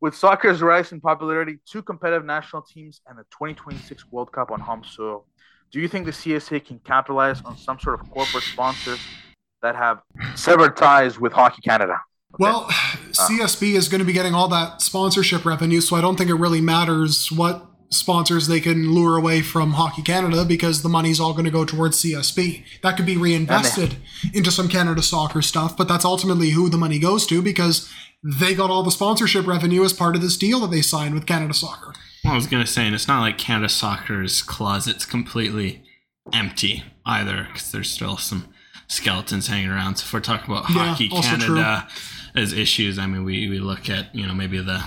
With 0.00 0.16
soccer's 0.16 0.60
rise 0.60 0.90
in 0.90 1.00
popularity, 1.00 1.58
two 1.64 1.80
competitive 1.80 2.24
national 2.24 2.62
teams, 2.62 3.00
and 3.06 3.16
the 3.16 3.22
2026 3.30 4.10
World 4.10 4.32
Cup 4.32 4.50
on 4.50 4.58
home 4.58 4.82
soil, 4.82 5.26
do 5.72 5.80
you 5.80 5.88
think 5.88 6.04
the 6.04 6.12
CSA 6.12 6.64
can 6.64 6.78
capitalize 6.80 7.40
on 7.42 7.56
some 7.56 7.80
sort 7.80 7.98
of 7.98 8.10
corporate 8.10 8.44
sponsors 8.44 9.00
that 9.62 9.74
have 9.74 10.02
severed 10.34 10.76
ties 10.76 11.18
with 11.18 11.32
Hockey 11.32 11.62
Canada? 11.62 11.98
Okay. 12.34 12.44
Well, 12.44 12.66
uh. 12.68 12.96
CSB 13.12 13.74
is 13.74 13.88
going 13.88 14.00
to 14.00 14.04
be 14.04 14.12
getting 14.12 14.34
all 14.34 14.48
that 14.48 14.82
sponsorship 14.82 15.44
revenue, 15.44 15.80
so 15.80 15.96
I 15.96 16.00
don't 16.00 16.16
think 16.16 16.30
it 16.30 16.34
really 16.34 16.60
matters 16.60 17.32
what 17.32 17.66
sponsors 17.88 18.46
they 18.46 18.60
can 18.60 18.94
lure 18.94 19.16
away 19.18 19.42
from 19.42 19.72
Hockey 19.72 20.02
Canada 20.02 20.44
because 20.44 20.82
the 20.82 20.88
money's 20.88 21.20
all 21.20 21.32
going 21.32 21.44
to 21.44 21.50
go 21.50 21.64
towards 21.64 22.02
CSB. 22.02 22.64
That 22.82 22.96
could 22.96 23.04
be 23.04 23.18
reinvested 23.18 23.96
into 24.32 24.50
some 24.50 24.68
Canada 24.68 25.02
soccer 25.02 25.42
stuff, 25.42 25.76
but 25.76 25.88
that's 25.88 26.04
ultimately 26.04 26.50
who 26.50 26.70
the 26.70 26.78
money 26.78 26.98
goes 26.98 27.26
to 27.26 27.42
because 27.42 27.90
they 28.22 28.54
got 28.54 28.70
all 28.70 28.82
the 28.82 28.90
sponsorship 28.90 29.46
revenue 29.46 29.84
as 29.84 29.92
part 29.92 30.14
of 30.14 30.22
this 30.22 30.36
deal 30.36 30.60
that 30.60 30.70
they 30.70 30.80
signed 30.80 31.12
with 31.12 31.26
Canada 31.26 31.52
Soccer. 31.52 31.92
I 32.24 32.34
was 32.34 32.46
gonna 32.46 32.66
say, 32.66 32.86
and 32.86 32.94
it's 32.94 33.08
not 33.08 33.20
like 33.20 33.38
Canada 33.38 33.68
Soccer's 33.68 34.42
closet's 34.42 35.04
completely 35.04 35.82
empty 36.32 36.84
either, 37.04 37.48
because 37.52 37.72
there's 37.72 37.90
still 37.90 38.16
some 38.16 38.48
skeletons 38.86 39.48
hanging 39.48 39.70
around. 39.70 39.96
So 39.96 40.04
if 40.04 40.12
we're 40.12 40.20
talking 40.20 40.54
about 40.54 40.70
Yeah, 40.70 40.86
Hockey 40.94 41.08
Canada 41.08 41.88
as 42.34 42.52
issues, 42.52 42.98
I 42.98 43.06
mean, 43.06 43.24
we, 43.24 43.48
we 43.48 43.58
look 43.58 43.88
at 43.90 44.14
you 44.14 44.26
know 44.26 44.34
maybe 44.34 44.58
the 44.58 44.82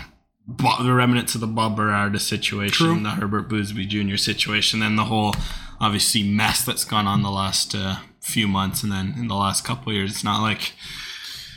the 0.47 0.93
remnants 0.93 1.33
of 1.35 1.41
the 1.41 1.47
Bob 1.47 1.75
Birarda 1.77 2.19
situation, 2.19 2.85
True. 2.85 2.99
the 3.03 3.15
Hubert 3.15 3.49
Busby 3.49 3.85
Jr. 3.85 4.15
situation, 4.15 4.79
then 4.79 4.95
the 4.95 5.05
whole 5.05 5.33
obviously 5.81 6.23
mess 6.23 6.63
that's 6.63 6.85
gone 6.85 7.07
on 7.07 7.21
the 7.23 7.31
last 7.31 7.73
uh, 7.75 7.97
few 8.21 8.47
months, 8.47 8.81
and 8.83 8.91
then 8.91 9.13
in 9.17 9.27
the 9.27 9.35
last 9.35 9.65
couple 9.65 9.89
of 9.91 9.95
years, 9.95 10.11
it's 10.11 10.23
not 10.23 10.41
like 10.41 10.73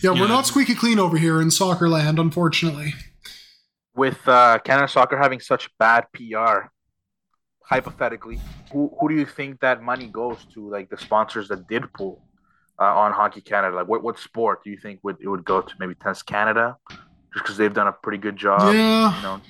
Yeah, 0.02 0.12
Yeah. 0.14 0.20
we're 0.22 0.28
not 0.28 0.46
squeaky 0.46 0.74
clean 0.74 0.98
over 0.98 1.18
here 1.18 1.40
in 1.40 1.50
soccer 1.50 1.88
land, 1.88 2.18
unfortunately. 2.18 2.94
With 3.98 4.28
uh, 4.28 4.60
Canada 4.60 4.86
Soccer 4.86 5.18
having 5.18 5.40
such 5.40 5.68
bad 5.78 6.06
PR, 6.12 6.70
hypothetically, 7.62 8.38
who, 8.72 8.94
who 8.98 9.08
do 9.08 9.16
you 9.16 9.26
think 9.26 9.58
that 9.60 9.82
money 9.82 10.06
goes 10.06 10.38
to? 10.54 10.70
Like 10.70 10.88
the 10.88 10.96
sponsors 10.96 11.48
that 11.48 11.66
did 11.66 11.92
pull 11.92 12.22
uh, 12.78 12.84
on 12.84 13.12
Hockey 13.12 13.40
Canada? 13.40 13.74
Like 13.74 13.88
what, 13.88 14.04
what 14.04 14.16
sport 14.18 14.62
do 14.62 14.70
you 14.70 14.78
think 14.78 15.00
would 15.02 15.16
it 15.20 15.26
would 15.28 15.44
go 15.44 15.60
to? 15.62 15.74
Maybe 15.80 15.94
Tennis 15.96 16.22
Canada, 16.22 16.76
just 16.88 17.44
because 17.44 17.56
they've 17.56 17.74
done 17.74 17.88
a 17.88 17.92
pretty 17.92 18.18
good 18.18 18.36
job. 18.36 18.72
yeah, 18.72 19.16
You 19.16 19.22
know, 19.22 19.40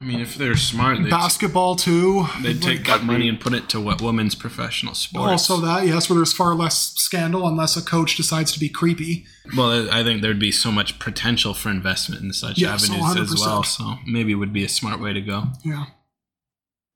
I 0.00 0.06
mean, 0.06 0.20
if 0.20 0.34
they're 0.36 0.56
smart, 0.56 1.02
they'd, 1.02 1.08
basketball 1.08 1.76
too. 1.76 2.26
they'd 2.42 2.60
take 2.60 2.80
Like, 2.80 2.86
that 2.88 3.04
money 3.04 3.26
and 3.28 3.40
put 3.40 3.54
it 3.54 3.68
to 3.70 3.80
what 3.80 4.02
women's 4.02 4.34
professional 4.34 4.92
sports. 4.94 5.30
also 5.50 5.64
that 5.64 5.86
yes, 5.86 6.10
where 6.10 6.16
there's 6.16 6.32
far 6.32 6.54
less 6.54 6.92
scandal 6.96 7.46
unless 7.48 7.74
a 7.76 7.82
coach 7.82 8.16
decides 8.16 8.52
to 8.52 8.60
be 8.60 8.68
creepy. 8.68 9.24
Well, 9.56 9.88
I 9.90 10.02
think 10.02 10.20
there'd 10.20 10.38
be 10.38 10.52
so 10.52 10.70
much 10.70 10.98
potential 10.98 11.54
for 11.54 11.70
investment 11.70 12.22
in 12.22 12.32
such 12.34 12.58
Yes, 12.58 12.90
avenues 12.90 13.32
as 13.32 13.40
well. 13.40 13.62
So 13.62 13.94
maybe 14.06 14.32
it 14.32 14.34
would 14.34 14.52
be 14.52 14.64
a 14.64 14.68
smart 14.68 15.00
way 15.00 15.12
to 15.14 15.22
go. 15.22 15.44
Yeah. 15.64 15.86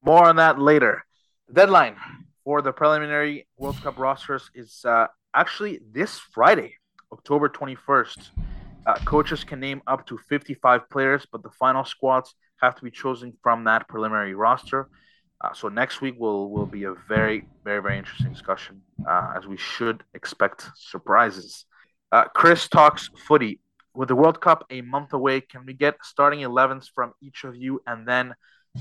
more 0.02 0.28
on 0.28 0.36
that 0.36 0.58
later. 0.60 1.04
Deadline 1.52 1.96
for 2.44 2.60
the 2.60 2.72
preliminary 2.72 3.46
World 3.56 3.80
Cup 3.82 3.98
rosters 3.98 4.50
is 4.54 4.84
uh, 4.84 5.06
actually 5.34 5.80
this 5.92 6.18
Friday, 6.18 6.74
October 7.10 7.48
21st. 7.48 8.30
Uh, 8.86 8.94
coaches 9.06 9.44
can 9.44 9.60
name 9.60 9.80
up 9.86 10.06
to 10.06 10.18
55 10.28 10.88
players, 10.90 11.26
but 11.32 11.42
the 11.42 11.50
final 11.50 11.84
squads 11.84 12.34
have 12.60 12.74
to 12.76 12.82
be 12.82 12.90
chosen 12.90 13.32
from 13.42 13.64
that 13.64 13.88
preliminary 13.88 14.34
roster. 14.34 14.88
Uh, 15.40 15.52
so 15.52 15.68
next 15.68 16.00
week 16.00 16.16
will 16.18 16.50
will 16.50 16.66
be 16.66 16.84
a 16.84 16.94
very 17.08 17.46
very 17.64 17.80
very 17.80 17.98
interesting 17.98 18.32
discussion, 18.32 18.82
uh, 19.08 19.34
as 19.36 19.46
we 19.46 19.56
should 19.56 20.02
expect 20.14 20.68
surprises. 20.76 21.64
Uh, 22.10 22.24
Chris 22.24 22.68
talks 22.68 23.10
footy. 23.26 23.60
With 23.94 24.08
the 24.08 24.14
World 24.14 24.40
Cup 24.40 24.64
a 24.70 24.80
month 24.80 25.12
away, 25.12 25.40
can 25.40 25.66
we 25.66 25.72
get 25.72 25.96
starting 26.02 26.40
11s 26.40 26.88
from 26.94 27.14
each 27.20 27.42
of 27.42 27.56
you, 27.56 27.82
and 27.86 28.06
then 28.06 28.34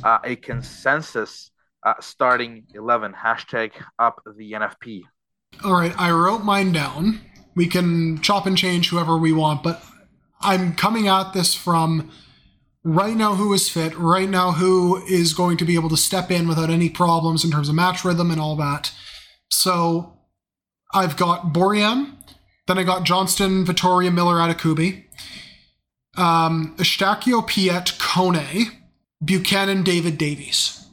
uh, 0.03 0.19
a 0.23 0.35
consensus 0.35 1.49
uh, 1.83 1.95
starting 1.99 2.65
11 2.75 3.13
hashtag 3.13 3.71
up 3.97 4.21
the 4.37 4.51
NFP? 4.51 5.03
All 5.63 5.73
right, 5.73 5.93
I 5.97 6.11
wrote 6.11 6.43
mine 6.43 6.71
down. 6.71 7.21
We 7.55 7.67
can 7.67 8.21
chop 8.21 8.45
and 8.45 8.57
change 8.57 8.89
whoever 8.89 9.17
we 9.17 9.33
want, 9.33 9.63
but 9.63 9.83
I'm 10.41 10.75
coming 10.75 11.07
at 11.07 11.33
this 11.33 11.55
from 11.55 12.11
right 12.87 13.17
now 13.17 13.35
who 13.35 13.53
is 13.53 13.69
fit, 13.69 13.97
right 13.97 14.29
now 14.29 14.53
who 14.53 15.03
is 15.07 15.33
going 15.33 15.57
to 15.57 15.65
be 15.65 15.75
able 15.75 15.89
to 15.89 15.97
step 15.97 16.31
in 16.31 16.47
without 16.47 16.69
any 16.69 16.89
problems 16.89 17.43
in 17.43 17.51
terms 17.51 17.67
of 17.67 17.75
match 17.75 18.05
rhythm 18.05 18.31
and 18.31 18.39
all 18.39 18.55
that. 18.55 18.93
So 19.49 20.17
I've 20.93 21.17
got 21.17 21.53
Borjan, 21.53 22.13
then 22.65 22.77
I 22.77 22.83
got 22.83 23.03
Johnston, 23.03 23.65
Vitória, 23.65 24.13
Miller, 24.13 24.35
Adekugbe, 24.35 25.03
um, 26.15 26.75
Eustáquio, 26.77 27.45
Piette, 27.45 27.97
Kone, 27.99 28.71
Buchanan, 29.23 29.83
David, 29.83 30.17
Davies. 30.17 30.85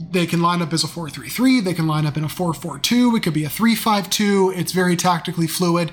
They 0.00 0.26
can 0.26 0.40
line 0.40 0.62
up 0.62 0.72
as 0.72 0.82
a 0.82 0.86
4-3-3, 0.86 1.62
they 1.62 1.74
can 1.74 1.86
line 1.86 2.06
up 2.06 2.16
in 2.16 2.24
a 2.24 2.28
4-4-2, 2.28 3.18
it 3.18 3.22
could 3.22 3.34
be 3.34 3.44
a 3.44 3.48
3-5-2, 3.48 4.56
it's 4.56 4.72
very 4.72 4.96
tactically 4.96 5.46
fluid. 5.46 5.92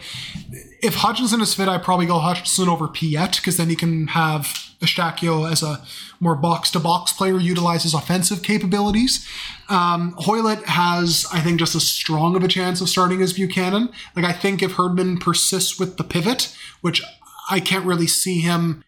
If 0.81 0.95
Hutchinson 0.95 1.41
is 1.41 1.53
fit, 1.53 1.67
I'd 1.67 1.83
probably 1.83 2.05
go 2.05 2.19
Hutchinson 2.19 2.69
over 2.69 2.87
Piette, 2.87 3.35
because 3.35 3.57
then 3.57 3.69
he 3.69 3.75
can 3.75 4.07
have 4.07 4.70
Eustáquio 4.81 5.49
as 5.49 5.63
a 5.63 5.81
more 6.19 6.35
box-to-box 6.35 7.13
player, 7.13 7.37
utilizes 7.37 7.93
offensive 7.93 8.43
capabilities. 8.43 9.27
Um, 9.69 10.13
Hoylett 10.19 10.63
has, 10.65 11.27
I 11.31 11.39
think, 11.39 11.59
just 11.59 11.75
as 11.75 11.87
strong 11.87 12.35
of 12.35 12.43
a 12.43 12.47
chance 12.47 12.81
of 12.81 12.89
starting 12.89 13.21
as 13.21 13.33
Buchanan. 13.33 13.89
Like, 14.15 14.25
I 14.25 14.33
think 14.33 14.61
if 14.61 14.73
Herdman 14.73 15.17
persists 15.17 15.79
with 15.79 15.97
the 15.97 16.03
pivot, 16.03 16.55
which 16.81 17.01
I 17.49 17.59
can't 17.59 17.85
really 17.85 18.07
see 18.07 18.41
him 18.41 18.83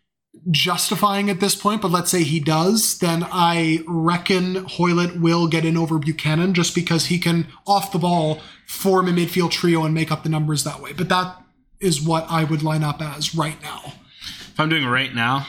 justifying 0.49 1.29
at 1.29 1.39
this 1.39 1.55
point, 1.55 1.81
but 1.81 1.91
let's 1.91 2.11
say 2.11 2.23
he 2.23 2.39
does, 2.39 2.97
then 2.99 3.25
I 3.31 3.83
reckon 3.87 4.65
Hoylett 4.65 5.21
will 5.21 5.47
get 5.47 5.63
in 5.63 5.77
over 5.77 5.99
Buchanan 5.99 6.53
just 6.53 6.73
because 6.75 7.05
he 7.05 7.19
can, 7.19 7.47
off 7.67 7.91
the 7.91 7.99
ball, 7.99 8.41
form 8.67 9.07
a 9.07 9.11
midfield 9.11 9.51
trio 9.51 9.83
and 9.85 9.93
make 9.93 10.11
up 10.11 10.23
the 10.23 10.29
numbers 10.29 10.63
that 10.63 10.81
way. 10.81 10.91
But 10.91 11.09
that 11.09 11.41
is 11.79 12.01
what 12.01 12.25
I 12.29 12.43
would 12.43 12.63
line 12.63 12.83
up 12.83 13.01
as 13.01 13.35
right 13.35 13.61
now. 13.61 13.81
If 13.85 14.59
I'm 14.59 14.69
doing 14.69 14.85
right 14.85 15.13
now, 15.13 15.47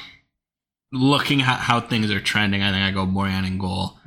looking 0.94 1.42
at 1.42 1.58
how 1.60 1.80
things 1.80 2.10
are 2.10 2.20
trending, 2.20 2.62
I 2.62 2.70
think 2.70 2.82
I 2.82 2.90
go 2.90 3.04
Borjan 3.06 3.46
in 3.46 3.58
goal. 3.58 3.98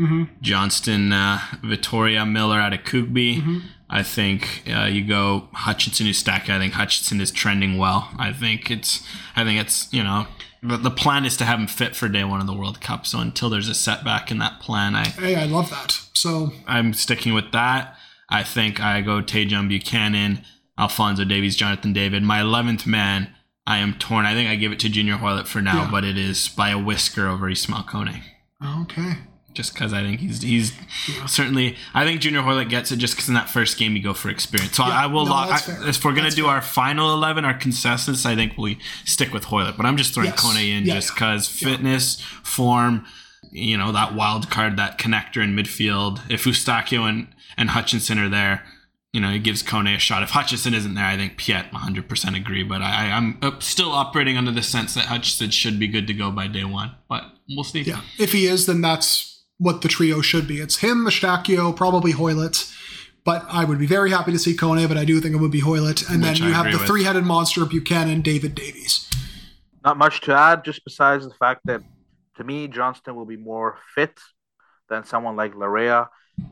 Johnston, 0.42 1.12
uh, 1.14 1.38
Vitória, 1.64 2.30
Miller 2.30 2.60
Adekugbe. 2.60 3.62
I 3.90 4.04
think 4.04 4.64
uh, 4.68 4.86
you 4.86 5.06
go 5.06 5.48
Hutchinson, 5.54 6.08
Eustáquio. 6.08 6.50
I 6.56 6.60
think 6.60 6.74
Hutchinson 6.74 7.22
is 7.22 7.32
trending 7.32 7.78
well. 7.78 8.10
I 8.18 8.34
think 8.34 8.72
it's. 8.72 9.06
I 9.36 9.44
think 9.44 9.62
it's 9.62 9.92
you 9.94 10.04
know. 10.04 10.28
The, 10.64 10.78
the 10.78 10.92
plan 10.92 11.24
is 11.24 11.38
to 11.38 11.46
have 11.46 11.60
him 11.60 11.68
fit 11.68 11.96
for 11.96 12.10
day 12.10 12.24
one 12.24 12.42
of 12.42 12.48
the 12.48 12.54
World 12.54 12.82
Cup. 12.82 13.06
So 13.06 13.20
until 13.20 13.50
there's 13.50 13.70
a 13.70 13.76
setback 13.76 14.32
in 14.32 14.40
that 14.40 14.60
plan, 14.60 14.96
I 14.96 15.08
Hey, 15.10 15.36
I 15.36 15.46
love 15.46 15.70
that. 15.70 16.00
So, 16.14 16.52
I'm 16.66 16.94
sticking 16.94 17.34
with 17.36 17.52
that. 17.52 17.96
I 18.28 18.42
think 18.44 18.82
I 18.82 19.02
go 19.02 19.22
Tajon 19.22 19.70
Buchanan, 19.70 20.42
Alfonso 20.78 21.24
Davies, 21.24 21.56
Jonathan 21.56 21.94
David. 21.94 22.24
My 22.24 22.40
11th 22.40 22.88
man, 22.88 23.30
I 23.70 23.78
am 23.80 23.94
torn. 23.96 24.26
I 24.26 24.34
think 24.34 24.50
I 24.50 24.56
give 24.56 24.72
it 24.72 24.80
to 24.80 24.90
Junior 24.90 25.18
Hoylett 25.18 25.46
for 25.46 25.62
now, 25.62 25.84
Yeah. 25.84 25.92
but 25.92 26.04
it 26.06 26.18
is 26.18 26.48
by 26.48 26.70
a 26.70 26.80
whisker 26.80 27.28
over 27.28 27.50
Ismail 27.50 27.84
Kone. 27.84 28.22
okay. 28.84 29.18
just 29.54 29.74
because 29.74 29.92
I 29.92 30.04
think 30.04 30.20
he's 30.22 30.42
he's 30.44 30.72
certainly. 31.26 31.76
I 31.94 32.06
think 32.06 32.22
Junior 32.22 32.42
Hoylett 32.42 32.70
gets 32.70 32.92
it 32.92 32.98
just 32.98 33.16
because 33.16 33.28
in 33.28 33.34
that 33.34 33.50
first 33.50 33.78
game 33.78 33.96
you 33.96 34.04
go 34.04 34.14
for 34.14 34.30
experience. 34.30 34.76
So 34.78 34.84
I, 34.84 35.04
I 35.04 35.06
will 35.08 35.26
no, 35.26 35.32
lock. 35.32 35.68
I, 35.68 35.90
if 35.90 36.06
we're 36.06 36.12
gonna 36.12 36.24
That's 36.24 36.36
do 36.36 36.44
fair. 36.44 36.52
our 36.52 36.62
final 36.62 37.12
eleven, 37.14 37.44
our 37.44 37.56
consensus, 37.56 38.26
I 38.26 38.36
think 38.36 38.56
we 38.58 38.78
stick 39.04 39.34
with 39.34 39.46
Hoylett. 39.46 39.76
But 39.76 39.86
I'm 39.88 39.98
just 39.98 40.14
throwing 40.14 40.30
Yes. 40.30 40.40
Kone 40.46 40.78
in 40.78 40.86
Yeah, 40.86 40.94
just 40.96 41.14
because 41.16 41.62
Yeah. 41.62 41.70
fitness, 41.72 42.22
form, 42.44 43.06
you 43.52 43.78
know, 43.78 43.92
that 43.92 44.14
wild 44.14 44.50
card, 44.52 44.78
that 44.78 44.98
connector 45.00 45.44
in 45.44 45.56
midfield. 45.56 46.22
If 46.30 46.44
Eustáquio 46.46 47.10
and 47.10 47.28
and 47.58 47.72
Hutchinson 47.72 48.20
are 48.20 48.30
there. 48.30 48.64
You 49.18 49.22
know, 49.22 49.32
it 49.32 49.42
gives 49.42 49.64
Kone 49.64 49.96
a 49.96 49.98
shot. 49.98 50.22
If 50.22 50.30
Hutchinson 50.30 50.76
isn't 50.76 50.94
there, 50.94 51.04
I 51.04 51.18
think 51.18 51.38
Piet 51.38 51.72
100% 51.72 52.38
agree. 52.38 52.62
But 52.62 52.84
I, 52.84 53.10
I'm 53.10 53.40
uh, 53.42 53.58
still 53.58 53.92
operating 53.92 54.38
under 54.38 54.52
the 54.52 54.62
sense 54.62 54.94
that 54.94 55.06
Hutchinson 55.06 55.50
should 55.50 55.80
be 55.80 55.88
good 55.88 56.06
to 56.06 56.14
go 56.14 56.30
by 56.30 56.46
day 56.46 56.66
one. 56.66 56.92
But 57.10 57.24
we'll 57.50 57.64
see. 57.64 57.82
Yeah. 57.82 58.02
If 58.20 58.32
he 58.32 58.46
is, 58.46 58.68
then 58.68 58.82
that's 58.82 59.44
what 59.58 59.82
the 59.82 59.88
trio 59.88 60.22
should 60.22 60.48
be. 60.48 60.60
It's 60.60 60.78
him, 60.78 61.06
Eustáquio, 61.06 61.76
probably 61.76 62.12
Hoilett. 62.12 62.72
But 63.24 63.44
I 63.50 63.66
would 63.66 63.80
be 63.80 63.88
very 63.88 64.12
happy 64.12 64.32
to 64.34 64.38
see 64.38 64.56
Kone, 64.56 64.88
but 64.88 64.98
I 64.98 65.04
do 65.04 65.20
think 65.20 65.34
it 65.34 65.40
would 65.40 65.50
be 65.50 65.62
Hoilett. 65.62 66.08
And 66.12 66.22
Which 66.22 66.38
then 66.38 66.50
you 66.50 66.54
have 66.54 66.72
the 66.72 66.78
three 66.78 67.04
headed 67.04 67.24
monster 67.24 67.66
Buchanan, 67.66 68.22
David 68.22 68.54
Davies. 68.54 69.10
Not 69.84 69.98
much 69.98 70.22
to 70.22 70.36
add, 70.36 70.64
just 70.64 70.84
besides 70.84 71.28
the 71.28 71.34
fact 71.34 71.62
that 71.66 71.82
to 72.36 72.44
me, 72.44 72.68
Johnston 72.68 73.16
will 73.16 73.26
be 73.26 73.36
more 73.36 73.80
fit 73.96 74.20
than 74.90 75.06
someone 75.06 75.36
like 75.36 75.56
Laryea. 75.56 76.08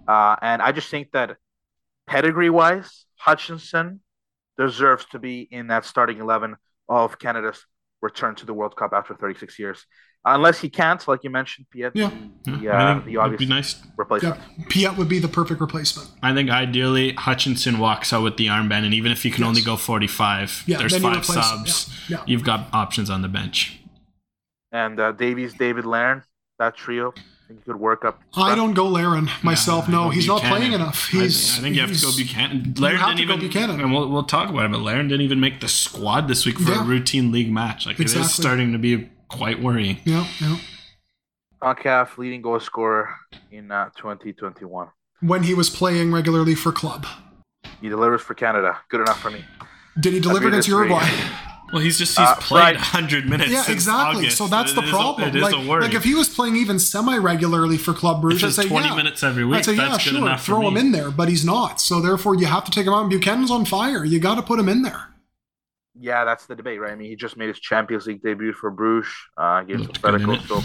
Uh, 0.07 0.35
and 0.41 0.63
I 0.63 0.71
just 0.71 0.89
think 0.89 1.11
that 1.11 1.37
pedigree 2.07 2.49
wise, 2.49 3.05
Hutchinson 3.17 4.01
deserves 4.57 5.05
to 5.11 5.19
be 5.19 5.41
in 5.51 5.67
that 5.67 5.85
starting 5.85 6.19
11 6.19 6.55
of 6.87 7.19
Canada's 7.19 7.65
return 8.01 8.35
to 8.35 8.45
the 8.45 8.53
World 8.53 8.75
Cup 8.75 8.93
after 8.93 9.15
36 9.15 9.57
years. 9.59 9.85
Unless 10.27 10.59
he 10.59 10.69
can't, 10.69 11.07
like 11.07 11.23
you 11.23 11.29
mentioned, 11.29 11.67
Piet, 11.69 11.91
Yeah. 11.95 12.09
Yeah, 12.45 12.53
the, 12.61 12.69
I 12.69 12.91
uh, 12.91 12.93
the 12.99 13.05
it'd 13.07 13.17
obvious 13.17 13.39
be 13.39 13.45
nice. 13.45 13.75
replacement. 13.95 14.39
Yeah. 14.57 14.65
Piet 14.69 14.97
would 14.97 15.07
be 15.09 15.19
the 15.19 15.27
perfect 15.27 15.61
replacement. 15.61 16.09
I 16.23 16.33
think 16.33 16.49
ideally 16.49 17.13
Hutchinson 17.13 17.77
walks 17.77 18.11
out 18.11 18.23
with 18.23 18.37
the 18.37 18.47
armband, 18.47 18.85
and 18.85 18.93
even 18.93 19.11
if 19.11 19.23
you 19.23 19.29
can 19.31 19.41
Yes. 19.43 19.49
only 19.49 19.61
go 19.61 19.77
45, 19.77 20.63
Yeah, 20.65 20.77
there's 20.77 20.97
five 20.97 21.17
replace 21.17 21.27
subs. 21.47 22.09
Yeah, 22.09 22.17
yeah. 22.17 22.23
You've 22.27 22.43
got 22.43 22.67
options 22.73 23.09
on 23.11 23.21
the 23.21 23.27
bench. 23.27 23.79
And 24.71 24.99
uh, 24.99 25.11
Davies, 25.11 25.53
David 25.53 25.85
Larin, 25.85 26.23
that 26.59 26.75
trio, 26.75 27.13
I 27.45 27.47
think 27.49 27.63
could 27.63 27.79
work 27.79 28.03
up. 28.03 28.21
I 28.35 28.55
don't 28.55 28.73
go 28.73 28.87
Larin 28.87 29.29
myself. 29.43 29.87
I 29.87 29.91
no, 29.91 30.03
go 30.05 30.09
he's 30.09 30.25
not 30.27 30.41
playing 30.41 30.73
enough. 30.73 31.09
He's. 31.09 31.51
think, 31.51 31.59
I 31.59 31.61
think 31.61 31.75
you 31.75 31.81
have 31.81 31.91
to 31.95 32.01
go 32.01 32.11
he's- 32.11 32.17
Buchanan. 32.17 32.73
Larin 32.77 32.97
have 32.97 33.09
didn't 33.09 33.17
to 33.19 33.25
go 33.27 33.33
even. 33.35 33.47
Buchanan. 33.47 33.81
And 33.81 33.93
we'll, 33.93 34.09
we'll 34.09 34.23
talk 34.23 34.49
about 34.49 34.65
it, 34.65 34.71
but 34.71 34.81
Larin 34.81 35.07
didn't 35.07 35.21
even 35.25 35.39
make 35.39 35.59
the 35.61 35.67
squad 35.67 36.27
this 36.27 36.45
week 36.45 36.57
for 36.59 36.71
Yeah. 36.71 36.81
a 36.81 36.83
routine 36.83 37.31
league 37.31 37.51
match. 37.51 37.85
Like 37.85 37.99
it 37.99 38.03
Exactly. 38.03 38.25
is 38.25 38.33
starting 38.33 38.71
to 38.71 38.79
be 38.79 39.09
quite 39.27 39.61
worrying. 39.61 39.97
Yeah, 40.05 40.25
yeah. 40.41 40.57
CONCACAF 41.61 42.17
leading 42.17 42.41
goal 42.41 42.59
scorer 42.59 43.15
in 43.51 43.71
uh, 43.71 43.89
2021. 43.95 44.87
When 45.21 45.43
he 45.43 45.53
was 45.53 45.69
playing 45.69 46.11
regularly 46.11 46.55
for 46.55 46.71
club. 46.71 47.05
He 47.81 47.89
delivers 47.89 48.21
for 48.21 48.33
Canada. 48.33 48.77
Good 48.89 49.01
enough 49.01 49.19
for 49.21 49.29
me. 49.31 49.43
Did 49.99 50.13
he 50.13 50.19
deliver 50.19 50.47
against 50.47 50.67
disagree. 50.67 50.89
Uruguay? 50.89 51.09
Well, 51.73 51.81
he's 51.81 51.97
just 51.97 52.17
he's 52.17 52.27
Uh, 52.27 52.35
played 52.35 52.61
right. 52.61 52.75
100 52.75 53.27
minutes. 53.27 53.51
Yeah, 53.51 53.63
since 53.63 53.73
exactly. 53.73 54.21
August. 54.23 54.37
So 54.37 54.47
that's 54.47 54.71
It 54.71 54.75
the 54.75 54.83
is 54.83 54.89
a- 54.89 54.91
problem. 54.91 55.27
it 55.29 55.35
is 55.35 55.41
like, 55.41 55.55
a 55.55 55.67
worry. 55.67 55.81
like 55.83 55.93
if 55.95 56.03
he 56.03 56.13
was 56.13 56.29
playing 56.29 56.55
even 56.55 56.77
semi-regularly 56.79 57.77
for 57.77 57.93
Club 57.93 58.21
Brugge, 58.21 58.35
If 58.35 58.43
I'd 58.43 58.53
say 58.53 58.67
20 58.67 58.87
yeah. 58.89 58.95
minutes 58.95 59.23
every 59.23 59.43
week, 59.45 59.57
I'd 59.59 59.65
say 59.65 59.75
that's 59.75 60.05
yeah, 60.05 60.11
good 60.11 60.19
sure, 60.27 60.37
throw 60.37 60.67
him 60.67 60.77
in 60.77 60.91
there, 60.91 61.09
but 61.11 61.27
he's 61.27 61.43
not. 61.43 61.81
So 61.81 61.99
therefore, 62.01 62.35
you 62.35 62.45
have 62.45 62.63
to 62.65 62.71
take 62.71 62.85
him 62.85 62.93
out. 62.93 63.09
Buchanan's 63.09 63.51
on 63.51 63.65
fire. 63.65 64.05
You 64.05 64.19
got 64.19 64.35
to 64.35 64.41
put 64.43 64.59
him 64.59 64.69
in 64.69 64.83
there. 64.83 65.09
Yeah, 65.99 66.25
that's 66.25 66.45
the 66.45 66.55
debate, 66.55 66.79
right? 66.79 66.91
I 66.91 66.95
mean, 66.95 67.09
he 67.09 67.15
just 67.15 67.37
made 67.37 67.47
his 67.47 67.59
Champions 67.59 68.05
League 68.05 68.21
debut 68.21 68.53
for 68.53 68.69
Bruges 68.69 69.09
uh, 69.37 69.61
against 69.63 69.85
Looked 69.87 70.01
good 70.01 70.21
in 70.21 70.39
So 70.41 70.61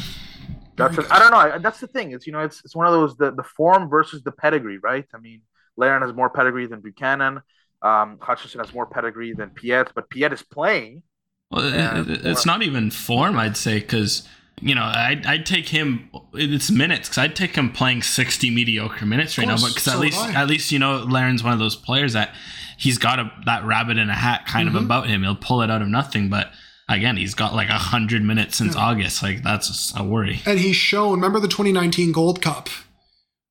that's 0.76 0.96
Very 0.96 1.08
a, 1.08 1.12
I 1.12 1.18
don't 1.18 1.30
know. 1.30 1.58
That's 1.60 1.78
the 1.80 1.86
thing. 1.86 2.12
It's 2.12 2.26
you 2.26 2.32
know, 2.32 2.40
it's 2.40 2.62
it's 2.64 2.74
one 2.74 2.86
of 2.86 2.92
those 2.92 3.16
the, 3.16 3.30
the 3.30 3.44
form 3.44 3.88
versus 3.88 4.22
the 4.22 4.32
pedigree, 4.32 4.78
right? 4.78 5.06
I 5.14 5.18
mean, 5.18 5.42
Larin 5.76 6.02
has 6.02 6.12
more 6.12 6.30
pedigree 6.30 6.66
than 6.66 6.80
Buchanan. 6.80 7.40
Um, 7.82 8.18
Hutchinson 8.20 8.60
has 8.60 8.72
more 8.74 8.86
pedigree 8.86 9.32
than 9.32 9.50
Piet, 9.50 9.92
but 9.94 10.10
Piet 10.10 10.32
is 10.32 10.42
playing. 10.42 11.02
Well, 11.50 11.64
it- 11.64 12.08
it- 12.10 12.26
it's 12.26 12.46
not 12.46 12.62
even 12.62 12.90
form, 12.90 13.38
I'd 13.38 13.56
say, 13.56 13.80
because 13.80 14.22
you 14.60 14.74
know 14.74 14.82
I'd, 14.84 15.24
I'd 15.26 15.46
take 15.46 15.68
him. 15.70 16.08
It's 16.34 16.70
minutes 16.70 17.08
because 17.08 17.18
I'd 17.18 17.34
take 17.36 17.56
him 17.56 17.70
playing 17.72 18.02
sixty 18.02 18.50
mediocre 18.50 19.06
minutes 19.06 19.38
right 19.38 19.46
now. 19.48 19.54
course, 19.56 19.62
But 19.62 19.68
because 19.74 19.84
so 19.84 19.92
at 19.92 19.98
least 19.98 20.20
at 20.36 20.46
least 20.48 20.70
you 20.72 20.78
know 20.78 20.98
Larin's 20.98 21.42
one 21.42 21.52
of 21.54 21.58
those 21.58 21.76
players 21.76 22.12
that 22.12 22.34
he's 22.76 22.98
got 22.98 23.18
a 23.18 23.32
that 23.46 23.64
rabbit 23.64 23.96
in 23.98 24.10
a 24.10 24.14
hat 24.14 24.46
kind 24.46 24.68
Mm-hmm. 24.68 24.76
of 24.76 24.84
about 24.84 25.06
him. 25.08 25.22
He'll 25.22 25.34
pull 25.34 25.62
it 25.62 25.70
out 25.70 25.80
of 25.82 25.88
nothing. 25.88 26.28
But 26.28 26.52
again, 26.88 27.16
he's 27.16 27.34
got 27.34 27.54
like 27.54 27.70
a 27.70 27.78
hundred 27.78 28.22
minutes 28.22 28.56
since 28.58 28.76
August. 28.76 29.22
Like 29.22 29.42
that's 29.42 29.92
a 29.96 30.04
worry. 30.04 30.42
And 30.46 30.58
he's 30.58 30.76
shown. 30.76 31.12
Remember 31.12 31.40
the 31.40 31.48
2019 31.48 32.12
Gold 32.12 32.42
Cup 32.42 32.68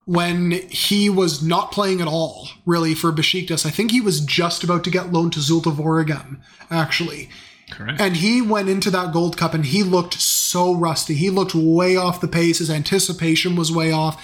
when 0.06 0.52
he 0.70 1.10
was 1.10 1.44
not 1.44 1.72
playing 1.72 2.02
at 2.02 2.08
all, 2.08 2.50
really 2.66 2.96
for 2.96 3.12
Besiktas. 3.12 3.66
I 3.66 3.70
think 3.70 3.92
he 3.92 4.02
was 4.02 4.22
just 4.22 4.64
about 4.64 4.84
to 4.86 4.90
get 4.90 5.12
loaned 5.12 5.34
to 5.34 5.40
Zulte 5.40 5.76
Waregem, 5.76 6.40
actually. 6.72 7.30
Correct. 7.70 8.02
And 8.02 8.18
he 8.18 8.42
went 8.42 8.70
into 8.70 8.90
that 8.92 9.14
Gold 9.14 9.38
Cup 9.38 9.54
and 9.54 9.66
he 9.66 9.84
looked 9.84 10.16
so 10.16 10.74
rusty. 10.74 11.14
He 11.14 11.30
looked 11.30 11.54
way 11.54 11.96
off 11.96 12.22
the 12.22 12.28
pace. 12.28 12.58
His 12.58 12.70
anticipation 12.70 13.56
was 13.56 13.72
way 13.72 13.92
off. 13.92 14.24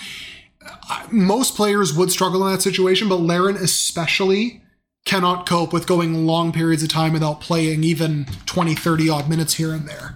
Most 1.12 1.56
players 1.56 1.96
would 1.96 2.12
struggle 2.12 2.46
in 2.46 2.54
that 2.54 2.62
situation, 2.62 3.08
but 3.08 3.18
Larin 3.18 3.56
especially 3.56 4.64
cannot 5.06 5.48
cope 5.48 5.72
with 5.72 5.86
going 5.86 6.26
long 6.26 6.52
periods 6.52 6.82
of 6.82 6.90
time 6.90 7.14
without 7.14 7.40
playing 7.40 7.84
even 7.84 8.26
20, 8.48 8.74
30 8.74 9.10
odd 9.10 9.30
minutes 9.30 9.54
here 9.54 9.72
and 9.72 9.88
there. 9.88 10.16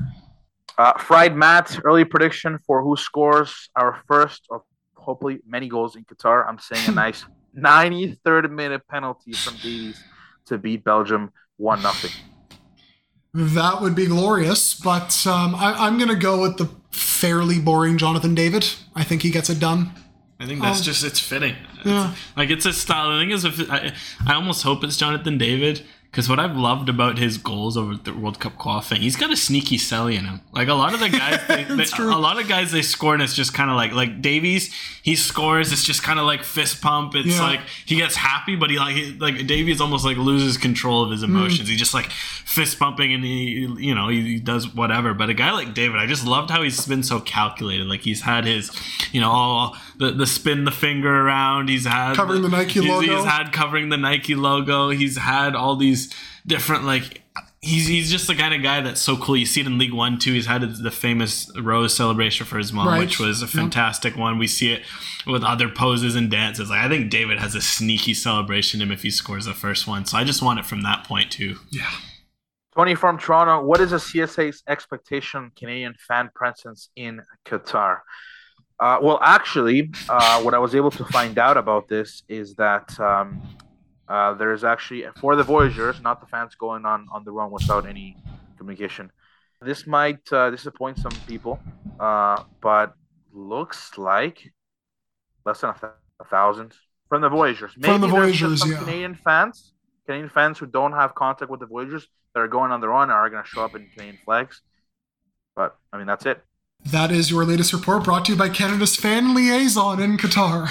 Uh, 0.80 0.98
Fried 0.98 1.36
Matt, 1.36 1.80
early 1.84 2.06
prediction 2.06 2.58
for 2.66 2.82
who 2.82 2.96
scores 2.96 3.70
our 3.76 4.02
first 4.08 4.48
of 4.50 4.62
hopefully 5.10 5.40
many 5.48 5.68
goals 5.68 5.96
in 5.96 6.06
Qatar. 6.06 6.48
I'm 6.48 6.60
saying 6.60 6.88
a 6.90 6.92
nice 6.92 7.26
93rd 7.58 8.52
minute 8.52 8.88
penalty 8.88 9.34
from 9.34 9.56
Davies 9.56 10.00
to 10.46 10.58
beat 10.60 10.84
Belgium 10.84 11.32
1 11.58 11.82
0. 11.82 11.94
That 13.34 13.82
would 13.82 13.96
be 13.96 14.06
glorious, 14.08 14.74
but 14.74 15.26
um, 15.28 15.56
I, 15.56 15.74
I'm 15.86 15.98
going 15.98 16.10
to 16.10 16.16
go 16.16 16.42
with 16.42 16.58
the 16.58 16.70
fairly 16.92 17.60
boring 17.60 17.98
Jonathan 17.98 18.34
David. 18.36 18.66
I 18.96 19.04
think 19.04 19.22
he 19.24 19.30
gets 19.32 19.50
it 19.50 19.60
done. 19.60 19.92
I 20.40 20.46
think 20.48 20.62
that's 20.62 20.80
Um, 20.80 20.84
just 20.86 21.04
it's 21.04 21.20
fitting. 21.20 21.56
yeah. 21.86 22.14
Like 22.38 22.50
it's 22.50 22.66
a 22.66 22.74
style. 22.74 23.12
The 23.12 23.20
thing 23.22 23.32
is, 23.32 23.46
if 23.46 23.60
it, 23.60 23.70
I, 23.70 23.94
I 24.28 24.34
almost 24.36 24.64
hope 24.64 24.84
it's 24.84 24.96
Jonathan 24.98 25.38
David 25.38 25.86
because 26.12 26.28
what 26.28 26.40
I've 26.40 26.58
loved 26.58 26.90
about 26.90 27.20
his 27.20 27.38
goals 27.38 27.78
over 27.78 27.96
the 27.96 28.14
World 28.14 28.40
Cup 28.40 28.58
qualifying, 28.58 29.02
he's 29.04 29.16
got 29.16 29.32
a 29.32 29.36
sneaky 29.38 29.78
celly 29.78 30.18
in 30.18 30.26
him. 30.26 30.42
Like 30.52 30.68
a 30.68 30.74
lot 30.74 30.94
of 30.96 31.00
the 31.00 31.10
guys, 31.10 31.40
they, 31.48 31.64
they, 31.76 31.84
a 32.04 32.18
lot 32.18 32.40
of 32.42 32.48
guys 32.48 32.72
they 32.72 32.82
score 32.82 33.14
and 33.14 33.22
it's 33.22 33.36
just 33.36 33.54
kind 33.54 33.70
of 33.70 33.76
like 33.76 33.92
like 33.92 34.22
Davies. 34.22 34.74
He 35.04 35.16
scores, 35.16 35.72
it's 35.72 35.84
just 35.84 36.02
kind 36.04 36.20
of 36.20 36.26
like 36.26 36.44
fist 36.44 36.82
pump. 36.82 37.14
It's 37.16 37.28
Yeah. 37.38 37.44
like 37.44 37.60
he 37.86 37.96
gets 37.98 38.16
happy, 38.16 38.56
but 38.56 38.70
he 38.72 38.80
like 38.80 38.96
he, 38.96 39.14
like 39.20 39.46
Davies 39.46 39.80
almost 39.82 40.04
like 40.04 40.18
loses 40.18 40.58
control 40.58 41.04
of 41.04 41.12
his 41.12 41.22
Mm. 41.22 41.26
emotions. 41.26 41.70
He 41.70 41.76
just 41.76 41.94
like 41.94 42.10
fist 42.12 42.80
pumping 42.80 43.14
and 43.14 43.24
he 43.24 43.68
you 43.78 43.94
know 43.94 44.08
he, 44.08 44.22
he 44.24 44.40
does 44.40 44.74
whatever. 44.74 45.14
But 45.14 45.30
a 45.30 45.36
guy 45.36 45.52
like 45.52 45.76
David, 45.76 45.98
I 46.00 46.08
just 46.08 46.26
loved 46.26 46.50
how 46.50 46.64
he's 46.64 46.84
been 46.88 47.04
so 47.04 47.20
calculated. 47.20 47.86
Like 47.86 48.02
he's 48.02 48.22
had 48.22 48.46
his 48.46 48.72
you 49.12 49.22
know 49.22 49.30
all 49.30 49.78
the 49.98 50.12
the 50.12 50.26
spin 50.26 50.64
the 50.64 50.72
finger 50.72 51.14
around. 51.22 51.70
He's 51.70 51.86
had 51.86 52.16
Covering 52.16 52.42
the 52.42 52.50
Nike 52.50 52.80
he's, 52.82 52.90
logo. 52.90 53.16
He's 53.16 53.26
had 53.26 53.52
covering 53.54 53.90
the 53.90 53.98
Nike 53.98 54.34
logo. 54.34 54.90
He's 54.90 55.18
had 55.18 55.56
all 55.56 55.76
these 55.76 55.99
different 56.46 56.84
like. 56.86 57.22
He's, 57.62 57.88
he's 57.88 58.10
just 58.10 58.26
the 58.28 58.36
kind 58.36 58.54
of 58.54 58.64
guy 58.64 58.80
that's 58.80 59.02
so 59.02 59.18
cool. 59.18 59.36
You 59.36 59.46
see 59.46 59.60
it 59.60 59.68
in 59.68 59.78
Ligue 59.78 59.92
1 59.92 60.20
too. 60.20 60.32
He's 60.32 60.46
had 60.46 60.62
the 60.62 60.90
famous 60.92 61.52
rose 61.62 61.94
celebration 61.94 62.46
for 62.46 62.58
his 62.58 62.72
mom, 62.72 62.88
Right. 62.88 63.00
which 63.00 63.20
was 63.20 63.42
a 63.42 63.48
Yep. 63.48 63.52
fantastic 63.54 64.16
one. 64.16 64.38
We 64.38 64.48
see 64.48 64.72
it 64.72 64.84
with 65.28 65.44
other 65.44 65.68
poses 65.68 66.16
and 66.16 66.32
dances. 66.32 66.70
Like 66.70 66.80
I 66.80 66.88
think 66.88 67.10
David 67.12 67.38
has 67.40 67.56
a 67.56 67.62
sneaky 67.62 68.14
celebration 68.14 68.80
in 68.82 68.88
him 68.88 68.94
if 68.94 69.02
he 69.02 69.12
scores 69.12 69.44
the 69.44 69.54
first 69.54 69.88
one. 69.88 70.06
So 70.06 70.18
I 70.18 70.24
just 70.24 70.42
want 70.42 70.60
it 70.60 70.66
from 70.66 70.84
that 70.84 71.04
point 71.04 71.32
too. 71.32 71.58
Yeah. 71.70 71.90
Tony 72.78 72.96
from 72.96 73.18
Toronto, 73.18 73.62
what 73.66 73.82
is 73.82 73.92
a 73.92 73.98
CSA's 74.00 74.64
expectation 74.66 75.52
Canadian 75.58 75.96
fan 76.08 76.30
presence 76.34 76.88
in 76.96 77.22
Qatar? 77.46 77.98
Uh, 78.80 79.00
well, 79.02 79.20
actually, 79.22 79.92
uh, 80.08 80.42
what 80.44 80.54
I 80.54 80.60
was 80.60 80.76
able 80.76 80.92
to 80.92 81.04
find 81.08 81.38
out 81.38 81.58
about 81.58 81.90
this 81.90 82.24
is 82.30 82.56
that 82.56 82.98
um, 83.02 83.42
uh, 84.10 84.34
there's 84.34 84.64
actually 84.64 85.06
for 85.20 85.36
the 85.36 85.44
Voyageurs, 85.44 86.02
not 86.02 86.20
the 86.20 86.28
fans 86.28 86.56
going 86.56 86.86
on 86.86 87.08
on 87.12 87.24
the 87.24 87.32
run 87.32 87.52
without 87.52 87.86
any 87.86 88.18
communication. 88.58 89.12
This 89.62 89.86
might 89.86 90.32
uh, 90.34 90.50
disappoint 90.50 90.98
some 90.98 91.12
people, 91.28 91.60
uh, 92.00 92.44
but 92.62 92.94
looks 93.32 93.98
like 93.98 94.52
less 95.46 95.62
than 95.62 95.72
a, 95.72 95.80
th- 95.80 95.94
a 96.20 96.26
thousand 96.26 96.74
from 97.08 97.22
the 97.22 97.30
Voyageurs. 97.30 97.74
From 97.82 98.02
the 98.02 98.08
Voyageurs, 98.08 98.62
some 98.62 98.72
yeah. 98.72 98.80
Canadian 98.80 99.16
fans, 99.16 99.74
Canadian 100.06 100.30
fans 100.30 100.58
who 100.58 100.66
don't 100.66 100.94
have 100.94 101.14
contact 101.14 101.52
with 101.52 101.60
the 101.60 101.68
Voyageurs 101.68 102.08
that 102.34 102.40
are 102.40 102.48
going 102.48 102.72
on 102.72 102.82
their 102.82 102.94
own 102.94 103.10
are 103.10 103.30
going 103.30 103.44
to 103.44 103.50
show 103.50 103.64
up 103.64 103.76
in 103.76 103.88
Canadian 103.94 104.18
flags. 104.26 104.62
But 105.56 105.78
I 105.94 105.98
mean, 105.98 106.08
that's 106.08 106.26
it. 106.26 106.42
That 106.86 107.12
is 107.12 107.30
your 107.30 107.44
latest 107.44 107.74
report 107.74 108.06
brought 108.06 108.26
to 108.26 108.32
you 108.32 108.38
by 108.38 108.50
Canada's 108.50 108.96
fan 108.96 109.36
liaison 109.36 110.02
in 110.02 110.18
Qatar. 110.18 110.70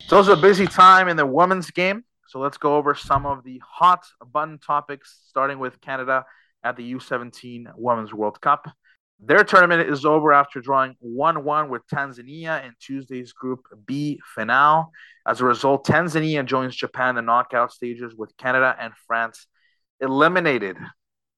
It's 0.00 0.12
also 0.12 0.34
a 0.34 0.36
busy 0.36 0.66
time 0.66 1.08
in 1.08 1.16
the 1.16 1.26
women's 1.26 1.70
game. 1.72 2.04
So 2.28 2.40
let's 2.40 2.58
go 2.58 2.76
over 2.76 2.94
some 2.94 3.26
of 3.26 3.44
the 3.44 3.62
hot 3.64 4.04
button 4.32 4.58
topics, 4.58 5.20
starting 5.28 5.58
with 5.58 5.80
Canada 5.80 6.24
at 6.64 6.76
the 6.76 6.94
U17 6.94 7.66
Women's 7.76 8.12
World 8.12 8.40
Cup. 8.40 8.68
Their 9.18 9.44
tournament 9.44 9.88
is 9.88 10.04
over 10.04 10.32
after 10.32 10.60
drawing 10.60 10.94
1 10.98 11.44
1 11.44 11.70
with 11.70 11.86
Tanzania 11.86 12.64
in 12.66 12.74
Tuesday's 12.80 13.32
Group 13.32 13.66
B 13.86 14.20
finale. 14.34 14.84
As 15.26 15.40
a 15.40 15.44
result, 15.44 15.86
Tanzania 15.86 16.44
joins 16.44 16.76
Japan 16.76 17.10
in 17.10 17.14
the 17.16 17.22
knockout 17.22 17.72
stages 17.72 18.14
with 18.14 18.36
Canada 18.36 18.76
and 18.78 18.92
France 19.06 19.46
eliminated. 20.00 20.76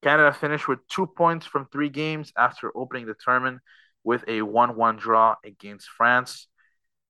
Canada 0.02 0.32
finished 0.32 0.66
with 0.66 0.86
two 0.88 1.06
points 1.06 1.46
from 1.46 1.66
three 1.66 1.88
games 1.88 2.32
after 2.36 2.76
opening 2.76 3.06
the 3.06 3.14
tournament 3.14 3.60
with 4.02 4.24
a 4.26 4.42
1 4.42 4.76
1 4.76 4.96
draw 4.96 5.36
against 5.44 5.88
France. 5.88 6.48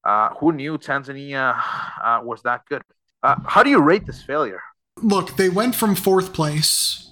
Uh, 0.05 0.35
who 0.35 0.53
knew 0.53 0.77
Tanzania 0.77 1.57
uh, 2.03 2.21
was 2.23 2.43
that 2.43 2.63
good? 2.69 2.83
Uh, 3.23 3.37
how 3.47 3.63
do 3.63 3.71
you 3.71 3.81
rate 3.81 4.07
this 4.07 4.23
failure? 4.23 4.61
Look, 5.03 5.37
they 5.37 5.49
went 5.49 5.75
from 5.75 5.95
fourth 5.95 6.33
place 6.33 7.11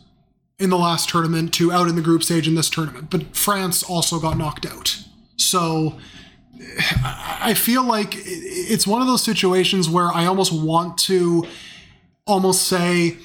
in 0.59 0.71
the 0.71 0.79
last 0.79 1.09
tournament 1.09 1.53
to 1.55 1.71
out 1.73 1.89
in 1.89 1.97
the 1.97 2.03
group 2.03 2.23
stage 2.23 2.49
in 2.49 2.55
this 2.55 2.71
tournament, 2.71 3.11
but 3.11 3.37
France 3.37 3.83
also 3.83 4.19
got 4.19 4.39
knocked 4.39 4.67
out. 4.67 4.99
So 5.37 5.99
I 7.05 7.55
feel 7.55 7.85
like 7.85 8.15
it's 8.17 8.87
one 8.87 9.03
of 9.03 9.07
those 9.07 9.23
situations 9.23 9.89
where 9.89 10.11
I 10.13 10.27
almost 10.27 10.53
want 10.53 10.99
to 10.99 11.45
almost 12.27 12.63
say, 12.63 13.19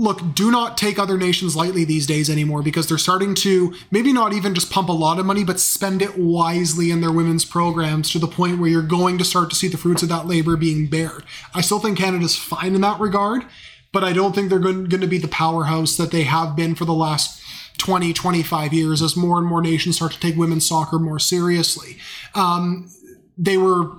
look, 0.00 0.34
do 0.34 0.50
not 0.50 0.78
take 0.78 0.98
other 0.98 1.18
nations 1.18 1.54
lightly 1.54 1.84
these 1.84 2.06
days 2.06 2.30
anymore 2.30 2.62
because 2.62 2.88
they're 2.88 2.96
starting 2.96 3.34
to 3.34 3.74
maybe 3.90 4.14
not 4.14 4.32
even 4.32 4.54
just 4.54 4.70
pump 4.70 4.88
a 4.88 4.92
lot 4.92 5.18
of 5.18 5.26
money, 5.26 5.44
but 5.44 5.60
spend 5.60 6.00
it 6.00 6.16
wisely 6.16 6.90
in 6.90 7.02
their 7.02 7.12
women's 7.12 7.44
programs 7.44 8.10
to 8.10 8.18
the 8.18 8.26
point 8.26 8.58
where 8.58 8.70
you're 8.70 8.80
going 8.80 9.18
to 9.18 9.24
start 9.24 9.50
to 9.50 9.56
see 9.56 9.68
the 9.68 9.76
fruits 9.76 10.02
of 10.02 10.08
that 10.08 10.26
labor 10.26 10.56
being 10.56 10.86
bared. 10.86 11.22
I 11.54 11.60
still 11.60 11.80
think 11.80 11.98
Canada's 11.98 12.34
fine 12.34 12.74
in 12.74 12.80
that 12.80 12.98
regard, 12.98 13.44
but 13.92 14.02
I 14.02 14.14
don't 14.14 14.34
think 14.34 14.48
they're 14.48 14.58
going 14.58 14.88
to 14.88 15.06
be 15.06 15.18
the 15.18 15.28
powerhouse 15.28 15.98
that 15.98 16.12
they 16.12 16.22
have 16.22 16.56
been 16.56 16.74
for 16.74 16.86
the 16.86 16.94
last 16.94 17.42
20, 17.76 18.14
25 18.14 18.72
years 18.72 19.02
as 19.02 19.16
more 19.16 19.36
and 19.36 19.46
more 19.46 19.60
nations 19.60 19.96
start 19.96 20.12
to 20.12 20.20
take 20.20 20.34
women's 20.34 20.66
soccer 20.66 20.98
more 20.98 21.18
seriously. 21.18 21.98
Um, 22.34 22.90
they 23.36 23.58
were, 23.58 23.92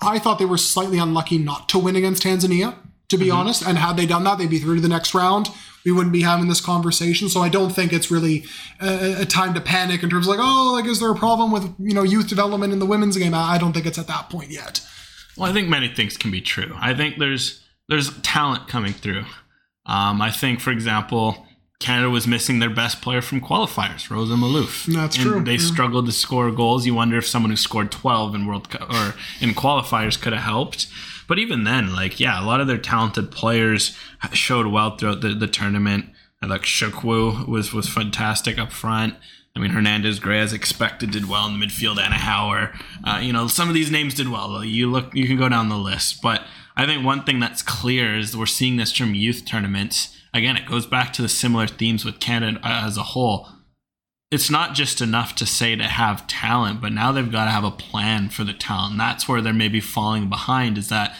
I 0.00 0.18
thought 0.18 0.38
they 0.38 0.46
were 0.46 0.56
slightly 0.56 0.96
unlucky 0.96 1.36
not 1.36 1.68
to 1.70 1.78
win 1.78 1.94
against 1.94 2.22
Tanzania, 2.22 2.76
to 3.08 3.16
be 3.16 3.26
mm-hmm. 3.26 3.36
honest. 3.36 3.66
And 3.66 3.78
had 3.78 3.96
they 3.96 4.06
done 4.06 4.24
that, 4.24 4.38
they'd 4.38 4.50
be 4.50 4.58
through 4.58 4.76
to 4.76 4.80
the 4.80 4.88
next 4.88 5.14
round. 5.14 5.48
We 5.84 5.92
wouldn't 5.92 6.12
be 6.12 6.22
having 6.22 6.48
this 6.48 6.60
conversation. 6.60 7.28
So 7.28 7.40
I 7.40 7.48
don't 7.48 7.70
think 7.70 7.92
it's 7.92 8.10
really 8.10 8.44
a, 8.80 9.22
a 9.22 9.24
time 9.24 9.54
to 9.54 9.60
panic 9.60 10.02
in 10.02 10.10
terms 10.10 10.26
of 10.26 10.36
like, 10.36 10.40
oh, 10.42 10.72
like, 10.72 10.86
is 10.86 11.00
there 11.00 11.10
a 11.10 11.16
problem 11.16 11.52
with, 11.52 11.74
you 11.78 11.94
know, 11.94 12.02
youth 12.02 12.28
development 12.28 12.72
in 12.72 12.80
the 12.80 12.86
women's 12.86 13.16
game? 13.16 13.34
I 13.34 13.58
don't 13.58 13.72
think 13.72 13.86
it's 13.86 13.98
at 13.98 14.08
that 14.08 14.28
point 14.28 14.50
yet. 14.50 14.80
Well, 15.36 15.48
I 15.48 15.52
think 15.52 15.68
many 15.68 15.88
things 15.88 16.16
can 16.16 16.30
be 16.30 16.40
true. 16.40 16.74
I 16.76 16.94
think 16.94 17.18
there's, 17.18 17.62
there's 17.88 18.16
talent 18.22 18.68
coming 18.68 18.92
through. 18.92 19.24
Um, 19.84 20.20
I 20.20 20.32
think, 20.32 20.60
for 20.60 20.72
example, 20.72 21.46
Canada 21.78 22.08
was 22.08 22.26
missing 22.26 22.58
their 22.58 22.70
best 22.70 23.02
player 23.02 23.20
from 23.20 23.40
qualifiers, 23.40 24.10
Rosa 24.10 24.34
Malouf. 24.34 24.86
That's 24.86 25.16
and 25.16 25.24
true. 25.24 25.44
They 25.44 25.52
yeah. 25.52 25.58
struggled 25.58 26.06
to 26.06 26.12
score 26.12 26.50
goals. 26.50 26.86
You 26.86 26.94
wonder 26.94 27.18
if 27.18 27.26
someone 27.26 27.50
who 27.50 27.56
scored 27.56 27.92
12 27.92 28.34
in 28.34 28.46
World 28.46 28.70
Cup 28.70 28.90
or 28.90 29.14
in 29.40 29.50
qualifiers 29.50 30.20
could 30.20 30.32
have 30.32 30.42
helped. 30.42 30.88
But 31.28 31.38
even 31.38 31.64
then, 31.64 31.94
like, 31.94 32.20
yeah, 32.20 32.40
a 32.40 32.44
lot 32.44 32.60
of 32.60 32.66
their 32.66 32.78
talented 32.78 33.30
players 33.30 33.96
showed 34.32 34.66
well 34.66 34.96
throughout 34.96 35.20
the, 35.20 35.30
the 35.30 35.46
tournament. 35.46 36.06
I 36.42 36.46
like 36.46 36.62
Chukwu 36.62 37.48
was 37.48 37.72
was 37.72 37.88
fantastic 37.88 38.58
up 38.58 38.72
front. 38.72 39.14
I 39.54 39.58
mean, 39.58 39.70
Hernandez 39.70 40.18
Gray, 40.18 40.40
as 40.40 40.52
expected, 40.52 41.10
did 41.10 41.30
well 41.30 41.46
in 41.46 41.58
the 41.58 41.66
midfield. 41.66 41.98
Anna 41.98 42.16
Hauer, 42.16 42.78
uh, 43.04 43.20
you 43.22 43.32
know, 43.32 43.48
some 43.48 43.68
of 43.68 43.74
these 43.74 43.90
names 43.90 44.12
did 44.12 44.28
well. 44.28 44.62
You 44.62 44.90
look, 44.90 45.14
you 45.14 45.26
can 45.26 45.38
go 45.38 45.48
down 45.48 45.70
the 45.70 45.78
list, 45.78 46.20
but 46.20 46.42
I 46.76 46.84
think 46.84 47.04
one 47.04 47.24
thing 47.24 47.40
that's 47.40 47.62
clear 47.62 48.14
is 48.14 48.36
we're 48.36 48.44
seeing 48.44 48.76
this 48.76 48.92
from 48.92 49.14
youth 49.14 49.46
tournaments. 49.46 50.14
Again, 50.34 50.58
it 50.58 50.66
goes 50.66 50.84
back 50.86 51.14
to 51.14 51.22
the 51.22 51.28
similar 51.28 51.66
themes 51.66 52.04
with 52.04 52.20
Canada 52.20 52.60
as 52.62 52.98
a 52.98 53.02
whole. 53.02 53.48
It's 54.30 54.50
not 54.50 54.74
just 54.74 55.00
enough 55.00 55.36
to 55.36 55.46
say 55.46 55.76
to 55.76 55.84
have 55.84 56.26
talent, 56.26 56.80
but 56.80 56.92
now 56.92 57.12
they've 57.12 57.30
got 57.30 57.44
to 57.44 57.50
have 57.52 57.64
a 57.64 57.70
plan 57.70 58.28
for 58.28 58.42
the 58.42 58.52
talent. 58.52 58.98
That's 58.98 59.28
where 59.28 59.40
they're 59.40 59.52
maybe 59.52 59.80
falling 59.80 60.28
behind. 60.28 60.78
Is 60.78 60.88
that 60.88 61.16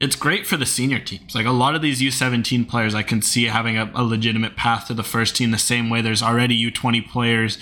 it's 0.00 0.16
great 0.16 0.46
for 0.46 0.56
the 0.56 0.66
senior 0.66 0.98
teams. 0.98 1.34
Like 1.34 1.46
a 1.46 1.52
lot 1.52 1.74
of 1.74 1.82
these 1.82 2.00
U17 2.00 2.66
players, 2.68 2.94
I 2.94 3.02
can 3.02 3.20
see 3.22 3.44
having 3.44 3.76
a, 3.76 3.92
a, 3.94 4.02
legitimate 4.02 4.56
path 4.56 4.86
to 4.86 4.94
the 4.94 5.04
first 5.04 5.36
team 5.36 5.50
the 5.50 5.58
same 5.58 5.90
way 5.90 6.00
there's 6.00 6.22
already 6.22 6.70
U20 6.70 7.06
players 7.06 7.58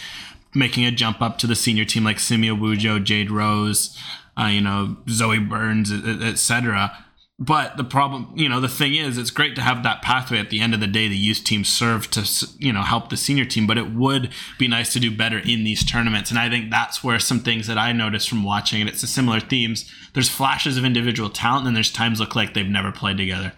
making 0.54 0.86
a 0.86 0.90
jump 0.90 1.20
up 1.20 1.36
to 1.38 1.46
the 1.46 1.56
senior 1.56 1.84
team 1.84 2.04
like 2.04 2.18
Simi 2.18 2.48
Awujo, 2.48 3.02
Jade 3.02 3.30
Rose, 3.30 3.98
uh, 4.40 4.46
you 4.46 4.60
know, 4.60 4.96
Zoe 5.08 5.38
Burns, 5.38 5.92
etc. 5.92 7.04
But 7.40 7.76
the 7.76 7.84
problem, 7.84 8.32
you 8.34 8.48
know, 8.48 8.60
the 8.60 8.68
thing 8.68 8.96
is, 8.96 9.16
it's 9.16 9.30
great 9.30 9.54
to 9.54 9.62
have 9.62 9.84
that 9.84 10.02
pathway. 10.02 10.38
At 10.40 10.50
the 10.50 10.58
end 10.58 10.74
of 10.74 10.80
the 10.80 10.88
day, 10.88 11.06
the 11.06 11.16
youth 11.16 11.44
team 11.44 11.62
serve 11.62 12.10
to, 12.10 12.28
you 12.58 12.72
know, 12.72 12.82
help 12.82 13.10
the 13.10 13.16
senior 13.16 13.44
team. 13.44 13.64
But 13.64 13.78
it 13.78 13.94
would 13.94 14.30
be 14.58 14.66
nice 14.66 14.92
to 14.94 15.00
do 15.00 15.16
better 15.16 15.38
in 15.38 15.62
these 15.62 15.84
tournaments. 15.84 16.30
And 16.30 16.38
I 16.38 16.50
think 16.50 16.68
that's 16.68 17.04
where 17.04 17.20
some 17.20 17.38
things 17.38 17.68
that 17.68 17.78
I 17.78 17.92
noticed 17.92 18.28
from 18.28 18.42
watching, 18.42 18.80
and 18.80 18.90
it's 18.90 19.04
a 19.04 19.06
similar 19.06 19.38
themes. 19.38 19.88
There's 20.14 20.28
flashes 20.28 20.76
of 20.76 20.84
individual 20.84 21.30
talent, 21.30 21.68
and 21.68 21.76
there's 21.76 21.92
times 21.92 22.18
look 22.18 22.34
like 22.34 22.54
they've 22.54 22.66
never 22.66 22.90
played 22.90 23.18
together. 23.18 23.52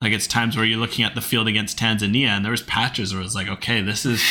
Like 0.00 0.12
it's 0.12 0.28
times 0.28 0.56
where 0.56 0.64
you're 0.64 0.78
looking 0.78 1.04
at 1.04 1.16
the 1.16 1.20
field 1.20 1.48
against 1.48 1.76
Tanzania, 1.76 2.28
and 2.28 2.44
there 2.44 2.52
was 2.52 2.62
patches 2.62 3.12
where 3.12 3.22
it's 3.22 3.34
like, 3.34 3.48
okay, 3.48 3.80
this 3.80 4.06
is, 4.06 4.22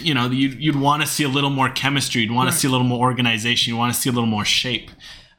you 0.00 0.14
know, 0.14 0.30
you'd, 0.30 0.62
you'd 0.62 0.76
want 0.76 1.02
to 1.02 1.08
see 1.08 1.24
a 1.24 1.28
little 1.28 1.50
more 1.50 1.70
chemistry, 1.70 2.22
you'd 2.22 2.30
want 2.30 2.46
right. 2.46 2.52
to 2.52 2.58
see 2.58 2.68
a 2.68 2.70
little 2.70 2.86
more 2.86 3.00
organization, 3.00 3.72
you 3.72 3.76
want 3.76 3.92
to 3.92 4.00
see 4.00 4.10
a 4.10 4.12
little 4.12 4.28
more 4.28 4.44
shape 4.44 4.90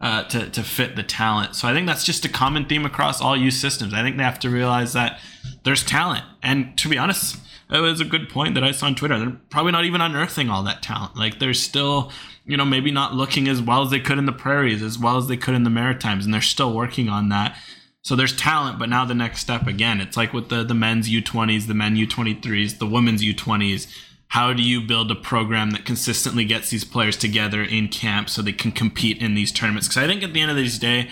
uh, 0.05 0.23
to, 0.25 0.47
to 0.51 0.61
fit 0.61 0.95
the 0.95 1.01
talent. 1.01 1.55
So 1.55 1.67
I 1.67 1.73
think 1.73 1.87
that's 1.87 2.03
just 2.03 2.25
a 2.25 2.29
common 2.29 2.65
theme 2.65 2.85
across 2.85 3.19
all 3.19 3.35
youth 3.35 3.55
systems. 3.55 3.91
I 3.91 4.03
think 4.03 4.17
they 4.17 4.23
have 4.23 4.37
to 4.41 4.51
realize 4.51 4.93
that 4.93 5.19
there's 5.63 5.83
talent. 5.83 6.23
And 6.43 6.77
to 6.77 6.87
be 6.87 6.95
honest, 6.95 7.37
it 7.71 7.79
was 7.79 8.01
a 8.01 8.05
good 8.05 8.29
point 8.29 8.53
that 8.53 8.63
I 8.63 8.69
saw 8.69 8.85
on 8.85 8.93
Twitter. 8.93 9.17
They're 9.17 9.35
probably 9.49 9.71
not 9.71 9.83
even 9.83 10.01
unearthing 10.01 10.47
all 10.47 10.61
that 10.61 10.83
talent. 10.83 11.17
Like 11.17 11.39
they're 11.39 11.55
still, 11.55 12.11
you 12.45 12.55
know, 12.55 12.65
maybe 12.65 12.91
not 12.91 13.15
looking 13.15 13.47
as 13.47 13.63
well 13.63 13.81
as 13.81 13.89
they 13.89 13.99
could 13.99 14.19
in 14.19 14.27
the 14.27 14.31
prairies, 14.31 14.83
as 14.83 14.99
well 14.99 15.17
as 15.17 15.27
they 15.27 15.37
could 15.37 15.55
in 15.55 15.63
the 15.63 15.71
Maritimes, 15.71 16.23
and 16.23 16.31
they're 16.31 16.39
still 16.39 16.71
working 16.71 17.09
on 17.09 17.29
that. 17.29 17.57
So 18.03 18.15
there's 18.15 18.35
talent, 18.35 18.77
but 18.77 18.89
now 18.89 19.05
the 19.05 19.15
next 19.15 19.39
step 19.39 19.65
again, 19.65 19.99
it's 20.01 20.15
like 20.15 20.33
with 20.33 20.49
the 20.49 20.63
the 20.63 20.75
men's 20.75 21.09
U20s, 21.09 21.65
the 21.65 21.73
men 21.73 21.95
U23s, 21.95 22.77
the 22.77 22.85
women's 22.85 23.23
U20s 23.23 23.91
how 24.29 24.53
do 24.53 24.61
you 24.61 24.81
build 24.81 25.11
a 25.11 25.15
program 25.15 25.71
that 25.71 25.85
consistently 25.85 26.45
gets 26.45 26.69
these 26.69 26.83
players 26.83 27.15
together 27.15 27.63
in 27.63 27.87
camp 27.87 28.29
so 28.29 28.41
they 28.41 28.51
can 28.51 28.71
compete 28.71 29.21
in 29.21 29.33
these 29.33 29.51
tournaments? 29.51 29.87
Because 29.87 30.03
I 30.03 30.07
think 30.07 30.23
at 30.23 30.33
the 30.33 30.41
end 30.41 30.51
of 30.51 30.57
this 30.57 30.77
day, 30.77 31.09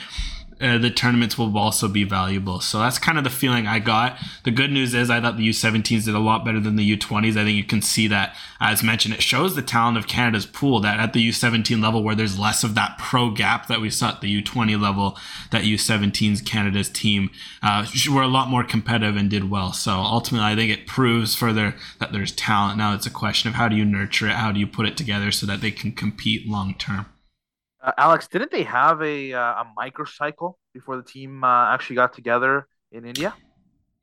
uh, 0.64 0.78
the 0.78 0.90
tournaments 0.90 1.38
will 1.38 1.56
also 1.58 1.90
be 1.90 2.06
valuable. 2.06 2.62
So 2.62 2.80
that's 2.80 2.98
kind 2.98 3.18
of 3.18 3.26
the 3.26 3.30
feeling 3.30 3.68
I 3.68 3.80
got. 3.80 4.18
The 4.44 4.52
good 4.52 4.72
news 4.72 4.94
is 4.94 5.10
I 5.10 5.20
thought 5.20 5.36
the 5.36 5.50
U17s 5.50 6.06
did 6.06 6.16
a 6.16 6.20
lot 6.20 6.46
better 6.46 6.60
than 6.60 6.78
the 6.78 6.98
U20s. 6.98 7.32
I 7.32 7.44
think 7.44 7.58
you 7.58 7.66
can 7.66 7.82
see 7.82 8.08
that, 8.08 8.36
as 8.62 8.82
mentioned, 8.82 9.14
it 9.14 9.22
shows 9.22 9.56
the 9.56 9.62
talent 9.62 9.98
of 9.98 10.08
Canada's 10.08 10.46
pool 10.46 10.80
that 10.80 11.00
at 11.00 11.12
the 11.12 11.30
U17 11.30 11.82
level, 11.84 12.02
where 12.02 12.16
there's 12.16 12.40
less 12.40 12.64
of 12.64 12.76
that 12.76 12.98
pro 12.98 13.30
gap 13.30 13.68
that 13.68 13.82
we 13.82 13.90
saw 13.90 14.10
at 14.10 14.22
the 14.22 14.42
U20 14.42 14.80
level, 14.82 15.18
that 15.52 15.64
U17's 15.64 16.42
Canada's 16.42 16.90
team 16.90 17.30
uh, 17.62 17.86
were 18.10 18.22
a 18.22 18.28
lot 18.28 18.48
more 18.48 18.64
competitive 18.64 19.18
and 19.18 19.30
did 19.30 19.50
well. 19.50 19.74
So 19.74 19.92
ultimately, 19.92 20.48
I 20.48 20.56
think 20.56 20.72
it 20.72 20.88
proves 20.88 21.36
further 21.36 21.76
that 22.00 22.14
there's 22.14 22.32
talent. 22.32 22.78
Now 22.78 22.94
it's 22.96 23.06
a 23.06 23.12
question 23.12 23.50
of 23.50 23.56
how 23.56 23.68
do 23.68 23.76
you 23.76 23.84
nurture 23.84 24.30
it, 24.30 24.36
how 24.36 24.54
do 24.54 24.60
you 24.62 24.68
put 24.68 24.86
it 24.86 24.96
together 24.96 25.32
so 25.32 25.46
that 25.46 25.60
they 25.60 25.72
can 25.72 25.92
compete 25.92 26.48
long 26.48 26.74
term. 26.76 27.08
Uh, 27.84 27.92
Alex, 27.98 28.28
didn't 28.30 28.52
they 28.52 28.64
have 28.64 29.02
a 29.02 29.34
uh, 29.34 29.64
a 29.64 29.68
microcycle 29.78 30.54
before 30.74 30.96
the 30.96 31.04
team 31.04 31.44
uh, 31.44 31.74
actually 31.74 31.98
got 31.98 32.14
together 32.14 32.68
in 32.92 33.06
India? 33.06 33.36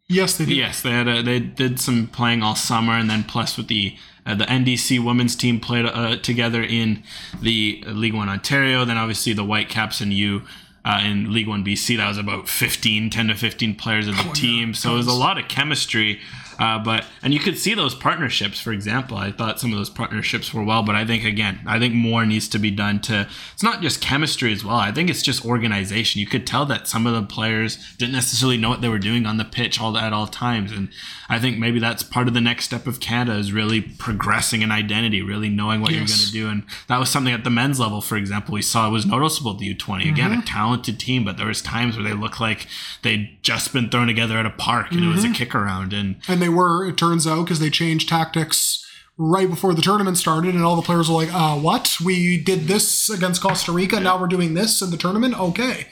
Yes, 0.06 0.36
they 0.36 0.44
did. 0.44 0.56
Yes, 0.56 0.82
they 0.82 0.90
had 0.90 1.08
a, 1.08 1.22
they 1.22 1.38
did 1.40 1.80
some 1.80 2.08
playing 2.08 2.42
all 2.42 2.56
summer, 2.56 2.92
and 2.92 3.08
then 3.08 3.24
plus 3.24 3.56
with 3.56 3.68
the 3.68 3.96
uh, 4.26 4.34
the 4.34 4.44
NDC 4.44 5.02
women's 5.02 5.34
team 5.34 5.60
played 5.60 5.86
uh, 5.86 6.16
together 6.16 6.62
in 6.62 7.02
the 7.40 7.82
League 7.86 8.14
One 8.14 8.28
Ontario. 8.28 8.84
Then 8.84 8.98
obviously 8.98 9.32
the 9.32 9.44
Whitecaps 9.44 10.00
and 10.00 10.12
you 10.12 10.42
uh, 10.84 11.00
in 11.02 11.32
League 11.32 11.48
One 11.48 11.64
BC. 11.64 11.96
That 11.96 12.08
was 12.08 12.18
about 12.18 12.48
15, 12.48 13.08
10 13.08 13.28
to 13.28 13.34
15 13.34 13.76
players 13.76 14.08
of 14.08 14.16
the 14.16 14.28
oh, 14.28 14.32
team. 14.32 14.74
So 14.74 14.94
it 14.94 14.96
was 14.96 15.06
a 15.06 15.12
lot 15.12 15.38
of 15.38 15.48
chemistry 15.48 16.20
uh, 16.60 16.78
but 16.78 17.06
and 17.22 17.32
you 17.32 17.40
could 17.40 17.56
see 17.56 17.74
those 17.74 17.94
partnerships. 17.94 18.60
For 18.60 18.70
example, 18.70 19.16
I 19.16 19.32
thought 19.32 19.58
some 19.58 19.72
of 19.72 19.78
those 19.78 19.88
partnerships 19.88 20.52
were 20.52 20.62
well, 20.62 20.82
but 20.82 20.94
I 20.94 21.06
think 21.06 21.24
again, 21.24 21.60
I 21.66 21.78
think 21.78 21.94
more 21.94 22.26
needs 22.26 22.48
to 22.48 22.58
be 22.58 22.70
done 22.70 23.00
to. 23.02 23.26
It's 23.54 23.62
not 23.62 23.80
just 23.80 24.02
chemistry 24.02 24.52
as 24.52 24.62
well. 24.62 24.76
I 24.76 24.92
think 24.92 25.08
it's 25.08 25.22
just 25.22 25.44
organization. 25.44 26.20
You 26.20 26.26
could 26.26 26.46
tell 26.46 26.66
that 26.66 26.86
some 26.86 27.06
of 27.06 27.14
the 27.14 27.22
players 27.22 27.78
didn't 27.96 28.12
necessarily 28.12 28.58
know 28.58 28.68
what 28.68 28.82
they 28.82 28.90
were 28.90 28.98
doing 28.98 29.24
on 29.24 29.38
the 29.38 29.44
pitch 29.44 29.80
all 29.80 29.96
at 29.96 30.12
all 30.12 30.26
times, 30.26 30.70
and 30.70 30.90
I 31.30 31.38
think 31.38 31.58
maybe 31.58 31.80
that's 31.80 32.02
part 32.02 32.28
of 32.28 32.34
the 32.34 32.40
next 32.40 32.66
step 32.66 32.86
of 32.86 33.00
Canada 33.00 33.38
is 33.38 33.52
really 33.52 33.80
progressing 33.80 34.62
an 34.62 34.70
identity, 34.70 35.22
really 35.22 35.48
knowing 35.48 35.80
what 35.80 35.92
yes. 35.92 35.98
you're 35.98 36.06
going 36.08 36.26
to 36.26 36.32
do. 36.32 36.48
And 36.48 36.62
that 36.88 36.98
was 36.98 37.08
something 37.08 37.32
at 37.32 37.44
the 37.44 37.50
men's 37.50 37.80
level, 37.80 38.02
for 38.02 38.16
example, 38.16 38.52
we 38.52 38.62
saw 38.62 38.86
it 38.86 38.90
was 38.90 39.06
noticeable. 39.06 39.54
The 39.54 39.74
U20 39.74 40.10
again, 40.10 40.30
mm-hmm. 40.30 40.40
a 40.40 40.44
talented 40.44 41.00
team, 41.00 41.24
but 41.24 41.38
there 41.38 41.46
was 41.46 41.62
times 41.62 41.96
where 41.96 42.04
they 42.04 42.12
looked 42.12 42.40
like 42.40 42.66
they'd 43.02 43.38
just 43.42 43.72
been 43.72 43.88
thrown 43.88 44.08
together 44.08 44.36
at 44.36 44.44
a 44.44 44.50
park 44.50 44.90
and 44.90 45.00
mm-hmm. 45.00 45.10
it 45.10 45.14
was 45.14 45.24
a 45.24 45.28
mm-hmm. 45.28 45.34
kick 45.34 45.54
around 45.54 45.92
and 45.92 46.16
and 46.28 46.42
they 46.42 46.49
were, 46.50 46.86
it 46.86 46.98
turns 46.98 47.26
out, 47.26 47.44
because 47.44 47.58
they 47.60 47.70
changed 47.70 48.08
tactics 48.08 48.86
right 49.16 49.48
before 49.48 49.74
the 49.74 49.82
tournament 49.82 50.16
started, 50.18 50.54
and 50.54 50.62
all 50.64 50.76
the 50.76 50.82
players 50.82 51.08
were 51.08 51.14
like, 51.14 51.32
uh, 51.32 51.56
what? 51.56 51.96
We 52.04 52.38
did 52.42 52.60
this 52.68 53.08
against 53.10 53.42
Costa 53.42 53.72
Rica, 53.72 53.98
now 54.00 54.20
we're 54.20 54.26
doing 54.28 54.54
this 54.54 54.82
in 54.82 54.90
the 54.90 54.96
tournament? 54.98 55.38
Okay. 55.40 55.86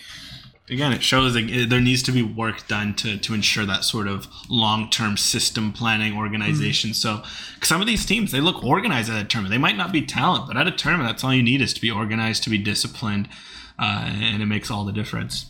again, 0.71 0.93
it 0.93 1.03
shows 1.03 1.35
like 1.35 1.49
it- 1.49 1.71
there 1.71 1.81
needs 1.81 2.03
to 2.03 2.13
be 2.13 2.23
work 2.23 2.69
done 2.69 2.93
to 2.95 3.17
to 3.17 3.33
ensure 3.33 3.65
that 3.65 3.85
sort 3.85 4.07
of 4.07 4.29
long 4.51 4.91
term 4.91 5.17
system 5.17 5.73
planning 5.73 6.15
organization. 6.15 6.93
So 6.93 7.23
'cause 7.59 7.69
some 7.69 7.81
of 7.81 7.87
these 7.87 8.05
teams 8.05 8.33
they 8.33 8.41
look 8.43 8.63
organized 8.63 9.11
at 9.11 9.19
a 9.19 9.25
tournament. 9.25 9.51
They 9.53 9.59
might 9.67 9.79
not 9.79 9.93
be 9.93 10.03
talent, 10.03 10.47
but 10.47 10.59
at 10.59 10.67
a 10.67 10.71
tournament, 10.71 11.09
that's 11.09 11.25
all 11.25 11.33
you 11.33 11.43
need 11.43 11.63
is 11.63 11.73
to 11.73 11.81
be 11.81 11.91
organized, 11.91 12.43
to 12.43 12.51
be 12.51 12.59
disciplined, 12.59 13.31
uh, 13.79 14.05
and 14.09 14.43
it 14.43 14.47
makes 14.47 14.71
all 14.71 14.85
the 14.85 14.93
difference. 14.93 15.47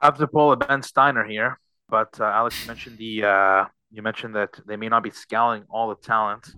I 0.00 0.06
have 0.06 0.18
to 0.18 0.28
pull 0.28 0.52
a 0.52 0.56
Ben 0.56 0.82
Steiner 0.82 1.24
here, 1.24 1.58
but 1.88 2.20
uh, 2.20 2.24
Alex 2.24 2.60
you 2.60 2.68
mentioned 2.68 2.98
the 2.98 3.24
uh, 3.24 3.64
you 3.94 4.02
mentioned 4.02 4.34
that 4.34 4.58
they 4.66 4.76
may 4.76 4.88
not 4.88 5.02
be 5.02 5.10
scouting 5.10 5.64
all 5.70 5.88
the 5.88 5.94
talent. 5.94 6.48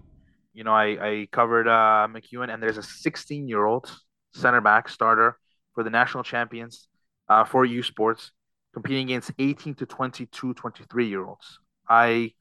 You 0.54 0.64
know, 0.64 0.72
I, 0.72 0.86
I 1.00 1.28
covered 1.30 1.68
uh, 1.68 2.08
McEwen, 2.10 2.52
and 2.52 2.62
there's 2.62 2.78
a 2.78 2.82
16 2.82 3.46
year 3.46 3.64
old 3.64 3.90
center 4.32 4.60
back 4.62 4.88
starter 4.88 5.38
for 5.74 5.84
the 5.84 5.90
national 5.90 6.24
champions 6.24 6.88
uh, 7.28 7.44
for 7.44 7.64
U 7.64 7.82
Sports, 7.82 8.32
competing 8.72 9.08
against 9.08 9.32
18 9.38 9.74
to 9.76 9.86
22, 9.86 10.54
23 10.54 11.06
year 11.06 11.26
olds. 11.26 11.58
I 11.88 12.32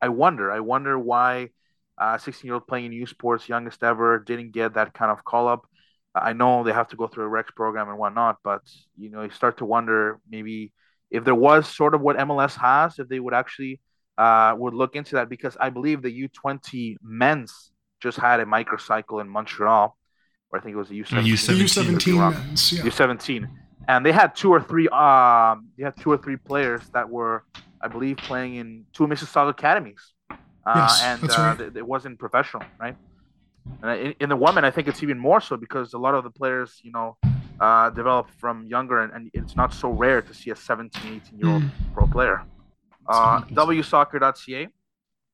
I 0.00 0.08
wonder, 0.08 0.52
I 0.52 0.60
wonder 0.60 0.98
why 0.98 1.48
a 1.98 2.18
16 2.18 2.46
year 2.46 2.54
old 2.54 2.66
playing 2.68 2.86
in 2.86 2.92
U 2.92 3.06
Sports, 3.06 3.48
youngest 3.48 3.82
ever, 3.82 4.20
didn't 4.20 4.52
get 4.52 4.74
that 4.74 4.94
kind 4.94 5.10
of 5.10 5.24
call 5.24 5.48
up. 5.48 5.66
I 6.14 6.32
know 6.32 6.62
they 6.62 6.72
have 6.72 6.88
to 6.88 6.96
go 6.96 7.08
through 7.08 7.24
a 7.24 7.28
Rex 7.28 7.50
program 7.50 7.88
and 7.88 7.98
whatnot, 7.98 8.36
but 8.44 8.62
you 8.96 9.10
know, 9.10 9.22
you 9.22 9.30
start 9.30 9.58
to 9.58 9.64
wonder 9.64 10.20
maybe 10.30 10.72
if 11.10 11.24
there 11.24 11.34
was 11.34 11.66
sort 11.66 11.94
of 11.94 12.00
what 12.00 12.16
MLS 12.18 12.54
has, 12.56 13.00
if 13.00 13.08
they 13.08 13.18
would 13.18 13.34
actually 13.34 13.80
uh, 14.18 14.54
would 14.56 14.74
look 14.74 14.94
into 14.96 15.16
that 15.16 15.28
because 15.28 15.56
I 15.60 15.70
believe 15.70 16.02
the 16.02 16.28
U20 16.28 16.96
men's 17.02 17.70
just 18.00 18.18
had 18.18 18.40
a 18.40 18.44
microcycle 18.44 19.20
in 19.20 19.28
Montreal, 19.28 19.96
or 20.50 20.58
I 20.58 20.62
think 20.62 20.74
it 20.74 20.78
was 20.78 20.88
the 20.88 21.00
U17. 21.02 21.10
The 21.24 21.32
U17. 21.32 21.98
U17 21.98 22.30
men's, 22.32 22.72
yeah. 22.72 22.82
U17, 22.82 23.48
and 23.88 24.04
they 24.06 24.12
had 24.12 24.34
two 24.36 24.50
or 24.50 24.60
three. 24.60 24.88
Um, 24.88 25.68
they 25.76 25.84
had 25.84 25.96
two 26.00 26.10
or 26.12 26.18
three 26.18 26.36
players 26.36 26.82
that 26.92 27.08
were, 27.08 27.44
I 27.80 27.88
believe, 27.88 28.16
playing 28.18 28.56
in 28.56 28.84
two 28.92 29.06
Mississauga 29.06 29.50
academies, 29.50 30.12
uh, 30.30 30.36
Yes, 30.76 31.02
and 31.02 31.20
that's 31.22 31.38
uh, 31.38 31.42
right. 31.42 31.58
th- 31.58 31.72
it 31.76 31.86
wasn't 31.86 32.18
professional, 32.18 32.62
right? 32.80 32.96
And 33.82 33.98
in, 34.00 34.14
in 34.20 34.28
the 34.28 34.36
women, 34.36 34.64
I 34.64 34.70
think 34.70 34.88
it's 34.88 35.02
even 35.02 35.18
more 35.18 35.40
so 35.40 35.56
because 35.56 35.94
a 35.94 35.98
lot 35.98 36.14
of 36.14 36.22
the 36.22 36.30
players, 36.30 36.80
you 36.82 36.92
know, 36.92 37.16
uh, 37.58 37.88
develop 37.90 38.28
from 38.38 38.66
younger, 38.66 39.00
and, 39.02 39.12
and 39.12 39.30
it's 39.32 39.56
not 39.56 39.72
so 39.72 39.88
rare 39.88 40.20
to 40.20 40.34
see 40.34 40.50
a 40.50 40.56
17, 40.56 41.22
18 41.26 41.38
year 41.38 41.48
old 41.48 41.62
Mm. 41.62 41.70
pro 41.94 42.06
player. 42.06 42.42
Uh, 43.08 43.40
Something. 43.40 43.56
WSoccer.ca. 43.56 44.68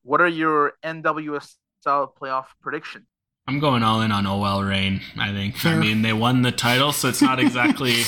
What 0.02 0.20
are 0.20 0.28
your 0.28 0.72
NWSL 0.84 1.48
playoff 1.84 2.46
predictions? 2.60 3.06
I'm 3.46 3.58
going 3.58 3.82
all 3.82 4.00
in 4.02 4.12
on 4.12 4.26
OL 4.26 4.62
Reign. 4.62 5.00
I 5.18 5.32
think. 5.32 5.64
I 5.66 5.74
mean, 5.76 6.02
they 6.02 6.12
won 6.12 6.42
the 6.42 6.52
title, 6.52 6.92
so 6.92 7.08
it's 7.08 7.22
not 7.22 7.40
exactly 7.46 8.02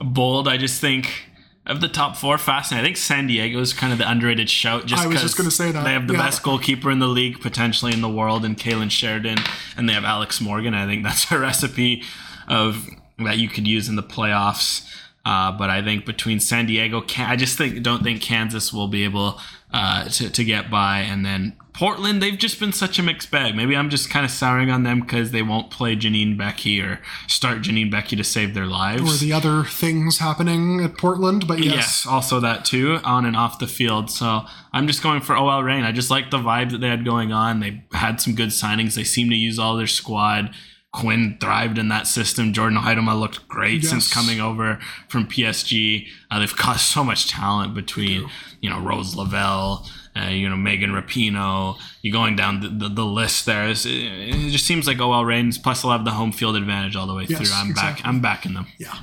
bold. 0.00 0.48
I 0.48 0.56
just 0.56 0.80
think 0.80 1.26
of 1.66 1.80
the 1.80 1.88
top 1.88 2.16
four, 2.16 2.36
fascinating. 2.38 2.84
I 2.84 2.88
think 2.88 2.96
San 2.96 3.26
Diego 3.26 3.60
is 3.60 3.72
kind 3.72 3.92
of 3.92 3.98
the 3.98 4.10
underrated 4.10 4.48
shout. 4.50 4.86
Just 4.86 5.02
I 5.02 5.06
was 5.06 5.20
just 5.20 5.36
'cause 5.36 5.44
gonna 5.44 5.50
say 5.52 5.70
that, 5.70 5.84
they 5.84 5.92
have 5.92 6.08
the 6.08 6.14
yeah. 6.14 6.20
best 6.22 6.42
goalkeeper 6.42 6.90
in 6.90 6.98
the 6.98 7.06
league, 7.06 7.40
potentially 7.40 7.92
in 7.92 8.00
the 8.00 8.08
world, 8.08 8.44
and 8.44 8.56
Kailen 8.56 8.90
Sheridan, 8.90 9.38
and 9.76 9.88
they 9.88 9.92
have 9.92 10.04
Alex 10.04 10.40
Morgan. 10.40 10.74
I 10.74 10.86
think 10.86 11.04
that's 11.04 11.30
a 11.30 11.38
recipe 11.38 12.02
of 12.48 12.88
that 13.18 13.38
you 13.38 13.48
could 13.48 13.66
use 13.68 13.88
in 13.88 13.96
the 13.96 14.02
playoffs. 14.02 14.84
Uh, 15.28 15.52
but 15.52 15.68
I 15.68 15.82
think 15.82 16.06
between 16.06 16.40
San 16.40 16.64
Diego, 16.64 17.04
I 17.18 17.36
just 17.36 17.58
think 17.58 17.82
don't 17.82 18.02
think 18.02 18.22
Kansas 18.22 18.72
will 18.72 18.88
be 18.88 19.04
able 19.04 19.38
uh, 19.74 20.08
to 20.08 20.30
to 20.30 20.42
get 20.42 20.70
by, 20.70 21.00
and 21.00 21.22
then 21.22 21.54
Portland. 21.74 22.22
They've 22.22 22.38
just 22.38 22.58
been 22.58 22.72
such 22.72 22.98
a 22.98 23.02
mixed 23.02 23.30
bag. 23.30 23.54
Maybe 23.54 23.76
I'm 23.76 23.90
just 23.90 24.08
kind 24.08 24.24
of 24.24 24.30
souring 24.30 24.70
on 24.70 24.84
them 24.84 25.00
because 25.00 25.30
they 25.30 25.42
won't 25.42 25.70
play 25.70 25.94
Janine 25.96 26.38
Beckie 26.38 26.82
or 26.82 27.02
start 27.26 27.58
Janine 27.58 27.92
Beckie 27.92 28.16
to 28.16 28.24
save 28.24 28.54
their 28.54 28.64
lives. 28.64 29.02
Or 29.02 29.22
the 29.22 29.34
other 29.34 29.64
things 29.64 30.16
happening 30.16 30.80
at 30.82 30.96
Portland, 30.96 31.46
but 31.46 31.58
yes. 31.58 31.74
Yes, 31.74 32.06
also 32.06 32.40
that 32.40 32.64
too, 32.64 32.98
on 33.04 33.26
and 33.26 33.36
off 33.36 33.58
the 33.58 33.66
field. 33.66 34.10
So 34.10 34.46
I'm 34.72 34.86
just 34.86 35.02
going 35.02 35.20
for 35.20 35.36
OL 35.36 35.62
Reign. 35.62 35.84
I 35.84 35.92
just 35.92 36.10
like 36.10 36.30
the 36.30 36.38
vibe 36.38 36.70
that 36.70 36.78
they 36.78 36.88
had 36.88 37.04
going 37.04 37.32
on. 37.32 37.60
They 37.60 37.84
had 37.92 38.18
some 38.18 38.34
good 38.34 38.48
signings. 38.48 38.94
They 38.94 39.04
seem 39.04 39.28
to 39.28 39.36
use 39.36 39.58
all 39.58 39.76
their 39.76 39.86
squad. 39.86 40.54
Quinn 40.92 41.36
thrived 41.40 41.78
in 41.78 41.88
that 41.88 42.06
system. 42.06 42.52
Jordyn 42.52 42.78
Huitema 42.78 43.18
looked 43.18 43.46
great 43.46 43.82
Yes. 43.82 43.90
since 43.90 44.12
coming 44.12 44.40
over 44.40 44.78
from 45.08 45.26
PSG. 45.26 46.06
Uh, 46.30 46.38
they've 46.38 46.56
got 46.66 46.80
so 46.80 47.04
much 47.04 47.28
talent 47.28 47.74
between, 47.74 48.28
you 48.60 48.70
know, 48.70 48.80
Rose 48.80 49.14
Lavelle, 49.14 49.86
uh, 50.16 50.28
you 50.28 50.48
know, 50.48 50.56
Megan 50.56 50.90
Rapinoe. 50.90 51.78
You're 52.02 52.12
going 52.12 52.36
down 52.36 52.60
the, 52.60 52.68
the, 52.68 52.88
the 52.88 53.04
list 53.04 53.44
there. 53.46 53.64
It's- 53.64 53.84
It, 53.84 53.92
it 53.92 54.50
just 54.50 54.66
seems 54.66 54.86
like 54.86 54.98
OL 54.98 55.24
Reigns. 55.26 55.58
Plus, 55.58 55.82
they'll 55.82 55.92
have 55.92 56.04
the 56.06 56.12
home 56.12 56.32
field 56.32 56.56
advantage 56.56 56.96
all 56.96 57.06
the 57.06 57.14
way 57.14 57.26
Yes, 57.28 57.38
through. 57.38 57.54
I'm 57.54 57.72
back. 57.74 58.00
I'm 58.04 58.20
backing 58.20 58.54
them. 58.54 58.66
Yeah. 58.78 58.94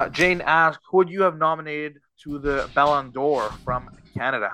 Uh, 0.00 0.08
Jane 0.08 0.40
asked, 0.40 0.80
"Who 0.90 0.96
would 0.98 1.08
you 1.10 1.22
have 1.22 1.36
nominated 1.38 1.98
to 2.24 2.38
the 2.38 2.68
Ballon 2.74 3.10
d'Or 3.10 3.50
from 3.64 3.90
Canada?" 4.14 4.50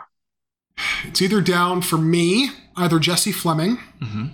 It's 1.05 1.23
either 1.23 1.41
down 1.41 1.81
for 1.83 1.97
me, 1.99 2.51
either 2.77 2.99
Jessie 2.99 3.33
Fleming 3.33 3.79
Mm-hmm. 4.03 4.27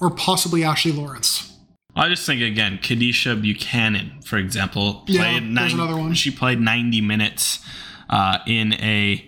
Or 0.00 0.10
possibly 0.10 0.64
Ashley 0.64 0.92
Lawrence. 0.92 1.52
I 1.96 2.08
just 2.08 2.26
think 2.26 2.42
again, 2.42 2.78
Kadisha 2.78 3.40
Buchanan, 3.40 4.20
for 4.24 4.36
example, 4.36 5.04
Yeah, 5.06 5.38
played 5.38 5.42
another 5.72 5.96
one. 5.96 6.14
She 6.14 6.30
played 6.30 6.60
ninety 6.60 7.00
minutes 7.00 7.64
uh, 8.10 8.38
in 8.46 8.74
a 8.74 9.26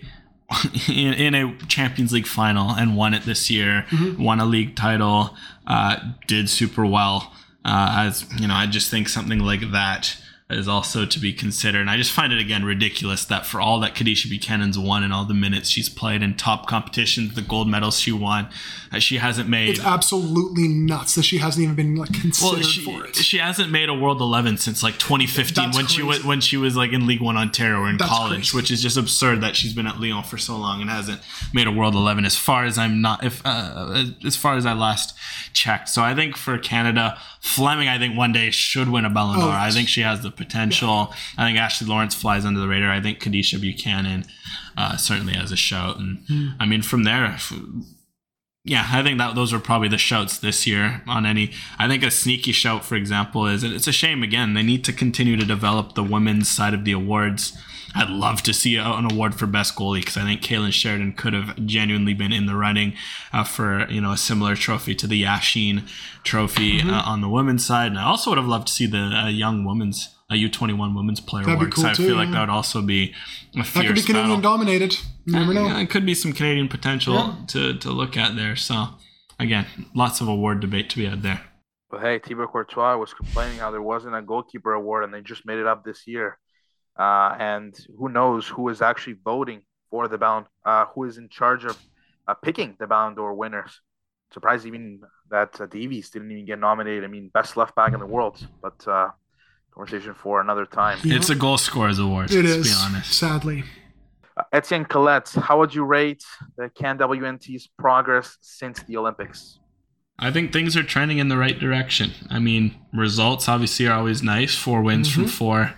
in, 0.89 1.13
in 1.13 1.35
a 1.35 1.57
Champions 1.67 2.11
League 2.11 2.27
final 2.27 2.71
and 2.71 2.95
won 2.95 3.13
it 3.13 3.23
this 3.23 3.49
year. 3.49 3.85
Mm-hmm. 3.89 4.21
Won 4.21 4.39
a 4.39 4.45
league 4.45 4.75
title. 4.75 5.35
Uh, 5.65 5.97
did 6.27 6.49
super 6.49 6.85
well. 6.85 7.33
Uh, 7.63 7.95
as 8.07 8.25
you 8.39 8.47
know, 8.47 8.53
I 8.53 8.65
just 8.65 8.89
think 8.89 9.09
something 9.09 9.39
like 9.39 9.71
that 9.71 10.17
is 10.49 10.65
also 10.65 11.05
to 11.05 11.19
be 11.19 11.33
considered. 11.33 11.81
And 11.81 11.89
I 11.89 11.97
just 11.97 12.11
find 12.11 12.31
it 12.31 12.39
again 12.39 12.63
ridiculous 12.63 13.25
that 13.25 13.45
for 13.45 13.59
all 13.59 13.81
that 13.81 13.95
Kadisha 13.95 14.29
Buchanan's 14.29 14.79
won 14.79 15.03
and 15.03 15.11
all 15.11 15.25
the 15.25 15.33
minutes 15.33 15.67
she's 15.67 15.89
played 15.89 16.23
in 16.23 16.35
top 16.35 16.67
competitions, 16.67 17.35
the 17.35 17.41
gold 17.41 17.67
medals 17.67 17.99
she 17.99 18.13
won, 18.13 18.47
uh, 18.93 18.99
she 18.99 19.17
hasn't 19.17 19.49
made 19.49 19.71
It's 19.71 19.81
absolutely 19.81 20.69
nuts 20.69 21.15
that 21.15 21.23
she 21.23 21.39
hasn't 21.39 21.63
even 21.63 21.75
been 21.75 21.95
like 21.97 22.13
considered 22.13 22.59
well, 22.59 22.63
she, 22.63 22.81
for 22.81 23.05
it. 23.05 23.15
she 23.17 23.39
hasn't 23.39 23.71
made 23.71 23.89
a 23.89 23.93
World 23.93 24.21
11 24.21 24.57
since 24.57 24.81
like 24.81 24.97
2015 24.97 25.65
That's 25.65 25.75
when 25.77 25.87
she 25.87 26.01
was 26.01 26.23
when 26.23 26.39
she 26.39 26.55
was 26.55 26.77
like 26.77 26.93
in 26.93 27.05
League 27.05 27.21
One 27.21 27.35
Ontario 27.35 27.79
or 27.79 27.89
in 27.89 27.97
That's 27.97 28.09
college, 28.09 28.51
crazy. 28.51 28.55
which 28.57 28.71
is 28.71 28.81
just 28.81 28.95
absurd 28.95 29.41
that 29.41 29.57
she's 29.57 29.73
been 29.73 29.85
at 29.85 29.99
Lyon 29.99 30.23
for 30.23 30.37
so 30.37 30.55
long 30.55 30.79
and 30.79 30.89
hasn't 30.89 31.19
made 31.53 31.67
a 31.67 31.71
World 31.71 31.93
11 31.93 32.23
as 32.23 32.37
far 32.37 32.63
as 32.63 32.77
I'm 32.77 33.01
not 33.01 33.21
if 33.21 33.41
uh, 33.43 34.05
as 34.25 34.37
far 34.37 34.55
as 34.55 34.65
I 34.65 34.71
last 34.71 35.13
checked. 35.51 35.89
So 35.89 36.03
I 36.03 36.15
think 36.15 36.37
for 36.37 36.57
Canada, 36.57 37.17
Fleming 37.55 37.87
I 37.87 37.97
think 37.97 38.17
one 38.17 38.33
day 38.33 38.49
should 38.51 38.89
win 38.89 39.05
a 39.05 39.09
Ballon 39.09 39.39
d'Or. 39.39 39.49
Oh, 39.49 39.51
I 39.51 39.71
think 39.71 39.87
she 39.87 40.01
has 40.01 40.21
the 40.21 40.31
potential. 40.31 41.13
I 41.37 41.45
think 41.47 41.57
Ashley 41.57 41.87
Lawrence 41.87 42.13
flies 42.13 42.45
under 42.45 42.59
the 42.59 42.67
radar. 42.67 42.91
I 42.91 43.01
think 43.01 43.19
Kadisha 43.19 43.59
Buchanan 43.59 44.25
uh, 44.75 44.97
certainly 44.97 45.33
has 45.33 45.51
a 45.51 45.55
shout, 45.55 45.97
and 45.97 46.19
Hmm. 46.27 46.49
I 46.59 46.65
mean 46.65 46.81
from 46.81 47.03
there. 47.03 47.25
if- 47.35 47.53
yeah, 48.63 48.85
I 48.91 49.01
think 49.01 49.17
that 49.17 49.33
those 49.33 49.53
are 49.53 49.59
probably 49.59 49.87
the 49.87 49.97
shouts 49.97 50.37
this 50.39 50.67
year 50.67 51.01
on 51.07 51.25
any. 51.25 51.51
I 51.79 51.87
think 51.87 52.03
a 52.03 52.11
sneaky 52.11 52.51
shout, 52.51 52.83
for 52.83 52.95
example, 52.95 53.47
is 53.47 53.63
and 53.63 53.73
it's 53.73 53.87
a 53.87 53.93
shame 53.93 54.23
again. 54.23 54.55
They 54.55 54.63
need 54.63 54.83
to 54.85 54.91
continue 54.93 55.37
to 55.37 55.45
develop 55.45 55.95
the 55.95 56.03
women's 56.03 56.49
side 56.49 56.73
of 56.73 56.83
the 56.83 56.91
awards. 56.91 57.57
I'd 57.95 58.09
love 58.09 58.43
to 58.43 58.53
see 58.53 58.75
a- 58.75 58.83
an 58.83 59.11
award 59.11 59.35
for 59.35 59.47
best 59.47 59.75
goalie 59.75 60.01
because 60.01 60.17
I 60.17 60.23
think 60.23 60.41
Kailen 60.41 60.71
Sheridan 60.73 61.13
could 61.13 61.33
have 61.33 61.65
genuinely 61.65 62.13
been 62.13 62.31
in 62.33 62.45
the 62.45 62.55
running 62.55 62.93
uh, 63.33 63.43
for 63.43 63.89
you 63.89 64.01
know 64.01 64.11
a 64.11 64.17
similar 64.17 64.55
trophy 64.55 64.93
to 64.95 65.07
the 65.07 65.23
Yashin 65.23 65.87
Trophy 66.23 66.79
Mm-hmm. 66.79 66.89
uh, 66.89 67.01
on 67.03 67.21
the 67.21 67.29
women's 67.29 67.65
side. 67.65 67.87
And 67.91 67.99
I 67.99 68.03
also 68.03 68.31
would 68.31 68.37
have 68.37 68.47
loved 68.47 68.67
to 68.67 68.73
see 68.73 68.85
the 68.87 68.97
uh, 68.99 69.27
young 69.29 69.63
women's 69.65 70.13
a 70.29 70.35
U 70.35 70.49
twenty 70.49 70.73
one 70.73 70.93
women's 70.93 71.21
player 71.21 71.45
That'd 71.45 71.59
be 71.59 71.63
award 71.65 71.73
'cause 71.73 71.83
cool 71.83 71.91
I 71.91 71.93
too, 71.93 72.07
feel 72.07 72.15
like 72.17 72.31
that 72.31 72.41
would 72.41 72.49
also 72.49 72.81
be 72.81 73.13
a 73.55 73.63
fierce 73.63 73.73
that 73.73 73.85
could 73.87 73.95
be 73.95 74.01
Canadian 74.01 74.41
battle. 74.41 74.41
dominated. 74.57 74.97
You 75.25 75.33
never 75.33 75.53
know. 75.53 75.67
Yeah, 75.67 75.79
it 75.79 75.89
could 75.89 76.05
be 76.05 76.13
some 76.13 76.33
Canadian 76.33 76.67
potential 76.67 77.13
Yeah. 77.15 77.35
to, 77.47 77.73
to 77.77 77.91
look 77.91 78.17
at 78.17 78.35
there. 78.35 78.57
So, 78.57 78.89
again, 79.39 79.65
lots 79.95 80.19
of 80.19 80.27
award 80.27 80.59
debate 80.59 80.89
to 80.89 80.97
be 80.97 81.05
had 81.05 81.21
there. 81.21 81.41
But 81.89 82.01
hey, 82.01 82.19
Thibaut 82.19 82.51
Courtois 82.51 82.97
was 82.97 83.13
complaining 83.13 83.59
how 83.59 83.71
there 83.71 83.81
wasn't 83.81 84.15
a 84.15 84.21
goalkeeper 84.21 84.73
award, 84.73 85.05
and 85.05 85.13
they 85.13 85.21
just 85.21 85.45
made 85.45 85.59
it 85.59 85.65
up 85.67 85.85
this 85.85 86.05
year. 86.05 86.37
Uh, 86.97 87.35
and 87.39 87.77
who 87.97 88.09
knows 88.09 88.47
who 88.47 88.69
is 88.69 88.81
actually 88.81 89.15
voting 89.23 89.61
for 89.89 90.07
the 90.07 90.17
Ballon, 90.17 90.45
uh, 90.65 90.85
who 90.93 91.03
is 91.03 91.17
in 91.17 91.29
charge 91.29 91.63
of 91.65 91.77
uh, 92.27 92.33
picking 92.33 92.75
the 92.79 92.87
Ballon 92.87 93.15
d'Or 93.15 93.33
winners. 93.33 93.81
Surprised 94.33 94.65
even 94.65 95.01
that 95.29 95.59
uh, 95.61 95.65
Davies 95.67 96.09
didn't 96.09 96.31
even 96.31 96.45
get 96.45 96.59
nominated. 96.59 97.03
I 97.03 97.07
mean, 97.07 97.29
best 97.33 97.55
left 97.55 97.75
back 97.75 97.93
in 97.93 97.99
the 97.99 98.05
world, 98.05 98.45
but 98.61 98.85
uh, 98.87 99.09
conversation 99.73 100.13
for 100.13 100.41
another 100.41 100.65
time. 100.65 100.97
It's 101.03 101.29
a 101.29 101.35
goal 101.35 101.57
scorers 101.57 101.99
award, 101.99 102.31
It 102.31 102.43
let's 102.43 102.57
is, 102.57 102.67
be 102.67 102.73
honest. 102.85 103.13
sadly. 103.13 103.63
Uh, 104.35 104.43
Etienne 104.51 104.85
Collette, 104.85 105.29
how 105.29 105.59
would 105.59 105.73
you 105.73 105.85
rate 105.85 106.23
the 106.57 106.69
Can 106.69 106.97
WNT's 106.97 107.67
progress 107.77 108.37
since 108.41 108.81
the 108.83 108.97
Olympics? 108.97 109.59
I 110.19 110.31
think 110.31 110.51
things 110.51 110.75
are 110.75 110.83
trending 110.83 111.19
in 111.19 111.27
the 111.29 111.37
right 111.37 111.57
direction. 111.57 112.11
I 112.29 112.39
mean, 112.39 112.75
results 112.91 113.47
obviously 113.47 113.87
are 113.87 113.97
always 113.97 114.23
nice. 114.23 114.55
Four 114.55 114.81
wins 114.81 115.11
from 115.11 115.27
four 115.27 115.73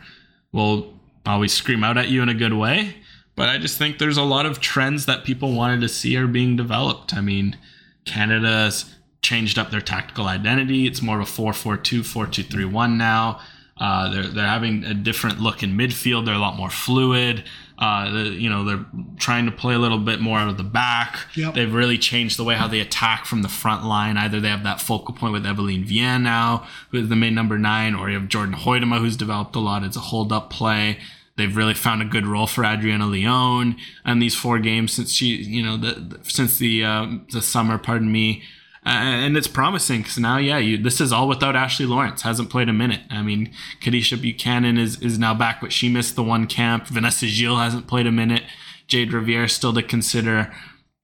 will 0.53 0.98
always 1.25 1.53
scream 1.53 1.83
out 1.83 1.97
at 1.97 2.09
you 2.09 2.21
in 2.21 2.29
a 2.29 2.33
good 2.33 2.53
way. 2.53 2.95
But 3.35 3.49
I 3.49 3.57
just 3.57 3.77
think 3.77 3.97
there's 3.97 4.17
a 4.17 4.23
lot 4.23 4.45
of 4.45 4.59
trends 4.59 5.05
that 5.05 5.23
people 5.23 5.53
wanted 5.53 5.81
to 5.81 5.89
see 5.89 6.17
are 6.17 6.27
being 6.27 6.55
developed. 6.55 7.13
I 7.13 7.21
mean, 7.21 7.57
Canada's 8.05 8.93
changed 9.21 9.57
up 9.57 9.71
their 9.71 9.81
tactical 9.81 10.25
identity. 10.25 10.87
It's 10.87 11.01
more 11.01 11.21
of 11.21 11.27
a 11.27 11.31
4 11.31 11.53
4 11.53 11.77
2, 11.77 12.03
4 12.03 12.27
2 12.27 12.43
3 12.43 12.65
1 12.65 12.97
now. 12.97 13.39
Uh, 13.77 14.09
they're 14.09 14.27
they're 14.27 14.45
having 14.45 14.83
a 14.83 14.93
different 14.93 15.39
look 15.39 15.63
in 15.63 15.71
midfield. 15.71 16.25
They're 16.25 16.35
a 16.35 16.39
lot 16.39 16.57
more 16.57 16.69
fluid. 16.69 17.45
Uh, 17.79 18.11
the, 18.11 18.23
you 18.31 18.49
know, 18.49 18.65
they're 18.65 18.85
trying 19.17 19.45
to 19.45 19.53
play 19.53 19.73
a 19.73 19.79
little 19.79 19.99
bit 19.99 20.19
more 20.19 20.37
out 20.37 20.49
of 20.49 20.57
the 20.57 20.63
back. 20.63 21.27
Yep. 21.35 21.53
They've 21.53 21.73
really 21.73 21.97
changed 21.97 22.37
the 22.37 22.43
way 22.43 22.55
how 22.55 22.67
they 22.67 22.81
attack 22.81 23.25
from 23.25 23.41
the 23.41 23.47
front 23.47 23.85
line. 23.85 24.17
Either 24.17 24.41
they 24.41 24.49
have 24.49 24.63
that 24.63 24.81
focal 24.81 25.15
point 25.15 25.31
with 25.31 25.45
Evelyne 25.45 25.85
Viens 25.85 26.21
now, 26.21 26.67
who 26.91 26.97
is 26.97 27.07
the 27.07 27.15
main 27.15 27.33
number 27.33 27.57
nine, 27.57 27.95
or 27.95 28.09
you 28.09 28.19
have 28.19 28.27
Jordyn 28.27 28.53
Huitema, 28.53 28.99
who's 28.99 29.15
developed 29.15 29.55
a 29.55 29.59
lot. 29.59 29.83
It's 29.83 29.95
a 29.95 30.01
hold 30.01 30.33
up 30.33 30.49
play. 30.49 30.99
They've 31.37 31.55
really 31.55 31.73
found 31.73 32.01
a 32.01 32.05
good 32.05 32.27
role 32.27 32.47
for 32.47 32.65
Adriana 32.65 33.05
Leon 33.05 33.77
and 34.03 34.21
these 34.21 34.35
four 34.35 34.59
games 34.59 34.91
since 34.91 35.13
she, 35.13 35.27
you 35.27 35.63
know, 35.63 35.77
the, 35.77 35.93
the 35.93 36.19
since 36.29 36.57
the 36.57 36.83
uh, 36.83 37.07
the 37.31 37.41
summer. 37.41 37.77
Pardon 37.77 38.11
me. 38.11 38.43
Uh, 38.85 38.89
and 38.89 39.35
it's 39.35 39.47
promising 39.47 40.01
because 40.01 40.17
now, 40.17 40.37
yeah, 40.37 40.57
you, 40.57 40.77
this 40.77 41.01
is 41.01 41.11
all 41.11 41.27
without 41.27 41.55
Ashley 41.55 41.85
Lawrence. 41.85 42.21
Hasn't 42.21 42.49
played 42.49 42.69
a 42.69 42.73
minute. 42.73 43.01
I 43.09 43.21
mean, 43.21 43.51
Kadisha 43.81 44.21
Buchanan 44.21 44.77
is, 44.77 45.01
is 45.01 45.19
now 45.19 45.33
back, 45.33 45.59
but 45.59 45.73
she 45.73 45.89
missed 45.89 46.15
the 46.15 46.23
one 46.23 46.47
camp. 46.47 46.87
Vanessa 46.87 47.27
Gilles 47.27 47.57
hasn't 47.57 47.87
played 47.87 48.07
a 48.07 48.11
minute. 48.11 48.43
Jayde 48.87 49.11
Riviere 49.11 49.47
still 49.47 49.73
to 49.73 49.83
consider. 49.83 50.51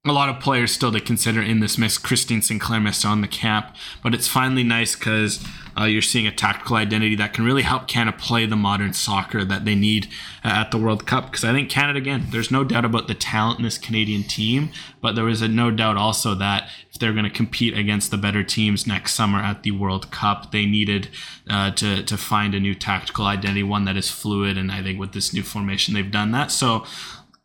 A 0.07 0.11
lot 0.11 0.29
of 0.29 0.39
players 0.39 0.71
still 0.71 0.91
to 0.91 0.99
consider 0.99 1.41
in 1.41 1.59
this 1.59 1.77
mix. 1.77 1.97
Christine 1.97 2.41
Sinclair 2.41 2.79
missed 2.79 3.05
on 3.05 3.21
the 3.21 3.27
camp, 3.27 3.75
but 4.03 4.13
it's 4.13 4.27
finally 4.27 4.63
nice 4.63 4.95
because 4.95 5.43
uh, 5.77 5.85
you're 5.85 6.01
seeing 6.01 6.27
a 6.27 6.31
tactical 6.31 6.75
identity 6.75 7.15
that 7.15 7.33
can 7.33 7.43
really 7.43 7.63
help 7.63 7.87
Canada 7.87 8.15
play 8.17 8.45
the 8.45 8.55
modern 8.55 8.93
soccer 8.93 9.43
that 9.43 9.65
they 9.65 9.75
need 9.75 10.07
uh, 10.43 10.49
at 10.49 10.71
the 10.71 10.77
World 10.77 11.05
Cup. 11.05 11.25
Because 11.25 11.43
I 11.43 11.51
think 11.53 11.69
Canada, 11.69 11.97
again, 11.97 12.27
there's 12.29 12.51
no 12.51 12.63
doubt 12.63 12.85
about 12.85 13.07
the 13.07 13.15
talent 13.15 13.59
in 13.59 13.65
this 13.65 13.79
Canadian 13.79 14.23
team, 14.23 14.69
but 15.01 15.15
there 15.15 15.27
is 15.27 15.41
a 15.41 15.47
no 15.47 15.71
doubt 15.71 15.97
also 15.97 16.35
that 16.35 16.69
if 16.95 16.99
they're 16.99 17.11
going 17.11 17.25
to 17.25 17.29
compete 17.29 17.77
against 17.77 18.09
the 18.09 18.17
better 18.17 18.41
teams 18.41 18.87
next 18.87 19.15
summer 19.15 19.39
at 19.39 19.63
the 19.63 19.71
World 19.71 20.11
Cup, 20.11 20.53
they 20.53 20.65
needed 20.65 21.09
uh, 21.49 21.71
to 21.71 22.01
to 22.03 22.17
find 22.17 22.55
a 22.55 22.59
new 22.59 22.73
tactical 22.73 23.25
identity, 23.25 23.63
one 23.63 23.83
that 23.83 23.97
is 23.97 24.09
fluid. 24.09 24.57
And 24.57 24.71
I 24.71 24.81
think 24.81 24.97
with 24.97 25.11
this 25.11 25.33
new 25.33 25.43
formation, 25.43 25.93
they've 25.93 26.09
done 26.09 26.31
that. 26.31 26.51
So 26.51 26.85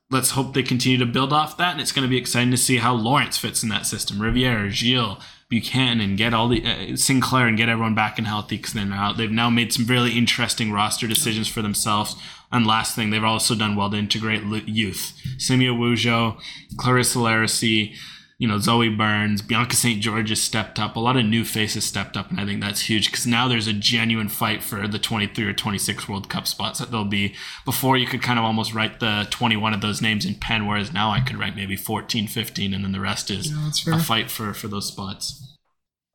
let's 0.08 0.30
hope 0.30 0.54
they 0.54 0.62
continue 0.62 0.98
to 0.98 1.06
build 1.06 1.32
off 1.32 1.56
that. 1.56 1.72
And 1.72 1.80
it's 1.80 1.90
going 1.90 2.04
to 2.04 2.08
be 2.08 2.16
exciting 2.16 2.52
to 2.52 2.56
see 2.56 2.76
how 2.76 2.94
Lawrence 2.94 3.38
fits 3.38 3.64
in 3.64 3.70
that 3.70 3.86
system. 3.86 4.22
Riviere, 4.22 4.70
Gilles, 4.70 5.18
Buchanan, 5.48 6.00
and 6.00 6.16
get 6.16 6.32
all 6.32 6.46
the 6.46 6.64
uh, 6.64 6.96
Sinclair 6.96 7.48
and 7.48 7.58
get 7.58 7.68
everyone 7.68 7.96
back 7.96 8.18
and 8.18 8.28
healthy 8.28 8.56
because 8.56 8.72
they're 8.72 8.84
now 8.84 9.12
they've 9.12 9.32
now 9.32 9.50
made 9.50 9.72
some 9.72 9.84
really 9.86 10.16
interesting 10.16 10.70
roster 10.70 11.08
decisions 11.08 11.48
for 11.48 11.60
themselves. 11.60 12.14
And 12.52 12.68
last 12.68 12.94
thing, 12.94 13.10
they've 13.10 13.24
also 13.24 13.56
done 13.56 13.74
well 13.74 13.90
to 13.90 13.96
integrate 13.96 14.44
youth. 14.68 15.20
Simi 15.38 15.66
Awujo, 15.66 16.40
Clarissa 16.76 17.18
Larisey, 17.18 17.96
you 18.40 18.48
know, 18.48 18.58
Zoe 18.58 18.88
Burns, 18.88 19.42
Bianca 19.42 19.76
St. 19.76 20.00
George 20.00 20.30
has 20.30 20.40
stepped 20.40 20.78
up. 20.78 20.96
A 20.96 21.00
lot 21.00 21.18
of 21.18 21.26
new 21.26 21.44
faces 21.44 21.84
stepped 21.84 22.16
up, 22.16 22.30
and 22.30 22.40
I 22.40 22.46
think 22.46 22.62
that's 22.62 22.88
huge 22.88 23.10
because 23.10 23.26
now 23.26 23.46
there's 23.46 23.66
a 23.66 23.74
genuine 23.74 24.30
fight 24.30 24.62
for 24.62 24.88
the 24.88 24.98
23 24.98 25.44
or 25.44 25.52
26 25.52 26.08
World 26.08 26.30
Cup 26.30 26.46
spots 26.46 26.78
that 26.78 26.90
there'll 26.90 27.04
be. 27.04 27.34
Before 27.66 27.98
you 27.98 28.06
could 28.06 28.22
kind 28.22 28.38
of 28.38 28.46
almost 28.46 28.72
write 28.74 28.98
the 28.98 29.28
21 29.30 29.74
of 29.74 29.82
those 29.82 30.00
names 30.00 30.24
in 30.24 30.36
pen, 30.36 30.66
whereas 30.66 30.90
now 30.90 31.10
I 31.10 31.20
could 31.20 31.38
write 31.38 31.54
maybe 31.54 31.76
14, 31.76 32.26
15, 32.28 32.72
and 32.72 32.82
then 32.82 32.92
the 32.92 33.00
rest 33.00 33.30
is 33.30 33.52
Yeah, 33.86 33.94
a 33.94 33.98
fight 33.98 34.30
for 34.30 34.54
for 34.54 34.68
those 34.68 34.88
spots. 34.88 35.58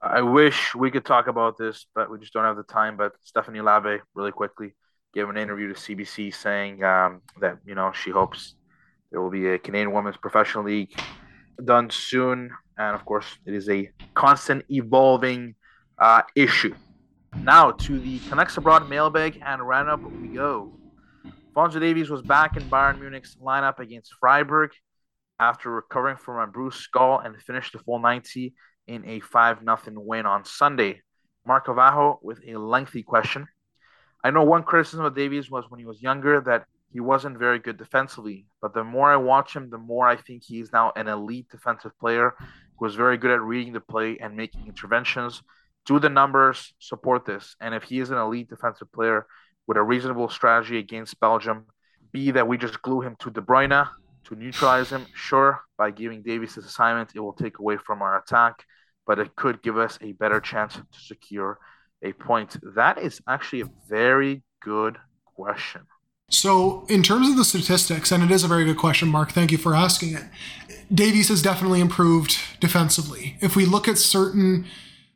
I 0.01 0.21
wish 0.21 0.75
we 0.75 0.91
could 0.91 1.05
talk 1.05 1.27
about 1.27 1.57
this, 1.57 1.85
but 1.95 2.09
we 2.11 2.19
just 2.19 2.33
don't 2.33 2.43
have 2.43 2.57
the 2.57 2.63
time. 2.63 2.97
But 2.97 3.13
Stephanie 3.23 3.59
Labbé, 3.59 4.01
really 4.13 4.31
quickly, 4.31 4.75
gave 5.13 5.29
an 5.29 5.37
interview 5.37 5.73
to 5.73 5.79
CBC 5.79 6.31
saying 6.31 6.83
um, 6.83 7.21
that 7.39 7.57
you 7.65 7.75
know 7.75 7.91
she 7.93 8.11
hopes 8.11 8.55
there 9.11 9.21
will 9.21 9.31
be 9.31 9.47
a 9.47 9.59
Canadian 9.59 9.93
Women's 9.93 10.17
Professional 10.17 10.65
League 10.65 10.93
done 11.63 11.89
soon, 11.89 12.51
and 12.77 12.95
of 12.95 13.05
course, 13.05 13.25
it 13.45 13.53
is 13.53 13.69
a 13.69 13.89
constant 14.13 14.65
evolving 14.69 15.55
uh, 15.97 16.21
issue. 16.35 16.75
Now 17.41 17.71
to 17.71 17.99
the 17.99 18.19
Canucks 18.29 18.57
Abroad 18.57 18.89
mailbag 18.89 19.41
and 19.45 19.67
roundup 19.67 20.01
we 20.01 20.29
go. 20.29 20.73
Fonzo 21.55 21.79
Davies 21.79 22.09
was 22.09 22.21
back 22.21 22.57
in 22.57 22.63
Bayern 22.63 22.99
Munich's 22.99 23.37
lineup 23.41 23.79
against 23.79 24.13
Freiburg 24.19 24.71
after 25.39 25.69
recovering 25.69 26.17
from 26.17 26.37
a 26.37 26.47
bruised 26.47 26.79
skull 26.79 27.19
and 27.19 27.35
finished 27.41 27.73
the 27.73 27.79
full 27.79 27.99
90 27.99 28.53
in 28.87 29.05
a 29.05 29.19
5 29.19 29.59
0 29.59 29.79
win 29.97 30.25
on 30.25 30.45
Sunday. 30.45 31.01
Marco 31.45 31.73
Vajo 31.73 32.17
with 32.21 32.39
a 32.47 32.57
lengthy 32.57 33.03
question. 33.03 33.47
I 34.23 34.31
know 34.31 34.43
one 34.43 34.63
criticism 34.63 35.05
of 35.05 35.15
Davies 35.15 35.51
was 35.51 35.65
when 35.69 35.79
he 35.79 35.85
was 35.85 36.01
younger 36.01 36.41
that 36.41 36.65
he 36.91 36.99
wasn't 36.99 37.37
very 37.37 37.59
good 37.59 37.77
defensively, 37.77 38.47
but 38.61 38.73
the 38.73 38.83
more 38.83 39.11
I 39.11 39.17
watch 39.17 39.55
him, 39.55 39.69
the 39.69 39.77
more 39.77 40.07
I 40.07 40.15
think 40.15 40.43
he 40.43 40.59
is 40.59 40.71
now 40.71 40.93
an 40.95 41.07
elite 41.07 41.49
defensive 41.49 41.97
player 41.99 42.33
who 42.77 42.85
is 42.85 42.95
very 42.95 43.17
good 43.17 43.31
at 43.31 43.41
reading 43.41 43.73
the 43.73 43.81
play 43.81 44.17
and 44.19 44.35
making 44.35 44.67
interventions. 44.67 45.41
Do 45.85 45.99
the 45.99 46.09
numbers 46.09 46.73
support 46.79 47.25
this? 47.25 47.55
And 47.59 47.75
if 47.75 47.83
he 47.83 47.99
is 47.99 48.11
an 48.11 48.17
elite 48.17 48.49
defensive 48.49 48.91
player 48.91 49.27
with 49.67 49.77
a 49.77 49.83
reasonable 49.83 50.29
strategy 50.29 50.77
against 50.77 51.19
Belgium, 51.19 51.65
be 52.11 52.31
that 52.31 52.47
we 52.47 52.57
just 52.57 52.81
glue 52.81 53.01
him 53.01 53.15
to 53.19 53.29
De 53.29 53.41
Bruyne 53.41 53.87
to 54.25 54.35
neutralize 54.35 54.89
him, 54.89 55.05
sure, 55.13 55.61
by 55.77 55.91
giving 55.91 56.23
Davies 56.23 56.55
this 56.55 56.65
assignment, 56.65 57.11
it 57.15 57.19
will 57.19 57.33
take 57.33 57.59
away 57.59 57.77
from 57.77 58.01
our 58.01 58.17
attack, 58.17 58.63
but 59.05 59.19
it 59.19 59.35
could 59.35 59.61
give 59.61 59.77
us 59.77 59.99
a 60.01 60.13
better 60.13 60.39
chance 60.39 60.75
to 60.75 60.99
secure 60.99 61.59
a 62.01 62.13
point. 62.13 62.57
That 62.75 62.97
is 62.97 63.21
actually 63.27 63.61
a 63.61 63.69
very 63.87 64.43
good 64.61 64.97
question. 65.35 65.81
So, 66.29 66.85
in 66.89 67.03
terms 67.03 67.29
of 67.29 67.37
the 67.37 67.45
statistics, 67.45 68.11
and 68.11 68.23
it 68.23 68.31
is 68.31 68.43
a 68.43 68.47
very 68.47 68.65
good 68.65 68.77
question, 68.77 69.09
Mark, 69.09 69.31
thank 69.31 69.51
you 69.51 69.57
for 69.57 69.75
asking 69.75 70.15
it. 70.15 70.23
Davies 70.93 71.29
has 71.29 71.41
definitely 71.41 71.81
improved 71.81 72.37
defensively. 72.59 73.37
If 73.41 73.55
we 73.55 73.65
look 73.65 73.87
at 73.87 73.97
certain 73.97 74.65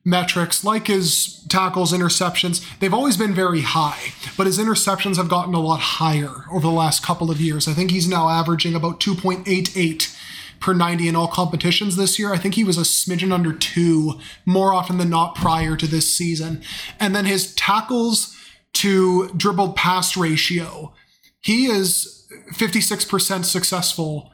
metrics 0.05 0.63
like 0.63 0.87
his 0.87 1.43
tackles, 1.49 1.93
interceptions, 1.93 2.63
they've 2.79 2.93
always 2.93 3.17
been 3.17 3.33
very 3.33 3.61
high, 3.61 4.13
but 4.37 4.45
his 4.45 4.59
interceptions 4.59 5.17
have 5.17 5.29
gotten 5.29 5.53
a 5.53 5.59
lot 5.59 5.79
higher 5.79 6.45
over 6.51 6.61
the 6.61 6.73
last 6.73 7.03
couple 7.03 7.31
of 7.31 7.41
years. 7.41 7.67
I 7.67 7.73
think 7.73 7.91
he's 7.91 8.07
now 8.07 8.29
averaging 8.29 8.75
about 8.75 8.99
2.88 8.99 10.15
per 10.59 10.73
90 10.73 11.07
in 11.07 11.15
all 11.15 11.27
competitions 11.27 11.95
this 11.95 12.19
year. 12.19 12.33
I 12.33 12.37
think 12.37 12.55
he 12.55 12.63
was 12.63 12.77
a 12.77 12.81
smidgen 12.81 13.31
under 13.31 13.53
two 13.53 14.19
more 14.45 14.73
often 14.73 14.97
than 14.97 15.09
not 15.09 15.35
prior 15.35 15.75
to 15.75 15.87
this 15.87 16.13
season. 16.13 16.61
And 16.99 17.15
then 17.15 17.25
his 17.25 17.53
tackles 17.55 18.35
to 18.73 19.29
dribbled 19.29 19.75
pass 19.75 20.15
ratio, 20.15 20.93
he 21.41 21.65
is 21.65 22.27
56% 22.53 23.45
successful 23.45 24.31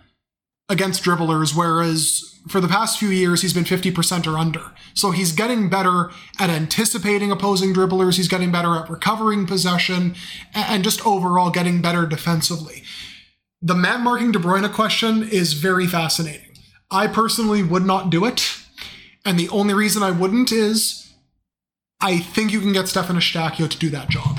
against 0.68 1.03
dribblers, 1.03 1.56
whereas 1.56 2.40
for 2.48 2.60
the 2.60 2.68
past 2.68 2.99
few 2.99 3.10
years, 3.10 3.41
he's 3.41 3.53
been 3.53 3.64
50% 3.64 4.27
or 4.27 4.38
under. 4.38 4.72
So 4.94 5.11
he's 5.11 5.32
getting 5.32 5.69
better 5.69 6.11
at 6.40 6.49
anticipating 6.49 7.32
opposing 7.32 7.73
dribblers, 7.73 8.18
he's 8.18 8.27
getting 8.27 8.52
better 8.52 8.76
at 8.76 8.90
recovering 8.90 9.45
possession, 9.45 10.15
and 10.53 10.84
just 10.84 11.06
overall 11.06 11.52
getting 11.52 11.82
better 11.82 12.06
defensively. 12.06 12.84
The 13.61 13.76
man 13.76 14.02
marking 14.02 14.32
De 14.32 14.40
Bruyne 14.40 14.72
question 14.73 15.27
is 15.27 15.53
very 15.53 15.88
fascinating. 15.88 16.57
I 16.91 17.07
personally 17.07 17.64
would 17.64 17.86
not 17.86 18.10
do 18.10 18.26
it. 18.26 18.60
And 19.23 19.40
the 19.40 19.49
only 19.49 19.73
reason 19.73 20.03
I 20.03 20.11
wouldn't 20.11 20.52
is 20.52 21.14
I 21.99 22.19
think 22.19 22.52
you 22.52 22.60
can 22.60 22.73
get 22.73 22.88
Stephen 22.88 23.15
Eustáquio 23.15 23.68
to 23.68 23.77
do 23.77 23.90
that 23.90 24.10
job. 24.10 24.38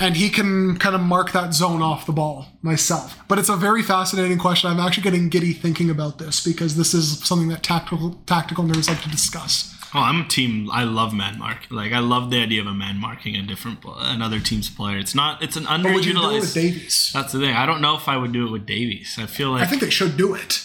And 0.00 0.16
he 0.16 0.30
can 0.30 0.78
kind 0.78 0.94
of 0.94 1.00
mark 1.00 1.32
that 1.32 1.54
zone 1.54 1.82
off 1.82 2.06
the 2.06 2.12
ball 2.12 2.46
myself. 2.62 3.18
But 3.28 3.38
it's 3.38 3.48
a 3.48 3.56
very 3.56 3.82
fascinating 3.82 4.38
question. 4.38 4.70
I'm 4.70 4.78
actually 4.80 5.02
getting 5.02 5.28
giddy 5.28 5.52
thinking 5.52 5.90
about 5.90 6.18
this 6.18 6.42
because 6.44 6.76
this 6.76 6.94
is 6.94 7.18
something 7.26 7.48
that 7.48 7.62
tactical 7.62 8.12
tactical 8.26 8.64
nerds 8.64 8.88
like 8.88 9.02
to 9.02 9.08
discuss. 9.08 9.74
Oh, 9.94 10.00
I'm 10.00 10.20
a 10.20 10.28
team. 10.28 10.70
I 10.70 10.84
love 10.84 11.14
man 11.14 11.38
mark. 11.38 11.66
Like 11.70 11.92
I 11.92 11.98
love 12.00 12.30
the 12.30 12.40
idea 12.42 12.60
of 12.60 12.66
a 12.66 12.74
man 12.74 12.98
marking 13.00 13.34
a 13.36 13.42
different 13.42 13.78
another 13.84 14.38
team's 14.38 14.68
player. 14.70 14.98
It's 14.98 15.14
not. 15.14 15.42
It's 15.42 15.56
an 15.56 15.64
But 15.64 15.94
would 15.94 16.04
you 16.04 16.12
do 16.12 16.30
it 16.30 16.40
with. 16.40 16.54
Davies? 16.54 17.10
That's 17.14 17.32
the 17.32 17.38
thing. 17.40 17.54
I 17.56 17.64
don't 17.66 17.80
know 17.80 17.96
if 17.96 18.06
I 18.08 18.16
would 18.18 18.32
do 18.32 18.46
it 18.46 18.50
with 18.52 18.66
Davies. 18.66 19.16
I 19.18 19.26
feel 19.26 19.50
like 19.50 19.62
I 19.62 19.66
think 19.66 19.80
they 19.82 19.90
should 19.90 20.16
do 20.16 20.34
it. 20.34 20.64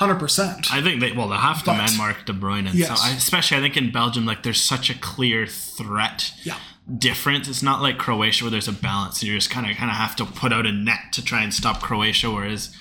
100%. 0.00 0.72
I 0.72 0.82
think 0.82 1.00
they 1.00 1.12
well 1.12 1.28
they 1.28 1.36
have 1.36 1.60
to 1.60 1.66
But- 1.66 1.76
man 1.76 1.96
mark 1.96 2.26
De 2.26 2.32
Bruyne. 2.32 2.66
And 2.68 2.74
Yes. 2.74 2.88
so 3.00 3.06
I, 3.06 3.10
especially 3.12 3.58
I 3.58 3.60
think 3.60 3.76
in 3.76 3.92
Belgium 3.92 4.26
like 4.26 4.42
there's 4.42 4.60
such 4.60 4.90
a 4.90 4.94
clear 4.94 5.46
threat 5.46 6.32
yeah. 6.42 6.56
Difference. 6.98 7.48
It's 7.48 7.62
not 7.62 7.82
like 7.82 7.98
Croatia 7.98 8.44
where 8.44 8.50
there's 8.50 8.68
a 8.68 8.72
balance 8.72 9.20
and 9.22 9.28
you 9.28 9.36
just 9.36 9.50
kind 9.50 9.70
of 9.70 9.76
kind 9.76 9.90
of 9.90 9.96
have 9.96 10.16
to 10.16 10.24
put 10.24 10.52
out 10.52 10.66
a 10.66 10.72
net 10.72 11.12
to 11.12 11.24
try 11.24 11.42
and 11.42 11.52
stop 11.52 11.82
Croatia. 11.82 12.30
Whereas 12.30 12.74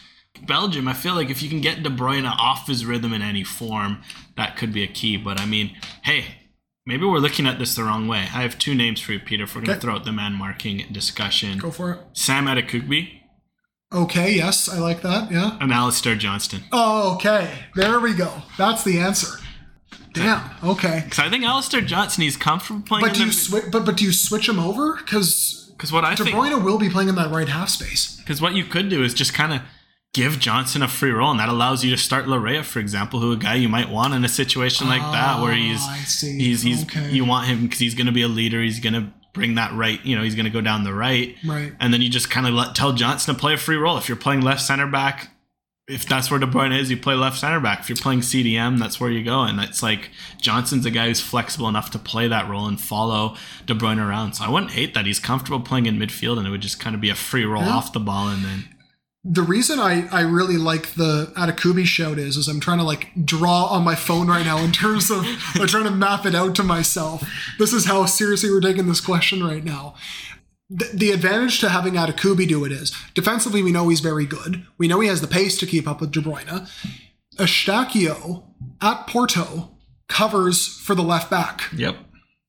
Belgium, 0.45 0.87
I 0.87 0.93
feel 0.93 1.15
like 1.15 1.29
if 1.29 1.41
you 1.41 1.49
can 1.49 1.61
get 1.61 1.83
De 1.83 1.89
Bruyne 1.89 2.29
off 2.29 2.67
his 2.67 2.85
rhythm 2.85 3.13
in 3.13 3.21
any 3.21 3.43
form, 3.43 4.01
that 4.35 4.57
could 4.57 4.73
be 4.73 4.83
a 4.83 4.87
key. 4.87 5.17
But 5.17 5.39
I 5.39 5.45
mean, 5.45 5.75
hey. 6.03 6.25
Maybe 6.85 7.05
we're 7.05 7.19
looking 7.19 7.47
at 7.47 7.59
this 7.59 7.75
the 7.75 7.83
wrong 7.85 8.09
way. 8.09 8.17
I 8.33 8.41
have 8.41 8.59
two 8.59 8.75
names 8.75 8.99
for 8.99 9.13
you, 9.13 9.19
Peter. 9.21 9.45
If 9.45 9.55
we're 9.55 9.61
going 9.61 9.75
to 9.79 9.81
throw 9.81 9.95
out 9.95 10.03
the 10.03 10.11
man 10.11 10.33
marking 10.33 10.85
discussion, 10.91 11.57
Go 11.57 11.71
for 11.71 11.93
it. 11.93 11.99
Sam 12.11 12.45
Adekugbe 12.45 13.21
Okay, 13.93 14.33
yes, 14.33 14.67
I 14.67 14.79
like 14.79 15.01
that. 15.03 15.31
Yeah. 15.31 15.55
and 15.61 15.71
Alistair 15.71 16.15
Johnston. 16.15 16.61
Oh, 16.71 17.15
okay. 17.15 17.49
There 17.75 17.99
we 17.99 18.13
go. 18.13 18.33
That's 18.57 18.83
the 18.83 18.99
answer. 18.99 19.37
Damn. 20.13 20.49
Okay. 20.63 21.01
Because 21.03 21.19
I 21.19 21.29
think 21.29 21.43
Alistair 21.43 21.81
Johnson, 21.81 22.23
he's 22.23 22.37
comfortable 22.37 22.81
playing 22.81 23.05
But 23.05 23.13
do 23.15 23.21
you 23.21 23.25
the- 23.27 23.31
switch? 23.33 23.65
But 23.71 23.85
but 23.85 23.97
do 23.97 24.05
you 24.05 24.11
switch 24.11 24.47
him 24.47 24.59
over? 24.59 24.95
Because 24.97 25.71
Because 25.75 25.91
what 25.91 26.05
I 26.05 26.15
De 26.15 26.23
think, 26.23 26.35
will 26.37 26.77
be 26.77 26.89
playing 26.89 27.09
in 27.09 27.15
that 27.15 27.31
right 27.31 27.49
half 27.49 27.69
space. 27.69 28.15
because 28.17 28.39
what 28.41 28.53
you 28.53 28.63
could 28.63 28.89
do 28.89 29.03
is 29.03 29.13
just 29.13 29.33
kind 29.33 29.53
of 29.53 29.61
give 30.13 30.39
Johnson 30.39 30.83
a 30.83 30.87
free 30.87 31.09
role, 31.09 31.31
and 31.31 31.39
that 31.39 31.49
allows 31.49 31.83
you 31.83 31.89
to 31.89 31.97
start 31.97 32.25
Laryea, 32.25 32.63
for 32.63 32.79
example, 32.79 33.19
who 33.19 33.31
a 33.31 33.35
guy 33.35 33.55
you 33.55 33.67
might 33.67 33.89
want 33.89 34.13
in 34.13 34.23
a 34.23 34.29
situation 34.29 34.87
like 34.87 35.01
that, 35.01 35.41
where 35.41 35.53
he's 35.55 35.79
Ah, 35.81 35.93
I 35.99 36.03
see. 36.03 36.37
he's 36.37 36.61
he's 36.61 36.83
Okay. 36.83 37.11
you 37.11 37.25
want 37.25 37.47
him 37.47 37.63
because 37.63 37.79
he's 37.79 37.95
going 37.95 38.05
to 38.05 38.11
be 38.13 38.21
a 38.21 38.27
leader. 38.27 38.61
He's 38.61 38.79
going 38.79 38.93
to 38.93 39.07
bring 39.33 39.55
that 39.55 39.73
right. 39.73 39.99
You 40.05 40.15
know, 40.15 40.21
he's 40.21 40.35
going 40.35 40.45
to 40.45 40.51
go 40.51 40.61
down 40.61 40.83
the 40.83 40.93
right, 40.93 41.35
Right. 41.43 41.73
and 41.79 41.91
then 41.91 42.03
you 42.03 42.09
just 42.09 42.29
kind 42.29 42.45
of 42.45 42.53
let 42.53 42.75
tell 42.75 42.93
Johnson 42.93 43.33
to 43.33 43.39
play 43.39 43.55
a 43.55 43.57
free 43.57 43.75
role. 43.77 43.97
If 43.97 44.07
you're 44.07 44.15
playing 44.15 44.41
left 44.41 44.61
center 44.61 44.85
back, 44.85 45.31
if 45.87 46.05
that's 46.07 46.31
where 46.31 46.39
De 46.39 46.47
Bruyne 46.47 46.77
is, 46.77 46.89
you 46.89 46.97
play 46.97 47.13
left 47.13 47.37
center 47.39 47.59
back. 47.59 47.81
If 47.81 47.89
you're 47.89 47.97
playing 47.97 48.21
CDM, 48.21 48.79
that's 48.79 48.99
where 48.99 49.11
you 49.11 49.23
go. 49.23 49.41
And 49.41 49.59
it's 49.59 49.83
like 49.83 50.11
Johnson's 50.39 50.85
a 50.85 50.91
guy 50.91 51.07
who's 51.07 51.19
flexible 51.19 51.67
enough 51.67 51.91
to 51.91 51.99
play 51.99 52.27
that 52.29 52.49
role 52.49 52.67
and 52.67 52.79
follow 52.79 53.35
De 53.65 53.73
Bruyne 53.75 53.99
around. 53.99 54.33
So 54.33 54.45
I 54.45 54.49
wouldn't 54.49 54.71
hate 54.71 54.93
that. 54.93 55.05
He's 55.05 55.19
comfortable 55.19 55.59
playing 55.59 55.85
in 55.85 55.97
midfield, 55.99 56.37
and 56.37 56.47
it 56.47 56.51
would 56.51 56.61
just 56.61 56.79
kind 56.79 56.95
of 56.95 57.01
be 57.01 57.09
a 57.09 57.15
free 57.15 57.43
roll 57.45 57.63
Yeah. 57.63 57.71
off 57.71 57.91
the 57.93 57.99
ball, 57.99 58.29
and 58.29 58.45
then 58.45 58.69
The 59.25 59.41
reason 59.41 59.79
I, 59.79 60.07
I 60.09 60.21
really 60.21 60.57
like 60.57 60.95
the 60.95 61.31
Adekugbe 61.37 61.85
shout 61.85 62.17
is 62.17 62.35
is 62.37 62.47
I'm 62.47 62.59
trying 62.59 62.79
to 62.79 62.83
like 62.85 63.09
draw 63.25 63.65
on 63.65 63.83
my 63.83 63.95
phone 63.95 64.27
right 64.27 64.45
now 64.45 64.57
in 64.59 64.71
terms 64.71 65.09
of 65.11 65.25
I'm 65.55 65.67
trying 65.67 65.85
to 65.85 65.91
map 65.91 66.25
it 66.25 66.35
out 66.35 66.55
to 66.55 66.63
myself. 66.63 67.23
This 67.59 67.71
is 67.73 67.85
how 67.85 68.05
seriously 68.05 68.49
we're 68.51 68.59
taking 68.61 68.87
this 68.87 68.99
question 69.01 69.43
right 69.43 69.63
now. 69.63 69.95
The, 70.75 70.89
the 70.93 71.11
advantage 71.11 71.59
to 71.59 71.69
having 71.69 71.93
Adekugbe 71.93 72.47
do 72.47 72.65
it 72.65 72.71
is 72.71 72.91
defensively 73.13 73.61
we 73.61 73.71
know 73.71 73.89
he's 73.89 73.99
very 73.99 74.25
good. 74.25 74.65
We 74.79 74.87
know 74.87 75.01
he 75.01 75.07
has 75.07 75.21
the 75.21 75.27
pace 75.27 75.57
to 75.59 75.67
keep 75.67 75.87
up 75.87 76.01
with 76.01 76.11
De 76.11 76.19
Bruyne. 76.19 76.67
Eustáquio 77.37 78.43
at 78.81 79.05
Porto 79.05 79.77
covers 80.07 80.67
for 80.67 80.95
the 80.95 81.03
left 81.03 81.29
back. 81.29 81.61
yep. 81.73 81.97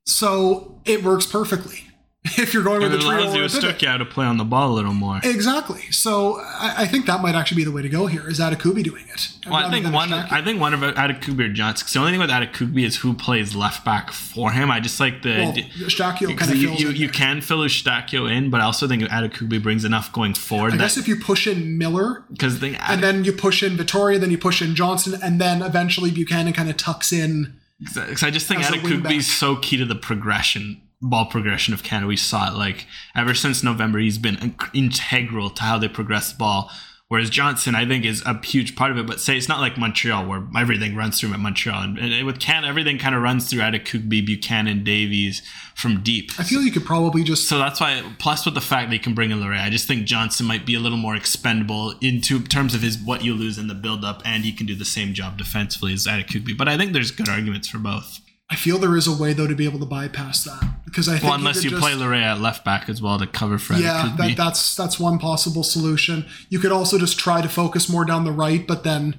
So 0.06 0.80
it 0.84 1.02
works 1.04 1.26
perfectly. 1.26 1.84
If 2.38 2.54
you're 2.54 2.62
going 2.62 2.80
with 2.80 2.94
it 2.94 3.02
trio 3.02 3.18
allows 3.18 3.34
or 3.54 3.60
you 3.60 3.68
a 3.68 3.88
out 3.88 3.98
to 3.98 4.06
play 4.06 4.24
on 4.24 4.38
the 4.38 4.44
ball 4.44 4.72
a 4.72 4.74
little 4.74 4.94
more. 4.94 5.20
Exactly. 5.22 5.82
So 5.90 6.40
I, 6.40 6.74
I 6.78 6.86
think 6.86 7.04
that 7.04 7.20
might 7.20 7.34
actually 7.34 7.58
be 7.58 7.64
the 7.64 7.70
way 7.70 7.82
to 7.82 7.88
go 7.88 8.06
here. 8.06 8.26
Is 8.28 8.40
Adekugbe 8.40 8.82
doing 8.82 9.04
it? 9.12 9.28
Well, 9.46 9.56
I 9.56 9.70
think 9.70 9.92
one. 9.92 10.10
I 10.10 10.42
think 10.42 10.58
one 10.58 10.72
of 10.72 10.80
Adekugbe 10.80 11.40
or 11.40 11.52
Johnson. 11.52 11.86
the 11.92 11.98
only 11.98 12.12
thing 12.12 12.20
with 12.20 12.30
Adekugbe 12.30 12.82
is 12.82 12.96
who 12.96 13.12
plays 13.12 13.54
left 13.54 13.84
back 13.84 14.10
for 14.10 14.52
him. 14.52 14.70
I 14.70 14.80
just 14.80 14.98
like 15.00 15.20
the. 15.20 15.36
well, 15.38 16.36
kind 16.36 16.50
of 16.50 16.56
you, 16.56 16.70
you, 16.72 16.88
you 16.90 17.08
can 17.10 17.42
fill 17.42 17.58
Eustáquio 17.58 18.30
in, 18.30 18.48
but 18.48 18.62
I 18.62 18.64
also 18.64 18.88
think 18.88 19.02
Adekugbe 19.02 19.62
brings 19.62 19.84
enough 19.84 20.10
going 20.10 20.32
forward. 20.32 20.72
I 20.72 20.78
guess 20.78 20.96
if 20.96 21.06
you 21.06 21.16
push 21.16 21.46
in 21.46 21.76
Miller 21.76 22.24
because 22.30 22.60
the 22.60 22.74
and 22.88 23.02
then 23.02 23.24
you 23.24 23.32
push 23.32 23.62
in 23.62 23.76
Vitória, 23.76 24.18
then 24.18 24.30
you 24.30 24.38
push 24.38 24.62
in 24.62 24.74
Johnson, 24.74 25.20
and 25.22 25.38
then 25.38 25.60
eventually 25.60 26.10
Buchanan 26.10 26.54
kind 26.54 26.70
of 26.70 26.78
tucks 26.78 27.12
in. 27.12 27.60
Because 27.78 28.22
I 28.22 28.30
just 28.30 28.46
think 28.46 28.60
As 28.60 28.70
a 28.70 28.80
wing 28.80 29.02
back. 29.02 29.12
Adekugbe 29.12 29.18
is 29.18 29.30
so 29.30 29.56
key 29.56 29.76
to 29.76 29.84
the 29.84 29.94
progression, 29.94 30.80
ball 31.08 31.26
progression 31.26 31.74
of 31.74 31.82
Canada. 31.82 32.06
We 32.06 32.16
saw 32.16 32.48
it 32.48 32.54
like 32.54 32.86
ever 33.14 33.34
since 33.34 33.62
November. 33.62 33.98
He's 33.98 34.18
been 34.18 34.36
in- 34.36 34.56
integral 34.72 35.50
to 35.50 35.62
how 35.62 35.78
they 35.78 35.88
progress 35.88 36.32
the 36.32 36.38
ball. 36.38 36.70
Whereas 37.08 37.28
Johnson, 37.28 37.74
I 37.74 37.86
think, 37.86 38.06
is 38.06 38.22
a 38.24 38.44
huge 38.44 38.74
part 38.74 38.90
of 38.90 38.96
it. 38.96 39.06
But 39.06 39.20
say 39.20 39.36
it's 39.36 39.48
not 39.48 39.60
like 39.60 39.76
Montreal 39.76 40.26
where 40.26 40.42
everything 40.56 40.96
runs 40.96 41.20
through 41.20 41.28
him 41.28 41.34
at 41.34 41.40
Montreal. 41.40 41.82
And, 41.82 41.98
and 41.98 42.26
with 42.26 42.40
Canada, 42.40 42.66
everything 42.66 42.98
kind 42.98 43.14
of 43.14 43.22
runs 43.22 43.48
through 43.48 43.60
Adekugbe, 43.60 44.24
Buchanan, 44.24 44.82
Davies 44.84 45.42
from 45.76 46.02
deep. 46.02 46.32
I 46.38 46.44
feel 46.44 46.62
you 46.62 46.72
could 46.72 46.86
probably 46.86 47.22
just. 47.22 47.46
So 47.46 47.58
that's 47.58 47.78
why, 47.78 48.02
plus 48.18 48.46
with 48.46 48.54
the 48.54 48.62
fact 48.62 48.88
that 48.88 48.96
you 48.96 49.00
can 49.00 49.14
bring 49.14 49.30
in 49.30 49.38
Laryea, 49.38 49.60
I 49.60 49.70
just 49.70 49.86
think 49.86 50.06
Johnson 50.06 50.46
might 50.46 50.64
be 50.64 50.74
a 50.74 50.80
little 50.80 50.98
more 50.98 51.14
expendable 51.14 51.94
into 52.00 52.42
terms 52.42 52.74
of 52.74 52.80
his 52.80 52.96
what 52.96 53.22
you 53.22 53.34
lose 53.34 53.58
in 53.58 53.68
the 53.68 53.74
build 53.74 54.02
up, 54.02 54.22
and 54.24 54.44
he 54.44 54.52
can 54.52 54.66
do 54.66 54.74
the 54.74 54.84
same 54.84 55.12
job 55.12 55.36
defensively 55.36 55.92
as 55.92 56.06
Adekugbe. 56.06 56.56
But 56.56 56.68
I 56.68 56.78
think 56.78 56.94
there's 56.94 57.10
good 57.10 57.28
arguments 57.28 57.68
for 57.68 57.78
both. 57.78 58.20
I 58.54 58.56
feel 58.56 58.78
there 58.78 58.96
is 58.96 59.08
a 59.08 59.12
way 59.12 59.32
though 59.32 59.48
to 59.48 59.56
be 59.56 59.64
able 59.64 59.80
to 59.80 59.84
bypass 59.84 60.44
that 60.44 60.62
because 60.84 61.08
I 61.08 61.14
think 61.14 61.24
Well, 61.24 61.34
unless 61.34 61.56
could 61.56 61.64
you 61.64 61.70
just- 61.70 61.82
play 61.82 61.90
Laryea 61.94 62.22
at 62.36 62.40
left 62.40 62.64
back 62.64 62.88
as 62.88 63.02
well 63.02 63.18
to 63.18 63.26
cover 63.26 63.58
for 63.58 63.74
Yeah, 63.74 64.14
that, 64.16 64.36
that's 64.36 64.76
that's 64.76 64.96
one 64.96 65.18
possible 65.18 65.64
solution. 65.64 66.24
You 66.50 66.60
could 66.60 66.70
also 66.70 66.96
just 66.96 67.18
try 67.18 67.42
to 67.42 67.48
focus 67.48 67.88
more 67.88 68.04
down 68.04 68.24
the 68.24 68.30
right, 68.30 68.64
but 68.64 68.84
then 68.84 69.18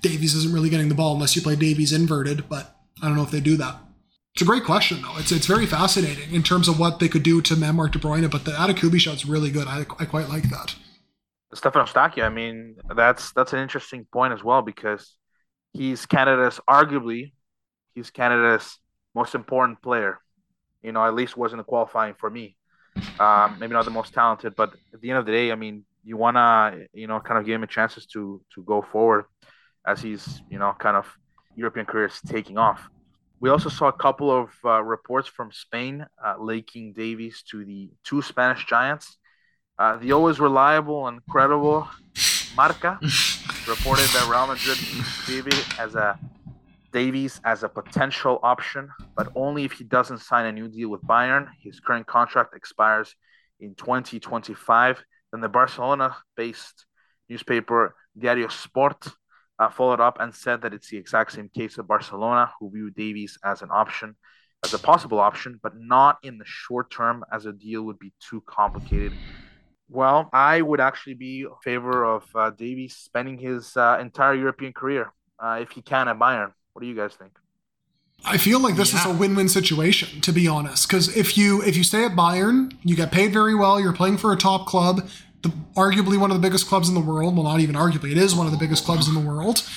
Davies 0.00 0.34
isn't 0.34 0.52
really 0.52 0.70
getting 0.70 0.88
the 0.88 0.96
ball 0.96 1.14
unless 1.14 1.36
you 1.36 1.42
play 1.42 1.54
Davies 1.54 1.92
inverted. 1.92 2.48
But 2.48 2.74
I 3.00 3.06
don't 3.06 3.14
know 3.16 3.22
if 3.22 3.30
they 3.30 3.38
do 3.38 3.56
that. 3.58 3.76
It's 4.34 4.42
a 4.42 4.44
great 4.44 4.64
question 4.64 5.02
though. 5.02 5.16
It's 5.18 5.30
it's 5.30 5.46
very 5.46 5.66
fascinating 5.66 6.34
in 6.34 6.42
terms 6.42 6.66
of 6.66 6.80
what 6.80 6.98
they 6.98 7.08
could 7.08 7.22
do 7.22 7.40
to 7.42 7.54
Mark 7.54 7.92
De 7.92 8.00
Bruyne. 8.00 8.28
But 8.28 8.44
the 8.44 8.50
Adekugbe 8.50 8.98
shot's 8.98 9.24
really 9.24 9.52
good. 9.52 9.68
I, 9.68 9.86
I 10.00 10.04
quite 10.04 10.28
like 10.28 10.50
that. 10.50 10.74
Stephen 11.54 11.80
Eustáquio, 11.86 12.24
I 12.24 12.28
mean, 12.28 12.74
that's 12.96 13.30
that's 13.30 13.52
an 13.52 13.60
interesting 13.60 14.04
point 14.12 14.32
as 14.32 14.42
well 14.42 14.62
because 14.62 15.14
he's 15.72 16.06
Canada's 16.06 16.58
arguably 16.68 17.34
he's 17.94 18.10
Canada's 18.10 18.78
most 19.14 19.34
important 19.34 19.80
player. 19.82 20.18
You 20.82 20.92
know, 20.92 21.04
at 21.04 21.14
least 21.14 21.36
wasn't 21.36 21.66
qualifying 21.66 22.14
for 22.18 22.30
me. 22.30 22.56
Um, 23.18 23.56
maybe 23.58 23.72
not 23.72 23.84
the 23.84 23.90
most 23.90 24.12
talented, 24.12 24.54
but 24.56 24.74
at 24.92 25.00
the 25.00 25.10
end 25.10 25.18
of 25.18 25.26
the 25.26 25.32
day, 25.32 25.52
I 25.52 25.54
mean, 25.54 25.84
you 26.04 26.16
wanna 26.16 26.78
you 26.92 27.06
know 27.06 27.20
kind 27.20 27.38
of 27.38 27.46
give 27.46 27.54
him 27.54 27.62
a 27.62 27.66
chances 27.66 28.06
to 28.06 28.40
to 28.54 28.62
go 28.64 28.82
forward 28.82 29.26
as 29.86 30.02
he's 30.02 30.42
you 30.50 30.58
know 30.58 30.74
kind 30.78 30.96
of 30.96 31.06
European 31.54 31.86
career 31.86 32.06
is 32.06 32.20
taking 32.26 32.58
off. 32.58 32.88
We 33.40 33.50
also 33.50 33.68
saw 33.68 33.88
a 33.88 33.92
couple 33.92 34.30
of 34.30 34.50
uh, 34.64 34.82
reports 34.82 35.28
from 35.28 35.50
Spain 35.52 36.06
uh, 36.24 36.34
linking 36.38 36.92
Davies 36.92 37.42
to 37.50 37.64
the 37.64 37.90
two 38.04 38.22
Spanish 38.22 38.66
giants. 38.66 39.18
Uh, 39.78 39.96
the 39.96 40.12
always 40.12 40.38
reliable 40.38 41.08
and 41.08 41.24
credible 41.26 41.88
Marca 42.56 43.00
reported 43.68 44.06
that 44.14 44.28
Real 44.30 44.46
Madrid 44.46 44.78
Davies 45.26 45.64
as 45.78 45.94
a 45.94 46.18
Davies 46.92 47.40
as 47.44 47.62
a 47.62 47.68
potential 47.68 48.38
option, 48.42 48.90
but 49.16 49.28
only 49.34 49.64
if 49.64 49.72
he 49.72 49.84
doesn't 49.84 50.18
sign 50.18 50.46
a 50.46 50.52
new 50.52 50.68
deal 50.68 50.90
with 50.90 51.02
Bayern. 51.02 51.48
His 51.60 51.80
current 51.80 52.06
contract 52.06 52.54
expires 52.54 53.14
in 53.60 53.74
2025. 53.74 55.02
Then 55.32 55.40
the 55.40 55.48
Barcelona-based 55.48 56.86
newspaper 57.28 57.94
Diario 58.18 58.48
Sport 58.48 59.08
uh, 59.58 59.70
followed 59.70 60.00
up 60.00 60.18
and 60.20 60.34
said 60.34 60.62
that 60.62 60.74
it's 60.74 60.90
the 60.90 60.98
exact 60.98 61.32
same 61.32 61.48
case 61.48 61.78
of 61.78 61.88
Barcelona, 61.88 62.52
who 62.60 62.70
view 62.70 62.90
Davies 62.90 63.38
as 63.44 63.62
an 63.62 63.70
option, 63.70 64.16
as 64.64 64.74
a 64.74 64.78
possible 64.78 65.18
option, 65.18 65.58
but 65.62 65.72
not 65.76 66.18
in 66.22 66.38
the 66.38 66.44
short 66.44 66.90
term, 66.90 67.24
as 67.32 67.46
a 67.46 67.52
deal 67.52 67.82
would 67.82 67.98
be 67.98 68.12
too 68.20 68.42
complicated. 68.46 69.12
Well, 69.88 70.30
I 70.32 70.62
would 70.62 70.80
actually 70.80 71.14
be 71.14 71.40
in 71.40 71.54
favor 71.62 72.04
of 72.04 72.24
uh, 72.34 72.50
Davies 72.50 72.96
spending 72.96 73.38
his 73.38 73.76
uh, 73.76 73.98
entire 74.00 74.34
European 74.34 74.72
career, 74.72 75.12
uh, 75.38 75.58
if 75.60 75.70
he 75.70 75.82
can, 75.82 76.08
at 76.08 76.18
Bayern. 76.18 76.52
What 76.72 76.80
do 76.80 76.86
you 76.86 76.94
guys 76.94 77.14
think? 77.14 77.32
I 78.24 78.38
feel 78.38 78.60
like 78.60 78.76
this 78.76 78.94
is 78.94 79.04
a 79.04 79.12
win-win 79.12 79.48
situation, 79.48 80.20
to 80.20 80.32
be 80.32 80.46
honest. 80.46 80.86
Because 80.86 81.14
if 81.16 81.36
you 81.36 81.60
if 81.62 81.76
you 81.76 81.82
stay 81.82 82.04
at 82.04 82.12
Bayern, 82.12 82.76
you 82.84 82.94
get 82.94 83.10
paid 83.10 83.32
very 83.32 83.54
well. 83.54 83.80
You're 83.80 83.92
playing 83.92 84.18
for 84.18 84.32
a 84.32 84.36
top 84.36 84.66
club, 84.66 85.08
the, 85.42 85.48
arguably 85.76 86.18
one 86.18 86.30
of 86.30 86.40
the 86.40 86.46
biggest 86.46 86.68
clubs 86.68 86.88
in 86.88 86.94
the 86.94 87.00
world. 87.00 87.34
Well, 87.34 87.44
not 87.44 87.60
even 87.60 87.74
arguably, 87.74 88.12
it 88.12 88.18
is 88.18 88.34
one 88.34 88.46
of 88.46 88.52
the 88.52 88.58
biggest 88.58 88.84
clubs 88.84 89.08
in 89.08 89.14
the 89.14 89.20
world. 89.20 89.68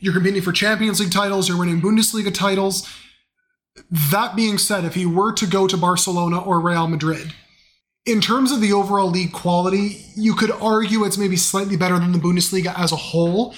You're 0.00 0.12
competing 0.12 0.42
for 0.42 0.50
Champions 0.50 0.98
League 0.98 1.12
titles. 1.12 1.48
You're 1.48 1.58
winning 1.58 1.80
Bundesliga 1.80 2.34
titles. 2.34 2.88
That 3.90 4.34
being 4.34 4.58
said, 4.58 4.84
if 4.84 4.94
he 4.94 5.06
were 5.06 5.32
to 5.34 5.46
go 5.46 5.68
to 5.68 5.76
Barcelona 5.76 6.40
or 6.40 6.60
Real 6.60 6.88
Madrid, 6.88 7.32
in 8.04 8.20
terms 8.20 8.50
of 8.50 8.60
the 8.60 8.72
overall 8.72 9.08
league 9.08 9.32
quality, 9.32 10.04
you 10.16 10.34
could 10.34 10.50
argue 10.50 11.04
it's 11.04 11.16
maybe 11.16 11.36
slightly 11.36 11.76
better 11.76 11.98
than 12.00 12.10
the 12.10 12.18
Bundesliga 12.18 12.76
as 12.76 12.90
a 12.90 12.96
whole. 12.96 13.54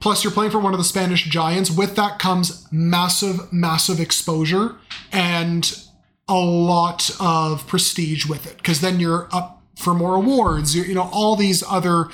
Plus, 0.00 0.22
you're 0.22 0.32
playing 0.32 0.52
for 0.52 0.58
one 0.58 0.72
of 0.72 0.78
the 0.78 0.84
Spanish 0.84 1.24
giants. 1.24 1.70
With 1.70 1.96
that 1.96 2.18
comes 2.18 2.66
massive, 2.70 3.52
massive 3.52 4.00
exposure 4.00 4.76
and 5.12 5.84
a 6.28 6.36
lot 6.36 7.10
of 7.20 7.66
prestige 7.66 8.26
with 8.26 8.46
it. 8.46 8.58
Because 8.58 8.80
then 8.80 9.00
you're 9.00 9.28
up 9.32 9.62
for 9.76 9.94
more 9.94 10.14
awards. 10.14 10.74
You, 10.76 10.84
you 10.84 10.94
know, 10.94 11.08
all 11.12 11.36
these 11.36 11.64
other 11.68 12.06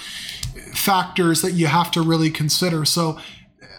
factors 0.72 1.42
that 1.42 1.52
you 1.52 1.66
have 1.66 1.90
to 1.92 2.02
really 2.02 2.30
consider. 2.30 2.84
So, 2.84 3.18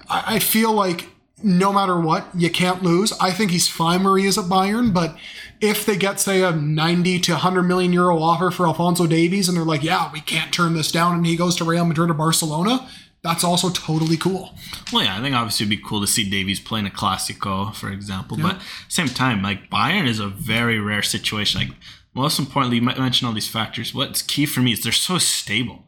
I, 0.09 0.35
I 0.35 0.39
feel 0.39 0.71
like 0.71 1.09
no 1.43 1.71
matter 1.71 1.99
what, 1.99 2.27
you 2.33 2.49
can't 2.49 2.81
lose. 2.81 3.13
I 3.19 3.31
think 3.31 3.51
he's 3.51 3.67
fine 3.67 4.03
where 4.03 4.17
he 4.17 4.25
is 4.25 4.37
at 4.37 4.45
Bayern, 4.45 4.93
but 4.93 5.15
if 5.61 5.85
they 5.85 5.95
get, 5.95 6.19
say, 6.19 6.41
a 6.41 6.51
90 6.51 7.19
to 7.19 7.31
100 7.33 7.63
million 7.63 7.93
euro 7.93 8.17
offer 8.19 8.51
for 8.51 8.65
Alfonso 8.65 9.05
Davies 9.05 9.47
and 9.47 9.57
they're 9.57 9.65
like, 9.65 9.83
yeah, 9.83 10.11
we 10.11 10.21
can't 10.21 10.53
turn 10.53 10.73
this 10.73 10.91
down, 10.91 11.15
and 11.15 11.25
he 11.25 11.35
goes 11.35 11.55
to 11.57 11.63
Real 11.63 11.85
Madrid 11.85 12.09
or 12.09 12.13
Barcelona, 12.13 12.87
that's 13.25 13.43
also 13.43 13.69
totally 13.71 14.17
cool. 14.17 14.53
Well, 14.93 15.03
yeah, 15.03 15.17
I 15.17 15.21
think 15.21 15.35
obviously 15.35 15.65
it'd 15.65 15.77
be 15.77 15.83
cool 15.83 15.99
to 16.01 16.07
see 16.07 16.29
Davies 16.29 16.59
playing 16.59 16.85
a 16.85 16.91
Classico, 16.91 17.73
for 17.73 17.89
example. 17.89 18.37
But 18.37 18.61
same 18.87 19.07
time, 19.07 19.41
like 19.41 19.69
Bayern 19.71 20.07
is 20.07 20.19
a 20.19 20.27
very 20.27 20.79
rare 20.79 21.01
situation. 21.01 21.61
Like 21.61 21.71
most 22.13 22.37
importantly, 22.37 22.77
you 22.77 22.83
might 22.83 22.99
mention 22.99 23.27
all 23.27 23.33
these 23.33 23.47
factors. 23.47 23.95
What's 23.95 24.21
key 24.21 24.45
for 24.45 24.61
me 24.61 24.73
is 24.73 24.83
they're 24.83 24.91
so 24.91 25.17
stable. 25.17 25.85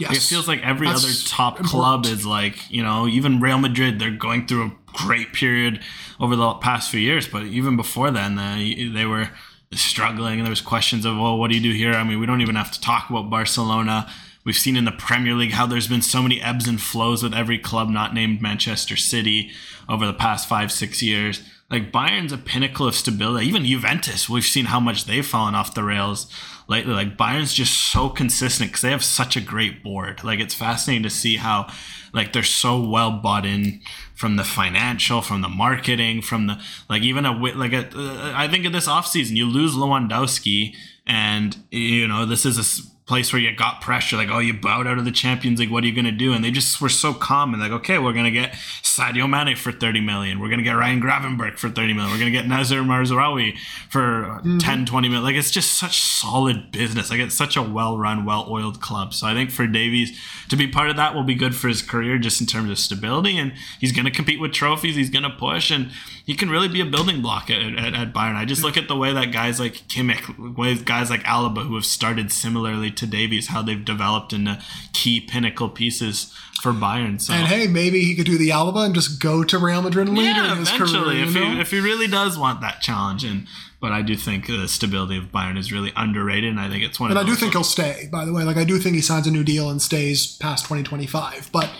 Yes. 0.00 0.10
Like, 0.10 0.18
it 0.18 0.22
feels 0.22 0.48
like 0.48 0.62
every 0.62 0.88
That's 0.88 1.04
other 1.04 1.12
top 1.28 1.60
important. 1.60 1.70
club 1.70 2.06
is 2.06 2.26
like, 2.26 2.70
you 2.70 2.82
know, 2.82 3.06
even 3.06 3.40
Real 3.40 3.58
Madrid, 3.58 3.98
they're 3.98 4.10
going 4.10 4.46
through 4.46 4.64
a 4.66 4.72
great 4.86 5.32
period 5.32 5.80
over 6.18 6.34
the 6.34 6.54
past 6.54 6.90
few 6.90 7.00
years. 7.00 7.28
But 7.28 7.44
even 7.44 7.76
before 7.76 8.10
then, 8.10 8.38
uh, 8.38 8.56
they, 8.56 8.88
they 8.92 9.04
were 9.04 9.30
struggling 9.74 10.38
and 10.40 10.46
there 10.46 10.50
was 10.50 10.60
questions 10.60 11.04
of, 11.04 11.16
well, 11.16 11.38
what 11.38 11.50
do 11.50 11.56
you 11.56 11.62
do 11.62 11.76
here? 11.76 11.92
I 11.92 12.02
mean, 12.02 12.18
we 12.18 12.26
don't 12.26 12.40
even 12.40 12.56
have 12.56 12.72
to 12.72 12.80
talk 12.80 13.10
about 13.10 13.30
Barcelona. 13.30 14.10
We've 14.44 14.56
seen 14.56 14.76
in 14.76 14.86
the 14.86 14.92
Premier 14.92 15.34
League 15.34 15.52
how 15.52 15.66
there's 15.66 15.88
been 15.88 16.02
so 16.02 16.22
many 16.22 16.40
ebbs 16.40 16.66
and 16.66 16.80
flows 16.80 17.22
with 17.22 17.34
every 17.34 17.58
club 17.58 17.88
not 17.88 18.14
named 18.14 18.40
Manchester 18.40 18.96
City 18.96 19.50
over 19.88 20.06
the 20.06 20.14
past 20.14 20.48
five, 20.48 20.72
six 20.72 21.02
years. 21.02 21.42
like 21.70 21.92
Bayern's 21.92 22.32
a 22.32 22.38
pinnacle 22.38 22.88
of 22.88 22.94
stability. 22.94 23.46
Even 23.46 23.64
Juventus, 23.64 24.28
we've 24.28 24.44
seen 24.44 24.66
how 24.66 24.80
much 24.80 25.04
they've 25.04 25.26
fallen 25.26 25.54
off 25.54 25.74
the 25.74 25.84
rails 25.84 26.26
lately. 26.68 26.94
Like 26.94 27.16
Bayern's 27.16 27.52
just 27.52 27.92
so 27.92 28.08
consistent 28.08 28.70
because 28.70 28.82
they 28.82 28.90
have 28.90 29.04
such 29.04 29.36
a 29.36 29.40
great 29.40 29.82
board. 29.82 30.24
Like 30.24 30.40
it's 30.40 30.54
fascinating 30.54 31.02
to 31.02 31.10
see 31.10 31.36
how 31.36 31.70
like 32.12 32.32
they're 32.32 32.42
so 32.42 32.82
well 32.82 33.10
bought 33.10 33.44
in 33.44 33.80
from 34.14 34.36
the 34.36 34.44
financial, 34.44 35.20
from 35.20 35.42
the 35.42 35.48
marketing, 35.48 36.22
from 36.22 36.46
the 36.46 36.60
like 36.88 37.02
even 37.02 37.26
a 37.26 37.32
like 37.32 37.72
a, 37.72 37.88
uh, 37.94 38.32
I 38.34 38.48
think 38.48 38.64
in 38.64 38.72
this 38.72 38.88
offseason 38.88 39.36
you 39.36 39.46
lose 39.46 39.74
Lewandowski 39.74 40.74
and 41.06 41.56
you 41.70 42.08
know 42.08 42.24
this 42.24 42.46
is 42.46 42.58
a 42.58 42.89
place 43.10 43.32
where 43.32 43.42
you 43.42 43.52
got 43.52 43.80
pressure, 43.80 44.16
like, 44.16 44.28
oh, 44.30 44.38
you 44.38 44.54
bowed 44.54 44.86
out 44.86 44.96
of 44.96 45.04
the 45.04 45.10
Champions 45.10 45.58
League. 45.58 45.72
What 45.72 45.82
are 45.82 45.86
you 45.88 45.92
going 45.92 46.04
to 46.04 46.12
do? 46.12 46.32
And 46.32 46.44
they 46.44 46.52
just 46.52 46.80
were 46.80 46.88
so 46.88 47.12
calm 47.12 47.52
and 47.52 47.60
like, 47.60 47.72
okay, 47.72 47.98
we're 47.98 48.12
going 48.12 48.24
to 48.24 48.30
get 48.30 48.52
Sadio 48.82 49.28
Mane 49.28 49.56
for 49.56 49.72
30 49.72 50.00
million. 50.00 50.38
We're 50.38 50.46
going 50.46 50.60
to 50.60 50.64
get 50.64 50.76
Ryan 50.76 51.02
Gravenberch 51.02 51.58
for 51.58 51.68
30 51.68 51.92
million. 51.92 52.12
We're 52.12 52.20
going 52.20 52.32
to 52.32 52.38
get 52.38 52.46
Noussair 52.46 52.84
Mazraoui 52.86 53.58
for 53.88 54.38
mm-hmm. 54.44 54.58
10, 54.58 54.86
20 54.86 55.08
million. 55.08 55.24
Like, 55.24 55.34
it's 55.34 55.50
just 55.50 55.72
such 55.72 56.00
solid 56.00 56.70
business. 56.70 57.10
Like, 57.10 57.18
it's 57.18 57.34
such 57.34 57.56
a 57.56 57.62
well 57.62 57.98
run, 57.98 58.24
well 58.24 58.46
oiled 58.48 58.80
club. 58.80 59.12
So 59.12 59.26
I 59.26 59.34
think 59.34 59.50
for 59.50 59.66
Davies 59.66 60.16
to 60.48 60.56
be 60.56 60.68
part 60.68 60.88
of 60.88 60.94
that 60.94 61.12
will 61.12 61.24
be 61.24 61.34
good 61.34 61.56
for 61.56 61.66
his 61.66 61.82
career 61.82 62.16
just 62.16 62.40
in 62.40 62.46
terms 62.46 62.70
of 62.70 62.78
stability. 62.78 63.36
And 63.38 63.54
he's 63.80 63.90
going 63.90 64.04
to 64.04 64.12
compete 64.12 64.40
with 64.40 64.52
trophies. 64.52 64.94
He's 64.94 65.10
going 65.10 65.24
to 65.24 65.30
push. 65.30 65.72
And 65.72 65.90
he 66.24 66.36
can 66.36 66.48
really 66.48 66.68
be 66.68 66.80
a 66.80 66.86
building 66.86 67.22
block 67.22 67.50
at, 67.50 67.60
at, 67.60 67.92
at 67.92 68.14
Bayern. 68.14 68.36
I 68.36 68.44
just 68.44 68.62
look 68.62 68.76
at 68.76 68.86
the 68.86 68.94
way 68.94 69.12
that 69.12 69.32
guys 69.32 69.58
like 69.58 69.74
Kimmich, 69.88 70.84
guys 70.84 71.10
like 71.10 71.24
Alaba, 71.24 71.66
who 71.66 71.74
have 71.74 71.84
started 71.84 72.30
similarly 72.30 72.92
to 73.00 73.06
Davies, 73.06 73.48
how 73.48 73.62
they've 73.62 73.84
developed 73.84 74.32
into 74.32 74.60
key 74.92 75.20
pinnacle 75.20 75.68
pieces 75.68 76.34
for 76.62 76.72
Bayern. 76.72 77.20
So. 77.20 77.32
And 77.32 77.46
hey, 77.46 77.66
maybe 77.66 78.04
he 78.04 78.14
could 78.14 78.26
do 78.26 78.38
the 78.38 78.50
Alaba 78.50 78.84
and 78.84 78.94
just 78.94 79.20
go 79.20 79.42
to 79.44 79.58
Real 79.58 79.82
Madrid 79.82 80.08
later 80.08 80.22
yeah, 80.22 80.52
in 80.52 80.58
his 80.58 80.72
eventually, 80.72 81.16
career. 81.16 81.24
if, 81.24 81.34
you 81.34 81.40
know? 81.40 81.50
he, 81.54 81.60
if 81.60 81.70
he 81.70 81.80
really 81.80 82.06
does 82.06 82.38
want 82.38 82.60
that 82.60 82.80
challenge. 82.80 83.24
And 83.24 83.46
but 83.80 83.92
I 83.92 84.02
do 84.02 84.14
think 84.14 84.46
the 84.46 84.68
stability 84.68 85.16
of 85.16 85.24
Bayern 85.24 85.58
is 85.58 85.72
really 85.72 85.92
underrated, 85.96 86.50
and 86.50 86.60
I 86.60 86.68
think 86.68 86.84
it's 86.84 87.00
one. 87.00 87.10
And 87.10 87.18
of 87.18 87.26
I 87.26 87.28
do 87.28 87.34
think 87.34 87.52
he'll 87.52 87.64
stay. 87.64 88.08
By 88.12 88.24
the 88.24 88.32
way, 88.32 88.44
like 88.44 88.56
I 88.56 88.64
do 88.64 88.78
think 88.78 88.94
he 88.94 89.02
signs 89.02 89.26
a 89.26 89.30
new 89.30 89.44
deal 89.44 89.70
and 89.70 89.80
stays 89.80 90.36
past 90.36 90.64
2025. 90.64 91.50
But 91.52 91.70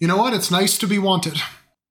you 0.00 0.08
know 0.08 0.16
what? 0.16 0.32
It's 0.32 0.50
nice 0.50 0.78
to 0.78 0.86
be 0.86 0.98
wanted. 0.98 1.38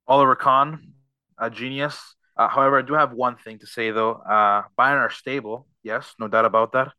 Oliver 0.06 0.36
Kahn, 0.36 0.94
a 1.38 1.50
genius. 1.50 1.98
Uh, 2.36 2.48
however, 2.48 2.78
I 2.78 2.82
do 2.82 2.94
have 2.94 3.12
one 3.12 3.36
thing 3.36 3.58
to 3.60 3.66
say 3.66 3.90
though. 3.90 4.12
Uh, 4.12 4.62
Bayern 4.78 4.98
are 4.98 5.10
stable, 5.10 5.68
yes, 5.82 6.14
no 6.18 6.26
doubt 6.28 6.44
about 6.44 6.72
that, 6.72 6.92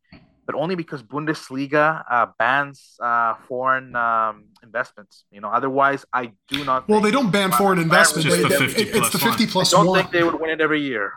but 0.46 0.54
only 0.54 0.74
because 0.76 1.02
Bundesliga 1.02 2.04
uh, 2.10 2.26
bans 2.38 2.96
uh, 3.00 3.34
foreign 3.48 3.94
um, 3.96 4.44
investments. 4.62 5.24
You 5.30 5.40
know, 5.40 5.48
otherwise, 5.48 6.04
I 6.12 6.32
do 6.48 6.64
not. 6.64 6.88
Well, 6.88 7.00
they 7.00 7.10
don't 7.10 7.30
ban 7.30 7.52
foreign 7.52 7.78
investment. 7.78 8.24
Just 8.26 8.36
They- 8.36 8.42
the 8.44 8.48
they- 8.48 8.68
50 8.68 8.82
it's 8.98 9.10
the 9.10 9.18
plus 9.18 9.22
50 9.36 9.44
one. 9.44 9.52
plus 9.52 9.74
I 9.74 9.76
don't 9.78 9.86
one. 9.86 9.98
think 10.00 10.12
they 10.12 10.22
would 10.22 10.40
win 10.40 10.50
it 10.50 10.60
every 10.60 10.80
year. 10.80 11.12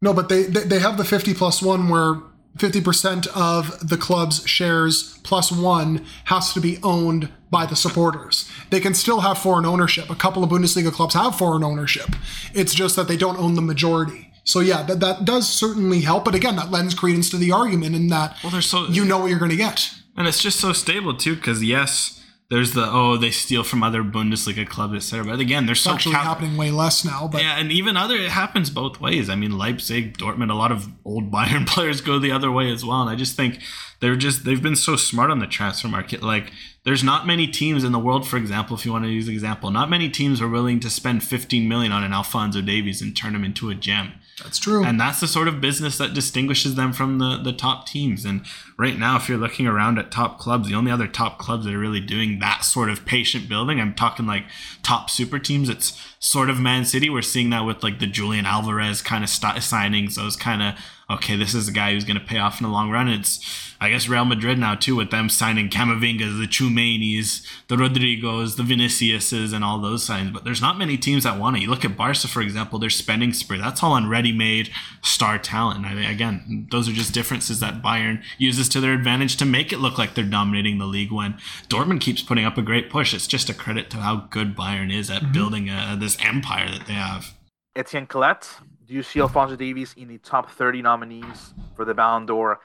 No, 0.00 0.14
but 0.14 0.28
they, 0.28 0.44
they 0.44 0.62
they 0.64 0.78
have 0.78 0.96
the 0.96 1.04
50 1.04 1.34
plus 1.34 1.60
one 1.60 1.88
where 1.88 2.20
50% 2.56 3.26
of 3.28 3.88
the 3.88 3.96
club's 3.96 4.46
shares 4.48 5.18
plus 5.22 5.52
one 5.52 6.04
has 6.24 6.52
to 6.54 6.60
be 6.60 6.78
owned 6.82 7.30
by 7.50 7.66
the 7.66 7.76
supporters. 7.76 8.48
They 8.70 8.80
can 8.80 8.94
still 8.94 9.20
have 9.20 9.38
foreign 9.38 9.64
ownership. 9.64 10.10
A 10.10 10.14
couple 10.14 10.42
of 10.44 10.50
Bundesliga 10.50 10.92
clubs 10.92 11.14
have 11.14 11.36
foreign 11.36 11.62
ownership. 11.64 12.10
It's 12.54 12.74
just 12.74 12.96
that 12.96 13.08
they 13.08 13.16
don't 13.16 13.38
own 13.38 13.54
the 13.54 13.62
majority. 13.62 14.27
So 14.48 14.60
yeah, 14.60 14.82
that, 14.84 15.00
that 15.00 15.26
does 15.26 15.46
certainly 15.46 16.00
help. 16.00 16.24
But 16.24 16.34
again, 16.34 16.56
that 16.56 16.70
lends 16.70 16.94
credence 16.94 17.28
to 17.30 17.36
the 17.36 17.52
argument 17.52 17.94
in 17.94 18.08
that 18.08 18.38
Well, 18.42 18.62
so 18.62 18.86
you 18.86 19.04
know 19.04 19.18
what 19.18 19.26
you're 19.26 19.38
going 19.38 19.50
to 19.50 19.58
get. 19.58 19.90
And 20.16 20.26
it's 20.26 20.42
just 20.42 20.58
so 20.58 20.72
stable 20.72 21.14
too, 21.14 21.36
because 21.36 21.62
yes, 21.62 22.24
there's 22.48 22.72
the 22.72 22.88
oh 22.90 23.18
they 23.18 23.30
steal 23.30 23.62
from 23.62 23.82
other 23.82 24.02
Bundesliga 24.02 24.66
clubs, 24.66 24.94
etc. 24.94 25.32
But 25.32 25.40
again, 25.40 25.66
they're 25.66 25.74
It's 25.74 25.82
so 25.82 25.92
actually 25.92 26.14
cap- 26.14 26.24
happening 26.24 26.56
way 26.56 26.70
less 26.70 27.04
now. 27.04 27.28
But 27.28 27.42
Yeah, 27.42 27.58
and 27.58 27.70
even 27.70 27.98
other 27.98 28.16
it 28.16 28.30
happens 28.30 28.70
both 28.70 29.02
ways. 29.02 29.28
I 29.28 29.34
mean, 29.34 29.58
Leipzig, 29.58 30.16
Dortmund, 30.16 30.50
a 30.50 30.54
lot 30.54 30.72
of 30.72 30.88
old 31.04 31.30
Bayern 31.32 31.66
players 31.66 32.00
go 32.00 32.18
the 32.18 32.32
other 32.32 32.50
way 32.50 32.72
as 32.72 32.82
well. 32.82 33.02
And 33.02 33.10
I 33.10 33.16
just 33.16 33.36
think 33.36 33.60
they're 34.00 34.16
just 34.16 34.46
they've 34.46 34.62
been 34.62 34.76
so 34.76 34.96
smart 34.96 35.30
on 35.30 35.40
the 35.40 35.46
transfer 35.46 35.88
market. 35.88 36.22
Like 36.22 36.52
there's 36.84 37.04
not 37.04 37.26
many 37.26 37.46
teams 37.46 37.84
in 37.84 37.92
the 37.92 37.98
world, 37.98 38.26
for 38.26 38.38
example, 38.38 38.78
if 38.78 38.86
you 38.86 38.92
want 38.92 39.04
to 39.04 39.10
use 39.10 39.28
an 39.28 39.34
example, 39.34 39.70
not 39.70 39.90
many 39.90 40.08
teams 40.08 40.40
are 40.40 40.48
willing 40.48 40.80
to 40.80 40.88
spend 40.88 41.22
15 41.22 41.68
million 41.68 41.92
on 41.92 42.02
an 42.02 42.14
Alfonso 42.14 42.62
Davies 42.62 43.02
and 43.02 43.14
turn 43.14 43.34
him 43.34 43.44
into 43.44 43.68
a 43.68 43.74
gem. 43.74 44.14
That's 44.42 44.58
true. 44.58 44.84
And 44.84 45.00
that's 45.00 45.20
the 45.20 45.26
sort 45.26 45.48
of 45.48 45.60
business 45.60 45.98
that 45.98 46.14
distinguishes 46.14 46.74
them 46.74 46.92
from 46.92 47.18
the, 47.18 47.38
the 47.42 47.52
top 47.52 47.86
teams. 47.86 48.24
And 48.24 48.42
right 48.76 48.98
now, 48.98 49.16
if 49.16 49.28
you're 49.28 49.38
looking 49.38 49.66
around 49.66 49.98
at 49.98 50.10
top 50.10 50.38
clubs, 50.38 50.68
the 50.68 50.74
only 50.74 50.90
other 50.90 51.06
top 51.06 51.38
clubs 51.38 51.64
that 51.64 51.74
are 51.74 51.78
really 51.78 52.00
doing 52.00 52.38
that 52.38 52.64
sort 52.64 52.90
of 52.90 53.04
patient 53.04 53.48
building, 53.48 53.80
I'm 53.80 53.94
talking 53.94 54.26
like 54.26 54.44
top 54.82 55.10
super 55.10 55.38
teams, 55.38 55.68
it's 55.68 56.00
sort 56.18 56.50
of 56.50 56.58
Man 56.58 56.84
City. 56.84 57.10
We're 57.10 57.22
seeing 57.22 57.50
that 57.50 57.64
with 57.64 57.82
like 57.82 57.98
the 57.98 58.06
Julian 58.06 58.46
Alvarez 58.46 59.02
kind 59.02 59.24
of 59.24 59.30
st- 59.30 59.56
signings, 59.56 60.14
those 60.14 60.36
kind 60.36 60.62
of, 60.62 60.74
okay, 61.10 61.36
this 61.36 61.54
is 61.54 61.68
a 61.68 61.72
guy 61.72 61.92
who's 61.92 62.04
going 62.04 62.18
to 62.18 62.24
pay 62.24 62.38
off 62.38 62.60
in 62.60 62.66
the 62.66 62.72
long 62.72 62.90
run. 62.90 63.08
It's, 63.08 63.40
I 63.80 63.88
guess, 63.88 64.08
Real 64.08 64.26
Madrid 64.26 64.58
now 64.58 64.74
too, 64.74 64.94
with 64.94 65.10
them 65.10 65.30
signing 65.30 65.70
Camavingas, 65.70 66.38
the 66.38 66.46
Tchouaménis, 66.46 67.46
the 67.68 67.76
Rodrigos, 67.76 68.56
the 68.56 68.62
Viniciuses, 68.62 69.54
and 69.54 69.64
all 69.64 69.78
those 69.78 70.04
signs. 70.04 70.32
But 70.32 70.44
there's 70.44 70.60
not 70.60 70.76
many 70.76 70.98
teams 70.98 71.24
that 71.24 71.38
want 71.38 71.56
it. 71.56 71.62
You 71.62 71.70
look 71.70 71.84
at 71.84 71.96
Barca, 71.96 72.28
for 72.28 72.42
example, 72.42 72.78
their 72.78 72.90
spending 72.90 73.32
spree. 73.32 73.58
That's 73.58 73.82
all 73.82 73.92
on 73.92 74.08
ready-made 74.08 74.70
star 75.00 75.38
talent. 75.38 75.86
I 75.86 75.94
mean, 75.94 76.10
again, 76.10 76.68
those 76.70 76.88
are 76.88 76.92
just 76.92 77.14
differences 77.14 77.60
that 77.60 77.82
Bayern 77.82 78.22
uses 78.36 78.68
to 78.70 78.80
their 78.80 78.92
advantage 78.92 79.36
to 79.38 79.46
make 79.46 79.72
it 79.72 79.78
look 79.78 79.96
like 79.96 80.14
they're 80.14 80.24
dominating 80.24 80.78
the 80.78 80.84
league. 80.84 81.12
When 81.12 81.38
Dortmund 81.68 82.02
keeps 82.02 82.22
putting 82.22 82.44
up 82.44 82.58
a 82.58 82.62
great 82.62 82.90
push, 82.90 83.14
it's 83.14 83.26
just 83.26 83.48
a 83.48 83.54
credit 83.54 83.88
to 83.90 83.96
how 83.98 84.28
good 84.30 84.54
Bayern 84.54 84.92
is 84.92 85.10
at 85.10 85.22
mm-hmm. 85.22 85.32
building 85.32 85.68
a, 85.70 85.96
this 85.98 86.18
empire 86.20 86.68
that 86.70 86.86
they 86.86 86.92
have. 86.92 87.34
Etienne 87.74 88.06
Collette, 88.06 88.58
do 88.88 88.94
you 88.94 89.02
see 89.02 89.20
Alfonso 89.20 89.54
Davies 89.54 89.94
in 89.98 90.08
the 90.08 90.18
top 90.18 90.50
30 90.50 90.80
nominees 90.82 91.52
for 91.76 91.84
the 91.84 91.94
Ballon 91.94 92.24
d'Or 92.26 92.58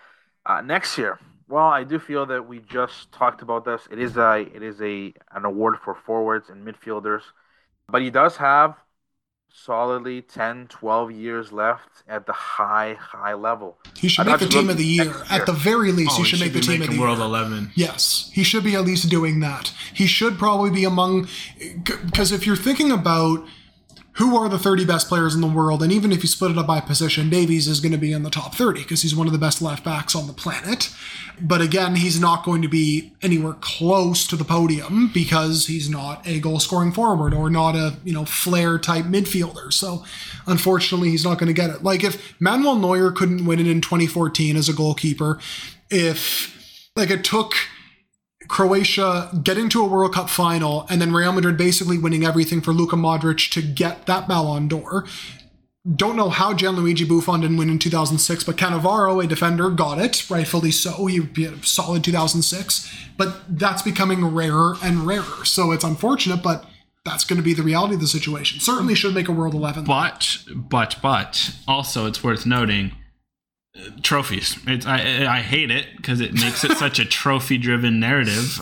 uh, 0.46 0.62
next 0.62 0.98
year? 0.98 1.20
Well, 1.50 1.68
I 1.68 1.84
do 1.84 2.00
feel 2.00 2.26
that 2.28 2.48
we 2.48 2.60
just 2.60 3.12
talked 3.12 3.42
about 3.42 3.66
this. 3.66 3.82
It 3.92 4.00
is 4.00 4.16
a 4.18 4.48
it 4.56 4.64
is 4.64 4.82
a 4.82 5.14
an 5.32 5.44
award 5.46 5.76
for 5.84 5.94
forwards 5.94 6.50
and 6.50 6.66
midfielders, 6.66 7.22
but 7.90 8.02
he 8.02 8.10
does 8.10 8.38
have 8.38 8.76
solidly 9.56 10.20
10, 10.22 10.68
12 10.68 11.12
years 11.12 11.52
left 11.52 12.04
at 12.08 12.26
the 12.26 12.34
high 12.34 12.96
high 13.00 13.34
level. 13.36 13.78
he 13.98 14.08
should 14.08 14.26
I'd 14.28 14.32
make 14.32 14.40
the 14.40 14.48
team 14.48 14.70
of 14.70 14.78
the 14.78 14.86
year. 14.86 15.06
next 15.06 15.32
At 15.32 15.46
the 15.46 15.52
very 15.52 15.92
least, 15.92 16.12
Oh, 16.14 16.18
he 16.20 16.24
should 16.24 16.40
make 16.40 16.54
the 16.54 16.60
be 16.60 16.66
team 16.66 16.74
of 16.76 16.80
making 16.80 16.96
the 16.96 17.02
World 17.02 17.20
year. 17.20 17.28
11. 17.28 17.72
Yes, 17.76 18.32
he 18.34 18.44
should 18.44 18.64
be 18.64 18.76
at 18.76 18.84
least 18.86 19.10
doing 19.10 19.42
that. 19.42 19.72
He 19.94 20.08
should 20.08 20.40
probably 20.40 20.72
be 20.72 20.86
among, 20.86 21.28
because 22.06 22.32
if 22.32 22.48
you're 22.48 22.56
thinking 22.56 22.92
about 22.92 23.46
who 24.14 24.38
are 24.38 24.48
the 24.48 24.60
30 24.60 24.86
best 24.86 25.08
players 25.08 25.34
in 25.34 25.42
the 25.42 25.48
world, 25.48 25.82
and 25.82 25.92
even 25.92 26.12
if 26.12 26.22
you 26.22 26.28
split 26.28 26.52
it 26.52 26.58
up 26.58 26.68
by 26.68 26.80
position, 26.80 27.30
Davies 27.30 27.68
is 27.68 27.80
going 27.80 27.92
to 27.94 27.98
be 27.98 28.12
in 28.12 28.24
the 28.24 28.30
top 28.30 28.54
30 28.54 28.84
because 28.84 29.02
he's 29.02 29.16
one 29.16 29.26
of 29.26 29.34
the 29.34 29.40
best 29.40 29.62
left 29.62 29.84
backs 29.84 30.16
on 30.16 30.28
the 30.28 30.34
planet. 30.34 30.94
But 31.42 31.62
again, 31.62 31.96
he's 31.96 32.20
not 32.20 32.46
going 32.46 32.62
to 32.62 32.68
be 32.68 33.12
anywhere 33.24 33.54
close 33.54 34.28
to 34.28 34.36
the 34.36 34.44
podium 34.44 35.10
because 35.12 35.66
he's 35.66 35.90
not 35.90 36.26
a 36.28 36.40
goal 36.40 36.60
scoring 36.60 36.92
forward 36.92 37.34
or 37.34 37.50
not 37.50 37.76
a, 37.76 37.96
you 38.04 38.14
know, 38.14 38.26
flair 38.26 38.78
type 38.78 39.06
midfielder. 39.06 39.74
So 39.74 40.06
unfortunately, 40.46 41.10
he's 41.10 41.26
not 41.26 41.40
going 41.40 41.48
to 41.48 41.54
get 41.54 41.72
it. 41.72 41.84
Like 41.84 42.04
if 42.04 42.40
Manuel 42.40 42.76
Neuer 42.76 43.12
couldn't 43.12 43.46
win 43.46 43.60
it 43.60 43.68
in 43.68 43.82
2014 43.82 44.56
as 44.56 44.70
a 44.70 44.74
goalkeeper, 44.74 45.40
if 45.90 46.90
like 46.96 47.10
it 47.10 47.24
took 47.24 47.56
Croatia 48.48 49.30
getting 49.44 49.70
to 49.70 49.84
a 49.84 49.88
World 49.88 50.14
Cup 50.14 50.30
final 50.30 50.86
and 50.90 51.02
then 51.02 51.14
Real 51.14 51.32
Madrid 51.32 51.58
basically 51.58 51.98
winning 51.98 52.26
everything 52.26 52.62
for 52.62 52.72
Luka 52.72 52.96
Modric 52.96 53.52
to 53.52 53.62
get 53.62 54.06
that 54.06 54.28
Ballon 54.28 54.68
d'Or. 54.68 55.06
Don't 55.96 56.16
know 56.16 56.30
how 56.30 56.54
Gianluigi 56.54 57.08
Buffon 57.08 57.42
didn't 57.42 57.58
win 57.58 57.70
in 57.70 57.78
2006, 57.78 58.46
but 58.46 58.56
Cannavaro, 58.56 59.22
a 59.22 59.28
defender, 59.28 59.70
got 59.70 60.00
it, 60.00 60.30
rightfully 60.30 60.72
so. 60.72 61.08
He 61.08 61.20
would 61.20 61.34
be 61.34 61.44
a 61.44 61.62
solid 61.64 62.06
2006, 62.06 62.90
but 63.18 63.42
that's 63.50 63.82
becoming 63.82 64.24
rarer 64.26 64.76
and 64.82 65.06
rarer. 65.06 65.44
So 65.44 65.72
it's 65.72 65.84
unfortunate, 65.84 66.42
but 66.42 66.66
that's 67.04 67.26
going 67.26 67.38
to 67.38 67.44
be 67.44 67.54
the 67.54 67.64
reality 67.64 67.96
of 67.96 68.00
the 68.00 68.08
situation. 68.08 68.62
Certainly 68.62 68.96
should 68.96 69.14
make 69.14 69.28
a 69.28 69.34
World 69.34 69.54
11. 69.54 69.84
But, 69.84 70.38
but, 70.56 70.96
but, 71.02 71.54
also 71.68 72.06
it's 72.06 72.24
worth 72.24 72.46
noting 72.46 72.94
trophies. 74.02 74.58
It's, 74.68 74.86
I, 74.86 75.26
I 75.26 75.40
hate 75.42 75.72
it 75.72 75.88
because 75.98 76.20
it 76.22 76.34
makes 76.34 76.64
it 76.64 76.78
such 76.78 77.00
a 77.00 77.06
trophy 77.06 77.58
driven 77.58 78.00
narrative. 78.00 78.60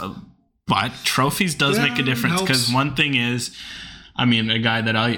But 0.67 0.93
trophies 1.03 1.55
does 1.55 1.77
Yeah, 1.77 1.89
make 1.89 1.99
a 1.99 2.03
difference 2.03 2.39
because 2.41 2.71
one 2.71 2.95
thing 2.95 3.15
is, 3.15 3.55
I 4.15 4.25
mean, 4.25 4.49
a 4.49 4.59
guy 4.59 4.81
that 4.81 4.95
I, 4.95 5.13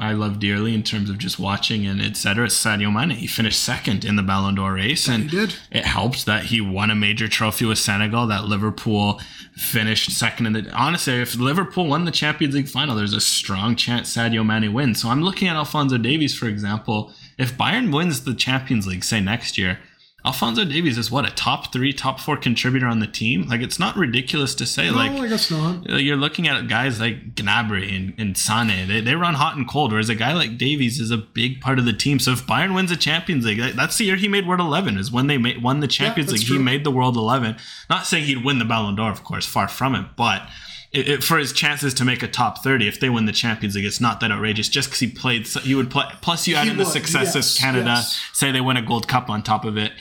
I 0.00 0.10
I- 0.10 0.12
love 0.12 0.38
dearly 0.38 0.74
in 0.74 0.82
terms 0.82 1.08
of 1.10 1.18
just 1.18 1.38
watching 1.38 1.86
and 1.86 2.00
etc. 2.02 2.48
Sadio 2.48 2.92
Mane. 2.92 3.10
He 3.16 3.26
finished 3.26 3.62
second 3.62 4.04
in 4.04 4.16
the 4.16 4.22
Ballon 4.22 4.56
d'Or 4.56 4.74
race, 4.74 5.08
and 5.08 5.24
he 5.24 5.28
did. 5.28 5.54
it 5.70 5.84
helped 5.86 6.26
that 6.26 6.44
he 6.46 6.60
won 6.60 6.90
a 6.90 6.94
major 6.94 7.28
trophy 7.28 7.64
with 7.64 7.78
Senegal. 7.78 8.26
That 8.26 8.44
Liverpool 8.44 9.20
finished 9.54 10.10
second 10.10 10.46
in 10.46 10.52
the. 10.52 10.70
Honestly, 10.72 11.14
if 11.20 11.36
Liverpool 11.36 11.86
won 11.86 12.04
the 12.04 12.10
Champions 12.10 12.54
League 12.54 12.68
final, 12.68 12.94
there's 12.94 13.14
a 13.14 13.20
strong 13.20 13.74
chance 13.74 14.14
Sadio 14.14 14.44
Mane 14.44 14.72
wins. 14.72 15.00
So 15.00 15.08
I'm 15.08 15.22
looking 15.22 15.48
at 15.48 15.56
Alfonso 15.56 15.96
Davies, 15.96 16.36
for 16.36 16.46
example. 16.46 17.12
If 17.42 17.56
Bayern 17.58 17.92
wins 17.94 18.24
the 18.24 18.34
Champions 18.34 18.86
League, 18.86 19.04
say 19.04 19.20
next 19.20 19.58
year, 19.58 19.78
Alfonso 20.24 20.64
Davies 20.64 20.98
is 20.98 21.10
what 21.10 21.26
a 21.26 21.32
top 21.34 21.72
three, 21.72 21.92
top 21.92 22.20
four 22.20 22.36
contributor 22.36 22.86
on 22.86 23.00
the 23.00 23.08
team. 23.08 23.48
Like 23.48 23.60
it's 23.60 23.80
not 23.80 23.96
ridiculous 23.96 24.54
to 24.54 24.66
say. 24.66 24.88
No, 24.88 24.96
like 24.96 25.10
I 25.10 25.26
guess 25.26 25.50
not. 25.50 25.90
uh, 25.90 25.96
you're 25.96 26.16
looking 26.16 26.46
at 26.46 26.68
guys 26.68 27.00
like 27.00 27.34
Gnabry 27.34 27.92
and, 27.96 28.14
and 28.18 28.38
Sane. 28.38 28.86
They, 28.86 29.00
they 29.00 29.16
run 29.16 29.34
hot 29.34 29.56
and 29.56 29.66
cold, 29.68 29.90
whereas 29.90 30.08
a 30.08 30.14
guy 30.14 30.32
like 30.32 30.56
Davies 30.56 31.00
is 31.00 31.10
a 31.10 31.16
big 31.16 31.60
part 31.60 31.80
of 31.80 31.86
the 31.86 31.92
team. 31.92 32.20
So 32.20 32.30
if 32.30 32.46
Bayern 32.46 32.72
wins 32.72 32.90
the 32.90 32.96
Champions 32.96 33.44
League, 33.44 33.58
that- 33.58 33.74
that's 33.74 33.98
the 33.98 34.04
year 34.04 34.14
he 34.14 34.28
made 34.28 34.46
World 34.46 34.60
11, 34.60 34.96
is 34.96 35.10
when 35.10 35.26
they 35.26 35.38
made, 35.38 35.60
won 35.60 35.80
the 35.80 35.88
Champions 35.88 36.30
that's 36.30 36.42
League. 36.42 36.46
true. 36.46 36.58
He 36.58 36.62
made 36.62 36.84
the 36.84 36.92
World 36.92 37.16
11. 37.16 37.56
Not 37.90 38.06
saying 38.06 38.24
he'd 38.26 38.44
win 38.44 38.60
the 38.60 38.64
Ballon 38.64 38.94
d'Or, 38.94 39.10
of 39.10 39.24
course, 39.24 39.44
far 39.44 39.66
from 39.66 39.96
it, 39.96 40.06
but 40.16 40.48
it, 40.92 41.08
it- 41.08 41.24
for 41.24 41.38
his 41.38 41.52
chances 41.52 41.94
to 41.94 42.04
make 42.04 42.22
a 42.22 42.28
top 42.28 42.62
30, 42.62 42.86
if 42.88 43.00
they 43.00 43.08
win 43.10 43.24
the 43.26 43.32
Champions 43.32 43.74
League, 43.74 43.84
it's 43.84 44.00
not 44.00 44.20
that 44.20 44.30
outrageous 44.30 44.68
just 44.68 44.88
because 44.88 45.00
he 45.00 45.08
played, 45.08 45.46
so- 45.46 45.60
he 45.60 45.74
would 45.74 45.90
play. 45.90 46.04
Plus, 46.20 46.46
you 46.46 46.54
add 46.56 46.64
He 46.64 46.70
in 46.70 46.76
the 46.76 46.84
would, 46.84 46.92
success 46.92 47.34
yes, 47.34 47.56
of 47.56 47.60
Canada, 47.60 47.84
yes. 47.96 48.20
say 48.32 48.52
they 48.52 48.60
win 48.60 48.76
a 48.76 48.82
Gold 48.82 49.08
Cup 49.08 49.30
on 49.30 49.42
top 49.42 49.64
of 49.64 49.76
it. 49.76 49.92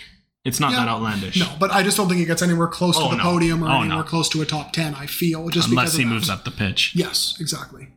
It's 0.44 0.60
not 0.60 0.72
Yeah. 0.72 0.80
that 0.80 0.88
outlandish. 0.88 1.38
No, 1.40 1.48
but 1.60 1.70
I 1.72 1.84
just 1.84 1.98
don't 1.98 2.08
think 2.08 2.20
he 2.20 2.26
gets 2.26 2.42
anywhere 2.42 2.68
close 2.68 2.98
Oh, 2.98 3.04
to 3.06 3.10
the 3.12 3.18
no. 3.18 3.24
podium 3.24 3.64
or 3.64 3.68
Oh, 3.70 3.82
anywhere 3.82 3.98
no. 3.98 4.04
close 4.04 4.28
to 4.30 4.42
a 4.42 4.46
top 4.46 4.74
ten. 4.74 4.96
I 4.96 5.06
feel 5.06 5.48
just 5.50 5.70
Unless 5.70 5.90
because 5.92 5.98
he 6.00 6.06
moves 6.06 6.30
up 6.32 6.46
the 6.46 6.52
pitch. 6.52 6.94
Yes, 6.96 7.38
exactly. 7.40 7.90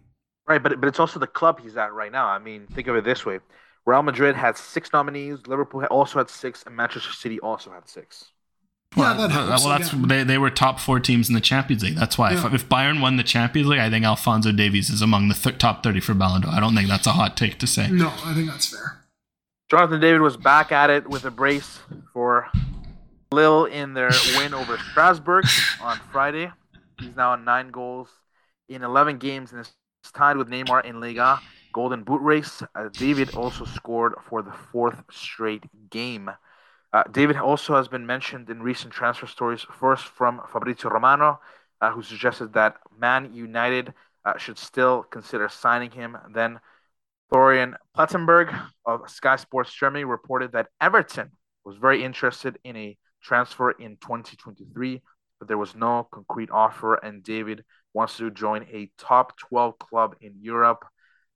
Right, 0.46 0.62
but 0.62 0.78
but 0.78 0.86
it's 0.88 1.00
also 1.00 1.18
the 1.18 1.26
club 1.26 1.60
he's 1.62 1.76
at 1.78 1.94
right 1.94 2.12
now. 2.12 2.26
I 2.26 2.38
mean, 2.38 2.66
think 2.66 2.86
of 2.86 2.96
it 2.96 3.04
this 3.04 3.24
way: 3.24 3.38
Real 3.86 4.02
Madrid 4.02 4.36
had 4.36 4.58
six 4.58 4.92
nominees, 4.92 5.38
Liverpool 5.46 5.84
also 5.84 6.18
had 6.18 6.28
six, 6.28 6.62
and 6.66 6.76
Manchester 6.76 7.12
City 7.14 7.40
also 7.40 7.70
had 7.72 7.88
six. 7.88 8.26
Yeah, 8.96 9.14
that 9.14 9.18
well, 9.18 9.28
helps. 9.48 9.64
well, 9.64 9.78
that's 9.78 9.92
again. 9.92 10.08
they, 10.08 10.22
they 10.24 10.38
were 10.38 10.50
top 10.50 10.78
four 10.80 11.00
teams 11.00 11.28
in 11.28 11.34
the 11.34 11.40
Champions 11.40 11.82
League. 11.82 11.96
That's 11.96 12.16
why 12.16 12.32
Yeah. 12.32 12.46
if, 12.46 12.54
if 12.54 12.68
Bayern 12.68 13.00
won 13.00 13.16
the 13.16 13.22
Champions 13.22 13.68
League, 13.68 13.80
I 13.80 13.90
think 13.90 14.04
Alfonso 14.04 14.52
Davies 14.52 14.90
is 14.90 15.02
among 15.02 15.28
the 15.28 15.34
th- 15.34 15.58
top 15.58 15.82
thirty 15.82 16.00
for 16.00 16.14
Ballon 16.14 16.42
d'Or. 16.42 16.50
I 16.50 16.60
don't 16.60 16.74
think 16.74 16.88
that's 16.88 17.06
a 17.06 17.12
hot 17.12 17.36
take 17.36 17.58
to 17.58 17.66
say. 17.66 17.88
no, 17.90 18.08
I 18.24 18.34
think 18.34 18.48
that's 18.50 18.66
fair. 18.70 19.00
Jonathan 19.70 20.00
David 20.00 20.20
was 20.20 20.36
back 20.36 20.70
at 20.72 20.90
it 20.90 21.08
with 21.08 21.24
a 21.24 21.30
brace 21.30 21.80
for 22.12 22.48
Lille 23.32 23.64
in 23.64 23.94
their 23.94 24.10
win 24.36 24.54
over 24.54 24.78
Strasbourg 24.90 25.44
on 25.80 25.98
Friday. 26.12 26.50
He's 27.00 27.16
now 27.16 27.32
on 27.32 27.44
nine 27.44 27.70
goals 27.70 28.08
in 28.68 28.82
11 28.82 29.18
games 29.18 29.50
and 29.52 29.60
is 29.60 29.72
tied 30.12 30.36
with 30.36 30.48
Neymar 30.48 30.84
in 30.84 31.00
Liga 31.00 31.40
Golden 31.72 32.04
Boot 32.04 32.20
race. 32.22 32.62
Uh, 32.74 32.88
David 32.92 33.34
also 33.34 33.64
scored 33.64 34.14
for 34.28 34.42
the 34.42 34.52
fourth 34.70 35.02
straight 35.10 35.64
game. 35.90 36.30
Uh, 36.94 37.02
David 37.10 37.36
also 37.36 37.74
has 37.74 37.88
been 37.88 38.06
mentioned 38.06 38.48
in 38.48 38.62
recent 38.62 38.92
transfer 38.92 39.26
stories, 39.26 39.66
first 39.80 40.04
from 40.04 40.40
Fabrizio 40.48 40.90
Romano, 40.90 41.40
uh, 41.80 41.90
who 41.90 42.04
suggested 42.04 42.52
that 42.52 42.76
Man 42.96 43.34
United 43.34 43.92
uh, 44.24 44.38
should 44.38 44.56
still 44.56 45.02
consider 45.02 45.48
signing 45.48 45.90
him. 45.90 46.16
Then 46.32 46.60
Florian 47.30 47.74
Plettenberg 47.96 48.54
of 48.86 49.10
Sky 49.10 49.34
Sports 49.34 49.74
Germany 49.74 50.04
reported 50.04 50.52
that 50.52 50.68
Everton 50.80 51.32
was 51.64 51.76
very 51.78 52.04
interested 52.04 52.60
in 52.62 52.76
a 52.76 52.96
transfer 53.20 53.72
in 53.72 53.96
2023, 53.96 55.02
but 55.40 55.48
there 55.48 55.58
was 55.58 55.74
no 55.74 56.06
concrete 56.12 56.50
offer, 56.52 56.94
and 56.94 57.24
David 57.24 57.64
wants 57.92 58.18
to 58.18 58.30
join 58.30 58.66
a 58.72 58.88
top 58.98 59.36
12 59.38 59.80
club 59.80 60.14
in 60.20 60.34
Europe. 60.40 60.84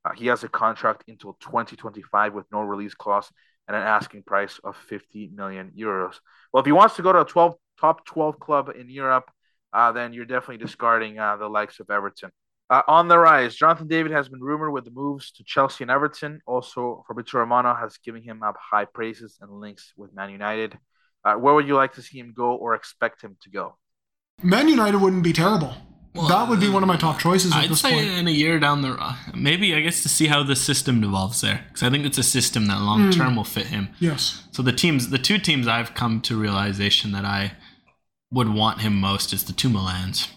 Uh, 0.05 0.13
he 0.13 0.29
has 0.29 0.45
a 0.45 0.49
contract 0.49 1.03
until 1.09 1.37
2025 1.41 2.33
with 2.33 2.47
no 2.53 2.61
release 2.61 2.95
clause 2.95 3.29
and 3.69 3.77
an 3.77 3.83
asking 3.83 4.23
price 4.23 4.59
of 4.65 4.77
50 4.89 5.31
million 5.35 5.73
euros. 5.79 6.17
Well, 6.53 6.63
if 6.63 6.67
he 6.67 6.73
wants 6.73 6.97
to 6.97 7.03
go 7.03 7.13
to 7.13 7.21
a 7.21 7.25
12 7.25 7.55
top 7.79 8.05
12 8.07 8.41
club 8.41 8.73
in 8.77 8.89
Europe, 8.89 9.31
uh, 9.73 9.93
then 9.93 10.13
you're 10.13 10.25
definitely 10.25 10.57
discarding 10.57 11.19
uh, 11.19 11.37
the 11.37 11.49
likes 11.49 11.79
of 11.79 11.91
Everton. 11.91 12.31
Uh, 12.71 12.83
on 12.87 13.09
the 13.09 13.19
rise, 13.19 13.55
Jonathan 13.55 13.89
David 13.89 14.13
has 14.13 14.29
been 14.29 14.41
rumored 14.41 14.73
with 14.73 14.85
the 14.85 14.91
moves 14.91 15.31
to 15.33 15.45
Chelsea 15.45 15.85
and 15.85 15.91
Everton. 15.91 16.41
Also, 16.47 17.05
Fabrizio 17.07 17.41
Romano 17.41 17.75
has 17.75 17.97
given 17.99 18.23
him 18.23 18.43
up 18.43 18.57
high 18.61 18.85
praises 18.85 19.39
and 19.41 19.51
links 19.51 19.93
with 19.97 20.15
Man 20.15 20.31
United. 20.31 20.79
Uh, 21.25 21.35
where 21.35 21.55
would 21.55 21.67
you 21.67 21.77
like 21.77 21.95
to 21.95 22.03
see 22.03 22.19
him 22.19 22.33
go 22.37 22.55
or 22.55 22.75
expect 22.75 23.23
him 23.23 23.37
to 23.43 23.51
go? 23.51 23.77
Man 24.43 24.69
United 24.69 24.99
wouldn't 24.99 25.25
be 25.25 25.33
terrible. 25.33 25.75
That 26.15 26.49
would 26.49 26.61
be 26.61 26.69
one 26.69 26.83
of 26.83 26.87
my 26.87 26.97
top 26.97 27.19
choices 27.19 27.53
at 27.53 27.59
I'd 27.59 27.71
this 27.71 27.81
say 27.81 27.93
point. 27.93 28.07
in 28.07 28.29
a 28.29 28.33
year 28.33 28.59
down 28.59 28.83
the 28.83 28.93
road, 28.93 29.15
maybe 29.35 29.75
I 29.75 29.81
guess 29.81 30.03
to 30.03 30.09
see 30.09 30.27
how 30.27 30.43
the 30.43 30.57
system 30.57 31.03
evolves 31.05 31.41
there, 31.41 31.65
because 31.69 31.83
I 31.83 31.91
think 31.91 32.05
it's 32.07 32.19
a 32.19 32.23
system 32.23 32.67
that 32.67 32.81
long 32.81 33.11
mm. 33.11 33.15
term 33.15 33.37
will 33.37 33.45
fit 33.45 33.67
him. 33.67 33.89
Yes. 34.01 34.45
So 34.51 34.63
the 34.63 34.73
teams, 34.73 35.11
the 35.11 35.19
two 35.19 35.39
teams 35.39 35.69
I've 35.69 35.95
come 35.95 36.21
to 36.23 36.39
realization 36.39 37.13
that 37.13 37.25
I 37.25 37.53
would 38.31 38.49
want 38.49 38.81
him 38.81 38.95
most 38.95 39.33
is 39.33 39.45
the 39.45 39.53
two 39.53 39.69
Milans. 39.69 40.29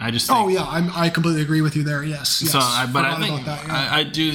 I 0.00 0.10
just 0.10 0.30
oh, 0.30 0.34
think, 0.34 0.46
Oh 0.46 0.48
yeah, 0.48 0.66
I'm, 0.68 0.90
I 0.94 1.10
completely 1.10 1.42
agree 1.42 1.60
with 1.60 1.74
you 1.74 1.82
there. 1.82 2.04
Yes. 2.04 2.40
yes. 2.40 2.52
So, 2.52 2.60
I, 2.60 2.88
but 2.92 3.04
I 3.04 3.18
think 3.20 3.44
that, 3.44 3.66
yeah. 3.66 3.88
I, 3.90 3.98
I 4.00 4.04
do. 4.04 4.34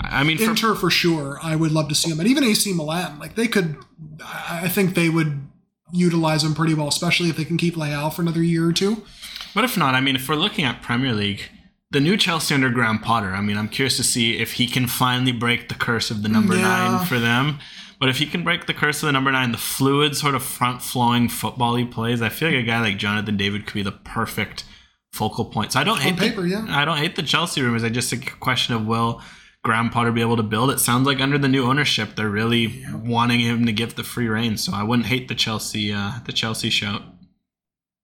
I 0.00 0.24
mean, 0.24 0.40
Inter 0.40 0.74
for 0.74 0.90
sure. 0.90 1.38
I 1.42 1.54
would 1.54 1.70
love 1.70 1.88
to 1.90 1.94
see 1.94 2.10
him, 2.10 2.18
and 2.18 2.28
even 2.28 2.44
AC 2.44 2.72
Milan. 2.72 3.18
Like 3.18 3.34
they 3.34 3.46
could, 3.46 3.76
I 4.24 4.68
think 4.68 4.94
they 4.94 5.10
would 5.10 5.46
utilize 5.92 6.42
him 6.42 6.54
pretty 6.54 6.74
well, 6.74 6.88
especially 6.88 7.28
if 7.28 7.36
they 7.36 7.44
can 7.44 7.58
keep 7.58 7.74
Leao 7.74 8.12
for 8.12 8.22
another 8.22 8.42
year 8.42 8.66
or 8.66 8.72
two. 8.72 9.04
But 9.54 9.64
if 9.64 9.76
not, 9.76 9.94
I 9.94 10.00
mean, 10.00 10.16
if 10.16 10.28
we're 10.28 10.34
looking 10.36 10.64
at 10.64 10.82
Premier 10.82 11.12
League, 11.12 11.42
the 11.90 12.00
new 12.00 12.16
Chelsea 12.16 12.54
under 12.54 12.70
Graham 12.70 12.98
Potter, 12.98 13.34
I 13.34 13.40
mean, 13.42 13.58
I'm 13.58 13.68
curious 13.68 13.96
to 13.98 14.04
see 14.04 14.38
if 14.38 14.54
he 14.54 14.66
can 14.66 14.86
finally 14.86 15.32
break 15.32 15.68
the 15.68 15.74
curse 15.74 16.10
of 16.10 16.22
the 16.22 16.28
number 16.28 16.54
Yeah. 16.56 16.62
nine 16.62 17.06
for 17.06 17.18
them. 17.18 17.58
But 18.00 18.08
if 18.08 18.16
he 18.18 18.26
can 18.26 18.42
break 18.42 18.66
the 18.66 18.74
curse 18.74 19.02
of 19.02 19.06
the 19.06 19.12
number 19.12 19.30
nine, 19.30 19.52
the 19.52 19.58
fluid 19.58 20.16
sort 20.16 20.34
of 20.34 20.42
front 20.42 20.82
flowing 20.82 21.28
football 21.28 21.76
he 21.76 21.84
plays, 21.84 22.20
I 22.22 22.30
feel 22.30 22.48
like 22.48 22.58
a 22.58 22.62
guy 22.62 22.80
like 22.80 22.96
Jonathan 22.98 23.36
David 23.36 23.66
could 23.66 23.74
be 23.74 23.82
the 23.82 23.92
perfect 23.92 24.64
focal 25.12 25.44
point. 25.44 25.72
So 25.72 25.80
I 25.80 25.84
don't 25.84 26.00
hate 26.00 26.16
paper, 26.16 26.42
the, 26.42 26.48
yeah. 26.48 26.66
I 26.70 26.84
don't 26.84 26.96
hate 26.96 27.14
the 27.16 27.22
Chelsea 27.22 27.60
rumors. 27.62 27.84
I 27.84 27.90
just 27.90 28.10
think 28.10 28.28
a 28.32 28.36
question 28.36 28.74
of 28.74 28.86
will 28.86 29.20
Graham 29.62 29.90
Potter 29.90 30.10
be 30.10 30.22
able 30.22 30.36
to 30.38 30.42
build. 30.42 30.70
It 30.70 30.80
sounds 30.80 31.06
like 31.06 31.20
under 31.20 31.38
the 31.38 31.46
new 31.48 31.64
ownership, 31.64 32.16
they're 32.16 32.28
really 32.30 32.84
wanting 32.92 33.40
him 33.40 33.66
to 33.66 33.72
give 33.72 33.94
the 33.94 34.02
free 34.02 34.26
reign. 34.28 34.56
So 34.56 34.72
I 34.74 34.82
wouldn't 34.82 35.06
hate 35.06 35.28
the 35.28 35.34
Chelsea 35.36 35.92
uh, 35.92 36.12
the 36.24 36.32
Chelsea 36.32 36.70
shout. 36.70 37.02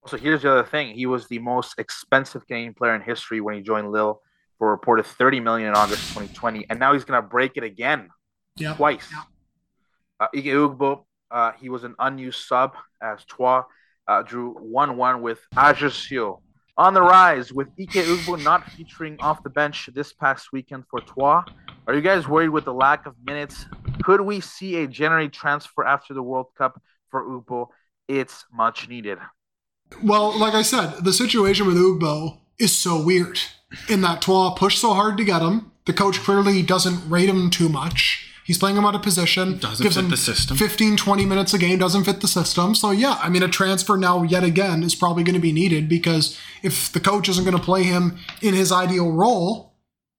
So 0.08 0.16
here's 0.16 0.42
the 0.42 0.50
other 0.50 0.64
thing: 0.64 0.94
he 0.94 1.06
was 1.06 1.26
the 1.28 1.38
most 1.38 1.78
expensive 1.78 2.46
Canadian 2.46 2.74
player 2.74 2.94
in 2.94 3.02
history 3.02 3.40
when 3.40 3.54
he 3.54 3.60
joined 3.60 3.90
Lille 3.92 4.20
for 4.58 4.68
a 4.68 4.70
reported 4.70 5.06
30 5.06 5.40
million 5.40 5.68
in 5.68 5.74
August 5.74 6.02
2020, 6.08 6.66
and 6.70 6.80
now 6.80 6.92
he's 6.92 7.04
going 7.04 7.22
to 7.22 7.28
break 7.28 7.56
it 7.56 7.62
again 7.62 8.08
Yeah. 8.56 8.74
twice. 8.74 9.08
Uh, 10.18 10.26
Ike 10.34 10.44
Ugbo, 10.46 11.04
uh, 11.30 11.52
he 11.52 11.68
was 11.68 11.84
an 11.84 11.94
unused 12.00 12.40
sub 12.46 12.74
as 13.00 13.24
Troyes 13.24 13.64
uh, 14.08 14.22
drew 14.22 14.54
1-1 14.54 15.20
with 15.20 15.38
Ajaccio. 15.56 16.40
On 16.76 16.92
the 16.94 17.02
rise, 17.02 17.52
with 17.52 17.68
Ike 17.78 18.02
Ugbo 18.04 18.42
not 18.42 18.68
featuring 18.72 19.16
off 19.20 19.42
the 19.44 19.50
bench 19.50 19.88
this 19.94 20.12
past 20.12 20.48
weekend 20.52 20.84
for 20.90 21.00
Troyes, 21.00 21.44
are 21.86 21.94
you 21.94 22.00
guys 22.00 22.26
worried 22.26 22.48
with 22.48 22.64
the 22.64 22.74
lack 22.74 23.06
of 23.06 23.14
minutes? 23.24 23.66
Could 24.02 24.22
we 24.22 24.40
see 24.40 24.82
a 24.82 24.88
January 24.88 25.28
transfer 25.28 25.84
after 25.84 26.14
the 26.14 26.22
World 26.22 26.46
Cup 26.56 26.80
for 27.10 27.24
Ugbo? 27.28 27.68
It's 28.08 28.44
much 28.52 28.88
needed. 28.88 29.18
Well, 30.02 30.36
like 30.38 30.54
I 30.54 30.62
said, 30.62 31.04
the 31.04 31.12
situation 31.12 31.66
with 31.66 31.76
Ugbo 31.76 32.38
is 32.58 32.76
so 32.76 33.02
weird. 33.02 33.40
In 33.88 34.00
that 34.00 34.22
Troyes 34.22 34.56
pushed 34.56 34.80
so 34.80 34.94
hard 34.94 35.18
to 35.18 35.24
get 35.24 35.42
him, 35.42 35.72
the 35.84 35.92
coach 35.92 36.20
clearly 36.20 36.62
doesn't 36.62 37.08
rate 37.08 37.28
him 37.28 37.50
too 37.50 37.68
much. 37.68 38.24
He's 38.44 38.56
playing 38.56 38.76
him 38.76 38.86
out 38.86 38.94
of 38.94 39.02
position. 39.02 39.58
Doesn't 39.58 39.84
gives 39.84 39.96
fit 39.96 40.04
him 40.04 40.10
the 40.10 40.16
system. 40.16 40.56
15, 40.56 40.96
20 40.96 41.26
minutes 41.26 41.52
a 41.52 41.58
game, 41.58 41.78
doesn't 41.78 42.04
fit 42.04 42.22
the 42.22 42.28
system. 42.28 42.74
So, 42.74 42.90
yeah, 42.92 43.18
I 43.22 43.28
mean, 43.28 43.42
a 43.42 43.48
transfer 43.48 43.98
now, 43.98 44.22
yet 44.22 44.42
again, 44.42 44.82
is 44.82 44.94
probably 44.94 45.22
going 45.22 45.34
to 45.34 45.40
be 45.40 45.52
needed 45.52 45.86
because 45.86 46.38
if 46.62 46.90
the 46.90 46.98
coach 46.98 47.28
isn't 47.28 47.44
going 47.44 47.56
to 47.56 47.62
play 47.62 47.82
him 47.82 48.18
in 48.40 48.54
his 48.54 48.72
ideal 48.72 49.12
role, 49.12 49.74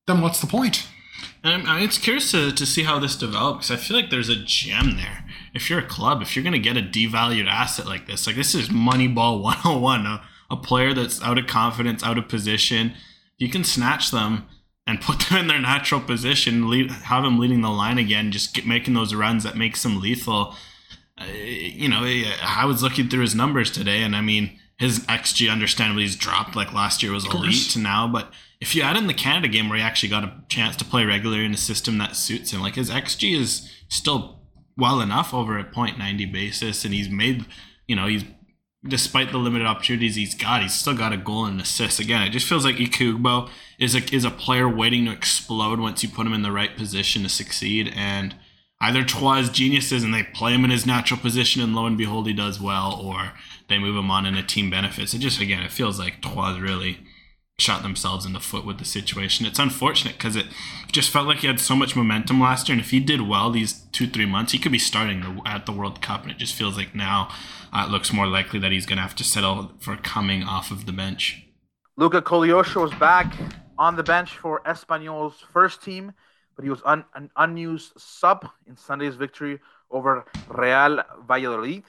then 0.06 0.22
what's 0.22 0.41
the 0.41 0.48
point? 0.48 0.88
And 1.44 1.68
I'm, 1.68 1.82
it's 1.82 1.98
curious 1.98 2.30
to, 2.32 2.52
to 2.52 2.66
see 2.68 2.84
how 2.84 3.00
this 3.00 3.16
develops. 3.16 3.72
I 3.72 3.78
feel 3.78 3.98
like 3.98 4.12
there's 4.12 4.30
a 4.30 4.36
gem 4.36 4.98
there. 4.98 5.26
If 5.54 5.70
you're 5.70 5.80
a 5.80 5.88
club, 5.88 6.22
if 6.22 6.36
you're 6.36 6.44
going 6.44 6.54
to 6.54 6.60
get 6.60 6.78
a 6.78 6.82
devalued 6.82 7.48
asset 7.48 7.86
like 7.86 8.08
this, 8.08 8.28
like 8.28 8.36
this 8.36 8.56
is 8.56 8.70
Moneyball 8.70 9.42
101, 9.44 10.06
a, 10.06 10.22
a 10.50 10.58
player 10.58 10.94
that's 10.94 11.22
out 11.22 11.38
of 11.38 11.48
confidence, 11.48 12.04
out 12.04 12.18
of 12.18 12.28
position, 12.28 12.94
you 13.38 13.50
can 13.50 13.64
snatch 13.64 14.12
them 14.12 14.46
and 14.86 15.02
put 15.02 15.20
them 15.20 15.38
in 15.40 15.48
their 15.48 15.60
natural 15.60 16.02
position, 16.02 16.70
lead, 16.70 16.92
have 16.92 17.24
them 17.24 17.40
leading 17.40 17.62
the 17.62 17.70
line 17.70 17.98
again, 17.98 18.32
just 18.32 18.54
get, 18.54 18.66
making 18.66 18.94
those 18.94 19.14
runs 19.14 19.44
that 19.44 19.56
makes 19.56 19.84
them 19.84 20.02
lethal. 20.02 20.56
Uh, 21.18 21.26
you 21.26 21.88
know, 21.88 22.02
I 22.44 22.66
was 22.66 22.82
looking 22.82 23.08
through 23.08 23.22
his 23.22 23.36
numbers 23.36 23.70
today, 23.70 24.02
and 24.02 24.16
I 24.16 24.22
mean, 24.22 24.60
his 24.78 25.00
XG 25.02 25.52
understandably 25.52 26.04
has 26.04 26.16
dropped. 26.16 26.56
Like 26.56 26.74
last 26.74 27.04
year 27.04 27.12
was 27.12 27.26
elite 27.26 27.70
to 27.72 27.80
now, 27.80 28.08
but 28.08 28.34
if 28.62 28.76
you 28.76 28.82
add 28.82 28.98
in 28.98 29.08
the 29.08 29.14
Canada 29.14 29.48
game 29.48 29.70
where 29.70 29.78
he 29.78 29.84
actually 29.84 30.10
got 30.10 30.24
a 30.24 30.34
chance 30.50 30.76
to 30.78 30.86
play 30.86 31.06
regularly 31.06 31.46
in 31.46 31.54
a 31.54 31.58
system 31.58 31.98
that 32.00 32.16
suits 32.16 32.52
him, 32.52 32.62
like 32.62 32.76
his 32.76 32.90
XG 32.90 33.40
is 33.40 33.72
still 33.90 34.39
well 34.80 35.01
enough 35.01 35.34
over 35.34 35.57
a 35.57 35.64
.90 35.64 36.31
basis, 36.31 36.85
and 36.85 36.93
he's 36.93 37.10
made, 37.10 37.45
you 37.88 37.95
know, 37.95 38.07
he's 38.07 38.23
despite 38.88 39.31
the 39.31 39.38
limited 39.38 39.68
opportunities 39.68 40.15
he's 40.15 40.35
got, 40.35 40.61
he's 40.61 40.73
still 40.73 40.95
got 40.95 41.11
a 41.11 41.18
goal 41.18 41.45
and 41.45 41.56
an 41.56 41.61
assist. 41.61 41.99
Again, 41.99 42.22
it 42.22 42.30
just 42.30 42.47
feels 42.47 42.64
like 42.64 42.76
Ike 42.76 42.91
Ugbo 42.91 43.49
is 43.77 43.95
a 43.95 44.15
is 44.15 44.23
a 44.23 44.31
player 44.31 44.69
waiting 44.69 45.06
to 45.06 45.11
explode 45.11 45.80
once 45.80 46.03
you 46.03 46.10
put 46.10 46.26
him 46.26 46.34
in 46.34 46.43
the 46.43 46.51
right 46.51 46.76
position 46.76 47.23
to 47.23 47.30
succeed. 47.30 47.91
And 47.95 48.35
either 48.80 49.03
Troyes 49.03 49.49
geniuses 49.49 50.03
and 50.03 50.14
they 50.14 50.23
play 50.23 50.53
him 50.53 50.64
in 50.64 50.72
his 50.72 50.85
natural 50.85 51.19
position, 51.19 51.61
and 51.61 51.76
lo 51.76 51.85
and 51.85 51.97
behold, 51.97 52.27
he 52.27 52.34
does 52.34 52.61
well, 52.61 52.99
or 53.03 53.34
they 53.68 53.77
move 53.77 53.97
him 53.97 54.10
on 54.10 54.26
in 54.26 54.35
a 54.35 54.43
team 54.43 54.69
benefits. 54.69 55.14
It 55.14 55.19
just 55.19 55.41
again, 55.41 55.61
it 55.61 55.72
feels 55.72 55.99
like 55.99 56.22
Troyes 56.22 56.60
really 56.61 56.99
shot 57.61 57.84
themselves 57.84 58.26
in 58.26 58.34
the 58.34 58.40
foot 58.40 58.65
with 58.65 58.80
the 58.80 58.86
situation. 58.86 59.45
It's 59.45 59.60
unfortunate 59.60 60.15
because 60.18 60.36
it 60.36 60.48
just 60.91 61.10
felt 61.10 61.27
like 61.27 61.40
he 61.40 61.48
had 61.48 61.60
so 61.60 61.76
much 61.76 61.95
momentum 61.95 62.40
last 62.40 62.68
year, 62.68 62.73
and 62.73 62.81
if 62.81 62.91
he 62.91 62.99
did 62.99 63.22
well 63.22 63.49
these 63.49 63.73
two 63.91 64.07
three 64.07 64.26
months, 64.26 64.52
he 64.52 64.60
could 64.60 64.72
be 64.72 64.80
starting 64.80 65.22
the, 65.22 65.41
at 65.45 65.65
the 65.65 65.72
World 65.72 66.02
Cup, 66.02 66.23
and 66.23 66.31
it 66.31 66.38
just 66.38 66.56
feels 66.56 66.77
like 66.77 66.95
now 66.95 67.30
uh, 67.73 67.86
it 67.88 67.91
looks 67.91 68.11
more 68.14 68.27
likely 68.27 68.60
that 68.60 68.72
he's 68.72 68.86
going 68.86 68.98
to 68.98 69.03
have 69.03 69.15
to 69.15 69.23
settle 69.23 69.72
for 69.80 69.95
coming 69.98 70.44
off 70.44 70.72
of 70.72 70.86
the 70.86 70.91
bench. 70.91 71.45
Luca 71.98 72.22
Koleosho 72.22 72.81
was 72.81 72.94
back 72.94 73.34
on 73.77 73.95
the 73.95 74.03
bench 74.03 74.38
for 74.38 74.61
Espanyol's 74.65 75.44
first 75.53 75.84
team, 75.84 76.14
but 76.56 76.64
he 76.64 76.69
was 76.69 76.81
un- 76.86 77.06
an 77.15 77.30
unused 77.36 77.94
sub 77.98 78.48
in 78.68 78.77
Sunday's 78.77 79.15
victory 79.15 79.60
over 79.91 80.26
Real 80.49 81.03
Valladolid. 81.27 81.84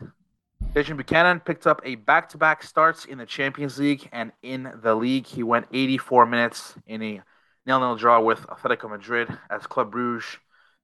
Tajon 0.73 0.97
Buchanan 0.97 1.41
picked 1.41 1.67
up 1.67 1.81
a 1.85 1.97
back-to-back 1.97 2.63
starts 2.63 3.05
in 3.05 3.19
the 3.19 3.27
Champions 3.27 3.77
League 3.81 4.09
and 4.13 4.31
in 4.41 4.73
the 4.85 4.95
league. 4.95 5.27
He 5.27 5.43
went 5.43 5.67
84 5.73 6.27
minutes 6.27 6.75
in 6.87 7.03
a 7.03 7.21
nil-nil 7.67 7.97
draw 7.97 8.21
with 8.21 8.47
Atletico 8.47 8.89
Madrid 8.89 9.29
as 9.51 9.67
Club 9.67 9.93
Brugge 9.93 10.37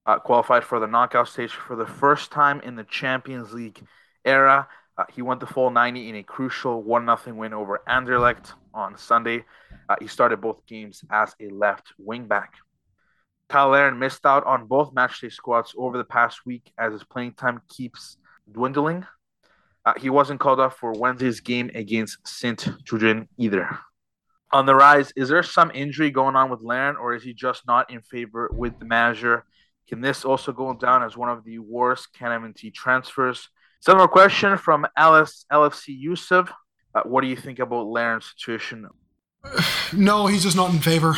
uh, 0.05 0.19
qualified 0.19 0.65
for 0.65 0.81
the 0.81 0.89
knockout 0.89 1.29
stage 1.29 1.53
for 1.53 1.77
the 1.77 1.87
first 1.87 2.33
time 2.33 2.61
in 2.63 2.75
the 2.75 2.83
Champions 2.83 3.53
League 3.53 3.81
era. 4.25 4.67
Uh, 4.99 5.05
he 5.15 5.23
went 5.23 5.39
the 5.39 5.47
full 5.47 5.71
90 5.71 6.09
in 6.09 6.17
a 6.17 6.23
crucial 6.25 6.83
1-0 6.83 7.37
win 7.37 7.55
over 7.55 7.81
Anderlecht 7.89 8.55
on 8.75 8.99
Sunday. 8.99 9.45
Uh, 9.89 9.95
he 10.01 10.09
started 10.09 10.41
both 10.41 10.67
games 10.67 11.05
as 11.13 11.33
a 11.41 11.49
left 11.51 11.93
wingback. 12.05 12.49
Cyle 13.53 13.69
Larin 13.69 14.01
missed 14.01 14.27
out 14.27 14.45
on 14.47 14.67
both 14.67 14.93
matchday 14.93 15.33
squads 15.33 15.77
over 15.79 15.97
the 15.97 16.05
past 16.05 16.45
week 16.45 16.73
as 16.77 16.93
his 16.93 17.05
playing 17.05 17.35
time 17.35 17.63
keeps 17.69 18.17
dwindling. 18.51 19.07
Uh, 19.87 19.93
he 19.97 20.11
wasn't 20.11 20.41
called 20.41 20.59
up 20.59 20.73
for 20.73 20.93
Wednesday's 20.93 21.39
game 21.39 21.71
against 21.73 22.27
Saint 22.27 22.69
Truiden 22.85 23.29
either. 23.39 23.79
On 24.53 24.67
the 24.67 24.75
rise, 24.75 25.13
is 25.15 25.29
there 25.29 25.45
some 25.45 25.71
injury 25.73 26.11
going 26.11 26.35
on 26.35 26.51
with 26.51 26.61
Larin, 26.61 26.97
or 26.97 27.15
is 27.15 27.23
he 27.23 27.33
just 27.33 27.67
not 27.69 27.89
in 27.89 28.03
favor 28.03 28.51
with 28.53 28.79
the 28.81 28.85
manager? 28.85 29.45
Can 29.89 30.01
this 30.01 30.25
also 30.25 30.53
go 30.53 30.75
down 30.75 31.05
as 31.05 31.17
one 31.17 31.29
of 31.29 31.45
the 31.45 31.61
worst 31.61 32.09
CanMNT 32.19 32.75
transfers? 32.75 33.49
Similar 33.81 34.09
question 34.09 34.59
from 34.59 34.87
Alice 34.97 35.47
LFC 35.53 35.97
Yusuf. 35.97 36.51
Uh, 36.93 37.03
what 37.05 37.21
do 37.21 37.29
you 37.29 37.37
think 37.37 37.61
about 37.61 37.87
Larin's 37.87 38.33
situation? 38.37 38.89
No, 39.93 40.27
he's 40.27 40.43
just 40.43 40.57
not 40.57 40.73
in 40.73 40.81
favor. 40.81 41.15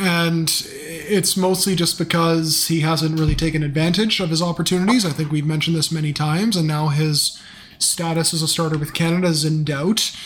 And 0.00 0.50
it's 0.66 1.36
mostly 1.36 1.74
just 1.74 1.98
because 1.98 2.68
he 2.68 2.80
hasn't 2.80 3.20
really 3.20 3.34
taken 3.34 3.62
advantage 3.62 4.20
of 4.20 4.30
his 4.30 4.40
opportunities. 4.40 5.04
I 5.04 5.10
think 5.10 5.30
we've 5.30 5.44
mentioned 5.44 5.76
this 5.76 5.92
many 5.92 6.14
times, 6.14 6.56
and 6.56 6.66
now 6.66 6.88
his 6.88 7.38
status 7.78 8.34
as 8.34 8.42
a 8.42 8.48
starter 8.48 8.78
with 8.78 8.94
Canada 8.94 9.28
is 9.28 9.44
in 9.44 9.64
doubt. 9.64 10.16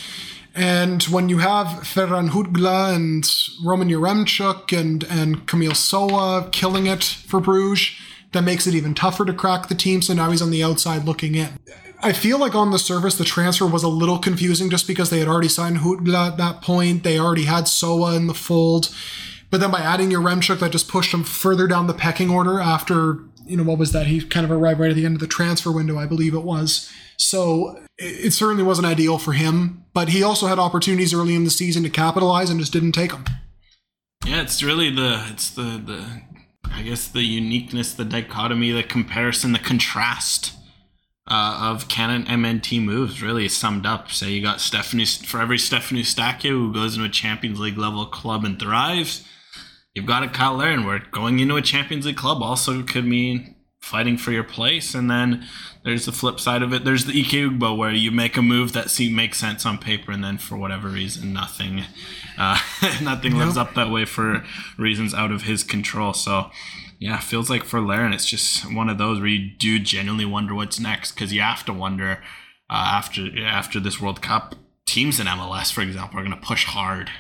And 0.55 1.03
when 1.05 1.29
you 1.29 1.39
have 1.39 1.67
Ferran 1.85 2.31
Jutgla 2.31 2.95
and 2.95 3.29
Roman 3.65 3.89
Yaremchuk 3.89 4.77
and, 4.79 5.05
and 5.05 5.47
Kamal 5.47 5.73
Sowah 5.73 6.51
killing 6.51 6.87
it 6.87 7.05
for 7.05 7.41
Bruges, 7.41 7.93
that 8.33 8.43
makes 8.43 8.67
it 8.67 8.75
even 8.75 8.95
tougher 8.95 9.25
to 9.25 9.33
crack 9.33 9.69
the 9.69 9.75
team. 9.75 10.03
So 10.03 10.15
now 10.15 10.31
he's 10.31 10.43
on 10.43 10.51
the 10.51 10.63
outside 10.63 11.05
looking 11.05 11.35
in. 11.35 11.51
I 12.03 12.13
feel 12.13 12.39
like 12.39 12.55
on 12.55 12.71
the 12.71 12.79
surface, 12.79 13.17
the 13.17 13.25
transfer 13.25 13.67
was 13.67 13.83
a 13.83 13.89
little 13.89 14.19
confusing 14.19 14.71
just 14.71 14.87
because 14.87 15.11
they 15.11 15.19
had 15.19 15.29
already 15.29 15.49
signed 15.49 15.79
Jutgla 15.79 16.29
at 16.29 16.37
that 16.39 16.63
point. 16.63 17.03
They 17.03 17.19
already 17.19 17.45
had 17.45 17.69
Soa 17.69 18.15
in 18.17 18.27
the 18.27 18.35
fold. 18.35 18.95
But 19.51 19.61
then 19.61 19.71
by 19.71 19.81
adding 19.81 20.11
Yaremchuk, 20.11 20.61
that 20.61 20.73
just 20.73 20.89
pushed 20.89 21.13
him 21.13 21.25
further 21.25 21.67
down 21.67 21.89
the 21.89 21.95
pecking 21.95 22.31
order 22.31 22.61
after, 22.61 23.19
you 23.45 23.57
know, 23.57 23.65
what 23.65 23.79
was 23.79 23.93
that? 23.93 24.07
He 24.07 24.23
kind 24.23 24.45
of 24.45 24.53
arrived 24.53 24.81
right 24.81 24.91
at 24.91 24.97
the 24.97 25.05
end 25.05 25.17
of 25.17 25.21
the 25.21 25.27
transfer 25.27 25.73
window, 25.73 25.99
I 25.99 26.07
believe 26.07 26.35
it 26.35 26.45
was. 26.45 26.91
So 27.21 27.79
it 27.99 28.33
certainly 28.33 28.63
wasn't 28.63 28.87
ideal 28.87 29.19
for 29.19 29.33
him, 29.33 29.85
but 29.93 30.09
he 30.09 30.23
also 30.23 30.47
had 30.47 30.59
opportunities 30.59 31.13
early 31.13 31.35
in 31.35 31.45
the 31.45 31.51
season 31.51 31.83
to 31.83 31.91
capitalize 31.91 32.49
and 32.49 32.59
just 32.59 32.73
didn't 32.73 32.93
take 32.93 33.11
them. 33.11 33.25
Yeah, 34.25 34.43
it's 34.43 34.63
really 34.63 34.91
the 34.91 35.27
it's 35.31 35.51
the 35.51 35.83
the 35.85 36.23
I 36.73 36.83
guess 36.83 37.09
the 37.09 37.23
uniqueness, 37.23 37.93
the 37.93 38.05
dichotomy, 38.05 38.71
the 38.71 38.83
comparison, 38.83 39.53
the 39.53 39.59
contrast 39.59 40.55
uh, 41.29 41.59
of 41.71 41.89
CanMNT 41.89 42.83
moves 42.83 43.23
really 43.23 43.49
summed 43.49 43.87
up. 43.87 44.11
Say 44.11 44.31
you 44.31 44.43
got 44.43 44.61
Stephanie 44.61 45.05
for 45.05 45.41
every 45.41 45.59
Stephanie 45.59 46.03
Eustáquio 46.03 46.51
who 46.51 46.73
goes 46.73 46.95
into 46.95 47.07
a 47.07 47.11
Champions 47.11 47.61
League 47.61 47.79
level 47.79 48.07
club 48.07 48.45
and 48.45 48.59
thrives. 48.59 49.27
You've 49.95 50.07
got 50.07 50.23
a 50.23 50.33
Cyle 50.33 50.57
Larin 50.57 50.87
where 50.87 51.01
going 51.11 51.39
into 51.39 51.57
a 51.57 51.63
Champions 51.63 52.07
League 52.07 52.17
club 52.17 52.43
also 52.43 52.83
could 52.83 53.05
mean 53.05 53.57
fighting 53.81 54.17
for 54.17 54.31
your 54.31 54.45
place. 54.45 54.95
And 54.95 55.11
then 55.11 55.47
there's 55.85 56.07
the 56.07 56.13
flip 56.13 56.39
side 56.39 56.63
of 56.63 56.73
it. 56.73 56.85
There's 56.85 57.07
the 57.07 57.19
Ike 57.19 57.33
Ugbo 57.33 57.77
where 57.77 57.93
you 57.93 58.11
make 58.11 58.37
a 58.37 58.43
move 58.43 58.73
that 58.73 58.91
seems 58.91 59.15
makes 59.15 59.39
sense 59.39 59.67
on 59.67 59.79
paper, 59.79 60.13
and 60.13 60.23
then 60.23 60.39
for 60.39 60.57
whatever 60.57 60.89
reason, 60.89 61.33
nothing, 61.33 61.85
uh, 62.39 62.59
nothing 63.03 63.37
lives 63.37 63.57
up 63.57 63.75
that 63.75 63.91
way 63.91 64.05
for 64.05 64.45
reasons 64.79 65.15
out 65.15 65.33
of 65.33 65.43
his 65.43 65.63
control. 65.63 66.13
So. 66.13 66.51
Yeah, 67.03 67.19
feels 67.19 67.49
like 67.49 67.65
for 67.65 67.81
Larin, 67.81 68.13
it's 68.13 68.27
just 68.27 68.71
one 68.75 68.91
of 68.91 68.99
those 68.99 69.21
where 69.21 69.29
you 69.29 69.53
do 69.57 69.79
genuinely 69.79 70.27
wonder 70.27 70.55
what's 70.55 70.79
next 70.79 71.13
because 71.13 71.33
you 71.33 71.41
have 71.41 71.65
to 71.65 71.73
wonder 71.73 72.23
uh, 72.69 72.75
after 72.93 73.43
after 73.43 73.81
this 73.81 73.99
World 73.99 74.21
Cup. 74.21 74.55
Teams 74.85 75.19
in 75.19 75.27
MLS, 75.27 75.73
for 75.73 75.81
example, 75.81 76.19
are 76.19 76.23
going 76.23 76.39
to 76.39 76.47
push 76.47 76.67
hard 76.67 77.11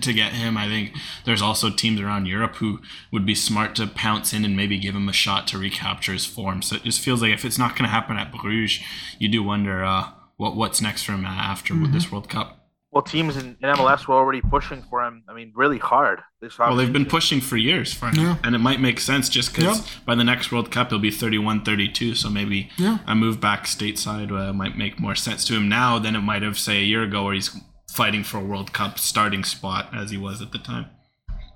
to 0.00 0.12
get 0.12 0.32
him. 0.32 0.56
I 0.56 0.66
think 0.66 0.92
there's 1.24 1.42
also 1.42 1.70
teams 1.70 2.00
around 2.00 2.26
Europe 2.26 2.56
who 2.56 2.80
would 3.12 3.24
be 3.24 3.34
smart 3.34 3.76
to 3.76 3.86
pounce 3.86 4.32
in 4.32 4.44
and 4.44 4.56
maybe 4.56 4.78
give 4.78 4.94
him 4.94 5.08
a 5.08 5.12
shot 5.12 5.46
to 5.48 5.58
recapture 5.58 6.12
his 6.12 6.26
form. 6.26 6.62
So 6.62 6.76
it 6.76 6.82
just 6.82 7.00
feels 7.00 7.22
like 7.22 7.32
if 7.32 7.44
it's 7.44 7.58
not 7.58 7.72
going 7.72 7.84
to 7.84 7.88
happen 7.88 8.16
at 8.16 8.32
Bruges, 8.32 8.80
you 9.18 9.28
do 9.28 9.42
wonder 9.42 9.84
uh, 9.84 10.10
what 10.36 10.56
what's 10.56 10.80
next 10.80 11.04
for 11.04 11.12
him 11.12 11.24
after 11.24 11.74
mm-hmm. 11.74 11.92
this 11.92 12.10
World 12.10 12.28
Cup. 12.28 12.56
Well, 12.90 13.02
teams 13.02 13.36
in, 13.36 13.58
in, 13.62 13.68
MLS 13.76 14.08
were 14.08 14.14
already 14.14 14.40
pushing 14.40 14.82
for 14.88 15.04
him. 15.04 15.22
I 15.28 15.34
mean, 15.34 15.52
really 15.54 15.76
hard. 15.76 16.20
This 16.40 16.58
well, 16.58 16.74
they've 16.74 16.92
been 16.92 17.04
pushing 17.04 17.40
for 17.40 17.58
years 17.58 17.92
for 17.92 18.06
him. 18.06 18.14
Yeah. 18.14 18.36
And 18.42 18.54
it 18.54 18.60
might 18.60 18.80
make 18.80 18.98
sense 18.98 19.28
just 19.28 19.54
because 19.54 19.80
yeah. 19.80 19.86
by 20.06 20.14
the 20.14 20.24
next 20.24 20.50
World 20.50 20.70
Cup, 20.70 20.88
he'll 20.88 20.98
be 20.98 21.10
31, 21.10 21.64
32. 21.64 22.14
So 22.14 22.30
maybe 22.30 22.70
yeah. 22.78 22.98
a 23.06 23.14
move 23.14 23.40
back 23.40 23.64
stateside 23.64 24.32
uh, 24.32 24.54
might 24.54 24.78
make 24.78 24.98
more 24.98 25.14
sense 25.14 25.44
to 25.46 25.54
him 25.54 25.68
now 25.68 25.98
than 25.98 26.16
it 26.16 26.22
might 26.22 26.40
have, 26.40 26.58
say, 26.58 26.78
a 26.78 26.84
year 26.84 27.02
ago 27.02 27.24
where 27.24 27.34
he's 27.34 27.54
fighting 27.90 28.22
for 28.22 28.38
a 28.38 28.44
World 28.44 28.72
Cup 28.72 28.98
starting 28.98 29.44
spot 29.44 29.88
as 29.94 30.10
he 30.10 30.16
was 30.16 30.40
at 30.40 30.52
the 30.52 30.58
time, 30.58 30.86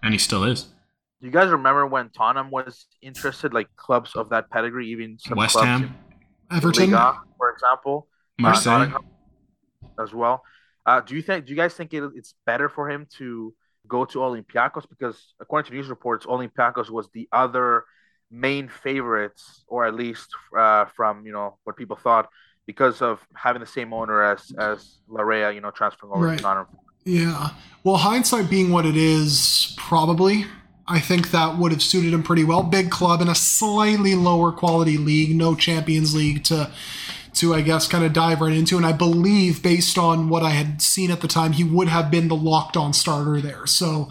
and 0.03 0.13
he 0.13 0.19
still 0.19 0.45
is. 0.45 0.65
Do 1.21 1.29
you 1.29 1.31
guys 1.31 1.51
remember 1.51 1.87
when 1.87 2.11
Tottenham 2.11 2.51
was 2.51 2.87
interested, 3.01 3.55
like 3.55 3.69
clubs 3.77 4.17
of 4.17 4.31
that 4.31 4.51
pedigree, 4.51 4.89
even 4.89 5.19
some 5.19 5.39
West 5.39 5.59
Ham, 5.61 5.95
Everton, 6.51 6.91
Liga, 6.91 7.21
for 7.39 7.51
example, 7.53 8.09
Marseille, 8.39 8.93
uh, 8.93 10.03
as 10.03 10.13
well. 10.13 10.43
Uh, 10.85 11.01
do 11.01 11.15
you 11.15 11.23
think? 11.23 11.47
Do 11.47 11.53
you 11.53 11.57
guys 11.57 11.75
think 11.75 11.95
it, 11.95 12.03
it's 12.17 12.35
better 12.45 12.69
for 12.69 12.91
him 12.91 13.07
to 13.19 13.55
go 13.87 14.05
to 14.05 14.19
Olympiacos 14.19 14.89
because, 14.89 15.35
according 15.41 15.71
to 15.71 15.77
news 15.77 15.89
reports, 15.89 16.27
Olympiacos 16.27 16.91
was 16.91 17.09
the 17.15 17.29
other 17.31 17.85
main 18.31 18.69
favorites, 18.69 19.65
or 19.69 19.85
at 19.87 19.95
least 19.95 20.29
uh, 20.59 20.87
from 20.87 21.25
you 21.25 21.33
know 21.33 21.59
what 21.65 21.77
people 21.77 21.97
thought 21.97 22.29
because 22.67 23.03
of 23.03 23.27
having 23.35 23.61
the 23.61 23.67
same 23.67 23.93
owner 23.93 24.23
as 24.23 24.53
as 24.59 24.99
Laryea, 25.09 25.55
you 25.55 25.61
know, 25.61 25.71
transferring 25.71 26.13
over 26.13 26.27
right. 26.27 26.39
to 26.39 26.43
Nottingham. 26.43 26.79
Yeah. 27.05 27.51
Well, 27.85 27.97
hindsight 27.97 28.49
being 28.49 28.71
what 28.71 28.87
it 28.87 28.97
is, 28.97 29.75
probably. 29.77 30.47
I 30.87 31.01
think 31.01 31.31
that 31.31 31.59
would 31.59 31.73
have 31.73 31.83
suited 31.83 32.13
him 32.13 32.23
pretty 32.23 32.45
well. 32.45 32.63
Big 32.63 32.91
club 32.91 33.21
in 33.21 33.29
a 33.29 33.35
slightly 33.35 34.15
lower 34.15 34.53
quality 34.53 34.99
league, 34.99 35.35
no 35.35 35.55
Champions 35.55 36.15
League 36.15 36.45
to 36.45 36.71
to 37.35 37.55
I 37.55 37.63
guess 37.63 37.89
kind 37.89 38.05
of 38.05 38.13
dive 38.13 38.41
right 38.41 38.53
into. 38.53 38.77
And 38.77 38.85
I 38.85 38.93
believe, 38.93 39.63
based 39.63 39.97
on 39.97 40.29
what 40.29 40.43
I 40.43 40.51
had 40.51 40.83
seen 40.83 41.11
at 41.11 41.21
the 41.21 41.29
time, 41.29 41.53
he 41.53 41.65
would 41.65 41.89
have 41.89 42.11
been 42.11 42.29
the 42.29 42.37
locked 42.37 42.77
on 42.77 42.93
starter 42.93 43.41
there. 43.41 43.67
So 43.67 44.11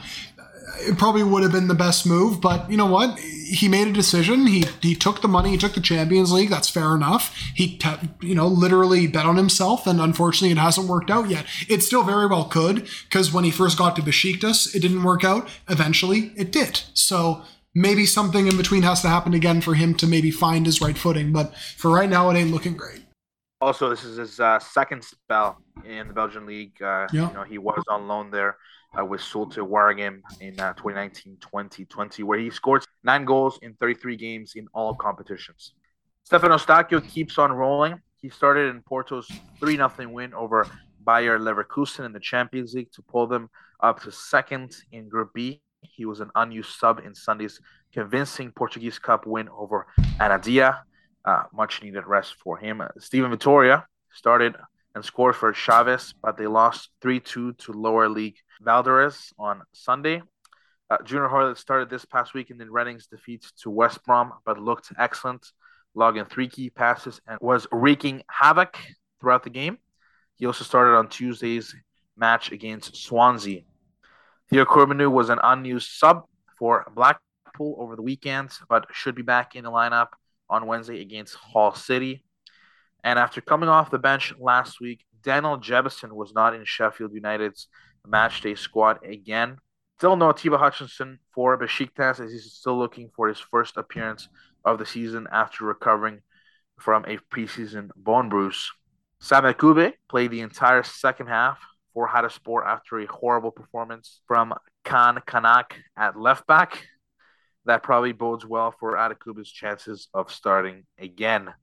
it 0.81 0.97
probably 0.97 1.23
would 1.23 1.43
have 1.43 1.51
been 1.51 1.67
the 1.67 1.75
best 1.75 2.05
move, 2.05 2.41
but 2.41 2.69
you 2.69 2.77
know 2.77 2.85
what? 2.85 3.19
He 3.19 3.67
made 3.67 3.87
a 3.87 3.91
decision. 3.91 4.47
He 4.47 4.65
he 4.81 4.95
took 4.95 5.21
the 5.21 5.27
money. 5.27 5.51
He 5.51 5.57
took 5.57 5.73
the 5.73 5.81
Champions 5.81 6.31
League. 6.31 6.49
That's 6.49 6.69
fair 6.69 6.95
enough. 6.95 7.35
He 7.55 7.77
te- 7.77 8.09
you 8.21 8.35
know 8.35 8.47
literally 8.47 9.07
bet 9.07 9.25
on 9.25 9.37
himself, 9.37 9.87
and 9.87 9.99
unfortunately, 9.99 10.51
it 10.51 10.57
hasn't 10.57 10.87
worked 10.87 11.11
out 11.11 11.29
yet. 11.29 11.45
It 11.69 11.83
still 11.83 12.03
very 12.03 12.27
well 12.27 12.45
could, 12.45 12.87
because 13.09 13.33
when 13.33 13.43
he 13.43 13.51
first 13.51 13.77
got 13.77 13.95
to 13.95 14.01
Besiktas, 14.01 14.73
it 14.75 14.79
didn't 14.79 15.03
work 15.03 15.23
out. 15.23 15.49
Eventually, 15.69 16.31
it 16.35 16.51
did. 16.51 16.81
So 16.93 17.43
maybe 17.73 18.05
something 18.05 18.47
in 18.47 18.57
between 18.57 18.83
has 18.83 19.01
to 19.01 19.09
happen 19.09 19.33
again 19.33 19.61
for 19.61 19.73
him 19.75 19.95
to 19.95 20.07
maybe 20.07 20.31
find 20.31 20.65
his 20.65 20.81
right 20.81 20.97
footing. 20.97 21.31
But 21.31 21.55
for 21.77 21.91
right 21.91 22.09
now, 22.09 22.29
it 22.29 22.35
ain't 22.35 22.51
looking 22.51 22.75
great. 22.75 23.01
Also, 23.59 23.89
this 23.89 24.03
is 24.03 24.17
his 24.17 24.39
uh, 24.39 24.59
second 24.59 25.03
spell 25.03 25.61
in 25.85 26.07
the 26.07 26.13
Belgian 26.13 26.45
league. 26.45 26.81
Uh, 26.81 27.07
yeah. 27.13 27.27
You 27.27 27.33
know, 27.33 27.43
he 27.43 27.57
was 27.57 27.83
on 27.89 28.07
loan 28.07 28.31
there 28.31 28.57
uh, 28.97 29.17
sold 29.17 29.51
to 29.53 29.65
Waregem 29.65 30.21
in 30.39 30.55
2019-2020, 30.55 32.21
uh, 32.21 32.25
where 32.25 32.39
he 32.39 32.49
scored 32.49 32.83
nine 33.03 33.25
goals 33.25 33.59
in 33.61 33.73
33 33.75 34.15
games 34.15 34.53
in 34.55 34.67
all 34.73 34.93
competitions. 34.93 35.73
Stefan 36.23 36.51
Eustáquio 36.51 37.05
keeps 37.07 37.37
on 37.37 37.51
rolling. 37.51 37.99
He 38.17 38.29
started 38.29 38.69
in 38.69 38.81
Porto's 38.81 39.27
3-0 39.59 40.11
win 40.11 40.33
over 40.33 40.67
Bayer 41.05 41.39
Leverkusen 41.39 42.05
in 42.05 42.13
the 42.13 42.19
Champions 42.19 42.73
League 42.73 42.91
to 42.93 43.01
pull 43.01 43.27
them 43.27 43.49
up 43.81 44.01
to 44.03 44.11
second 44.11 44.75
in 44.91 45.09
Group 45.09 45.33
B. 45.33 45.61
He 45.81 46.05
was 46.05 46.19
an 46.19 46.29
unused 46.35 46.77
sub 46.77 46.99
in 46.99 47.15
Sunday's 47.15 47.59
convincing 47.91 48.51
Portuguese 48.51 48.99
Cup 48.99 49.25
win 49.25 49.49
over 49.49 49.87
Anadia. 50.19 50.81
Uh, 51.25 51.43
much 51.53 51.81
needed 51.81 52.05
rest 52.05 52.35
for 52.43 52.57
him. 52.57 52.81
Uh, 52.81 52.87
Steven 52.99 53.31
Vitória 53.31 53.83
started 54.11 54.55
and 54.95 55.03
scored 55.03 55.35
for 55.35 55.53
Chaves, 55.53 56.13
but 56.21 56.37
they 56.37 56.47
lost 56.47 56.89
3 57.01 57.19
2 57.19 57.53
to 57.53 57.71
lower 57.71 58.09
league 58.09 58.37
Valderes 58.63 59.33
on 59.37 59.61
Sunday. 59.73 60.21
Uh, 60.89 60.97
Junior 61.03 61.27
Hoilett 61.27 61.57
started 61.57 61.89
this 61.89 62.05
past 62.05 62.33
week 62.33 62.49
in 62.49 62.57
the 62.57 62.69
Reading's 62.69 63.07
defeat 63.07 63.45
to 63.61 63.69
West 63.69 64.03
Brom, 64.03 64.33
but 64.45 64.59
looked 64.59 64.91
excellent, 64.97 65.45
logging 65.95 66.25
three 66.25 66.49
key 66.49 66.69
passes 66.69 67.21
and 67.27 67.37
was 67.41 67.65
wreaking 67.71 68.23
havoc 68.29 68.77
throughout 69.19 69.43
the 69.43 69.49
game. 69.49 69.77
He 70.35 70.45
also 70.45 70.63
started 70.63 70.97
on 70.97 71.07
Tuesday's 71.07 71.73
match 72.17 72.51
against 72.51 72.97
Swansea. 72.97 73.61
Theo 74.49 74.65
Corbeanu 74.65 75.09
was 75.09 75.29
an 75.29 75.39
unused 75.41 75.89
sub 75.91 76.25
for 76.59 76.85
Blackpool 76.93 77.77
over 77.79 77.95
the 77.95 78.01
weekend, 78.01 78.49
but 78.67 78.85
should 78.91 79.15
be 79.15 79.21
back 79.21 79.55
in 79.55 79.63
the 79.63 79.71
lineup 79.71 80.09
on 80.49 80.67
Wednesday 80.67 81.01
against 81.01 81.35
Hull 81.35 81.73
City. 81.73 82.25
And 83.03 83.17
after 83.17 83.39
coming 83.39 83.69
off 83.69 83.91
the 83.91 83.97
bench 83.97 84.33
last 84.39 84.81
week, 84.81 85.05
Daniel 85.23 85.57
Jebbison 85.57 86.11
was 86.11 86.33
not 86.33 86.53
in 86.53 86.65
Sheffield 86.65 87.13
United's 87.13 87.67
matchday 88.07 88.57
squad 88.57 89.03
again. 89.03 89.57
Still 89.97 90.15
no 90.15 90.29
Atiba 90.29 90.57
Hutchinson 90.57 91.19
for 91.33 91.57
Besiktas 91.57 92.19
as 92.19 92.31
he's 92.31 92.51
still 92.53 92.77
looking 92.77 93.09
for 93.15 93.27
his 93.27 93.39
first 93.39 93.77
appearance 93.77 94.27
of 94.65 94.79
the 94.79 94.85
season 94.85 95.27
after 95.31 95.65
recovering 95.65 96.21
from 96.79 97.05
a 97.05 97.17
preseason 97.31 97.89
bone 97.95 98.29
bruise. 98.29 98.71
Sam 99.19 99.43
Adekugbe 99.43 99.93
played 100.09 100.31
the 100.31 100.41
entire 100.41 100.81
second 100.81 101.27
half 101.27 101.59
for 101.93 102.07
Hatayspor 102.07 102.65
after 102.65 102.99
a 102.99 103.05
horrible 103.05 103.51
performance 103.51 104.21
from 104.27 104.53
Kaan 104.83 105.23
Kanak 105.25 105.73
at 105.95 106.19
left 106.19 106.47
back. 106.47 106.83
That 107.65 107.83
probably 107.83 108.13
bodes 108.13 108.45
well 108.45 108.73
for 108.79 108.93
Adekugbe's 108.93 109.51
chances 109.51 110.07
of 110.13 110.31
starting 110.31 110.85
again. 110.97 111.53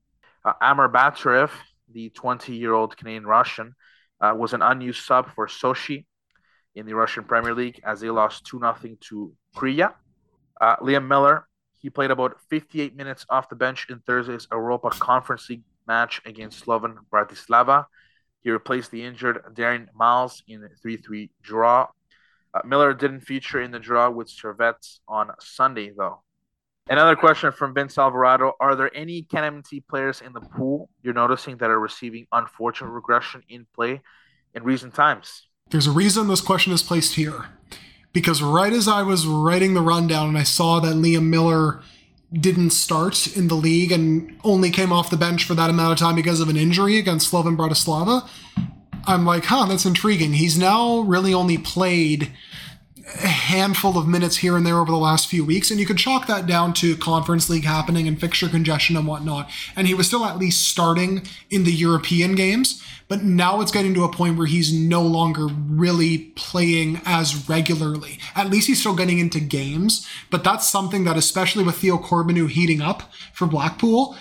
Uh, 0.45 0.53
Amir 0.61 0.87
Batyrev, 0.87 1.51
the 1.91 2.09
20 2.11 2.55
year 2.55 2.73
old 2.73 2.95
Canadian 2.95 3.27
Russian, 3.27 3.75
uh, 4.21 4.33
was 4.37 4.53
an 4.53 4.61
unused 4.61 5.03
sub 5.03 5.33
for 5.35 5.47
Sochi 5.47 6.05
in 6.79 6.85
the 6.85 6.95
Russian 6.95 7.23
Premier 7.23 7.53
League 7.53 7.79
as 7.83 7.99
they 7.99 8.09
lost 8.09 8.45
2 8.45 8.59
0 8.59 8.75
to 9.01 9.33
Kriya. 9.55 9.93
Uh, 10.59 10.75
Liam 10.77 11.07
Millar, 11.07 11.47
he 11.77 11.89
played 11.89 12.11
about 12.11 12.37
58 12.49 12.95
minutes 12.95 13.25
off 13.29 13.49
the 13.49 13.55
bench 13.55 13.87
in 13.89 13.99
Thursday's 13.99 14.47
Europa 14.51 14.89
Conference 14.89 15.49
League 15.49 15.63
match 15.87 16.21
against 16.25 16.65
Slovan 16.65 16.97
Bratislava. 17.11 17.85
He 18.41 18.49
replaced 18.49 18.91
the 18.91 19.03
injured 19.03 19.41
Darian 19.53 19.89
Males 19.97 20.43
in 20.47 20.63
a 20.63 20.69
3 20.81 20.97
3 20.97 21.29
draw. 21.41 21.87
Uh, 22.53 22.61
Millar 22.65 22.93
didn't 22.93 23.21
feature 23.21 23.61
in 23.61 23.71
the 23.71 23.79
draw 23.79 24.09
with 24.09 24.27
Servette 24.27 24.99
on 25.07 25.31
Sunday, 25.39 25.91
though. 25.95 26.23
Another 26.89 27.15
question 27.15 27.51
from 27.51 27.75
Vince 27.75 27.99
Alvarado 27.99 28.53
Are 28.59 28.75
there 28.75 28.89
any 28.95 29.21
CanMNT 29.21 29.85
players 29.87 30.21
in 30.21 30.33
the 30.33 30.41
pool 30.41 30.89
you're 31.03 31.13
noticing 31.13 31.57
that 31.57 31.69
are 31.69 31.79
receiving 31.79 32.25
unfortunate 32.31 32.89
regression 32.89 33.43
in 33.47 33.67
play 33.75 34.01
in 34.55 34.63
recent 34.63 34.95
times? 34.95 35.48
There's 35.69 35.87
a 35.87 35.91
reason 35.91 36.27
this 36.27 36.41
question 36.41 36.73
is 36.73 36.83
placed 36.83 37.15
here. 37.15 37.45
Because 38.11 38.41
right 38.41 38.73
as 38.73 38.87
I 38.87 39.03
was 39.03 39.27
writing 39.27 39.75
the 39.75 39.81
rundown 39.81 40.29
and 40.29 40.37
I 40.37 40.43
saw 40.43 40.79
that 40.79 40.95
Liam 40.95 41.25
Millar 41.25 41.81
didn't 42.33 42.71
start 42.71 43.35
in 43.35 43.47
the 43.47 43.55
league 43.55 43.91
and 43.91 44.39
only 44.43 44.71
came 44.71 44.91
off 44.91 45.09
the 45.09 45.17
bench 45.17 45.45
for 45.45 45.53
that 45.55 45.69
amount 45.69 45.93
of 45.93 45.99
time 45.99 46.15
because 46.15 46.39
of 46.39 46.49
an 46.49 46.57
injury 46.57 46.97
against 46.97 47.31
Slovan 47.31 47.57
Bratislava, 47.57 48.27
I'm 49.05 49.25
like, 49.25 49.45
huh, 49.45 49.65
that's 49.65 49.85
intriguing. 49.85 50.33
He's 50.33 50.57
now 50.57 50.99
really 50.99 51.33
only 51.33 51.57
played 51.57 52.31
a 53.15 53.27
handful 53.27 53.97
of 53.97 54.07
minutes 54.07 54.37
here 54.37 54.55
and 54.55 54.65
there 54.65 54.77
over 54.77 54.91
the 54.91 54.97
last 54.97 55.27
few 55.27 55.43
weeks, 55.43 55.71
and 55.71 55.79
you 55.79 55.85
could 55.85 55.97
chalk 55.97 56.27
that 56.27 56.45
down 56.45 56.73
to 56.73 56.95
conference 56.95 57.49
league 57.49 57.65
happening 57.65 58.07
and 58.07 58.19
fixture 58.19 58.47
congestion 58.47 58.95
and 58.95 59.07
whatnot. 59.07 59.49
And 59.75 59.87
he 59.87 59.93
was 59.93 60.07
still 60.07 60.25
at 60.25 60.37
least 60.37 60.67
starting 60.67 61.23
in 61.49 61.63
the 61.63 61.71
European 61.71 62.35
games, 62.35 62.83
but 63.07 63.23
now 63.23 63.61
it's 63.61 63.71
getting 63.71 63.93
to 63.95 64.03
a 64.03 64.11
point 64.11 64.37
where 64.37 64.47
he's 64.47 64.71
no 64.71 65.01
longer 65.01 65.47
really 65.47 66.31
playing 66.35 67.01
as 67.05 67.49
regularly. 67.49 68.19
At 68.35 68.49
least 68.49 68.67
he's 68.67 68.79
still 68.79 68.95
getting 68.95 69.19
into 69.19 69.39
games, 69.39 70.07
but 70.29 70.43
that's 70.43 70.69
something 70.69 71.03
that, 71.05 71.17
especially 71.17 71.63
with 71.63 71.77
Theo 71.77 71.97
Corbeanu 71.97 72.49
heating 72.49 72.81
up 72.81 73.11
for 73.33 73.47
Blackpool, 73.47 74.15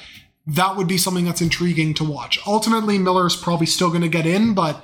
that 0.46 0.76
would 0.76 0.88
be 0.88 0.96
something 0.96 1.26
that's 1.26 1.42
intriguing 1.42 1.92
to 1.94 2.04
watch. 2.04 2.38
Ultimately, 2.46 2.96
Millar 2.96 3.26
is 3.26 3.36
probably 3.36 3.66
still 3.66 3.90
going 3.90 4.00
to 4.00 4.08
get 4.08 4.24
in, 4.24 4.54
but 4.54 4.82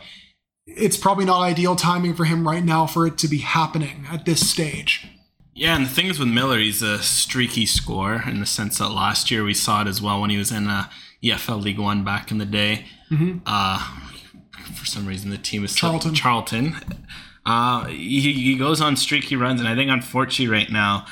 it's 0.67 0.97
probably 0.97 1.25
not 1.25 1.41
ideal 1.41 1.77
timing 1.77 2.15
for 2.15 2.25
him 2.25 2.47
right 2.47 2.65
now 2.65 2.87
for 2.87 3.07
it 3.07 3.19
to 3.19 3.29
be 3.29 3.39
happening 3.39 4.07
at 4.11 4.25
this 4.25 4.49
stage. 4.49 5.09
Yeah, 5.55 5.77
and 5.77 5.87
the 5.87 5.91
thing 5.91 6.07
is 6.07 6.19
with 6.19 6.29
Millar, 6.29 6.59
he's 6.59 6.83
a 6.83 7.01
streaky 7.01 7.65
scorer 7.65 8.25
in 8.27 8.41
the 8.41 8.47
sense 8.47 8.79
that 8.79 8.89
last 8.89 9.31
year 9.31 9.45
we 9.45 9.55
saw 9.55 9.83
it 9.83 9.89
as 9.89 10.03
well 10.03 10.21
when 10.21 10.31
he 10.31 10.37
was 10.37 10.51
in 10.51 10.67
uh, 10.67 10.89
EFL 11.23 11.63
League 11.63 11.79
One 11.79 12.03
back 12.03 12.33
in 12.33 12.39
the 12.39 12.47
day. 12.47 12.87
Mm-hmm. 13.11 13.39
Uh, 13.47 13.79
for 14.75 14.85
some 14.85 15.07
reason, 15.07 15.31
the 15.31 15.39
team 15.39 15.65
is 15.65 15.75
Charlton. 15.75 16.15
Charlton. 16.15 16.75
Uh, 17.47 17.87
he, 17.87 18.33
he 18.33 18.57
goes 18.57 18.81
on 18.81 18.97
streaky 18.97 19.37
runs, 19.37 19.61
and 19.61 19.69
I 19.69 19.77
think 19.77 19.91
unfortunately 19.91 20.53
right 20.53 20.71
now, 20.71 21.07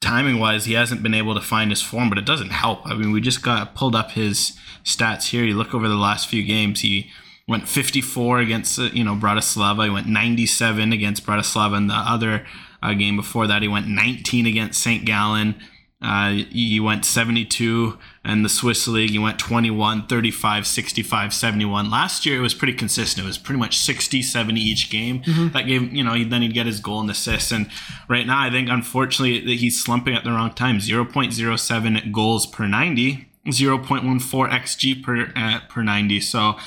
timing 0.00 0.40
wise, 0.40 0.64
he 0.64 0.72
hasn't 0.72 1.02
been 1.02 1.14
able 1.14 1.34
to 1.34 1.40
find 1.40 1.70
his 1.70 1.82
form, 1.82 2.08
but 2.08 2.18
it 2.18 2.26
doesn't 2.26 2.50
help. 2.50 2.86
I 2.86 2.94
mean, 2.94 3.12
we 3.12 3.20
just 3.20 3.42
got 3.42 3.76
pulled 3.76 3.94
up 3.94 4.12
his 4.12 4.58
stats 4.82 5.28
here. 5.28 5.44
You 5.44 5.56
look 5.56 5.72
over 5.72 5.88
the 5.88 5.94
last 5.94 6.28
few 6.28 6.42
games, 6.42 6.80
he 6.80 7.10
went 7.46 7.68
54 7.68 8.38
against 8.40 8.78
uh, 8.78 8.84
you 8.92 9.04
know 9.04 9.14
Bratislava. 9.14 9.84
He 9.84 9.90
went 9.90 10.08
97 10.08 10.92
against 10.92 11.26
Bratislava, 11.26 11.76
and 11.76 11.90
the 11.90 11.94
other 11.94 12.46
uh, 12.82 12.94
game 12.94 13.16
before 13.16 13.46
that, 13.46 13.62
he 13.62 13.68
went 13.68 13.88
19 13.88 14.46
against 14.46 14.82
St. 14.82 15.04
Gallen. 15.04 15.56
Uh, 16.02 16.44
he 16.50 16.78
went 16.80 17.02
72 17.02 17.98
and 18.24 18.44
the 18.44 18.50
Swiss 18.50 18.86
League. 18.86 19.10
He 19.10 19.18
went 19.18 19.38
21, 19.38 20.06
35, 20.06 20.66
65, 20.66 21.32
71. 21.32 21.90
Last 21.90 22.26
year, 22.26 22.36
it 22.36 22.42
was 22.42 22.52
pretty 22.52 22.74
consistent. 22.74 23.24
It 23.24 23.26
was 23.26 23.38
pretty 23.38 23.58
much 23.58 23.78
60, 23.78 24.20
70 24.20 24.60
each 24.60 24.90
game. 24.90 25.22
Mm-hmm. 25.22 25.52
That 25.52 25.62
gave, 25.62 25.94
you 25.94 26.04
know, 26.04 26.22
then 26.22 26.42
he'd 26.42 26.52
get 26.52 26.66
his 26.66 26.78
goal 26.78 27.00
and 27.00 27.08
assist. 27.08 27.52
And 27.52 27.70
right 28.06 28.26
now, 28.26 28.38
I 28.38 28.50
think, 28.50 28.68
unfortunately, 28.68 29.56
he's 29.56 29.82
slumping 29.82 30.14
at 30.14 30.24
the 30.24 30.30
wrong 30.32 30.52
time 30.52 30.78
0.07 30.78 32.12
goals 32.12 32.46
per 32.46 32.66
90, 32.66 33.26
0.14 33.46 34.50
XG 34.50 35.02
per, 35.02 35.32
uh, 35.34 35.60
per 35.70 35.82
90. 35.82 36.20
So, 36.20 36.58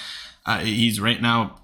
uh, 0.48 0.60
he's 0.60 1.00
right 1.00 1.22
now 1.22 1.62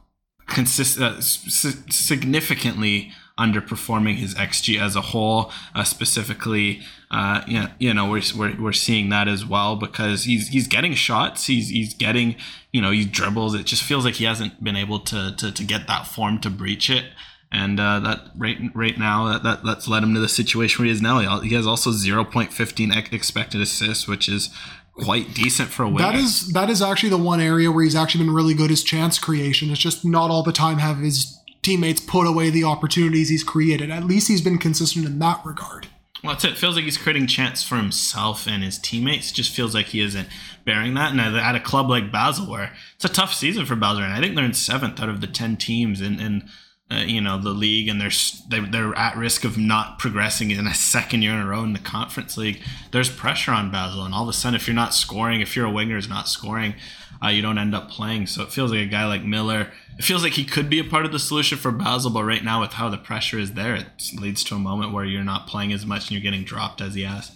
consist 0.48 1.00
uh, 1.00 1.20
significantly 1.22 3.12
underperforming 3.40 4.16
his 4.16 4.36
xG 4.36 4.80
as 4.80 4.96
a 4.96 5.02
whole. 5.02 5.52
Uh, 5.74 5.84
specifically, 5.84 6.82
uh, 7.10 7.42
you, 7.48 7.60
know, 7.60 7.68
you 7.80 7.94
know, 7.94 8.10
we're, 8.10 8.22
we're, 8.38 8.62
we're 8.62 8.74
seeing 8.74 9.10
that 9.10 9.28
as 9.28 9.46
well 9.46 9.76
because 9.76 10.26
he's 10.26 10.50
he's 10.50 10.68
getting 10.68 10.94
shots. 10.94 11.48
He's 11.48 11.70
he's 11.70 11.94
getting 11.94 12.36
you 12.72 12.82
know 12.82 12.92
he 12.92 13.06
dribbles. 13.06 13.56
It 13.56 13.66
just 13.66 13.84
feels 13.84 14.06
like 14.06 14.16
he 14.16 14.26
hasn't 14.26 14.64
been 14.64 14.76
able 14.76 15.00
to 15.00 15.36
to, 15.36 15.52
to 15.52 15.64
get 15.64 15.88
that 15.88 16.08
form 16.08 16.40
to 16.42 16.50
breach 16.50 16.90
it. 16.90 17.06
And 17.52 17.80
uh, 17.80 18.00
that 18.00 18.32
right 18.36 18.58
right 18.74 18.98
now 18.98 19.32
that, 19.32 19.44
that 19.44 19.64
that's 19.64 19.88
led 19.88 20.04
him 20.04 20.16
to 20.16 20.20
the 20.20 20.30
situation 20.30 20.82
where 20.82 20.88
he 20.88 20.92
is 20.92 21.02
now. 21.02 21.40
He 21.40 21.54
has 21.54 21.68
also 21.68 21.92
0.15 21.92 23.14
expected 23.14 23.62
assists, 23.62 24.08
which 24.08 24.28
is 24.28 24.50
quite 24.94 25.34
decent 25.34 25.70
for 25.70 25.84
a 25.84 25.90
winger. 25.90 26.12
That 26.12 26.16
is 26.16 26.54
that 26.54 26.70
is 26.70 26.82
actually 26.82 27.10
the 27.10 27.18
one 27.18 27.42
area 27.42 27.72
where 27.72 27.84
he's 27.84 27.96
actually 27.96 28.26
been 28.26 28.34
really 28.34 28.54
good 28.54 28.72
is 28.72 28.84
chance 28.84 29.20
creation. 29.20 29.72
It's 29.72 29.80
just 29.80 30.06
not 30.06 30.30
all 30.30 30.44
the 30.44 30.52
time 30.52 30.78
have 30.78 31.00
his 31.00 31.40
teammates 31.62 32.02
put 32.02 32.28
away 32.28 32.50
the 32.50 32.64
opportunities 32.64 33.30
he's 33.30 33.44
created. 33.44 33.90
At 33.90 34.04
least 34.04 34.28
he's 34.28 34.42
been 34.42 34.58
consistent 34.58 35.06
in 35.06 35.20
that 35.20 35.42
regard. 35.46 35.88
Well, 36.24 36.34
that's 36.34 36.46
it. 36.46 36.52
it 36.52 36.58
feels 36.58 36.76
like 36.76 36.86
he's 36.86 36.98
creating 36.98 37.28
chance 37.28 37.64
for 37.64 37.76
himself 37.76 38.48
and 38.48 38.64
his 38.64 38.80
teammates. 38.80 39.32
It 39.32 39.34
just 39.34 39.54
feels 39.54 39.76
like 39.76 39.88
he 39.88 40.00
isn't 40.00 40.30
bearing 40.64 40.94
that. 40.94 41.12
And 41.12 41.20
at 41.20 41.56
a 41.56 41.60
club 41.60 41.90
like 41.90 42.12
Basel, 42.12 42.50
where 42.50 42.72
it's 42.96 43.04
a 43.04 43.10
tough 43.10 43.34
season 43.34 43.66
for 43.66 43.76
Basel, 43.76 44.04
and 44.04 44.14
I 44.14 44.22
think 44.22 44.36
they're 44.36 44.46
in 44.46 44.54
seventh 44.54 45.02
out 45.02 45.10
of 45.10 45.20
the 45.20 45.28
ten 45.28 45.58
teams 45.58 46.00
and 46.00 46.22
in 46.22 46.50
uh, 46.94 47.04
you 47.06 47.22
know 47.22 47.38
the 47.38 47.50
league, 47.50 47.88
and 47.88 48.00
they're 48.00 48.62
they're 48.68 48.96
at 48.96 49.18
risk 49.18 49.44
of 49.44 49.58
not 49.58 50.00
progressing 50.00 50.52
in 50.52 50.68
a 50.68 50.74
second 50.74 51.22
year 51.22 51.34
in 51.34 51.40
a 51.40 51.48
row 51.48 51.64
in 51.64 51.74
the 51.74 51.80
conference 51.80 52.38
league. 52.38 52.62
There's 52.92 53.10
pressure 53.10 53.52
on 53.52 53.72
Basel, 53.72 54.04
and 54.04 54.14
all 54.14 54.24
of 54.24 54.30
a 54.30 54.34
sudden, 54.34 54.56
if 54.56 54.68
you're 54.68 54.76
not 54.76 54.94
scoring, 54.94 55.42
if 55.42 55.56
you're 55.56 55.66
a 55.66 55.72
winger 55.72 55.98
is 55.98 56.10
not 56.10 56.28
scoring, 56.28 56.76
uh, 57.24 57.30
you 57.30 57.42
don't 57.42 57.58
end 57.58 57.74
up 57.74 57.90
playing. 57.90 58.28
So 58.28 58.44
it 58.44 58.52
feels 58.52 58.72
like 58.72 58.82
a 58.82 58.86
guy 58.86 59.06
like 59.06 59.24
Millar. 59.24 59.72
It 59.98 60.04
feels 60.04 60.24
like 60.24 60.34
he 60.34 60.46
could 60.46 60.70
be 60.70 60.80
a 60.80 60.84
part 60.84 61.06
of 61.06 61.12
the 61.12 61.20
solution 61.20 61.58
for 61.58 61.72
Basel, 61.72 62.12
but 62.12 62.24
right 62.24 62.44
now 62.44 62.62
with 62.62 62.74
how 62.74 62.90
the 62.90 62.98
pressure 62.98 63.40
is 63.40 63.54
there, 63.54 63.76
it 63.76 63.88
leads 64.20 64.44
to 64.46 64.56
a 64.56 64.60
moment 64.60 64.92
where 64.92 65.06
you're 65.06 65.24
not 65.24 65.48
playing 65.48 65.72
as 65.72 65.86
much 65.86 66.04
and 66.04 66.12
you're 66.12 66.22
getting 66.22 66.44
dropped 66.44 66.82
as 66.82 66.96
he 66.96 67.04
has. 67.04 67.32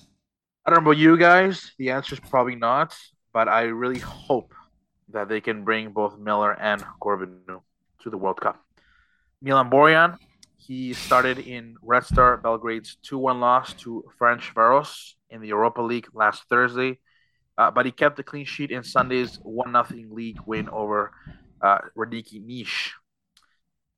I 0.65 0.71
don't 0.71 0.83
know 0.83 0.91
about 0.91 0.99
you 0.99 1.17
guys. 1.17 1.71
The 1.77 1.91
answer 1.91 2.15
is 2.15 2.19
probably 2.19 2.55
not, 2.55 2.97
but 3.31 3.47
I 3.47 3.63
really 3.63 3.99
hope 3.99 4.53
that 5.09 5.29
they 5.29 5.39
can 5.39 5.63
bring 5.63 5.91
both 5.91 6.17
Millar 6.17 6.53
and 6.59 6.83
Corbin 6.99 7.39
to 8.01 8.09
the 8.09 8.17
World 8.17 8.41
Cup. 8.41 8.66
Milan 9.39 9.69
Borjan, 9.69 10.17
he 10.57 10.93
started 10.93 11.37
in 11.37 11.75
Red 11.83 12.05
Star 12.05 12.37
Belgrade's 12.37 12.97
2 13.03 13.19
1 13.19 13.39
loss 13.39 13.73
to 13.73 14.03
Ferencvaros 14.19 15.13
in 15.29 15.41
the 15.41 15.49
Europa 15.49 15.81
League 15.81 16.07
last 16.13 16.43
Thursday, 16.49 16.99
uh, 17.55 17.69
but 17.69 17.85
he 17.85 17.91
kept 17.91 18.17
the 18.17 18.23
clean 18.23 18.45
sheet 18.45 18.71
in 18.71 18.83
Sunday's 18.83 19.37
1 19.43 19.71
0 19.71 19.85
league 20.09 20.39
win 20.47 20.67
over 20.69 21.11
uh, 21.61 21.77
Radnički 21.95 22.43
Niš. 22.43 22.93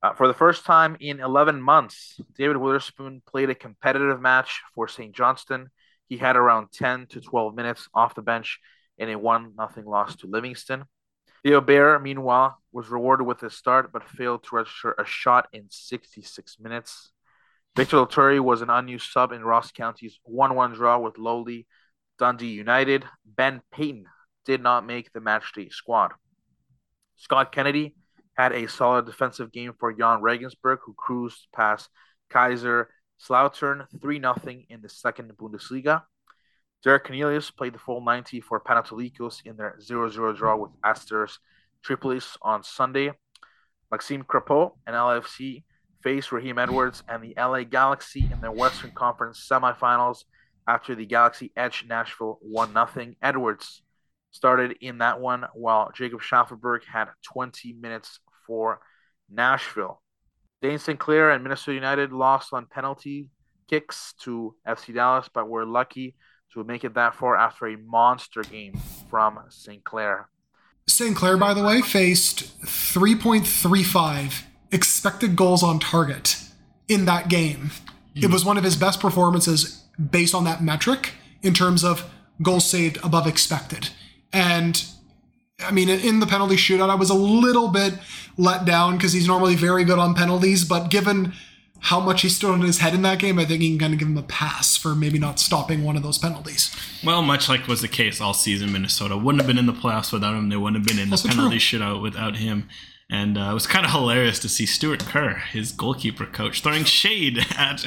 Uh, 0.02 0.12
for 0.12 0.28
the 0.28 0.34
first 0.34 0.66
time 0.66 0.98
in 1.00 1.20
11 1.20 1.60
months, 1.60 2.20
David 2.36 2.58
Wotherspoon 2.58 3.22
played 3.26 3.48
a 3.48 3.54
competitive 3.54 4.20
match 4.20 4.60
for 4.74 4.88
St. 4.88 5.14
Johnstone. 5.14 5.70
He 6.06 6.18
had 6.18 6.36
around 6.36 6.70
10 6.72 7.06
to 7.08 7.20
12 7.20 7.54
minutes 7.54 7.88
off 7.94 8.14
the 8.14 8.22
bench 8.22 8.58
in 8.98 9.08
a 9.08 9.18
1 9.18 9.54
0 9.56 9.88
loss 9.88 10.16
to 10.16 10.26
Livingston. 10.26 10.84
Theo 11.42 11.60
Bair, 11.60 11.98
meanwhile, 11.98 12.58
was 12.72 12.88
rewarded 12.88 13.26
with 13.26 13.42
a 13.42 13.50
start 13.50 13.92
but 13.92 14.08
failed 14.08 14.44
to 14.44 14.56
register 14.56 14.94
a 14.98 15.06
shot 15.06 15.48
in 15.52 15.66
66 15.70 16.58
minutes. 16.60 17.12
Victor 17.76 17.96
Loturi 17.96 18.40
was 18.40 18.62
an 18.62 18.70
unused 18.70 19.10
sub 19.10 19.32
in 19.32 19.42
Ross 19.42 19.72
County's 19.72 20.18
1 20.24 20.54
1 20.54 20.74
draw 20.74 20.98
with 20.98 21.18
lowly 21.18 21.66
Dundee 22.18 22.48
United. 22.48 23.04
Ben 23.24 23.62
Paton 23.72 24.04
did 24.44 24.62
not 24.62 24.84
make 24.84 25.12
the 25.12 25.20
matchday 25.20 25.72
squad. 25.72 26.12
Scott 27.16 27.52
Kennedy 27.52 27.94
had 28.34 28.52
a 28.52 28.68
solid 28.68 29.06
defensive 29.06 29.52
game 29.52 29.72
for 29.78 29.92
Jahn 29.92 30.20
Regensburg, 30.20 30.80
who 30.84 30.94
cruised 30.94 31.46
past 31.54 31.88
Kaiser 32.28 32.90
Slautern 33.20 33.86
3 34.00 34.20
0 34.20 34.34
in 34.68 34.80
the 34.82 34.88
second 34.88 35.32
Bundesliga. 35.36 36.02
Derek 36.82 37.04
Cornelius 37.04 37.50
played 37.50 37.74
the 37.74 37.78
full 37.78 38.00
90 38.00 38.40
for 38.40 38.60
Panetolikos 38.60 39.44
in 39.44 39.56
their 39.56 39.78
0 39.80 40.08
0 40.08 40.32
draw 40.32 40.56
with 40.56 40.70
Asteras 40.82 41.38
Tripolis 41.84 42.36
on 42.42 42.62
Sunday. 42.62 43.12
Maxime 43.90 44.24
Crépeau 44.24 44.72
and 44.86 44.94
LAFC 44.94 45.64
faced 46.02 46.32
Raheem 46.32 46.58
Edwards 46.58 47.02
and 47.08 47.22
the 47.22 47.34
LA 47.36 47.64
Galaxy 47.64 48.28
in 48.32 48.40
their 48.40 48.52
Western 48.52 48.92
Conference 48.92 49.46
semifinals 49.50 50.24
after 50.66 50.94
the 50.94 51.04
Galaxy 51.04 51.52
edged 51.56 51.88
Nashville 51.88 52.38
1 52.40 52.72
0. 52.72 53.14
Edwards 53.20 53.82
started 54.30 54.76
in 54.80 54.98
that 54.98 55.20
one 55.20 55.44
while 55.54 55.90
Jacob 55.94 56.20
Shaffelburg 56.20 56.84
had 56.84 57.08
20 57.24 57.74
minutes 57.74 58.20
for 58.46 58.80
Nashville. 59.28 60.00
Dayne 60.62 60.78
St. 60.78 60.98
Clair 60.98 61.30
and 61.30 61.42
Minnesota 61.42 61.74
United 61.74 62.12
lost 62.12 62.52
on 62.52 62.66
penalty 62.66 63.28
kicks 63.68 64.14
to 64.22 64.54
FC 64.66 64.94
Dallas, 64.94 65.28
but 65.32 65.48
were 65.48 65.64
lucky 65.64 66.14
to 66.54 66.64
make 66.64 66.84
it 66.84 66.94
that 66.94 67.14
far 67.14 67.36
after 67.36 67.66
a 67.66 67.76
monster 67.76 68.42
game 68.42 68.80
from 69.08 69.38
St. 69.48 69.84
Clair. 69.84 70.28
St. 70.86 71.16
Clair, 71.16 71.36
by 71.36 71.54
the 71.54 71.62
way, 71.62 71.80
faced 71.80 72.60
3.35 72.62 74.42
expected 74.72 75.36
goals 75.36 75.62
on 75.62 75.78
target 75.78 76.36
in 76.88 77.04
that 77.04 77.28
game. 77.28 77.70
Mm. 78.16 78.24
It 78.24 78.30
was 78.30 78.44
one 78.44 78.58
of 78.58 78.64
his 78.64 78.76
best 78.76 79.00
performances 79.00 79.84
based 80.10 80.34
on 80.34 80.44
that 80.44 80.62
metric 80.62 81.12
in 81.42 81.54
terms 81.54 81.84
of 81.84 82.10
goals 82.42 82.68
saved 82.68 82.98
above 83.02 83.26
expected. 83.26 83.90
And 84.32 84.84
I 85.62 85.70
mean, 85.70 85.88
in 85.88 86.20
the 86.20 86.26
penalty 86.26 86.56
shootout, 86.56 86.90
I 86.90 86.94
was 86.94 87.10
a 87.10 87.14
little 87.14 87.68
bit 87.68 87.94
let 88.36 88.64
down 88.64 88.96
because 88.96 89.12
he's 89.12 89.26
normally 89.26 89.54
very 89.54 89.84
good 89.84 89.98
on 89.98 90.14
penalties, 90.14 90.64
but 90.64 90.90
given 90.90 91.34
how 91.80 92.00
much 92.00 92.22
he 92.22 92.28
stood 92.28 92.50
on 92.50 92.60
his 92.60 92.78
head 92.78 92.94
in 92.94 93.02
that 93.02 93.18
game, 93.18 93.38
I 93.38 93.44
think 93.44 93.62
he 93.62 93.70
can 93.70 93.78
kind 93.78 93.92
of 93.92 93.98
give 93.98 94.08
him 94.08 94.18
a 94.18 94.22
pass 94.22 94.76
for 94.76 94.94
maybe 94.94 95.18
not 95.18 95.40
stopping 95.40 95.82
one 95.82 95.96
of 95.96 96.02
those 96.02 96.18
penalties. 96.18 96.74
Well, 97.04 97.22
much 97.22 97.48
like 97.48 97.66
was 97.66 97.80
the 97.80 97.88
case 97.88 98.20
all 98.20 98.34
season, 98.34 98.72
Minnesota 98.72 99.16
wouldn't 99.16 99.40
have 99.40 99.48
been 99.48 99.58
in 99.58 99.66
the 99.66 99.72
playoffs 99.72 100.12
without 100.12 100.34
him. 100.34 100.50
They 100.50 100.56
wouldn't 100.56 100.76
have 100.76 100.86
been 100.86 101.02
in 101.02 101.10
the 101.10 101.16
penalty 101.16 101.58
true. 101.58 101.78
shootout 101.80 102.02
without 102.02 102.36
him. 102.36 102.68
And 103.12 103.36
uh, 103.36 103.48
it 103.50 103.54
was 103.54 103.66
kind 103.66 103.84
of 103.84 103.90
hilarious 103.90 104.38
to 104.40 104.48
see 104.48 104.66
Stuart 104.66 105.04
Kerr, 105.04 105.34
his 105.52 105.72
goalkeeper 105.72 106.26
coach, 106.26 106.62
throwing 106.62 106.84
shade 106.84 107.38
at. 107.58 107.84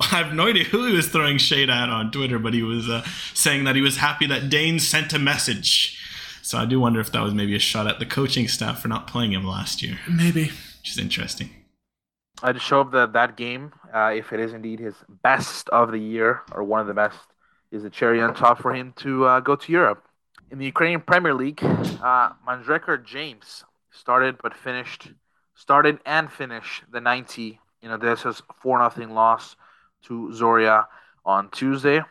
I 0.00 0.06
have 0.06 0.34
no 0.34 0.48
idea 0.48 0.64
who 0.64 0.86
he 0.86 0.94
was 0.94 1.08
throwing 1.08 1.36
shade 1.36 1.68
at 1.68 1.90
on 1.90 2.10
Twitter, 2.10 2.38
but 2.38 2.54
he 2.54 2.62
was 2.62 2.88
uh, 2.88 3.04
saying 3.34 3.64
that 3.64 3.76
he 3.76 3.82
was 3.82 3.98
happy 3.98 4.26
that 4.28 4.48
Dane 4.48 4.78
sent 4.78 5.12
a 5.12 5.18
message. 5.18 5.98
So 6.40 6.58
I 6.58 6.64
do 6.64 6.80
wonder 6.80 7.00
if 7.00 7.12
that 7.12 7.22
was 7.22 7.34
maybe 7.34 7.54
a 7.54 7.58
shot 7.58 7.86
at 7.86 7.98
the 7.98 8.06
coaching 8.06 8.48
staff 8.48 8.80
for 8.80 8.88
not 8.88 9.06
playing 9.06 9.32
him 9.32 9.44
last 9.44 9.82
year. 9.82 9.98
Maybe. 10.10 10.44
Which 10.44 10.90
is 10.90 10.98
interesting. 10.98 11.50
I 12.44 12.52
just 12.52 12.68
hope 12.68 12.90
that 12.90 13.12
that 13.12 13.36
game, 13.36 13.72
uh, 13.94 14.12
if 14.16 14.32
it 14.32 14.40
is 14.40 14.52
indeed 14.52 14.80
his 14.80 14.96
best 15.22 15.68
of 15.68 15.92
the 15.92 15.98
year 15.98 16.42
or 16.50 16.64
one 16.64 16.80
of 16.80 16.88
the 16.88 16.94
best, 16.94 17.20
is 17.70 17.84
a 17.84 17.90
cherry 17.90 18.20
on 18.20 18.34
top 18.34 18.60
for 18.60 18.74
him 18.74 18.92
to 18.96 19.24
uh, 19.26 19.40
go 19.40 19.54
to 19.54 19.72
Europe. 19.72 20.04
In 20.50 20.58
the 20.58 20.64
Ukrainian 20.64 21.00
Premier 21.02 21.34
League, 21.34 21.62
uh, 21.62 22.30
Mandrekar 22.46 23.04
James 23.04 23.64
started 23.92 24.38
but 24.42 24.54
finished, 24.54 25.12
started 25.54 26.00
and 26.04 26.32
finished 26.32 26.82
the 26.90 27.00
90 27.00 27.60
in 27.80 27.90
Odessa's 27.92 28.42
4 28.60 28.90
0 28.90 29.12
loss 29.12 29.54
to 30.06 30.32
Zoria 30.34 30.86
on 31.24 31.48
Tuesday. 31.50 32.02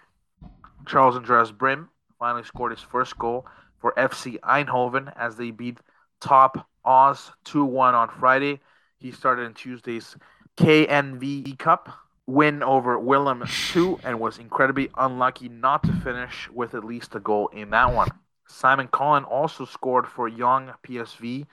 Charles-Andreas 0.87 1.51
Brym 1.51 1.89
finally 2.17 2.43
scored 2.45 2.71
his 2.71 2.81
first 2.81 3.19
goal 3.19 3.45
for 3.79 3.93
FC 3.97 4.39
Eindhoven 4.39 5.11
as 5.17 5.35
they 5.35 5.51
beat 5.51 5.77
TOP 6.21 6.65
Oss 6.85 7.31
2 7.43 7.65
1 7.65 7.95
on 7.95 8.07
Friday. 8.07 8.61
He 9.01 9.11
started 9.11 9.43
in 9.43 9.55
Tuesday's 9.55 10.15
KNVB 10.57 11.57
Cup 11.57 11.89
win 12.27 12.61
over 12.61 12.99
Willem 12.99 13.43
2 13.73 14.01
and 14.03 14.19
was 14.19 14.37
incredibly 14.37 14.91
unlucky 14.95 15.49
not 15.49 15.81
to 15.83 15.91
finish 15.91 16.47
with 16.53 16.75
at 16.75 16.83
least 16.83 17.15
a 17.15 17.19
goal 17.19 17.47
in 17.47 17.71
that 17.71 17.91
one. 17.91 18.09
Simon 18.47 18.87
Colyn 18.87 19.23
also 19.23 19.65
scored 19.65 20.07
for 20.07 20.27
young 20.27 20.71
PSV 20.85 21.47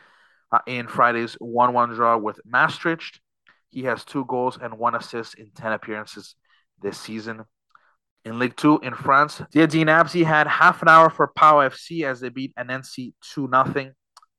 uh, 0.53 0.59
in 0.67 0.89
Friday's 0.89 1.35
1 1.41 1.73
1 1.73 1.95
draw 1.95 2.19
with 2.19 2.39
Maastricht. 2.45 3.19
He 3.71 3.85
has 3.85 4.05
two 4.05 4.27
goals 4.27 4.59
and 4.61 4.79
one 4.79 4.95
assist 4.95 5.35
in 5.37 5.51
10 5.55 5.73
appearances 5.73 6.35
this 6.83 6.99
season. 6.99 7.45
In 8.27 8.39
League 8.39 8.57
Two 8.57 8.79
in 8.81 8.95
France, 8.95 9.41
Diadine 9.55 9.87
Abzi 9.87 10.23
had 10.23 10.47
half 10.47 10.83
an 10.83 10.89
hour 10.89 11.09
for 11.09 11.29
Pau 11.29 11.57
FC 11.67 12.05
as 12.05 12.21
they 12.21 12.29
beat 12.29 12.53
Annecy 12.59 13.15
2 13.33 13.49
0. 13.49 13.93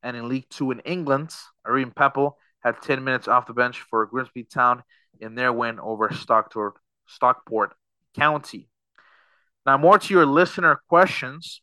And 0.03 0.15
in 0.15 0.29
League 0.29 0.47
Two 0.51 0.69
in 0.69 0.79
England, 0.81 1.31
Aribim 1.65 1.95
Pepple 1.95 2.37
had 2.63 2.81
10 2.81 3.03
minutes 3.03 3.27
off 3.27 3.47
the 3.47 3.53
bench 3.53 3.81
for 3.89 4.05
Grimsby 4.05 4.43
Town 4.43 4.83
in 5.19 5.35
their 5.35 5.51
win 5.53 5.79
over 5.79 6.11
Stockport, 6.13 6.75
Stockport 7.07 7.73
County. 8.15 8.69
Now, 9.65 9.77
more 9.77 9.99
to 9.99 10.13
your 10.13 10.25
listener 10.25 10.81
questions. 10.87 11.61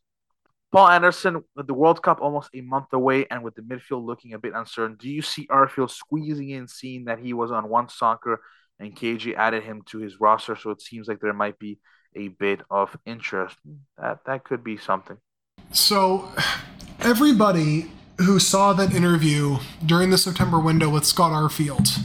Paul 0.73 0.89
Anderson, 0.89 1.43
with 1.55 1.66
the 1.66 1.74
World 1.74 2.02
Cup 2.02 2.20
almost 2.20 2.51
a 2.55 2.60
month 2.60 2.93
away 2.93 3.27
and 3.31 3.43
with 3.43 3.55
the 3.55 3.62
midfield 3.62 4.05
looking 4.05 4.35
a 4.35 4.39
bit 4.39 4.52
uncertain, 4.55 4.97
do 4.98 5.09
you 5.09 5.23
see 5.23 5.47
Arfield 5.47 5.90
squeezing 5.90 6.51
in, 6.51 6.68
seeing 6.68 7.05
that 7.05 7.18
he 7.18 7.32
was 7.32 7.51
on 7.51 7.68
one 7.68 7.89
soccer 7.89 8.40
and 8.78 8.94
KG 8.94 9.35
added 9.35 9.62
him 9.62 9.82
to 9.86 9.98
his 9.98 10.20
roster? 10.20 10.56
So 10.56 10.70
it 10.70 10.82
seems 10.82 11.09
like 11.09 11.20
there 11.20 11.32
might 11.32 11.59
be 11.59 11.78
a 12.14 12.28
bit 12.28 12.60
of 12.70 12.97
interest. 13.06 13.56
That 13.98 14.20
that 14.27 14.44
could 14.44 14.64
be 14.64 14.77
something. 14.77 15.16
So 15.73 16.31
everybody 17.01 17.90
who 18.18 18.38
saw 18.38 18.72
that 18.72 18.94
interview 18.94 19.59
during 19.84 20.10
the 20.10 20.18
September 20.18 20.59
window 20.59 20.88
with 20.88 21.05
Scott 21.05 21.32
Arfield, 21.32 21.98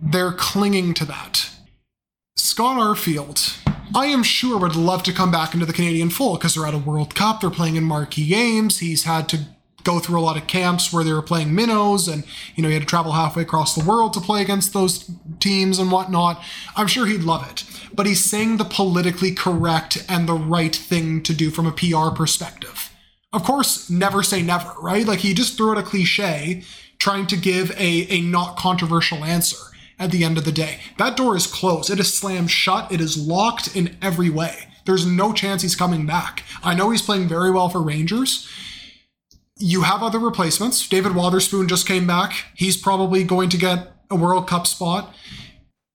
they're 0.00 0.32
clinging 0.32 0.94
to 0.94 1.04
that. 1.06 1.50
Scott 2.36 2.76
Arfield, 2.76 3.56
I 3.94 4.06
am 4.06 4.22
sure 4.22 4.58
would 4.58 4.76
love 4.76 5.02
to 5.04 5.12
come 5.12 5.30
back 5.30 5.54
into 5.54 5.66
the 5.66 5.72
Canadian 5.72 6.10
fold 6.10 6.40
because 6.40 6.54
they're 6.54 6.66
at 6.66 6.74
a 6.74 6.78
World 6.78 7.14
Cup, 7.14 7.40
they're 7.40 7.50
playing 7.50 7.76
in 7.76 7.84
marquee 7.84 8.28
games. 8.28 8.80
He's 8.80 9.04
had 9.04 9.28
to 9.30 9.40
go 9.82 9.98
through 9.98 10.18
a 10.18 10.22
lot 10.22 10.36
of 10.36 10.46
camps 10.46 10.92
where 10.92 11.04
they 11.04 11.12
were 11.12 11.20
playing 11.20 11.54
minnows 11.54 12.08
and 12.08 12.24
you 12.54 12.62
know 12.62 12.68
he 12.68 12.74
had 12.74 12.82
to 12.82 12.88
travel 12.88 13.12
halfway 13.12 13.42
across 13.42 13.74
the 13.74 13.84
world 13.84 14.14
to 14.14 14.20
play 14.20 14.40
against 14.40 14.72
those 14.72 15.10
teams 15.40 15.78
and 15.78 15.92
whatnot 15.92 16.42
i'm 16.74 16.86
sure 16.86 17.04
he'd 17.04 17.20
love 17.20 17.46
it 17.50 17.64
but 17.94 18.06
he's 18.06 18.24
saying 18.24 18.56
the 18.56 18.64
politically 18.64 19.32
correct 19.32 20.04
and 20.08 20.28
the 20.28 20.34
right 20.34 20.74
thing 20.74 21.22
to 21.22 21.32
do 21.32 21.50
from 21.50 21.66
a 21.66 21.72
PR 21.72 22.10
perspective. 22.14 22.90
Of 23.34 23.42
course, 23.42 23.90
never 23.90 24.22
say 24.22 24.42
never, 24.42 24.72
right? 24.80 25.04
Like 25.04 25.18
he 25.18 25.34
just 25.34 25.56
threw 25.56 25.72
out 25.72 25.78
a 25.78 25.82
cliche 25.82 26.62
trying 27.00 27.26
to 27.26 27.36
give 27.36 27.72
a, 27.72 28.06
a 28.08 28.20
not 28.20 28.56
controversial 28.56 29.24
answer 29.24 29.56
at 29.98 30.12
the 30.12 30.22
end 30.22 30.38
of 30.38 30.44
the 30.44 30.52
day. 30.52 30.78
That 30.98 31.16
door 31.16 31.36
is 31.36 31.48
closed. 31.48 31.90
It 31.90 31.98
is 31.98 32.14
slammed 32.14 32.52
shut. 32.52 32.92
It 32.92 33.00
is 33.00 33.18
locked 33.18 33.74
in 33.74 33.96
every 34.00 34.30
way. 34.30 34.68
There's 34.86 35.04
no 35.04 35.32
chance 35.32 35.62
he's 35.62 35.74
coming 35.74 36.06
back. 36.06 36.44
I 36.62 36.74
know 36.74 36.90
he's 36.90 37.02
playing 37.02 37.26
very 37.26 37.50
well 37.50 37.68
for 37.68 37.82
Rangers. 37.82 38.48
You 39.58 39.82
have 39.82 40.02
other 40.02 40.20
replacements. 40.20 40.86
David 40.88 41.12
Wotherspoon 41.12 41.66
just 41.66 41.88
came 41.88 42.06
back. 42.06 42.34
He's 42.54 42.76
probably 42.76 43.24
going 43.24 43.48
to 43.48 43.56
get 43.56 43.94
a 44.10 44.16
World 44.16 44.46
Cup 44.46 44.66
spot 44.68 45.12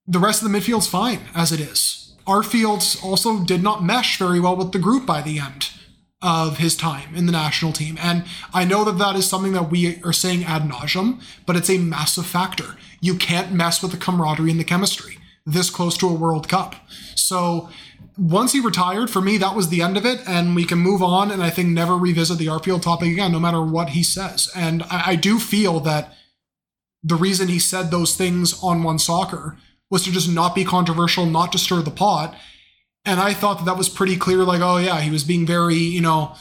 the 0.05 0.19
rest 0.19 0.41
of 0.43 0.51
the 0.51 0.57
midfield's 0.57 0.87
fine 0.87 1.19
as 1.35 1.51
it 1.51 1.59
is. 1.59 2.15
Arfield 2.25 3.01
also 3.03 3.43
did 3.45 3.61
not 3.61 3.83
mesh 3.83 4.17
very 4.17 4.39
well 4.39 4.55
with 4.55 4.71
the 4.71 4.79
group 4.79 5.05
by 5.05 5.21
the 5.21 5.39
end 5.39 5.69
of 6.21 6.57
his 6.57 6.75
time 6.75 7.15
in 7.15 7.25
the 7.25 7.31
national 7.31 7.71
team. 7.71 7.97
And 8.01 8.25
I 8.53 8.65
know 8.65 8.83
that 8.83 8.97
that 8.97 9.15
is 9.15 9.27
something 9.27 9.53
that 9.53 9.71
we 9.71 10.01
are 10.03 10.13
saying 10.13 10.43
ad 10.43 10.63
nauseum, 10.63 11.21
but 11.45 11.55
it's 11.55 11.69
a 11.69 11.77
massive 11.77 12.25
factor. 12.25 12.75
You 12.99 13.15
can't 13.15 13.53
mess 13.53 13.81
with 13.81 13.91
the 13.91 13.97
camaraderie 13.97 14.51
and 14.51 14.59
the 14.59 14.65
chemistry 14.65 15.17
this 15.45 15.69
close 15.69 15.97
to 15.97 16.07
a 16.07 16.13
World 16.13 16.47
Cup. 16.47 16.75
So 17.15 17.69
once 18.17 18.51
he 18.51 18.59
retired, 18.59 19.09
for 19.09 19.21
me, 19.21 19.37
that 19.37 19.55
was 19.55 19.69
the 19.69 19.81
end 19.81 19.97
of 19.97 20.05
it, 20.05 20.21
and 20.27 20.55
we 20.55 20.65
can 20.65 20.77
move 20.77 21.01
on 21.01 21.31
and 21.31 21.41
I 21.41 21.49
think 21.49 21.69
never 21.69 21.95
revisit 21.95 22.37
the 22.37 22.47
Arfield 22.47 22.81
topic 22.81 23.09
again, 23.11 23.31
no 23.31 23.39
matter 23.39 23.61
what 23.61 23.89
he 23.89 24.03
says. 24.03 24.49
And 24.55 24.83
I, 24.83 25.03
I 25.07 25.15
do 25.15 25.39
feel 25.39 25.79
that 25.81 26.13
the 27.01 27.15
reason 27.15 27.47
he 27.47 27.59
said 27.59 27.89
those 27.89 28.15
things 28.15 28.61
on 28.61 28.83
One 28.83 28.99
Soccer 28.99 29.57
was 29.89 30.03
to 30.03 30.11
just 30.11 30.29
not 30.29 30.53
be 30.53 30.65
controversial, 30.65 31.25
not 31.25 31.51
to 31.53 31.57
stir 31.57 31.81
the 31.81 31.91
pot. 31.91 32.35
And 33.09 33.19
I 33.19 33.33
thought 33.33 33.57
that 33.57 33.65
that 33.65 33.77
was 33.77 33.89
pretty 33.89 34.17
clear. 34.17 34.43
Like, 34.43 34.61
oh 34.61 34.77
yeah, 34.77 35.01
he 35.01 35.09
was 35.09 35.23
being 35.23 35.45
very, 35.45 35.75
you 35.75 35.99
know, 35.99 36.35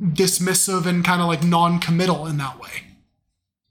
dismissive 0.00 0.86
and 0.86 1.04
kind 1.04 1.20
of 1.20 1.28
like 1.28 1.42
non-committal 1.42 2.26
in 2.26 2.38
that 2.38 2.58
way. 2.58 2.82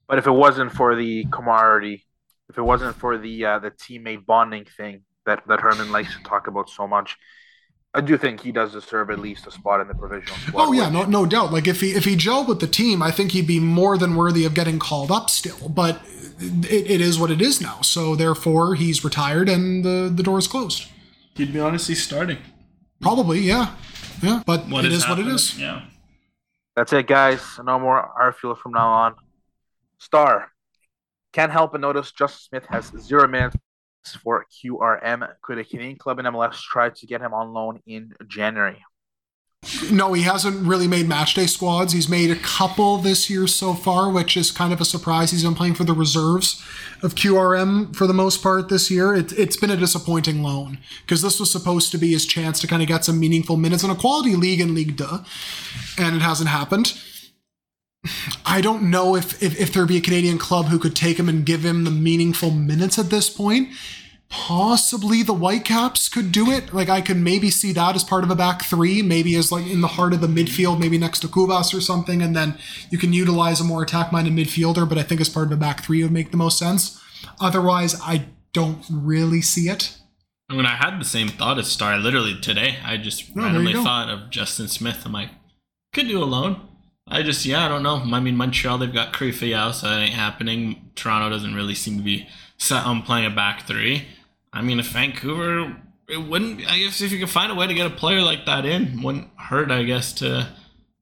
But 0.08 0.20
if 0.20 0.28
it 0.28 0.32
wasn't 0.32 0.72
for 0.72 0.96
the 0.96 1.26
camaraderie, 1.32 2.06
if 2.48 2.58
it 2.60 2.62
wasn't 2.62 2.96
for 2.96 3.18
the 3.18 3.46
uh, 3.46 3.60
the 3.60 3.72
teammate 3.72 4.26
bonding 4.28 4.66
thing 4.66 5.02
that 5.26 5.42
that 5.48 5.62
Herman 5.62 5.92
likes 5.92 6.16
to 6.16 6.22
talk 6.22 6.46
about 6.46 6.70
so 6.70 6.88
much, 6.88 7.18
I 7.92 8.02
do 8.02 8.20
think 8.20 8.42
he 8.42 8.52
does 8.52 8.74
deserve 8.74 9.10
at 9.10 9.18
least 9.18 9.48
a 9.48 9.52
spot 9.52 9.82
in 9.82 9.88
the 9.88 9.96
provisional 9.96 10.36
squad. 10.38 10.68
Oh 10.68 10.72
yeah, 10.74 10.90
no, 10.90 11.06
no 11.06 11.26
doubt. 11.26 11.52
Like 11.52 11.68
if 11.68 11.82
he 11.82 11.92
if 11.92 12.06
he 12.06 12.16
gelled 12.16 12.48
with 12.48 12.60
the 12.60 12.68
team, 12.68 13.02
I 13.02 13.10
think 13.10 13.32
he'd 13.32 13.48
be 13.48 13.60
more 13.60 13.98
than 13.98 14.16
worthy 14.16 14.46
of 14.46 14.54
getting 14.54 14.78
called 14.78 15.12
up 15.12 15.32
still. 15.32 15.70
But 15.70 16.02
it, 16.40 16.92
it 16.92 17.02
is 17.02 17.18
what 17.18 17.32
it 17.32 17.42
is 17.42 17.60
now. 17.60 17.82
So 17.82 18.16
therefore, 18.16 18.76
he's 18.76 19.04
retired 19.04 19.50
and 19.50 19.84
the 19.84 20.12
the 20.14 20.22
door 20.22 20.38
is 20.38 20.48
closed. 20.48 20.88
He'd 21.36 21.54
be 21.54 21.60
honestly 21.60 21.96
starting. 21.96 22.38
Probably, 23.02 23.40
yeah, 23.40 23.76
yeah. 24.22 24.42
But 24.46 24.68
What 24.70 24.86
it 24.86 24.92
has 24.92 25.04
is 25.04 25.10
what 25.10 25.20
it 25.20 25.28
is. 25.28 25.60
Yeah. 25.60 25.82
That's 26.76 26.94
it, 26.94 27.08
guys. 27.08 27.42
No 27.64 27.80
more 27.80 28.10
Arfield 28.20 28.58
from 28.58 28.72
now 28.72 28.88
on. 28.88 29.16
Star. 29.98 30.52
Can't 31.34 31.52
help 31.52 31.74
but 31.74 31.82
notice 31.82 32.12
Justin 32.12 32.40
Smith 32.62 32.66
has 32.70 32.92
zero 33.04 33.28
minutes 33.28 33.58
for 34.24 34.46
QRM. 34.46 35.28
Could 35.42 35.58
a 35.58 35.66
Canadian 35.66 35.98
club 35.98 36.20
in 36.20 36.26
MLS 36.26 36.62
try 36.62 36.90
to 36.90 37.06
get 37.06 37.22
him 37.22 37.34
on 37.34 37.52
loan 37.52 37.82
in 37.86 38.14
January? 38.28 38.82
No, 39.92 40.14
he 40.14 40.24
hasn't 40.24 40.66
really 40.66 40.88
made 40.88 41.08
matchday 41.08 41.50
squads. 41.50 41.94
He's 41.94 42.10
made 42.10 42.30
a 42.30 42.36
couple 42.36 42.98
this 42.98 43.30
year 43.30 43.48
so 43.48 43.74
far, 43.74 44.12
which 44.12 44.38
is 44.38 44.52
kind 44.52 44.72
of 44.72 44.80
a 44.80 44.86
surprise. 44.86 45.32
He's 45.32 45.44
been 45.44 45.56
playing 45.56 45.74
for 45.74 45.84
the 45.84 45.94
reserves 45.94 46.64
of 47.02 47.16
QRM 47.16 47.96
for 47.96 48.06
the 48.08 48.14
most 48.14 48.44
part 48.44 48.70
this 48.70 48.92
year. 48.92 49.16
It, 49.16 49.32
it's 49.34 49.58
been 49.58 49.72
a 49.72 49.78
disappointing 49.78 50.44
loan 50.44 50.78
because 51.02 51.22
this 51.22 51.40
was 51.40 51.52
supposed 51.52 51.92
to 51.92 51.98
be 51.98 52.12
his 52.12 52.26
chance 52.26 52.60
to 52.62 52.68
kind 52.68 52.82
of 52.82 52.88
get 52.88 53.06
some 53.06 53.20
meaningful 53.20 53.58
minutes 53.58 53.84
in 53.84 53.90
a 53.90 53.96
quality 53.96 54.36
league 54.36 54.62
in 54.62 54.76
League 54.76 54.96
Deux, 54.96 55.24
and 55.98 56.16
it 56.16 56.22
hasn't 56.22 56.50
happened. 56.50 56.94
I 58.46 58.62
don't 58.62 58.90
know 58.90 59.16
if, 59.16 59.42
if 59.42 59.60
if 59.60 59.74
there'd 59.74 59.88
be 59.88 59.98
a 59.98 60.02
Canadian 60.02 60.38
club 60.38 60.68
who 60.68 60.78
could 60.78 60.96
take 60.96 61.18
him 61.18 61.28
and 61.28 61.46
give 61.46 61.66
him 61.66 61.86
the 61.86 61.92
meaningful 61.92 62.52
minutes 62.52 63.00
at 63.00 63.10
this 63.10 63.30
point. 63.30 63.70
Possibly 64.30 65.24
the 65.24 65.34
Whitecaps 65.34 66.10
could 66.10 66.32
do 66.32 66.52
it. 66.52 66.74
Like 66.74 66.90
I 66.90 67.02
could 67.02 67.18
maybe 67.18 67.50
see 67.50 67.72
that 67.74 67.96
as 67.96 68.04
part 68.04 68.24
of 68.24 68.32
a 68.32 68.36
back 68.36 68.64
three, 68.64 69.02
maybe 69.02 69.36
as 69.36 69.52
like 69.52 69.68
in 69.68 69.82
the 69.82 69.88
heart 69.88 70.14
of 70.14 70.22
the 70.22 70.28
midfield, 70.28 70.80
maybe 70.80 70.98
next 70.98 71.20
to 71.20 71.28
Cubas 71.28 71.78
or 71.78 71.82
something, 71.82 72.22
and 72.22 72.36
then 72.36 72.58
you 72.90 72.98
can 72.98 73.14
utilize 73.14 73.62
a 73.62 73.64
more 73.64 73.84
attack-minded 73.84 74.34
midfielder. 74.34 74.88
But 74.90 74.98
I 74.98 75.04
think 75.04 75.22
as 75.22 75.30
part 75.30 75.48
of 75.48 75.52
a 75.52 75.58
back 75.58 75.84
three 75.84 76.02
it 76.02 76.04
would 76.04 76.12
make 76.12 76.32
the 76.32 76.38
most 76.38 76.58
sense. 76.58 77.02
Otherwise, 77.40 78.00
I 78.02 78.28
don't 78.52 78.84
really 78.90 79.42
see 79.42 79.70
it. 79.70 79.98
I 80.50 80.56
mean, 80.56 80.66
I 80.66 80.76
had 80.76 81.00
the 81.00 81.06
same 81.06 81.28
thought 81.28 81.58
as 81.58 81.68
Star. 81.68 81.98
Literally 81.98 82.40
today, 82.40 82.78
I 82.84 82.98
just 82.98 83.30
you 83.30 83.42
randomly 83.42 83.74
thought 83.74 84.10
of 84.10 84.30
Justin 84.30 84.68
Smith. 84.68 85.04
I'm 85.06 85.12
like, 85.12 85.30
could 85.94 86.08
do 86.08 86.22
alone. 86.22 86.62
I 87.08 87.22
just, 87.22 87.46
yeah, 87.46 87.66
I 87.66 87.68
don't 87.68 87.84
know. 87.84 87.98
I 87.98 88.20
mean, 88.20 88.36
Montreal, 88.36 88.80
they've 88.80 88.94
got 88.94 89.14
Karifa 89.14 89.50
Yao, 89.50 89.72
so 89.72 89.88
that 89.88 90.00
ain't 90.00 90.14
happening. 90.14 90.90
Toronto 90.96 91.30
doesn't 91.30 91.54
really 91.54 91.76
seem 91.76 91.98
to 91.98 92.04
be 92.04 92.28
set 92.58 92.86
on 92.86 93.02
playing 93.02 93.26
a 93.26 93.30
back 93.30 93.68
three. 93.68 94.08
I 94.54 94.62
mean, 94.62 94.80
if 94.80 94.88
Vancouver, 94.88 95.76
it 96.08 96.18
wouldn't, 96.18 96.70
I 96.70 96.80
guess 96.80 97.02
if 97.02 97.12
you 97.12 97.20
could 97.20 97.30
find 97.30 97.52
a 97.52 97.56
way 97.56 97.68
to 97.68 97.74
get 97.74 97.88
a 97.88 97.96
player 97.96 98.22
like 98.22 98.46
that 98.46 98.66
in, 98.66 99.02
wouldn't 99.02 99.30
hurt, 99.38 99.72
I 99.72 99.84
guess, 99.84 100.14
to, 100.14 100.48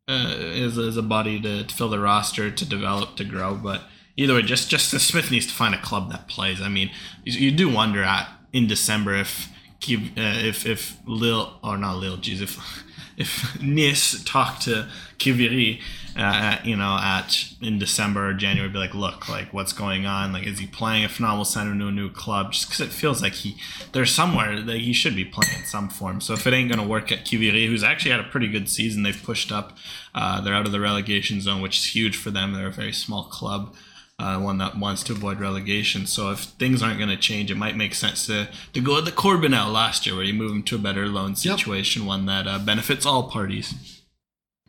uh, 0.08 0.12
as, 0.12 0.78
as 0.78 0.98
a 0.98 1.04
body 1.04 1.40
to, 1.42 1.64
to 1.64 1.76
fill 1.76 1.90
the 1.90 2.00
roster, 2.00 2.50
to 2.50 2.66
develop, 2.66 3.16
to 3.18 3.24
grow. 3.24 3.56
But 3.56 3.84
either 4.18 4.34
way, 4.34 4.42
just 4.42 4.70
Justin 4.70 5.00
Smith 5.00 5.32
needs 5.32 5.48
to 5.48 5.54
find 5.54 5.76
a 5.76 5.82
club 5.82 6.12
that 6.12 6.28
plays. 6.28 6.62
I 6.62 6.70
mean, 6.70 6.90
you, 7.24 7.50
you 7.50 7.52
do 7.52 7.70
wonder 7.70 8.04
at 8.04 8.30
in 8.52 8.68
December 8.68 9.16
if 9.16 9.50
uh, 9.92 10.12
if 10.18 10.66
if 10.66 10.98
Lille 11.06 11.60
or 11.64 11.78
not 11.78 11.98
Lille, 11.98 12.18
geez, 12.18 12.42
if 12.42 12.84
if 13.18 13.62
Nice 13.62 14.24
talked 14.24 14.64
to 14.64 14.88
Kiviri, 15.18 15.82
uh, 16.15 16.22
at, 16.22 16.65
you 16.65 16.76
know, 16.76 16.98
at 17.02 17.53
in 17.61 17.80
December 17.80 18.30
or 18.30 18.34
January, 18.34 18.69
be 18.69 18.77
like, 18.77 18.94
look, 18.94 19.27
like 19.30 19.53
what's 19.53 19.73
going 19.73 20.06
on? 20.06 20.34
Like, 20.34 20.45
is 20.45 20.60
he 20.60 20.68
playing? 20.68 21.03
If 21.03 21.19
not, 21.19 21.35
we'll 21.35 21.45
send 21.45 21.72
him 21.72 21.80
to 21.80 21.88
a 21.88 21.91
new 21.91 22.10
club. 22.10 22.53
Just 22.53 22.68
because 22.68 22.81
it 22.81 22.91
feels 22.91 23.22
like 23.22 23.34
he 23.34 23.56
there's 23.91 24.11
somewhere 24.11 24.61
that 24.61 24.77
he 24.77 24.94
should 24.94 25.15
be 25.15 25.26
playing 25.26 25.60
in 25.60 25.65
some 25.65 25.90
form. 25.90 26.22
So 26.22 26.34
if 26.34 26.45
it 26.45 26.53
ain't 26.53 26.69
gonna 26.69 26.88
work 26.88 27.11
at 27.11 27.26
Kiviri, 27.26 27.68
who's 27.68 27.84
actually 27.84 28.11
had 28.11 28.19
a 28.19 28.30
pretty 28.30 28.48
good 28.48 28.69
season, 28.69 29.03
they've 29.03 29.23
pushed 29.23 29.52
up. 29.52 29.77
Uh, 30.15 30.41
they're 30.41 30.53
out 30.53 30.65
of 30.65 30.72
the 30.72 30.80
relegation 30.80 31.41
zone, 31.41 31.61
which 31.61 31.77
is 31.80 31.95
huge 31.95 32.15
for 32.15 32.31
them. 32.31 32.53
They're 32.53 32.68
a 32.68 32.72
very 32.72 32.94
small 32.94 33.23
club 33.23 33.73
uh, 34.19 34.40
one 34.40 34.57
that 34.60 34.77
wants 34.77 35.03
to 35.03 35.14
avoid 35.14 35.40
relegation. 35.40 36.06
So 36.06 36.31
if 36.31 36.40
things 36.40 36.81
aren't 36.81 36.98
going 36.98 37.10
to 37.10 37.18
change, 37.18 37.52
it 37.52 37.57
might 37.57 37.76
make 37.76 37.94
sense 37.94 38.26
to, 38.27 38.48
to 38.73 38.81
go 38.81 38.95
with 38.95 39.06
the 39.06 39.11
Corbinell 39.11 39.72
last 39.72 40.06
year, 40.06 40.15
where 40.15 40.23
you 40.23 40.34
move 40.34 40.52
him 40.52 40.64
to 40.64 40.76
a 40.76 40.80
better 40.80 41.07
loan 41.07 41.31
Yep. 41.31 41.57
situation, 41.60 42.06
one 42.06 42.26
that 42.27 42.48
uh, 42.48 42.60
benefits 42.60 43.06
all 43.06 43.30
parties. 43.30 43.93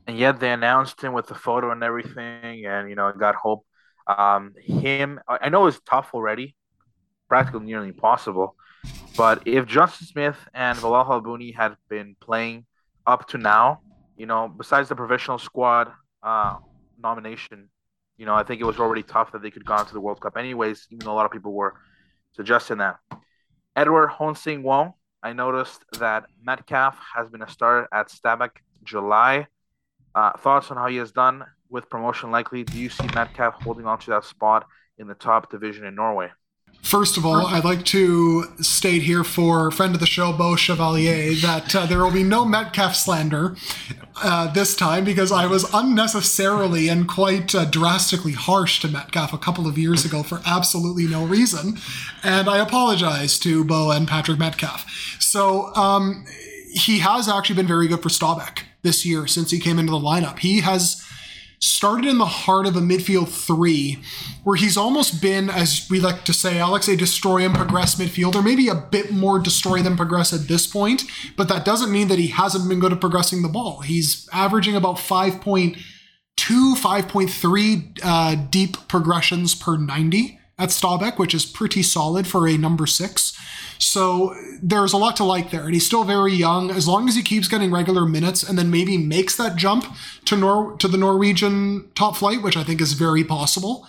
And 0.06 0.18
yet 0.18 0.40
they 0.40 0.51
announced 0.51 1.02
him 1.02 1.12
with 1.12 1.26
the 1.26 1.35
photo 1.35 1.70
and 1.70 1.82
everything, 1.82 2.66
and 2.66 2.89
you 2.89 2.94
know, 2.94 3.12
got 3.12 3.35
hope. 3.35 3.64
Um, 4.06 4.52
him, 4.62 5.20
I 5.26 5.48
know 5.48 5.66
it's 5.66 5.81
tough 5.89 6.10
already, 6.12 6.55
practically 7.28 7.64
nearly 7.64 7.89
impossible. 7.89 8.55
But 9.16 9.47
if 9.47 9.66
Justin 9.66 10.06
Smith 10.06 10.36
and 10.52 10.78
Bilal 10.81 11.22
had 11.56 11.76
been 11.89 12.16
playing 12.20 12.66
up 13.06 13.28
to 13.28 13.39
now, 13.39 13.81
you 14.16 14.26
know, 14.26 14.48
besides 14.48 14.89
the 14.89 14.94
professional 14.94 15.39
squad 15.39 15.90
uh, 16.22 16.56
nomination, 16.98 17.70
you 18.16 18.26
know, 18.26 18.35
I 18.35 18.43
think 18.43 18.60
it 18.60 18.64
was 18.64 18.78
already 18.78 19.02
tough 19.02 19.32
that 19.32 19.43
they 19.43 19.51
could 19.51 19.64
go 19.64 19.74
on 19.74 19.86
to 19.86 19.93
the 19.93 20.01
World 20.01 20.20
Cup 20.20 20.36
anyways, 20.36 20.86
even 20.90 21.05
though 21.05 21.12
a 21.12 21.14
lot 21.14 21.26
of 21.26 21.32
people 21.32 21.52
were 21.52 21.74
suggesting 22.32 22.78
that. 22.78 22.97
Edward 23.74 24.09
Honsing 24.09 24.62
Wong, 24.62 24.93
I 25.22 25.32
noticed 25.32 25.85
that 25.98 26.26
Metcalf 26.43 26.97
has 27.16 27.28
been 27.28 27.43
a 27.43 27.48
starter 27.48 27.89
at 27.93 28.09
Stabæk 28.09 28.51
July. 28.85 29.47
Uh, 30.15 30.32
thoughts 30.39 30.70
on 30.70 30.77
how 30.77 30.86
he 30.86 30.97
has 30.97 31.12
done 31.12 31.45
with 31.70 31.91
promotion 31.91 32.31
likely? 32.31 32.65
Do 32.65 32.78
you 32.78 32.89
see 32.89 33.07
Metcalf 33.15 33.62
holding 33.62 33.86
on 33.86 33.99
to 34.01 34.11
that 34.11 34.24
spot 34.24 34.66
in 34.99 35.09
the 35.09 35.15
top 35.15 35.51
division 35.51 35.85
in 35.85 35.95
Norway? 35.95 36.31
First 36.82 37.16
of 37.16 37.24
all, 37.24 37.47
I'd 37.47 37.65
like 37.65 37.85
to 37.86 38.45
state 38.61 39.03
here 39.03 39.24
for 39.24 39.70
friend 39.70 39.95
of 39.95 40.01
the 40.01 40.07
show, 40.07 40.32
Beau 40.32 40.55
Chevalier, 40.55 41.35
that 41.36 41.74
uh, 41.74 41.86
there 41.86 41.99
will 41.99 42.11
be 42.11 42.23
no 42.23 42.45
Metcalf 42.45 42.95
slander 42.95 43.57
uh, 44.23 44.53
this 44.53 44.77
time 44.77 45.03
because 45.03 45.32
I 45.32 45.47
was 45.47 45.65
unnecessarily 45.73 46.89
and 46.89 47.09
quite 47.09 47.55
uh, 47.55 47.65
drastically 47.65 48.32
harsh 48.32 48.81
to 48.81 48.89
Metcalf 48.89 49.32
a 49.32 49.39
couple 49.39 49.66
of 49.66 49.78
years 49.78 50.05
ago 50.05 50.23
for 50.23 50.43
absolutely 50.45 51.07
no 51.07 51.24
reason. 51.24 51.78
And 52.23 52.49
I 52.49 52.59
apologize 52.59 53.39
to 53.41 53.65
Beau 53.65 53.91
and 53.91 54.07
Patrick 54.07 54.39
Metcalf. 54.39 55.16
So, 55.20 55.74
um, 55.74 56.27
he 56.74 56.99
has 56.99 57.28
actually 57.28 57.57
been 57.57 57.69
very 57.69 57.89
good 57.89 58.03
for 58.03 58.09
Stabæk 58.09 58.65
this 58.85 59.05
year 59.05 59.27
since 59.27 59.51
he 59.51 59.59
came 59.59 59.81
into 59.81 59.90
the 59.90 59.98
lineup. 59.98 60.39
He 60.39 60.61
has 60.61 61.05
started 61.59 62.06
in 62.06 62.19
the 62.19 62.27
heart 62.27 62.66
of 62.66 62.77
a 62.77 62.81
midfield 62.81 63.28
three, 63.28 63.98
where 64.44 64.56
he's 64.56 64.77
almost 64.77 65.20
been, 65.23 65.48
as 65.48 65.86
we 65.90 65.98
like 65.98 66.24
to 66.24 66.32
say, 66.32 66.59
Alex, 66.59 66.86
a 66.89 66.97
destroy 66.97 67.44
and 67.44 67.55
progress 67.55 67.94
midfielder, 67.97 68.44
maybe 68.44 68.69
a 68.69 68.74
bit 68.74 69.11
more 69.11 69.39
destroy 69.39 69.81
than 69.81 69.97
progress 69.97 70.32
at 70.32 70.47
this 70.47 70.66
point, 70.66 71.05
but 71.36 71.48
that 71.48 71.65
doesn't 71.65 71.90
mean 71.90 72.09
that 72.09 72.19
he 72.19 72.28
hasn't 72.28 72.69
been 72.69 72.81
good 72.81 72.93
at 72.93 73.01
progressing 73.01 73.43
the 73.43 73.48
ball. 73.48 73.81
He's 73.81 74.28
averaging 74.32 74.77
about 74.77 74.97
5.2, 74.97 75.77
5.3 76.36 77.98
uh, 78.02 78.35
deep 78.51 78.77
progressions 78.86 79.55
per 79.55 79.77
90 79.78 80.39
at 80.59 80.68
Stabæk, 80.68 81.18
which 81.18 81.35
is 81.35 81.44
pretty 81.44 81.82
solid 81.82 82.26
for 82.26 82.47
a 82.47 82.56
number 82.56 82.86
six. 82.86 83.39
So 83.78 84.35
there's 84.62 84.93
a 84.93 84.97
lot 84.97 85.16
to 85.16 85.24
like 85.24 85.51
there, 85.51 85.64
and 85.64 85.74
he's 85.74 85.86
still 85.86 86.05
very 86.05 86.32
young. 86.32 86.70
As 86.70 86.86
long 86.86 87.09
as 87.09 87.16
he 87.16 87.22
keeps 87.22 87.48
getting 87.48 87.72
regular 87.72 88.06
minutes 88.06 88.43
and 88.43 88.56
then 88.56 88.70
maybe 88.70 88.97
makes 88.97 89.36
that 89.36 89.56
jump 89.56 89.85
to 90.26 90.36
Nor 90.36 90.76
to 90.76 90.89
the 90.89 90.97
Norwegian 90.97 91.90
top 91.94 92.16
flight, 92.16 92.43
which 92.43 92.56
I 92.56 92.64
think 92.64 92.81
is 92.81 92.93
very 92.93 93.24
possible, 93.24 93.86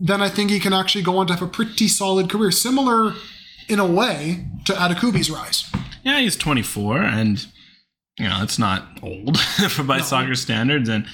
then 0.00 0.22
I 0.22 0.28
think 0.28 0.50
he 0.50 0.58
can 0.58 0.72
actually 0.72 1.04
go 1.04 1.18
on 1.18 1.26
to 1.26 1.34
have 1.34 1.42
a 1.42 1.46
pretty 1.46 1.88
solid 1.88 2.30
career, 2.30 2.50
similar 2.50 3.14
in 3.68 3.78
a 3.78 3.86
way 3.86 4.46
to 4.64 4.72
Adekugbe's 4.72 5.30
rise. 5.30 5.70
Yeah, 6.02 6.18
he's 6.20 6.36
24, 6.36 6.98
and 7.02 7.46
you 8.18 8.28
know 8.28 8.40
it's 8.42 8.58
not 8.58 8.98
old 9.02 9.38
for 9.38 9.82
by 9.84 10.00
soccer 10.00 10.34
standards. 10.34 10.88
And 10.88 11.06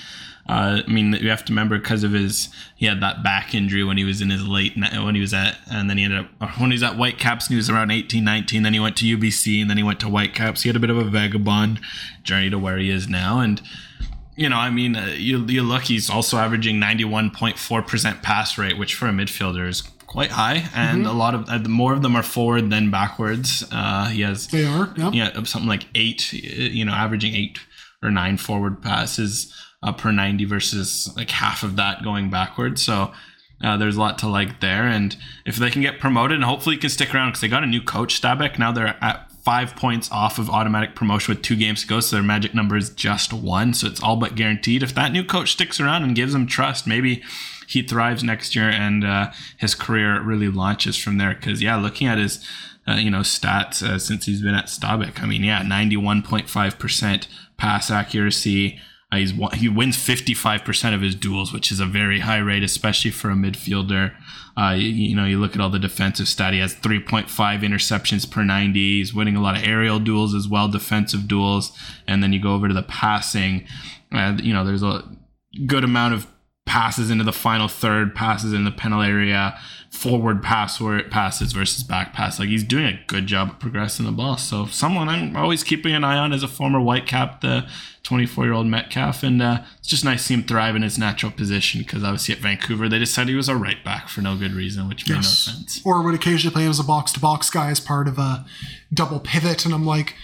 uh, 0.48 0.80
I 0.86 0.90
mean, 0.90 1.12
you 1.12 1.28
have 1.28 1.44
to 1.44 1.52
remember 1.52 1.78
because 1.78 2.04
of 2.04 2.12
his 2.12 2.48
he 2.74 2.86
had 2.86 3.02
that 3.02 3.22
back 3.22 3.54
injury 3.54 3.84
when 3.84 3.98
he 3.98 4.04
was 4.04 4.22
in 4.22 4.30
his 4.30 4.46
late 4.46 4.74
when 4.76 5.14
he 5.14 5.20
was 5.20 5.34
at, 5.34 5.58
and 5.70 5.90
then 5.90 5.98
he 5.98 6.04
ended 6.04 6.20
up 6.20 6.58
when 6.58 6.70
he 6.70 6.74
was 6.74 6.82
at 6.82 6.94
Whitecaps 6.96 7.46
and 7.46 7.50
he 7.52 7.56
was 7.56 7.68
around 7.68 7.90
18, 7.90 8.24
19. 8.24 8.62
Then 8.62 8.72
he 8.72 8.80
went 8.80 8.96
to 8.98 9.04
UBC, 9.04 9.60
and 9.60 9.68
then 9.68 9.76
he 9.76 9.82
went 9.82 10.00
to 10.00 10.06
Whitecaps. 10.06 10.62
He 10.62 10.68
had 10.68 10.76
a 10.76 10.80
bit 10.80 10.90
of 10.90 10.96
a 10.96 11.04
vagabond 11.04 11.80
journey 12.22 12.48
to 12.48 12.58
where 12.58 12.78
he 12.78 12.88
is 12.88 13.08
now, 13.08 13.40
and 13.40 13.60
you 14.36 14.48
know, 14.48 14.56
I 14.56 14.70
mean, 14.70 14.96
uh, 14.96 15.14
you 15.16 15.44
you 15.46 15.62
look, 15.62 15.82
he's 15.82 16.08
also 16.08 16.38
averaging 16.38 16.80
91.4% 16.80 18.22
pass 18.22 18.56
rate, 18.56 18.78
which 18.78 18.94
for 18.94 19.06
a 19.06 19.12
midfielder 19.12 19.68
is 19.68 19.82
quite 20.06 20.30
high, 20.30 20.70
and 20.74 21.06
a 21.06 21.12
lot 21.12 21.34
of 21.34 21.48
uh, 21.50 21.58
more 21.68 21.92
of 21.92 22.00
them 22.00 22.16
are 22.16 22.22
forward 22.22 22.70
than 22.70 22.90
backwards. 22.90 23.64
Uh, 23.70 24.06
he 24.06 24.22
has 24.22 24.46
They 24.46 24.64
are, 24.64 24.94
yeah. 24.96 25.10
yeah, 25.12 25.42
something 25.42 25.68
like 25.68 25.88
eight, 25.94 26.32
you 26.32 26.86
know, 26.86 26.92
averaging 26.92 27.34
eight 27.34 27.58
or 28.02 28.10
nine 28.10 28.38
forward 28.38 28.80
passes 28.80 29.52
uh, 29.82 29.92
per 29.92 30.12
90 30.12 30.44
versus 30.44 31.12
like 31.16 31.30
half 31.30 31.62
of 31.62 31.76
that 31.76 32.02
going 32.02 32.30
backwards. 32.30 32.82
So 32.82 33.12
uh, 33.62 33.76
there's 33.76 33.96
a 33.96 34.00
lot 34.00 34.18
to 34.18 34.28
like 34.28 34.60
there. 34.60 34.84
And 34.84 35.16
if 35.44 35.56
they 35.56 35.70
can 35.70 35.82
get 35.82 36.00
promoted 36.00 36.36
and 36.36 36.44
hopefully 36.44 36.76
can 36.76 36.90
stick 36.90 37.14
around 37.14 37.30
because 37.30 37.40
they 37.40 37.48
got 37.48 37.64
a 37.64 37.66
new 37.66 37.82
coach, 37.82 38.20
Stabæk. 38.20 38.58
Now 38.58 38.72
they're 38.72 38.96
at 39.02 39.30
five 39.42 39.74
points 39.76 40.10
off 40.12 40.38
of 40.38 40.50
automatic 40.50 40.94
promotion 40.94 41.34
with 41.34 41.42
two 41.42 41.56
games 41.56 41.82
to 41.82 41.88
go. 41.88 42.00
So 42.00 42.16
their 42.16 42.22
magic 42.22 42.54
number 42.54 42.76
is 42.76 42.90
just 42.90 43.32
one. 43.32 43.74
So 43.74 43.86
it's 43.86 44.02
all 44.02 44.16
but 44.16 44.34
guaranteed. 44.34 44.82
If 44.82 44.94
that 44.94 45.12
new 45.12 45.24
coach 45.24 45.52
sticks 45.52 45.80
around 45.80 46.02
and 46.02 46.14
gives 46.14 46.32
them 46.32 46.46
trust, 46.46 46.86
maybe 46.86 47.22
he 47.66 47.82
thrives 47.82 48.24
next 48.24 48.54
year 48.54 48.68
and 48.68 49.04
uh, 49.04 49.30
his 49.56 49.74
career 49.74 50.20
really 50.22 50.48
launches 50.48 50.96
from 50.96 51.18
there. 51.18 51.34
Because, 51.34 51.62
yeah, 51.62 51.76
looking 51.76 52.06
at 52.06 52.18
his 52.18 52.44
uh, 52.88 52.94
you 52.94 53.10
know, 53.10 53.20
stats 53.20 53.82
uh, 53.82 53.98
since 53.98 54.24
he's 54.24 54.40
been 54.40 54.54
at 54.54 54.66
Stabæk. 54.66 55.20
I 55.22 55.26
mean, 55.26 55.44
yeah, 55.44 55.62
91.5% 55.62 57.28
pass 57.58 57.90
accuracy. 57.90 58.80
Uh, 59.10 59.16
he's 59.16 59.32
he 59.54 59.68
wins 59.68 59.96
55% 59.96 60.94
of 60.94 61.00
his 61.00 61.14
duels, 61.14 61.52
which 61.52 61.72
is 61.72 61.80
a 61.80 61.86
very 61.86 62.20
high 62.20 62.38
rate, 62.38 62.62
especially 62.62 63.10
for 63.10 63.30
a 63.30 63.34
midfielder. 63.34 64.14
Uh, 64.56 64.72
you, 64.72 64.88
you, 64.88 65.16
know, 65.16 65.24
you 65.24 65.38
look 65.38 65.54
at 65.54 65.60
all 65.60 65.70
the 65.70 65.78
defensive 65.78 66.28
stat. 66.28 66.52
He 66.52 66.58
has 66.58 66.74
3.5 66.74 67.28
interceptions 67.28 68.28
per 68.28 68.42
90. 68.42 68.98
He's 68.98 69.14
winning 69.14 69.36
a 69.36 69.40
lot 69.40 69.56
of 69.56 69.62
aerial 69.62 69.98
duels 70.00 70.34
as 70.34 70.48
well, 70.48 70.68
defensive 70.68 71.28
duels. 71.28 71.72
And 72.06 72.22
then 72.22 72.32
you 72.32 72.42
go 72.42 72.54
over 72.54 72.68
to 72.68 72.74
the 72.74 72.82
passing. 72.82 73.66
Uh, 74.12 74.36
you 74.42 74.52
know, 74.52 74.64
there's 74.64 74.82
a 74.82 75.04
good 75.66 75.84
amount 75.84 76.14
of 76.14 76.26
passes 76.66 77.10
into 77.10 77.24
the 77.24 77.32
final 77.32 77.68
third, 77.68 78.14
passes 78.14 78.52
in 78.52 78.64
the 78.64 78.70
penalty 78.70 79.08
area, 79.08 79.58
forward 79.98 80.44
pass 80.44 80.80
where 80.80 80.96
it 80.96 81.10
passes 81.10 81.52
versus 81.52 81.82
back 81.82 82.12
pass. 82.12 82.38
Like 82.38 82.48
he's 82.48 82.62
doing 82.62 82.86
a 82.86 83.00
good 83.08 83.26
job 83.26 83.50
of 83.50 83.58
progressing 83.58 84.06
the 84.06 84.12
ball. 84.12 84.36
So 84.36 84.66
someone 84.66 85.08
I'm 85.08 85.36
always 85.36 85.64
keeping 85.64 85.92
an 85.92 86.04
eye 86.04 86.16
on 86.16 86.32
is 86.32 86.44
a 86.44 86.48
former 86.48 86.78
Whitecap, 86.78 87.40
the 87.40 87.68
24 88.04 88.44
year 88.44 88.52
old 88.52 88.68
Metcalf, 88.68 89.24
and 89.24 89.42
uh, 89.42 89.62
it's 89.80 89.88
just 89.88 90.04
nice 90.04 90.20
to 90.20 90.26
see 90.28 90.34
him 90.34 90.44
thrive 90.44 90.76
in 90.76 90.82
his 90.82 90.98
natural 90.98 91.32
position 91.32 91.80
because 91.80 92.04
obviously 92.04 92.32
at 92.32 92.40
Vancouver 92.40 92.88
they 92.88 93.00
decided 93.00 93.30
he 93.30 93.34
was 93.34 93.48
a 93.48 93.56
right 93.56 93.84
back 93.84 94.08
for 94.08 94.20
no 94.20 94.36
good 94.36 94.52
reason, 94.52 94.88
which 94.88 95.08
made 95.08 95.16
no 95.16 95.22
sense. 95.22 95.80
Or 95.84 96.00
would 96.04 96.14
occasionally 96.14 96.54
play 96.54 96.62
him 96.62 96.70
as 96.70 96.78
a 96.78 96.84
box 96.84 97.10
to 97.12 97.20
box 97.20 97.50
guy 97.50 97.70
as 97.70 97.80
part 97.80 98.06
of 98.06 98.18
a 98.18 98.46
double 98.94 99.18
pivot, 99.18 99.64
and 99.64 99.74
I'm 99.74 99.84
like 99.84 100.14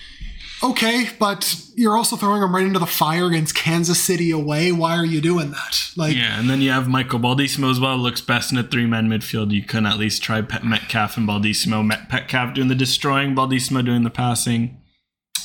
okay, 0.63 1.09
but 1.19 1.61
you're 1.75 1.97
also 1.97 2.17
throwing 2.17 2.43
him 2.43 2.55
right 2.55 2.67
into 2.67 2.79
the 2.79 2.87
fire 2.87 3.27
against 3.27 3.55
Kansas 3.55 4.03
City 4.03 4.31
away. 4.31 4.73
Why 4.73 4.97
are 4.97 5.05
you 5.05 5.21
doing 5.21 5.51
that? 5.51 5.91
Like, 5.97 6.17
yeah, 6.17 6.39
and 6.39 6.49
then 6.49 6.61
you 6.61 6.71
have 6.71 6.89
Michael 6.89 7.19
Baldisimo 7.19 7.71
as 7.71 7.81
well. 7.81 7.97
Looks 7.97 8.21
best 8.21 8.53
in 8.53 8.59
a 8.59 8.63
three 8.63 8.87
man 8.87 9.09
midfield. 9.09 9.51
You 9.51 9.63
couldn't 9.63 9.87
at 9.87 9.99
least 9.99 10.23
try 10.23 10.43
Pet 10.43 10.65
Metcalf 10.65 11.17
and 11.17 11.29
Baldisimo. 11.29 11.85
Met 11.85 12.13
Metcalf 12.13 12.55
doing 12.55 12.69
the 12.69 12.75
destroying, 12.75 13.35
Baldisimo 13.35 13.85
doing 13.85 14.03
the 14.03 14.11
passing. 14.11 14.81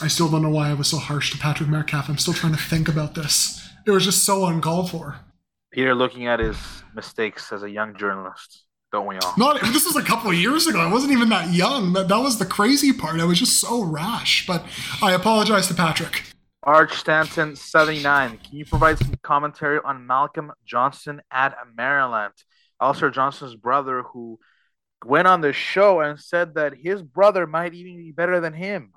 I 0.01 0.07
still 0.07 0.29
don't 0.29 0.43
know 0.43 0.49
why 0.49 0.69
I 0.69 0.73
was 0.73 0.87
so 0.87 0.97
harsh 0.97 1.31
to 1.31 1.37
Patrick 1.37 1.69
Metcalf. 1.69 2.09
I'm 2.09 2.17
still 2.17 2.33
trying 2.33 2.53
to 2.53 2.59
think 2.59 2.87
about 2.87 3.15
this. 3.15 3.67
It 3.85 3.91
was 3.91 4.05
just 4.05 4.23
so 4.23 4.45
uncalled 4.45 4.91
for. 4.91 5.19
Peter 5.71 5.93
looking 5.93 6.25
at 6.27 6.39
his 6.39 6.57
mistakes 6.95 7.51
as 7.51 7.63
a 7.63 7.69
young 7.69 7.95
journalist 7.95 8.65
don't 8.91 9.05
we 9.05 9.17
all? 9.17 9.33
Not 9.37 9.61
this 9.61 9.85
was 9.85 9.95
a 9.95 10.01
couple 10.01 10.31
of 10.31 10.35
years 10.35 10.67
ago. 10.67 10.79
I 10.79 10.91
wasn't 10.91 11.11
even 11.11 11.29
that 11.29 11.53
young. 11.53 11.93
That 11.93 12.07
that 12.07 12.19
was 12.19 12.39
the 12.39 12.45
crazy 12.45 12.91
part. 12.91 13.19
I 13.19 13.25
was 13.25 13.39
just 13.39 13.59
so 13.59 13.83
rash. 13.83 14.47
But 14.47 14.65
I 15.01 15.13
apologize 15.13 15.67
to 15.67 15.73
Patrick. 15.73 16.23
Arch 16.63 16.93
Stanton 16.93 17.55
seventy 17.55 18.01
nine. 18.01 18.37
Can 18.37 18.57
you 18.57 18.65
provide 18.65 18.97
some 18.97 19.13
commentary 19.21 19.79
on 19.83 20.07
Malcolm 20.07 20.51
Johnston 20.65 21.21
at 21.31 21.55
Maryland? 21.75 22.33
Alistair 22.81 23.09
Johnston's 23.09 23.55
brother, 23.55 24.03
who 24.03 24.39
went 25.05 25.27
on 25.27 25.41
the 25.41 25.53
show 25.53 26.01
and 26.01 26.19
said 26.19 26.55
that 26.55 26.73
his 26.75 27.01
brother 27.01 27.45
might 27.45 27.73
even 27.73 27.97
be 27.97 28.11
better 28.11 28.39
than 28.39 28.53
him. 28.53 28.91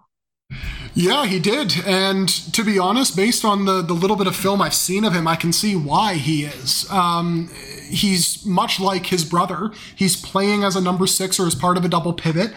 Yeah, 0.94 1.26
he 1.26 1.38
did. 1.38 1.74
And 1.86 2.28
to 2.28 2.62
be 2.62 2.78
honest, 2.78 3.16
based 3.16 3.44
on 3.44 3.64
the, 3.64 3.80
the 3.82 3.94
little 3.94 4.16
bit 4.16 4.26
of 4.26 4.36
film 4.36 4.60
I've 4.60 4.74
seen 4.74 5.04
of 5.04 5.14
him, 5.14 5.26
I 5.26 5.36
can 5.36 5.52
see 5.52 5.74
why 5.74 6.14
he 6.14 6.44
is. 6.44 6.90
Um, 6.90 7.48
he's 7.88 8.44
much 8.44 8.78
like 8.78 9.06
his 9.06 9.24
brother. 9.24 9.70
He's 9.96 10.16
playing 10.16 10.64
as 10.64 10.76
a 10.76 10.80
number 10.80 11.06
six 11.06 11.40
or 11.40 11.46
as 11.46 11.54
part 11.54 11.76
of 11.76 11.84
a 11.84 11.88
double 11.88 12.12
pivot. 12.12 12.52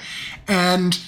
And 0.47 0.99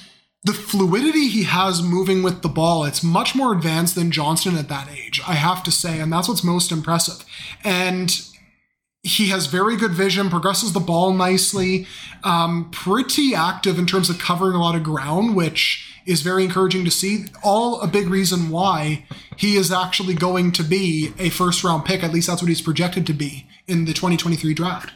the 0.43 0.53
fluidity 0.53 1.27
he 1.27 1.43
has 1.43 1.81
moving 1.81 2.23
with 2.23 2.41
the 2.41 2.49
ball, 2.49 2.85
it's 2.85 3.03
much 3.03 3.35
more 3.35 3.53
advanced 3.53 3.95
than 3.95 4.11
Johnston 4.11 4.55
at 4.55 4.69
that 4.69 4.89
age, 4.89 5.21
I 5.27 5.33
have 5.33 5.63
to 5.63 5.71
say. 5.71 5.99
And 5.99 6.11
that's 6.11 6.29
what's 6.29 6.43
most 6.43 6.71
impressive. 6.71 7.25
And 7.63 8.21
he 9.03 9.29
has 9.29 9.47
very 9.47 9.75
good 9.75 9.91
vision, 9.91 10.29
progresses 10.29 10.73
the 10.73 10.79
ball 10.79 11.13
nicely, 11.13 11.87
um, 12.23 12.69
pretty 12.71 13.33
active 13.35 13.77
in 13.77 13.85
terms 13.85 14.09
of 14.09 14.19
covering 14.19 14.55
a 14.55 14.61
lot 14.61 14.75
of 14.75 14.83
ground, 14.83 15.35
which 15.35 15.96
is 16.07 16.21
very 16.21 16.43
encouraging 16.43 16.85
to 16.85 16.91
see. 16.91 17.25
All 17.43 17.81
a 17.81 17.87
big 17.87 18.07
reason 18.07 18.49
why 18.49 19.05
he 19.35 19.57
is 19.57 19.71
actually 19.71 20.15
going 20.15 20.51
to 20.53 20.63
be 20.63 21.13
a 21.19 21.29
first 21.29 21.63
round 21.63 21.85
pick. 21.85 22.03
At 22.03 22.11
least 22.11 22.27
that's 22.27 22.41
what 22.41 22.49
he's 22.49 22.61
projected 22.61 23.05
to 23.07 23.13
be 23.13 23.45
in 23.67 23.85
the 23.85 23.93
2023 23.93 24.53
draft. 24.53 24.93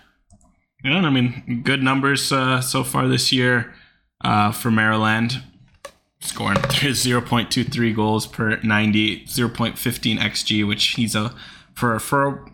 Yeah, 0.84 0.98
I 0.98 1.10
mean, 1.10 1.62
good 1.64 1.84
numbers 1.84 2.32
uh, 2.32 2.62
so 2.62 2.84
far 2.84 3.08
this 3.08 3.32
year 3.32 3.74
uh, 4.24 4.52
for 4.52 4.72
Maryland. 4.72 5.44
Scoring 6.22 6.58
0.23 6.58 7.96
goals 7.96 8.28
per 8.28 8.60
90, 8.62 9.26
0.15 9.26 10.20
xG, 10.20 10.68
which 10.68 10.86
he's 10.90 11.16
a 11.16 11.34
for 11.74 12.00
for 12.00 12.46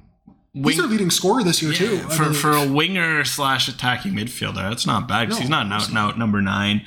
Wing, 0.54 0.64
he's 0.64 0.78
their 0.78 0.88
leading 0.88 1.12
scorer 1.12 1.44
this 1.44 1.62
year 1.62 1.72
yeah, 1.74 1.78
too. 1.78 1.98
For 2.10 2.34
for 2.34 2.52
a 2.54 2.68
winger 2.68 3.24
slash 3.26 3.68
attacking 3.68 4.14
midfielder, 4.14 4.70
that's 4.70 4.88
not 4.88 5.08
bad. 5.08 5.30
No, 5.30 5.36
he's 5.36 5.50
not 5.50 5.72
out 5.72 5.90
and 5.90 5.98
out 5.98 6.18
number 6.18 6.42
nine. 6.42 6.86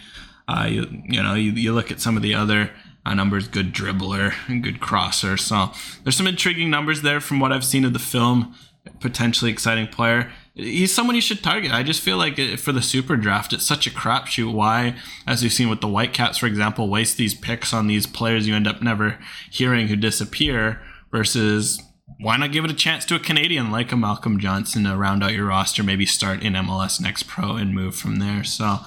Uh, 0.50 0.66
you, 0.66 1.02
you 1.04 1.22
know, 1.22 1.34
you, 1.34 1.52
you 1.52 1.72
look 1.72 1.90
at 1.90 2.00
some 2.00 2.16
of 2.16 2.22
the 2.22 2.34
other 2.34 2.70
uh, 3.06 3.14
numbers, 3.14 3.46
good 3.46 3.72
dribbler 3.72 4.34
and 4.48 4.62
good 4.62 4.80
crosser. 4.80 5.36
So 5.36 5.70
there's 6.02 6.16
some 6.16 6.26
intriguing 6.26 6.70
numbers 6.70 7.02
there 7.02 7.20
from 7.20 7.38
what 7.38 7.52
I've 7.52 7.64
seen 7.64 7.84
of 7.84 7.92
the 7.92 7.98
film. 7.98 8.54
Potentially 8.98 9.50
exciting 9.50 9.86
player. 9.86 10.32
He's 10.54 10.92
someone 10.92 11.14
you 11.14 11.22
should 11.22 11.42
target. 11.42 11.70
I 11.70 11.82
just 11.82 12.00
feel 12.00 12.16
like 12.16 12.38
for 12.58 12.72
the 12.72 12.82
super 12.82 13.16
draft, 13.16 13.52
it's 13.52 13.66
such 13.66 13.86
a 13.86 13.90
crapshoot. 13.90 14.52
Why, 14.52 14.96
as 15.26 15.42
we've 15.42 15.52
seen 15.52 15.68
with 15.68 15.82
the 15.82 15.88
Whitecaps, 15.88 16.38
for 16.38 16.46
example, 16.46 16.88
waste 16.88 17.16
these 17.16 17.34
picks 17.34 17.72
on 17.72 17.86
these 17.86 18.06
players 18.06 18.48
you 18.48 18.54
end 18.54 18.66
up 18.66 18.82
never 18.82 19.18
hearing 19.50 19.88
who 19.88 19.96
disappear 19.96 20.80
versus 21.12 21.80
why 22.18 22.36
not 22.36 22.52
give 22.52 22.64
it 22.64 22.70
a 22.70 22.74
chance 22.74 23.04
to 23.06 23.14
a 23.14 23.20
Canadian 23.20 23.70
like 23.70 23.92
a 23.92 23.96
Malcolm 23.96 24.40
Johnston 24.40 24.84
to 24.84 24.96
round 24.96 25.22
out 25.22 25.32
your 25.32 25.46
roster, 25.46 25.82
maybe 25.82 26.06
start 26.06 26.42
in 26.42 26.54
MLS 26.54 27.00
Next 27.00 27.24
Pro 27.24 27.56
and 27.56 27.74
move 27.74 27.94
from 27.94 28.18
there. 28.18 28.42
So 28.42 28.80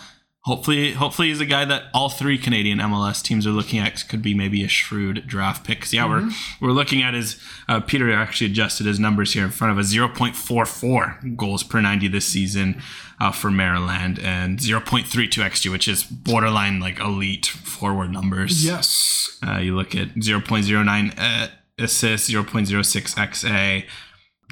hopefully 0.44 0.91
hopefully 0.91 1.30
he's 1.30 1.40
a 1.40 1.45
guy 1.45 1.65
that 1.65 1.84
all 1.94 2.10
three 2.10 2.38
Canadian 2.38 2.80
MLS 2.80 3.22
teams 3.22 3.48
are 3.48 3.52
looking 3.52 3.80
at 3.80 4.07
could 4.07 4.22
be 4.22 4.34
maybe 4.34 4.64
a 4.64 4.68
shrewd 4.68 5.26
draft 5.26 5.65
pick. 5.65 5.82
Cause 5.82 5.94
yeah, 5.94 6.06
mm-hmm. 6.06 6.30
we're 6.61 6.70
we're 6.70 6.74
looking 6.74 7.02
at 7.02 7.14
his 7.14 7.41
uh, 7.68 7.80
Peter 7.80 8.11
actually 8.11 8.52
adjusted 8.52 8.86
his 8.86 8.99
numbers 8.99 9.34
here 9.34 9.45
in 9.45 9.52
front 9.52 9.72
of 9.72 9.78
a 9.78 9.82
0.44 9.82 11.38
goals 11.38 11.64
per 11.64 11.82
90 11.82 12.07
this 12.10 12.26
season 12.26 12.82
uh, 13.20 13.32
for 13.32 13.49
Maryland 13.49 14.20
and 14.20 14.60
0.32 14.60 15.30
xG, 15.30 15.72
which 15.72 15.88
is 15.88 16.03
borderline 16.03 16.80
like 16.80 16.99
elite 16.99 17.45
forward 17.45 18.11
numbers. 18.11 18.65
Yes. 18.65 19.40
Uh, 19.45 19.60
you 19.60 19.76
look 19.76 19.95
at 19.95 20.15
0.09 20.15 21.14
uh, 21.18 21.48
assists, 21.80 22.30
0.06 22.30 23.15
XA, 23.15 23.86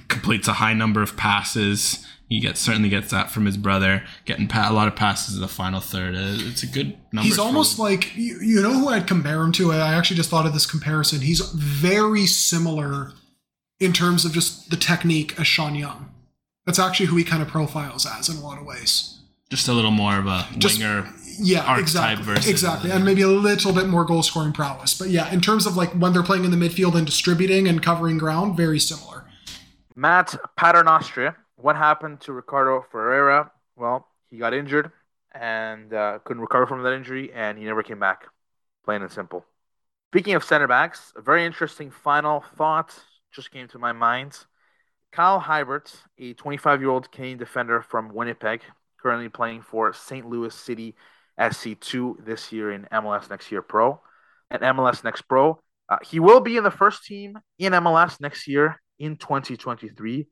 completes 0.07 0.47
a 0.47 0.53
high 0.53 0.73
number 0.73 1.01
of 1.01 1.18
passes 1.18 2.05
he 2.32 2.40
gets 2.40 2.62
certainly 2.62 2.88
gets 2.88 3.12
that 3.12 3.30
from 3.30 3.45
his 3.45 3.58
brother, 3.58 4.03
getting 4.24 4.48
pa- 4.48 4.70
a 4.70 4.72
lot 4.72 4.88
of 4.88 4.95
passes 4.95 5.36
in 5.36 5.41
the 5.41 5.49
final 5.49 5.82
third. 5.82 6.16
Uh, 6.16 6.38
it's 6.48 6.64
a 6.64 6.66
good 6.66 6.98
number. 7.12 7.28
He's 7.28 7.38
almost 7.38 7.78
him. 7.78 7.84
like 7.84 8.16
you, 8.16 8.40
you 8.40 8.62
know 8.62 8.72
who 8.72 8.88
I'd 8.88 9.06
compare 9.06 9.41
him 9.41 9.52
to. 9.52 9.74
I 9.74 9.94
actually 9.94 10.16
just 10.16 10.30
thought 10.30 10.45
of 10.45 10.53
this 10.53 10.66
comparison. 10.66 11.20
He's 11.20 11.41
very 11.52 12.26
similar 12.26 13.12
in 13.82 13.91
terms 13.91 14.24
of 14.24 14.32
just 14.32 14.70
the 14.70 14.78
technique 14.78 15.38
as 15.38 15.45
Sean 15.45 15.76
Young. 15.76 16.10
That's 16.66 16.80
actually 16.80 17.08
who 17.08 17.18
he 17.18 17.26
kind 17.26 17.41
of 17.41 17.49
profiles 17.49 18.06
as 18.06 18.30
in 18.30 18.38
a 18.38 18.40
lot 18.40 18.58
of 18.58 18.66
ways. 18.66 19.20
Just 19.49 19.68
a 19.68 19.74
little 19.74 19.91
more 19.91 20.18
of 20.18 20.26
a 20.26 20.48
just, 20.58 20.80
winger. 20.80 21.10
Yeah, 21.38 21.78
exactly. 21.78 22.34
Exactly. 22.49 22.91
And 22.91 23.03
maybe 23.03 23.24
a 23.24 23.28
little 23.28 23.74
bit 23.74 23.88
more 23.88 24.06
goal 24.06 24.24
scoring 24.24 24.53
prowess. 24.53 24.98
But 24.98 25.10
yeah, 25.10 25.30
in 25.34 25.41
terms 25.41 25.66
of 25.66 25.76
like 25.76 25.91
when 25.91 26.14
they're 26.14 26.24
playing 26.24 26.45
in 26.45 26.52
the 26.52 26.56
midfield 26.56 26.95
and 26.95 27.06
distributing 27.06 27.68
and 27.68 27.84
covering 27.84 28.18
ground, 28.18 28.56
very 28.56 28.80
similar. 28.80 29.26
Matt 29.98 30.34
Paternostre 30.58 31.36
what 31.61 31.75
happened 31.75 32.21
to 32.21 32.33
Ricardo 32.33 32.85
Ferreira? 32.91 33.51
Well, 33.75 34.07
he 34.29 34.38
got 34.38 34.53
injured 34.53 34.91
and 35.33 35.93
uh, 35.93 36.19
couldn't 36.23 36.41
recover 36.41 36.67
from 36.67 36.83
that 36.83 36.93
injury, 36.93 37.31
and 37.33 37.57
he 37.57 37.65
never 37.65 37.83
came 37.83 37.99
back. 37.99 38.25
Plain 38.83 39.01
and 39.01 39.11
simple. 39.11 39.45
Speaking 40.11 40.35
of 40.35 40.43
center 40.43 40.67
backs, 40.67 41.13
a 41.15 41.21
very 41.21 41.45
interesting 41.45 41.89
final 41.89 42.43
thought 42.57 42.93
just 43.31 43.51
came 43.51 43.67
to 43.69 43.79
my 43.79 43.93
mind. 43.93 44.38
Kyle 45.11 45.39
Hiebert, 45.39 45.93
a 46.17 46.33
25 46.33 46.81
year 46.81 46.89
old 46.89 47.11
Canadian 47.11 47.38
defender 47.38 47.81
from 47.81 48.13
Winnipeg, 48.13 48.61
currently 49.01 49.29
playing 49.29 49.61
for 49.61 49.93
St. 49.93 50.25
Louis 50.25 50.53
City 50.53 50.95
SC2 51.39 52.25
this 52.25 52.51
year 52.51 52.71
in 52.71 52.88
MLS 52.91 53.29
Next 53.29 53.51
Year 53.51 53.61
Pro 53.61 54.01
and 54.49 54.61
MLS 54.61 55.03
Next 55.03 55.23
Pro. 55.23 55.59
Uh, 55.89 55.97
he 56.03 56.19
will 56.19 56.39
be 56.39 56.57
in 56.57 56.63
the 56.63 56.71
first 56.71 57.03
team 57.03 57.39
in 57.57 57.73
MLS 57.73 58.19
next 58.21 58.47
year 58.47 58.81
in 58.99 59.17
2023. 59.17 60.27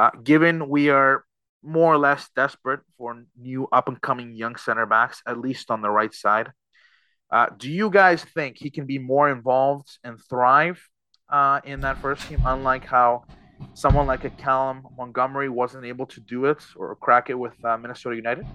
Uh, 0.00 0.10
given 0.24 0.66
we 0.70 0.88
are 0.88 1.24
more 1.62 1.92
or 1.92 1.98
less 1.98 2.30
desperate 2.34 2.80
for 2.96 3.22
new 3.38 3.68
up 3.70 3.86
and 3.86 4.00
coming 4.00 4.32
young 4.32 4.56
center 4.56 4.86
backs, 4.86 5.20
at 5.26 5.36
least 5.36 5.70
on 5.70 5.82
the 5.82 5.90
right 5.90 6.14
side, 6.14 6.48
uh, 7.30 7.48
do 7.58 7.70
you 7.70 7.90
guys 7.90 8.24
think 8.24 8.56
he 8.56 8.70
can 8.70 8.86
be 8.86 8.98
more 8.98 9.28
involved 9.30 9.98
and 10.02 10.18
thrive 10.30 10.80
uh, 11.28 11.60
in 11.64 11.80
that 11.80 11.98
first 11.98 12.26
team, 12.28 12.40
unlike 12.46 12.86
how 12.86 13.24
someone 13.74 14.06
like 14.06 14.24
a 14.24 14.30
Callum 14.30 14.86
Montgomery 14.96 15.50
wasn't 15.50 15.84
able 15.84 16.06
to 16.06 16.20
do 16.20 16.46
it 16.46 16.64
or 16.76 16.96
crack 16.96 17.28
it 17.28 17.34
with 17.34 17.62
uh, 17.62 17.76
Minnesota 17.76 18.16
United? 18.16 18.46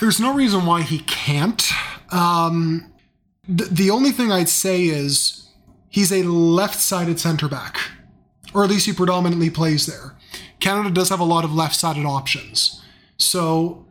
There's 0.00 0.18
no 0.18 0.32
reason 0.32 0.64
why 0.64 0.80
he 0.80 1.00
can't. 1.00 1.62
Um, 2.10 2.90
th- 3.46 3.68
the 3.68 3.90
only 3.90 4.12
thing 4.12 4.32
I'd 4.32 4.48
say 4.48 4.84
is 4.84 5.50
he's 5.90 6.10
a 6.10 6.22
left 6.22 6.80
sided 6.80 7.20
center 7.20 7.48
back, 7.48 7.76
or 8.54 8.64
at 8.64 8.70
least 8.70 8.86
he 8.86 8.94
predominantly 8.94 9.50
plays 9.50 9.84
there. 9.84 10.14
Canada 10.68 10.90
does 10.90 11.08
have 11.08 11.20
a 11.20 11.24
lot 11.24 11.44
of 11.44 11.54
left 11.54 11.74
sided 11.74 12.04
options. 12.04 12.82
So 13.16 13.86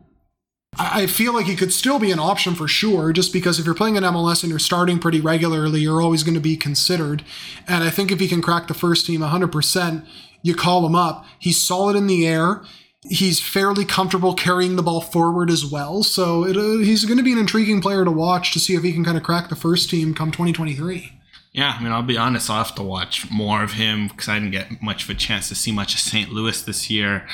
I 0.78 1.08
feel 1.08 1.34
like 1.34 1.46
he 1.46 1.56
could 1.56 1.72
still 1.72 1.98
be 1.98 2.12
an 2.12 2.20
option 2.20 2.54
for 2.54 2.68
sure, 2.68 3.12
just 3.12 3.32
because 3.32 3.58
if 3.58 3.66
you're 3.66 3.74
playing 3.74 3.96
in 3.96 4.04
MLS 4.04 4.44
and 4.44 4.50
you're 4.50 4.60
starting 4.60 5.00
pretty 5.00 5.20
regularly, 5.20 5.80
you're 5.80 6.00
always 6.00 6.22
going 6.22 6.36
to 6.36 6.40
be 6.40 6.56
considered. 6.56 7.24
And 7.66 7.82
I 7.82 7.90
think 7.90 8.12
if 8.12 8.20
he 8.20 8.28
can 8.28 8.40
crack 8.40 8.68
the 8.68 8.74
first 8.74 9.06
team 9.06 9.22
100%, 9.22 10.06
you 10.42 10.54
call 10.54 10.86
him 10.86 10.94
up. 10.94 11.26
He's 11.40 11.60
solid 11.60 11.96
in 11.96 12.06
the 12.06 12.24
air. 12.28 12.62
He's 13.10 13.40
fairly 13.40 13.84
comfortable 13.84 14.34
carrying 14.34 14.76
the 14.76 14.84
ball 14.84 15.00
forward 15.00 15.50
as 15.50 15.66
well. 15.66 16.04
So 16.04 16.44
it, 16.44 16.56
uh, 16.56 16.78
he's 16.78 17.06
going 17.06 17.18
to 17.18 17.24
be 17.24 17.32
an 17.32 17.38
intriguing 17.38 17.80
player 17.80 18.04
to 18.04 18.10
watch 18.12 18.52
to 18.52 18.60
see 18.60 18.76
if 18.76 18.84
he 18.84 18.92
can 18.92 19.04
kind 19.04 19.16
of 19.16 19.24
crack 19.24 19.48
the 19.48 19.56
first 19.56 19.90
team 19.90 20.14
come 20.14 20.30
2023. 20.30 21.17
Yeah, 21.58 21.74
I 21.76 21.82
mean, 21.82 21.90
I'll 21.90 22.02
be 22.04 22.16
honest, 22.16 22.48
I'll 22.48 22.62
have 22.62 22.76
to 22.76 22.84
watch 22.84 23.28
more 23.32 23.64
of 23.64 23.72
him 23.72 24.06
because 24.06 24.28
I 24.28 24.38
didn't 24.38 24.52
get 24.52 24.80
much 24.80 25.02
of 25.02 25.10
a 25.10 25.14
chance 25.14 25.48
to 25.48 25.56
see 25.56 25.72
much 25.72 25.92
of 25.92 25.98
St. 25.98 26.30
Louis 26.30 26.62
this 26.62 26.88
year. 26.88 27.26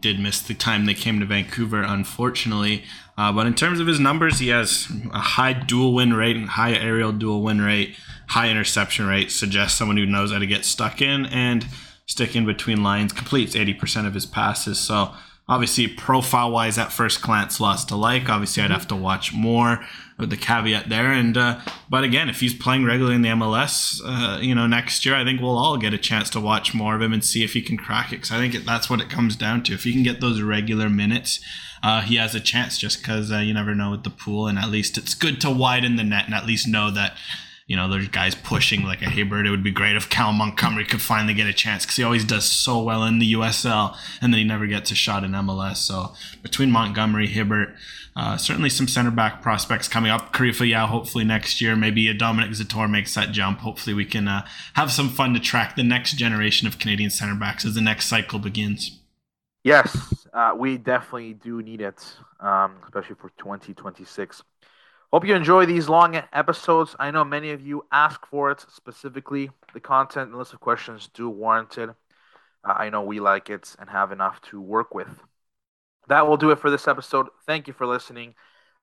Did 0.00 0.20
miss 0.20 0.40
the 0.40 0.54
time 0.54 0.86
they 0.86 0.94
came 0.94 1.18
to 1.18 1.26
Vancouver, 1.26 1.82
unfortunately. 1.82 2.84
Uh, 3.18 3.32
but 3.32 3.48
in 3.48 3.54
terms 3.56 3.80
of 3.80 3.88
his 3.88 3.98
numbers, 3.98 4.38
he 4.38 4.46
has 4.50 4.86
a 5.12 5.18
high 5.18 5.54
dual 5.54 5.92
win 5.92 6.14
rate 6.14 6.36
and 6.36 6.50
high 6.50 6.74
aerial 6.74 7.10
dual 7.10 7.42
win 7.42 7.60
rate, 7.60 7.96
high 8.28 8.48
interception 8.48 9.08
rate, 9.08 9.32
suggests 9.32 9.76
someone 9.76 9.96
who 9.96 10.06
knows 10.06 10.30
how 10.30 10.38
to 10.38 10.46
get 10.46 10.64
stuck 10.64 11.02
in 11.02 11.26
and 11.26 11.66
stick 12.06 12.36
in 12.36 12.46
between 12.46 12.84
lines, 12.84 13.12
completes 13.12 13.56
80% 13.56 14.06
of 14.06 14.14
his 14.14 14.24
passes. 14.24 14.78
So 14.78 15.12
obviously, 15.48 15.88
profile 15.88 16.50
wise, 16.50 16.78
at 16.78 16.92
first 16.92 17.22
glance, 17.22 17.60
lots 17.60 17.84
to 17.86 17.96
like. 17.96 18.28
Obviously, 18.28 18.62
I'd 18.62 18.70
have 18.70 18.88
to 18.88 18.96
watch 18.96 19.32
more 19.32 19.84
with 20.18 20.30
the 20.30 20.36
caveat 20.36 20.88
there. 20.88 21.12
And 21.12 21.36
uh, 21.36 21.60
but 21.88 22.04
again, 22.04 22.28
if 22.28 22.40
he's 22.40 22.54
playing 22.54 22.84
regularly 22.84 23.16
in 23.16 23.22
the 23.22 23.30
MLS, 23.30 24.00
uh, 24.04 24.38
you 24.40 24.54
know, 24.54 24.66
next 24.66 25.04
year, 25.04 25.14
I 25.14 25.24
think 25.24 25.40
we'll 25.40 25.58
all 25.58 25.76
get 25.76 25.94
a 25.94 25.98
chance 25.98 26.30
to 26.30 26.40
watch 26.40 26.74
more 26.74 26.94
of 26.96 27.02
him 27.02 27.12
and 27.12 27.24
see 27.24 27.44
if 27.44 27.52
he 27.52 27.62
can 27.62 27.76
crack 27.76 28.12
it. 28.12 28.16
Because 28.16 28.32
I 28.32 28.38
think 28.38 28.64
that's 28.64 28.88
what 28.88 29.00
it 29.00 29.10
comes 29.10 29.36
down 29.36 29.62
to. 29.64 29.74
If 29.74 29.84
he 29.84 29.92
can 29.92 30.02
get 30.02 30.20
those 30.20 30.40
regular 30.40 30.88
minutes. 30.88 31.40
Uh, 31.82 32.00
he 32.00 32.16
has 32.16 32.34
a 32.34 32.40
chance 32.40 32.78
just 32.78 33.02
because 33.02 33.30
uh, 33.30 33.36
you 33.36 33.52
never 33.52 33.74
know 33.74 33.90
with 33.90 34.04
the 34.04 34.10
pool, 34.10 34.46
and 34.46 34.58
at 34.58 34.70
least 34.70 34.96
it's 34.96 35.14
good 35.14 35.38
to 35.38 35.50
widen 35.50 35.96
the 35.96 36.02
net 36.02 36.24
and 36.24 36.34
at 36.34 36.46
least 36.46 36.66
know 36.66 36.90
that 36.90 37.14
you 37.66 37.76
know, 37.76 37.88
there's 37.88 38.08
guys 38.08 38.34
pushing 38.34 38.82
like 38.82 39.00
a 39.00 39.06
Hiebert. 39.06 39.46
It 39.46 39.50
would 39.50 39.64
be 39.64 39.70
great 39.70 39.96
if 39.96 40.10
Cal 40.10 40.32
Montgomery 40.32 40.84
could 40.84 41.00
finally 41.00 41.32
get 41.32 41.46
a 41.46 41.52
chance 41.52 41.84
because 41.84 41.96
he 41.96 42.02
always 42.02 42.24
does 42.24 42.44
so 42.44 42.82
well 42.82 43.04
in 43.04 43.18
the 43.18 43.32
USL 43.32 43.96
and 44.20 44.32
then 44.32 44.38
he 44.38 44.44
never 44.44 44.66
gets 44.66 44.90
a 44.90 44.94
shot 44.94 45.24
in 45.24 45.30
MLS. 45.32 45.76
So 45.76 46.12
between 46.42 46.70
Montgomery, 46.70 47.28
Hiebert, 47.28 47.74
uh, 48.16 48.36
certainly 48.36 48.68
some 48.68 48.86
center 48.86 49.10
back 49.10 49.42
prospects 49.42 49.88
coming 49.88 50.10
up. 50.10 50.32
Karifa, 50.32 50.68
yeah, 50.68 50.86
hopefully 50.86 51.24
next 51.24 51.60
year. 51.60 51.74
Maybe 51.74 52.06
a 52.08 52.14
Dominic 52.14 52.50
Zator 52.50 52.88
makes 52.88 53.14
that 53.14 53.32
jump. 53.32 53.60
Hopefully 53.60 53.94
we 53.94 54.04
can 54.04 54.28
uh, 54.28 54.46
have 54.74 54.92
some 54.92 55.08
fun 55.08 55.34
to 55.34 55.40
track 55.40 55.74
the 55.74 55.82
next 55.82 56.12
generation 56.12 56.68
of 56.68 56.78
Canadian 56.78 57.10
center 57.10 57.34
backs 57.34 57.64
as 57.64 57.74
the 57.74 57.80
next 57.80 58.06
cycle 58.06 58.38
begins. 58.38 59.00
Yes, 59.64 60.14
uh, 60.34 60.52
we 60.56 60.76
definitely 60.76 61.32
do 61.32 61.62
need 61.62 61.80
it, 61.80 62.04
um, 62.38 62.76
especially 62.84 63.16
for 63.16 63.30
2026. 63.38 64.42
Hope 65.14 65.24
you 65.24 65.36
enjoy 65.36 65.64
these 65.64 65.88
long 65.88 66.20
episodes. 66.32 66.96
I 66.98 67.12
know 67.12 67.24
many 67.24 67.52
of 67.52 67.64
you 67.64 67.86
ask 67.92 68.26
for 68.26 68.50
it 68.50 68.66
specifically. 68.68 69.48
The 69.72 69.78
content 69.78 70.30
and 70.30 70.36
list 70.36 70.54
of 70.54 70.58
questions 70.58 71.08
do 71.14 71.30
warrant 71.30 71.78
it. 71.78 71.88
Uh, 71.88 72.74
I 72.76 72.90
know 72.90 73.00
we 73.00 73.20
like 73.20 73.48
it 73.48 73.76
and 73.78 73.88
have 73.88 74.10
enough 74.10 74.40
to 74.50 74.60
work 74.60 74.92
with. 74.92 75.20
That 76.08 76.26
will 76.26 76.36
do 76.36 76.50
it 76.50 76.58
for 76.58 76.68
this 76.68 76.88
episode. 76.88 77.28
Thank 77.46 77.68
you 77.68 77.72
for 77.72 77.86
listening. 77.86 78.34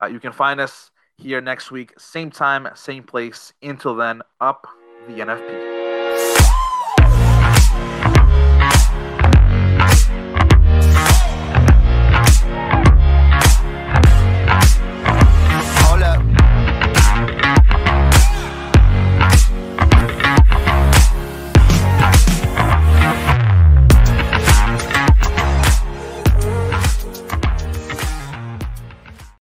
Uh, 0.02 0.06
you 0.06 0.22
can 0.22 0.32
find 0.32 0.62
us 0.62 0.92
here 1.18 1.42
next 1.42 1.70
week, 1.70 2.00
same 2.00 2.32
time, 2.32 2.66
same 2.76 3.04
place. 3.04 3.52
Until 3.62 3.94
then, 3.94 4.22
up 4.40 4.68
the 5.08 5.16
NFP. 5.16 5.81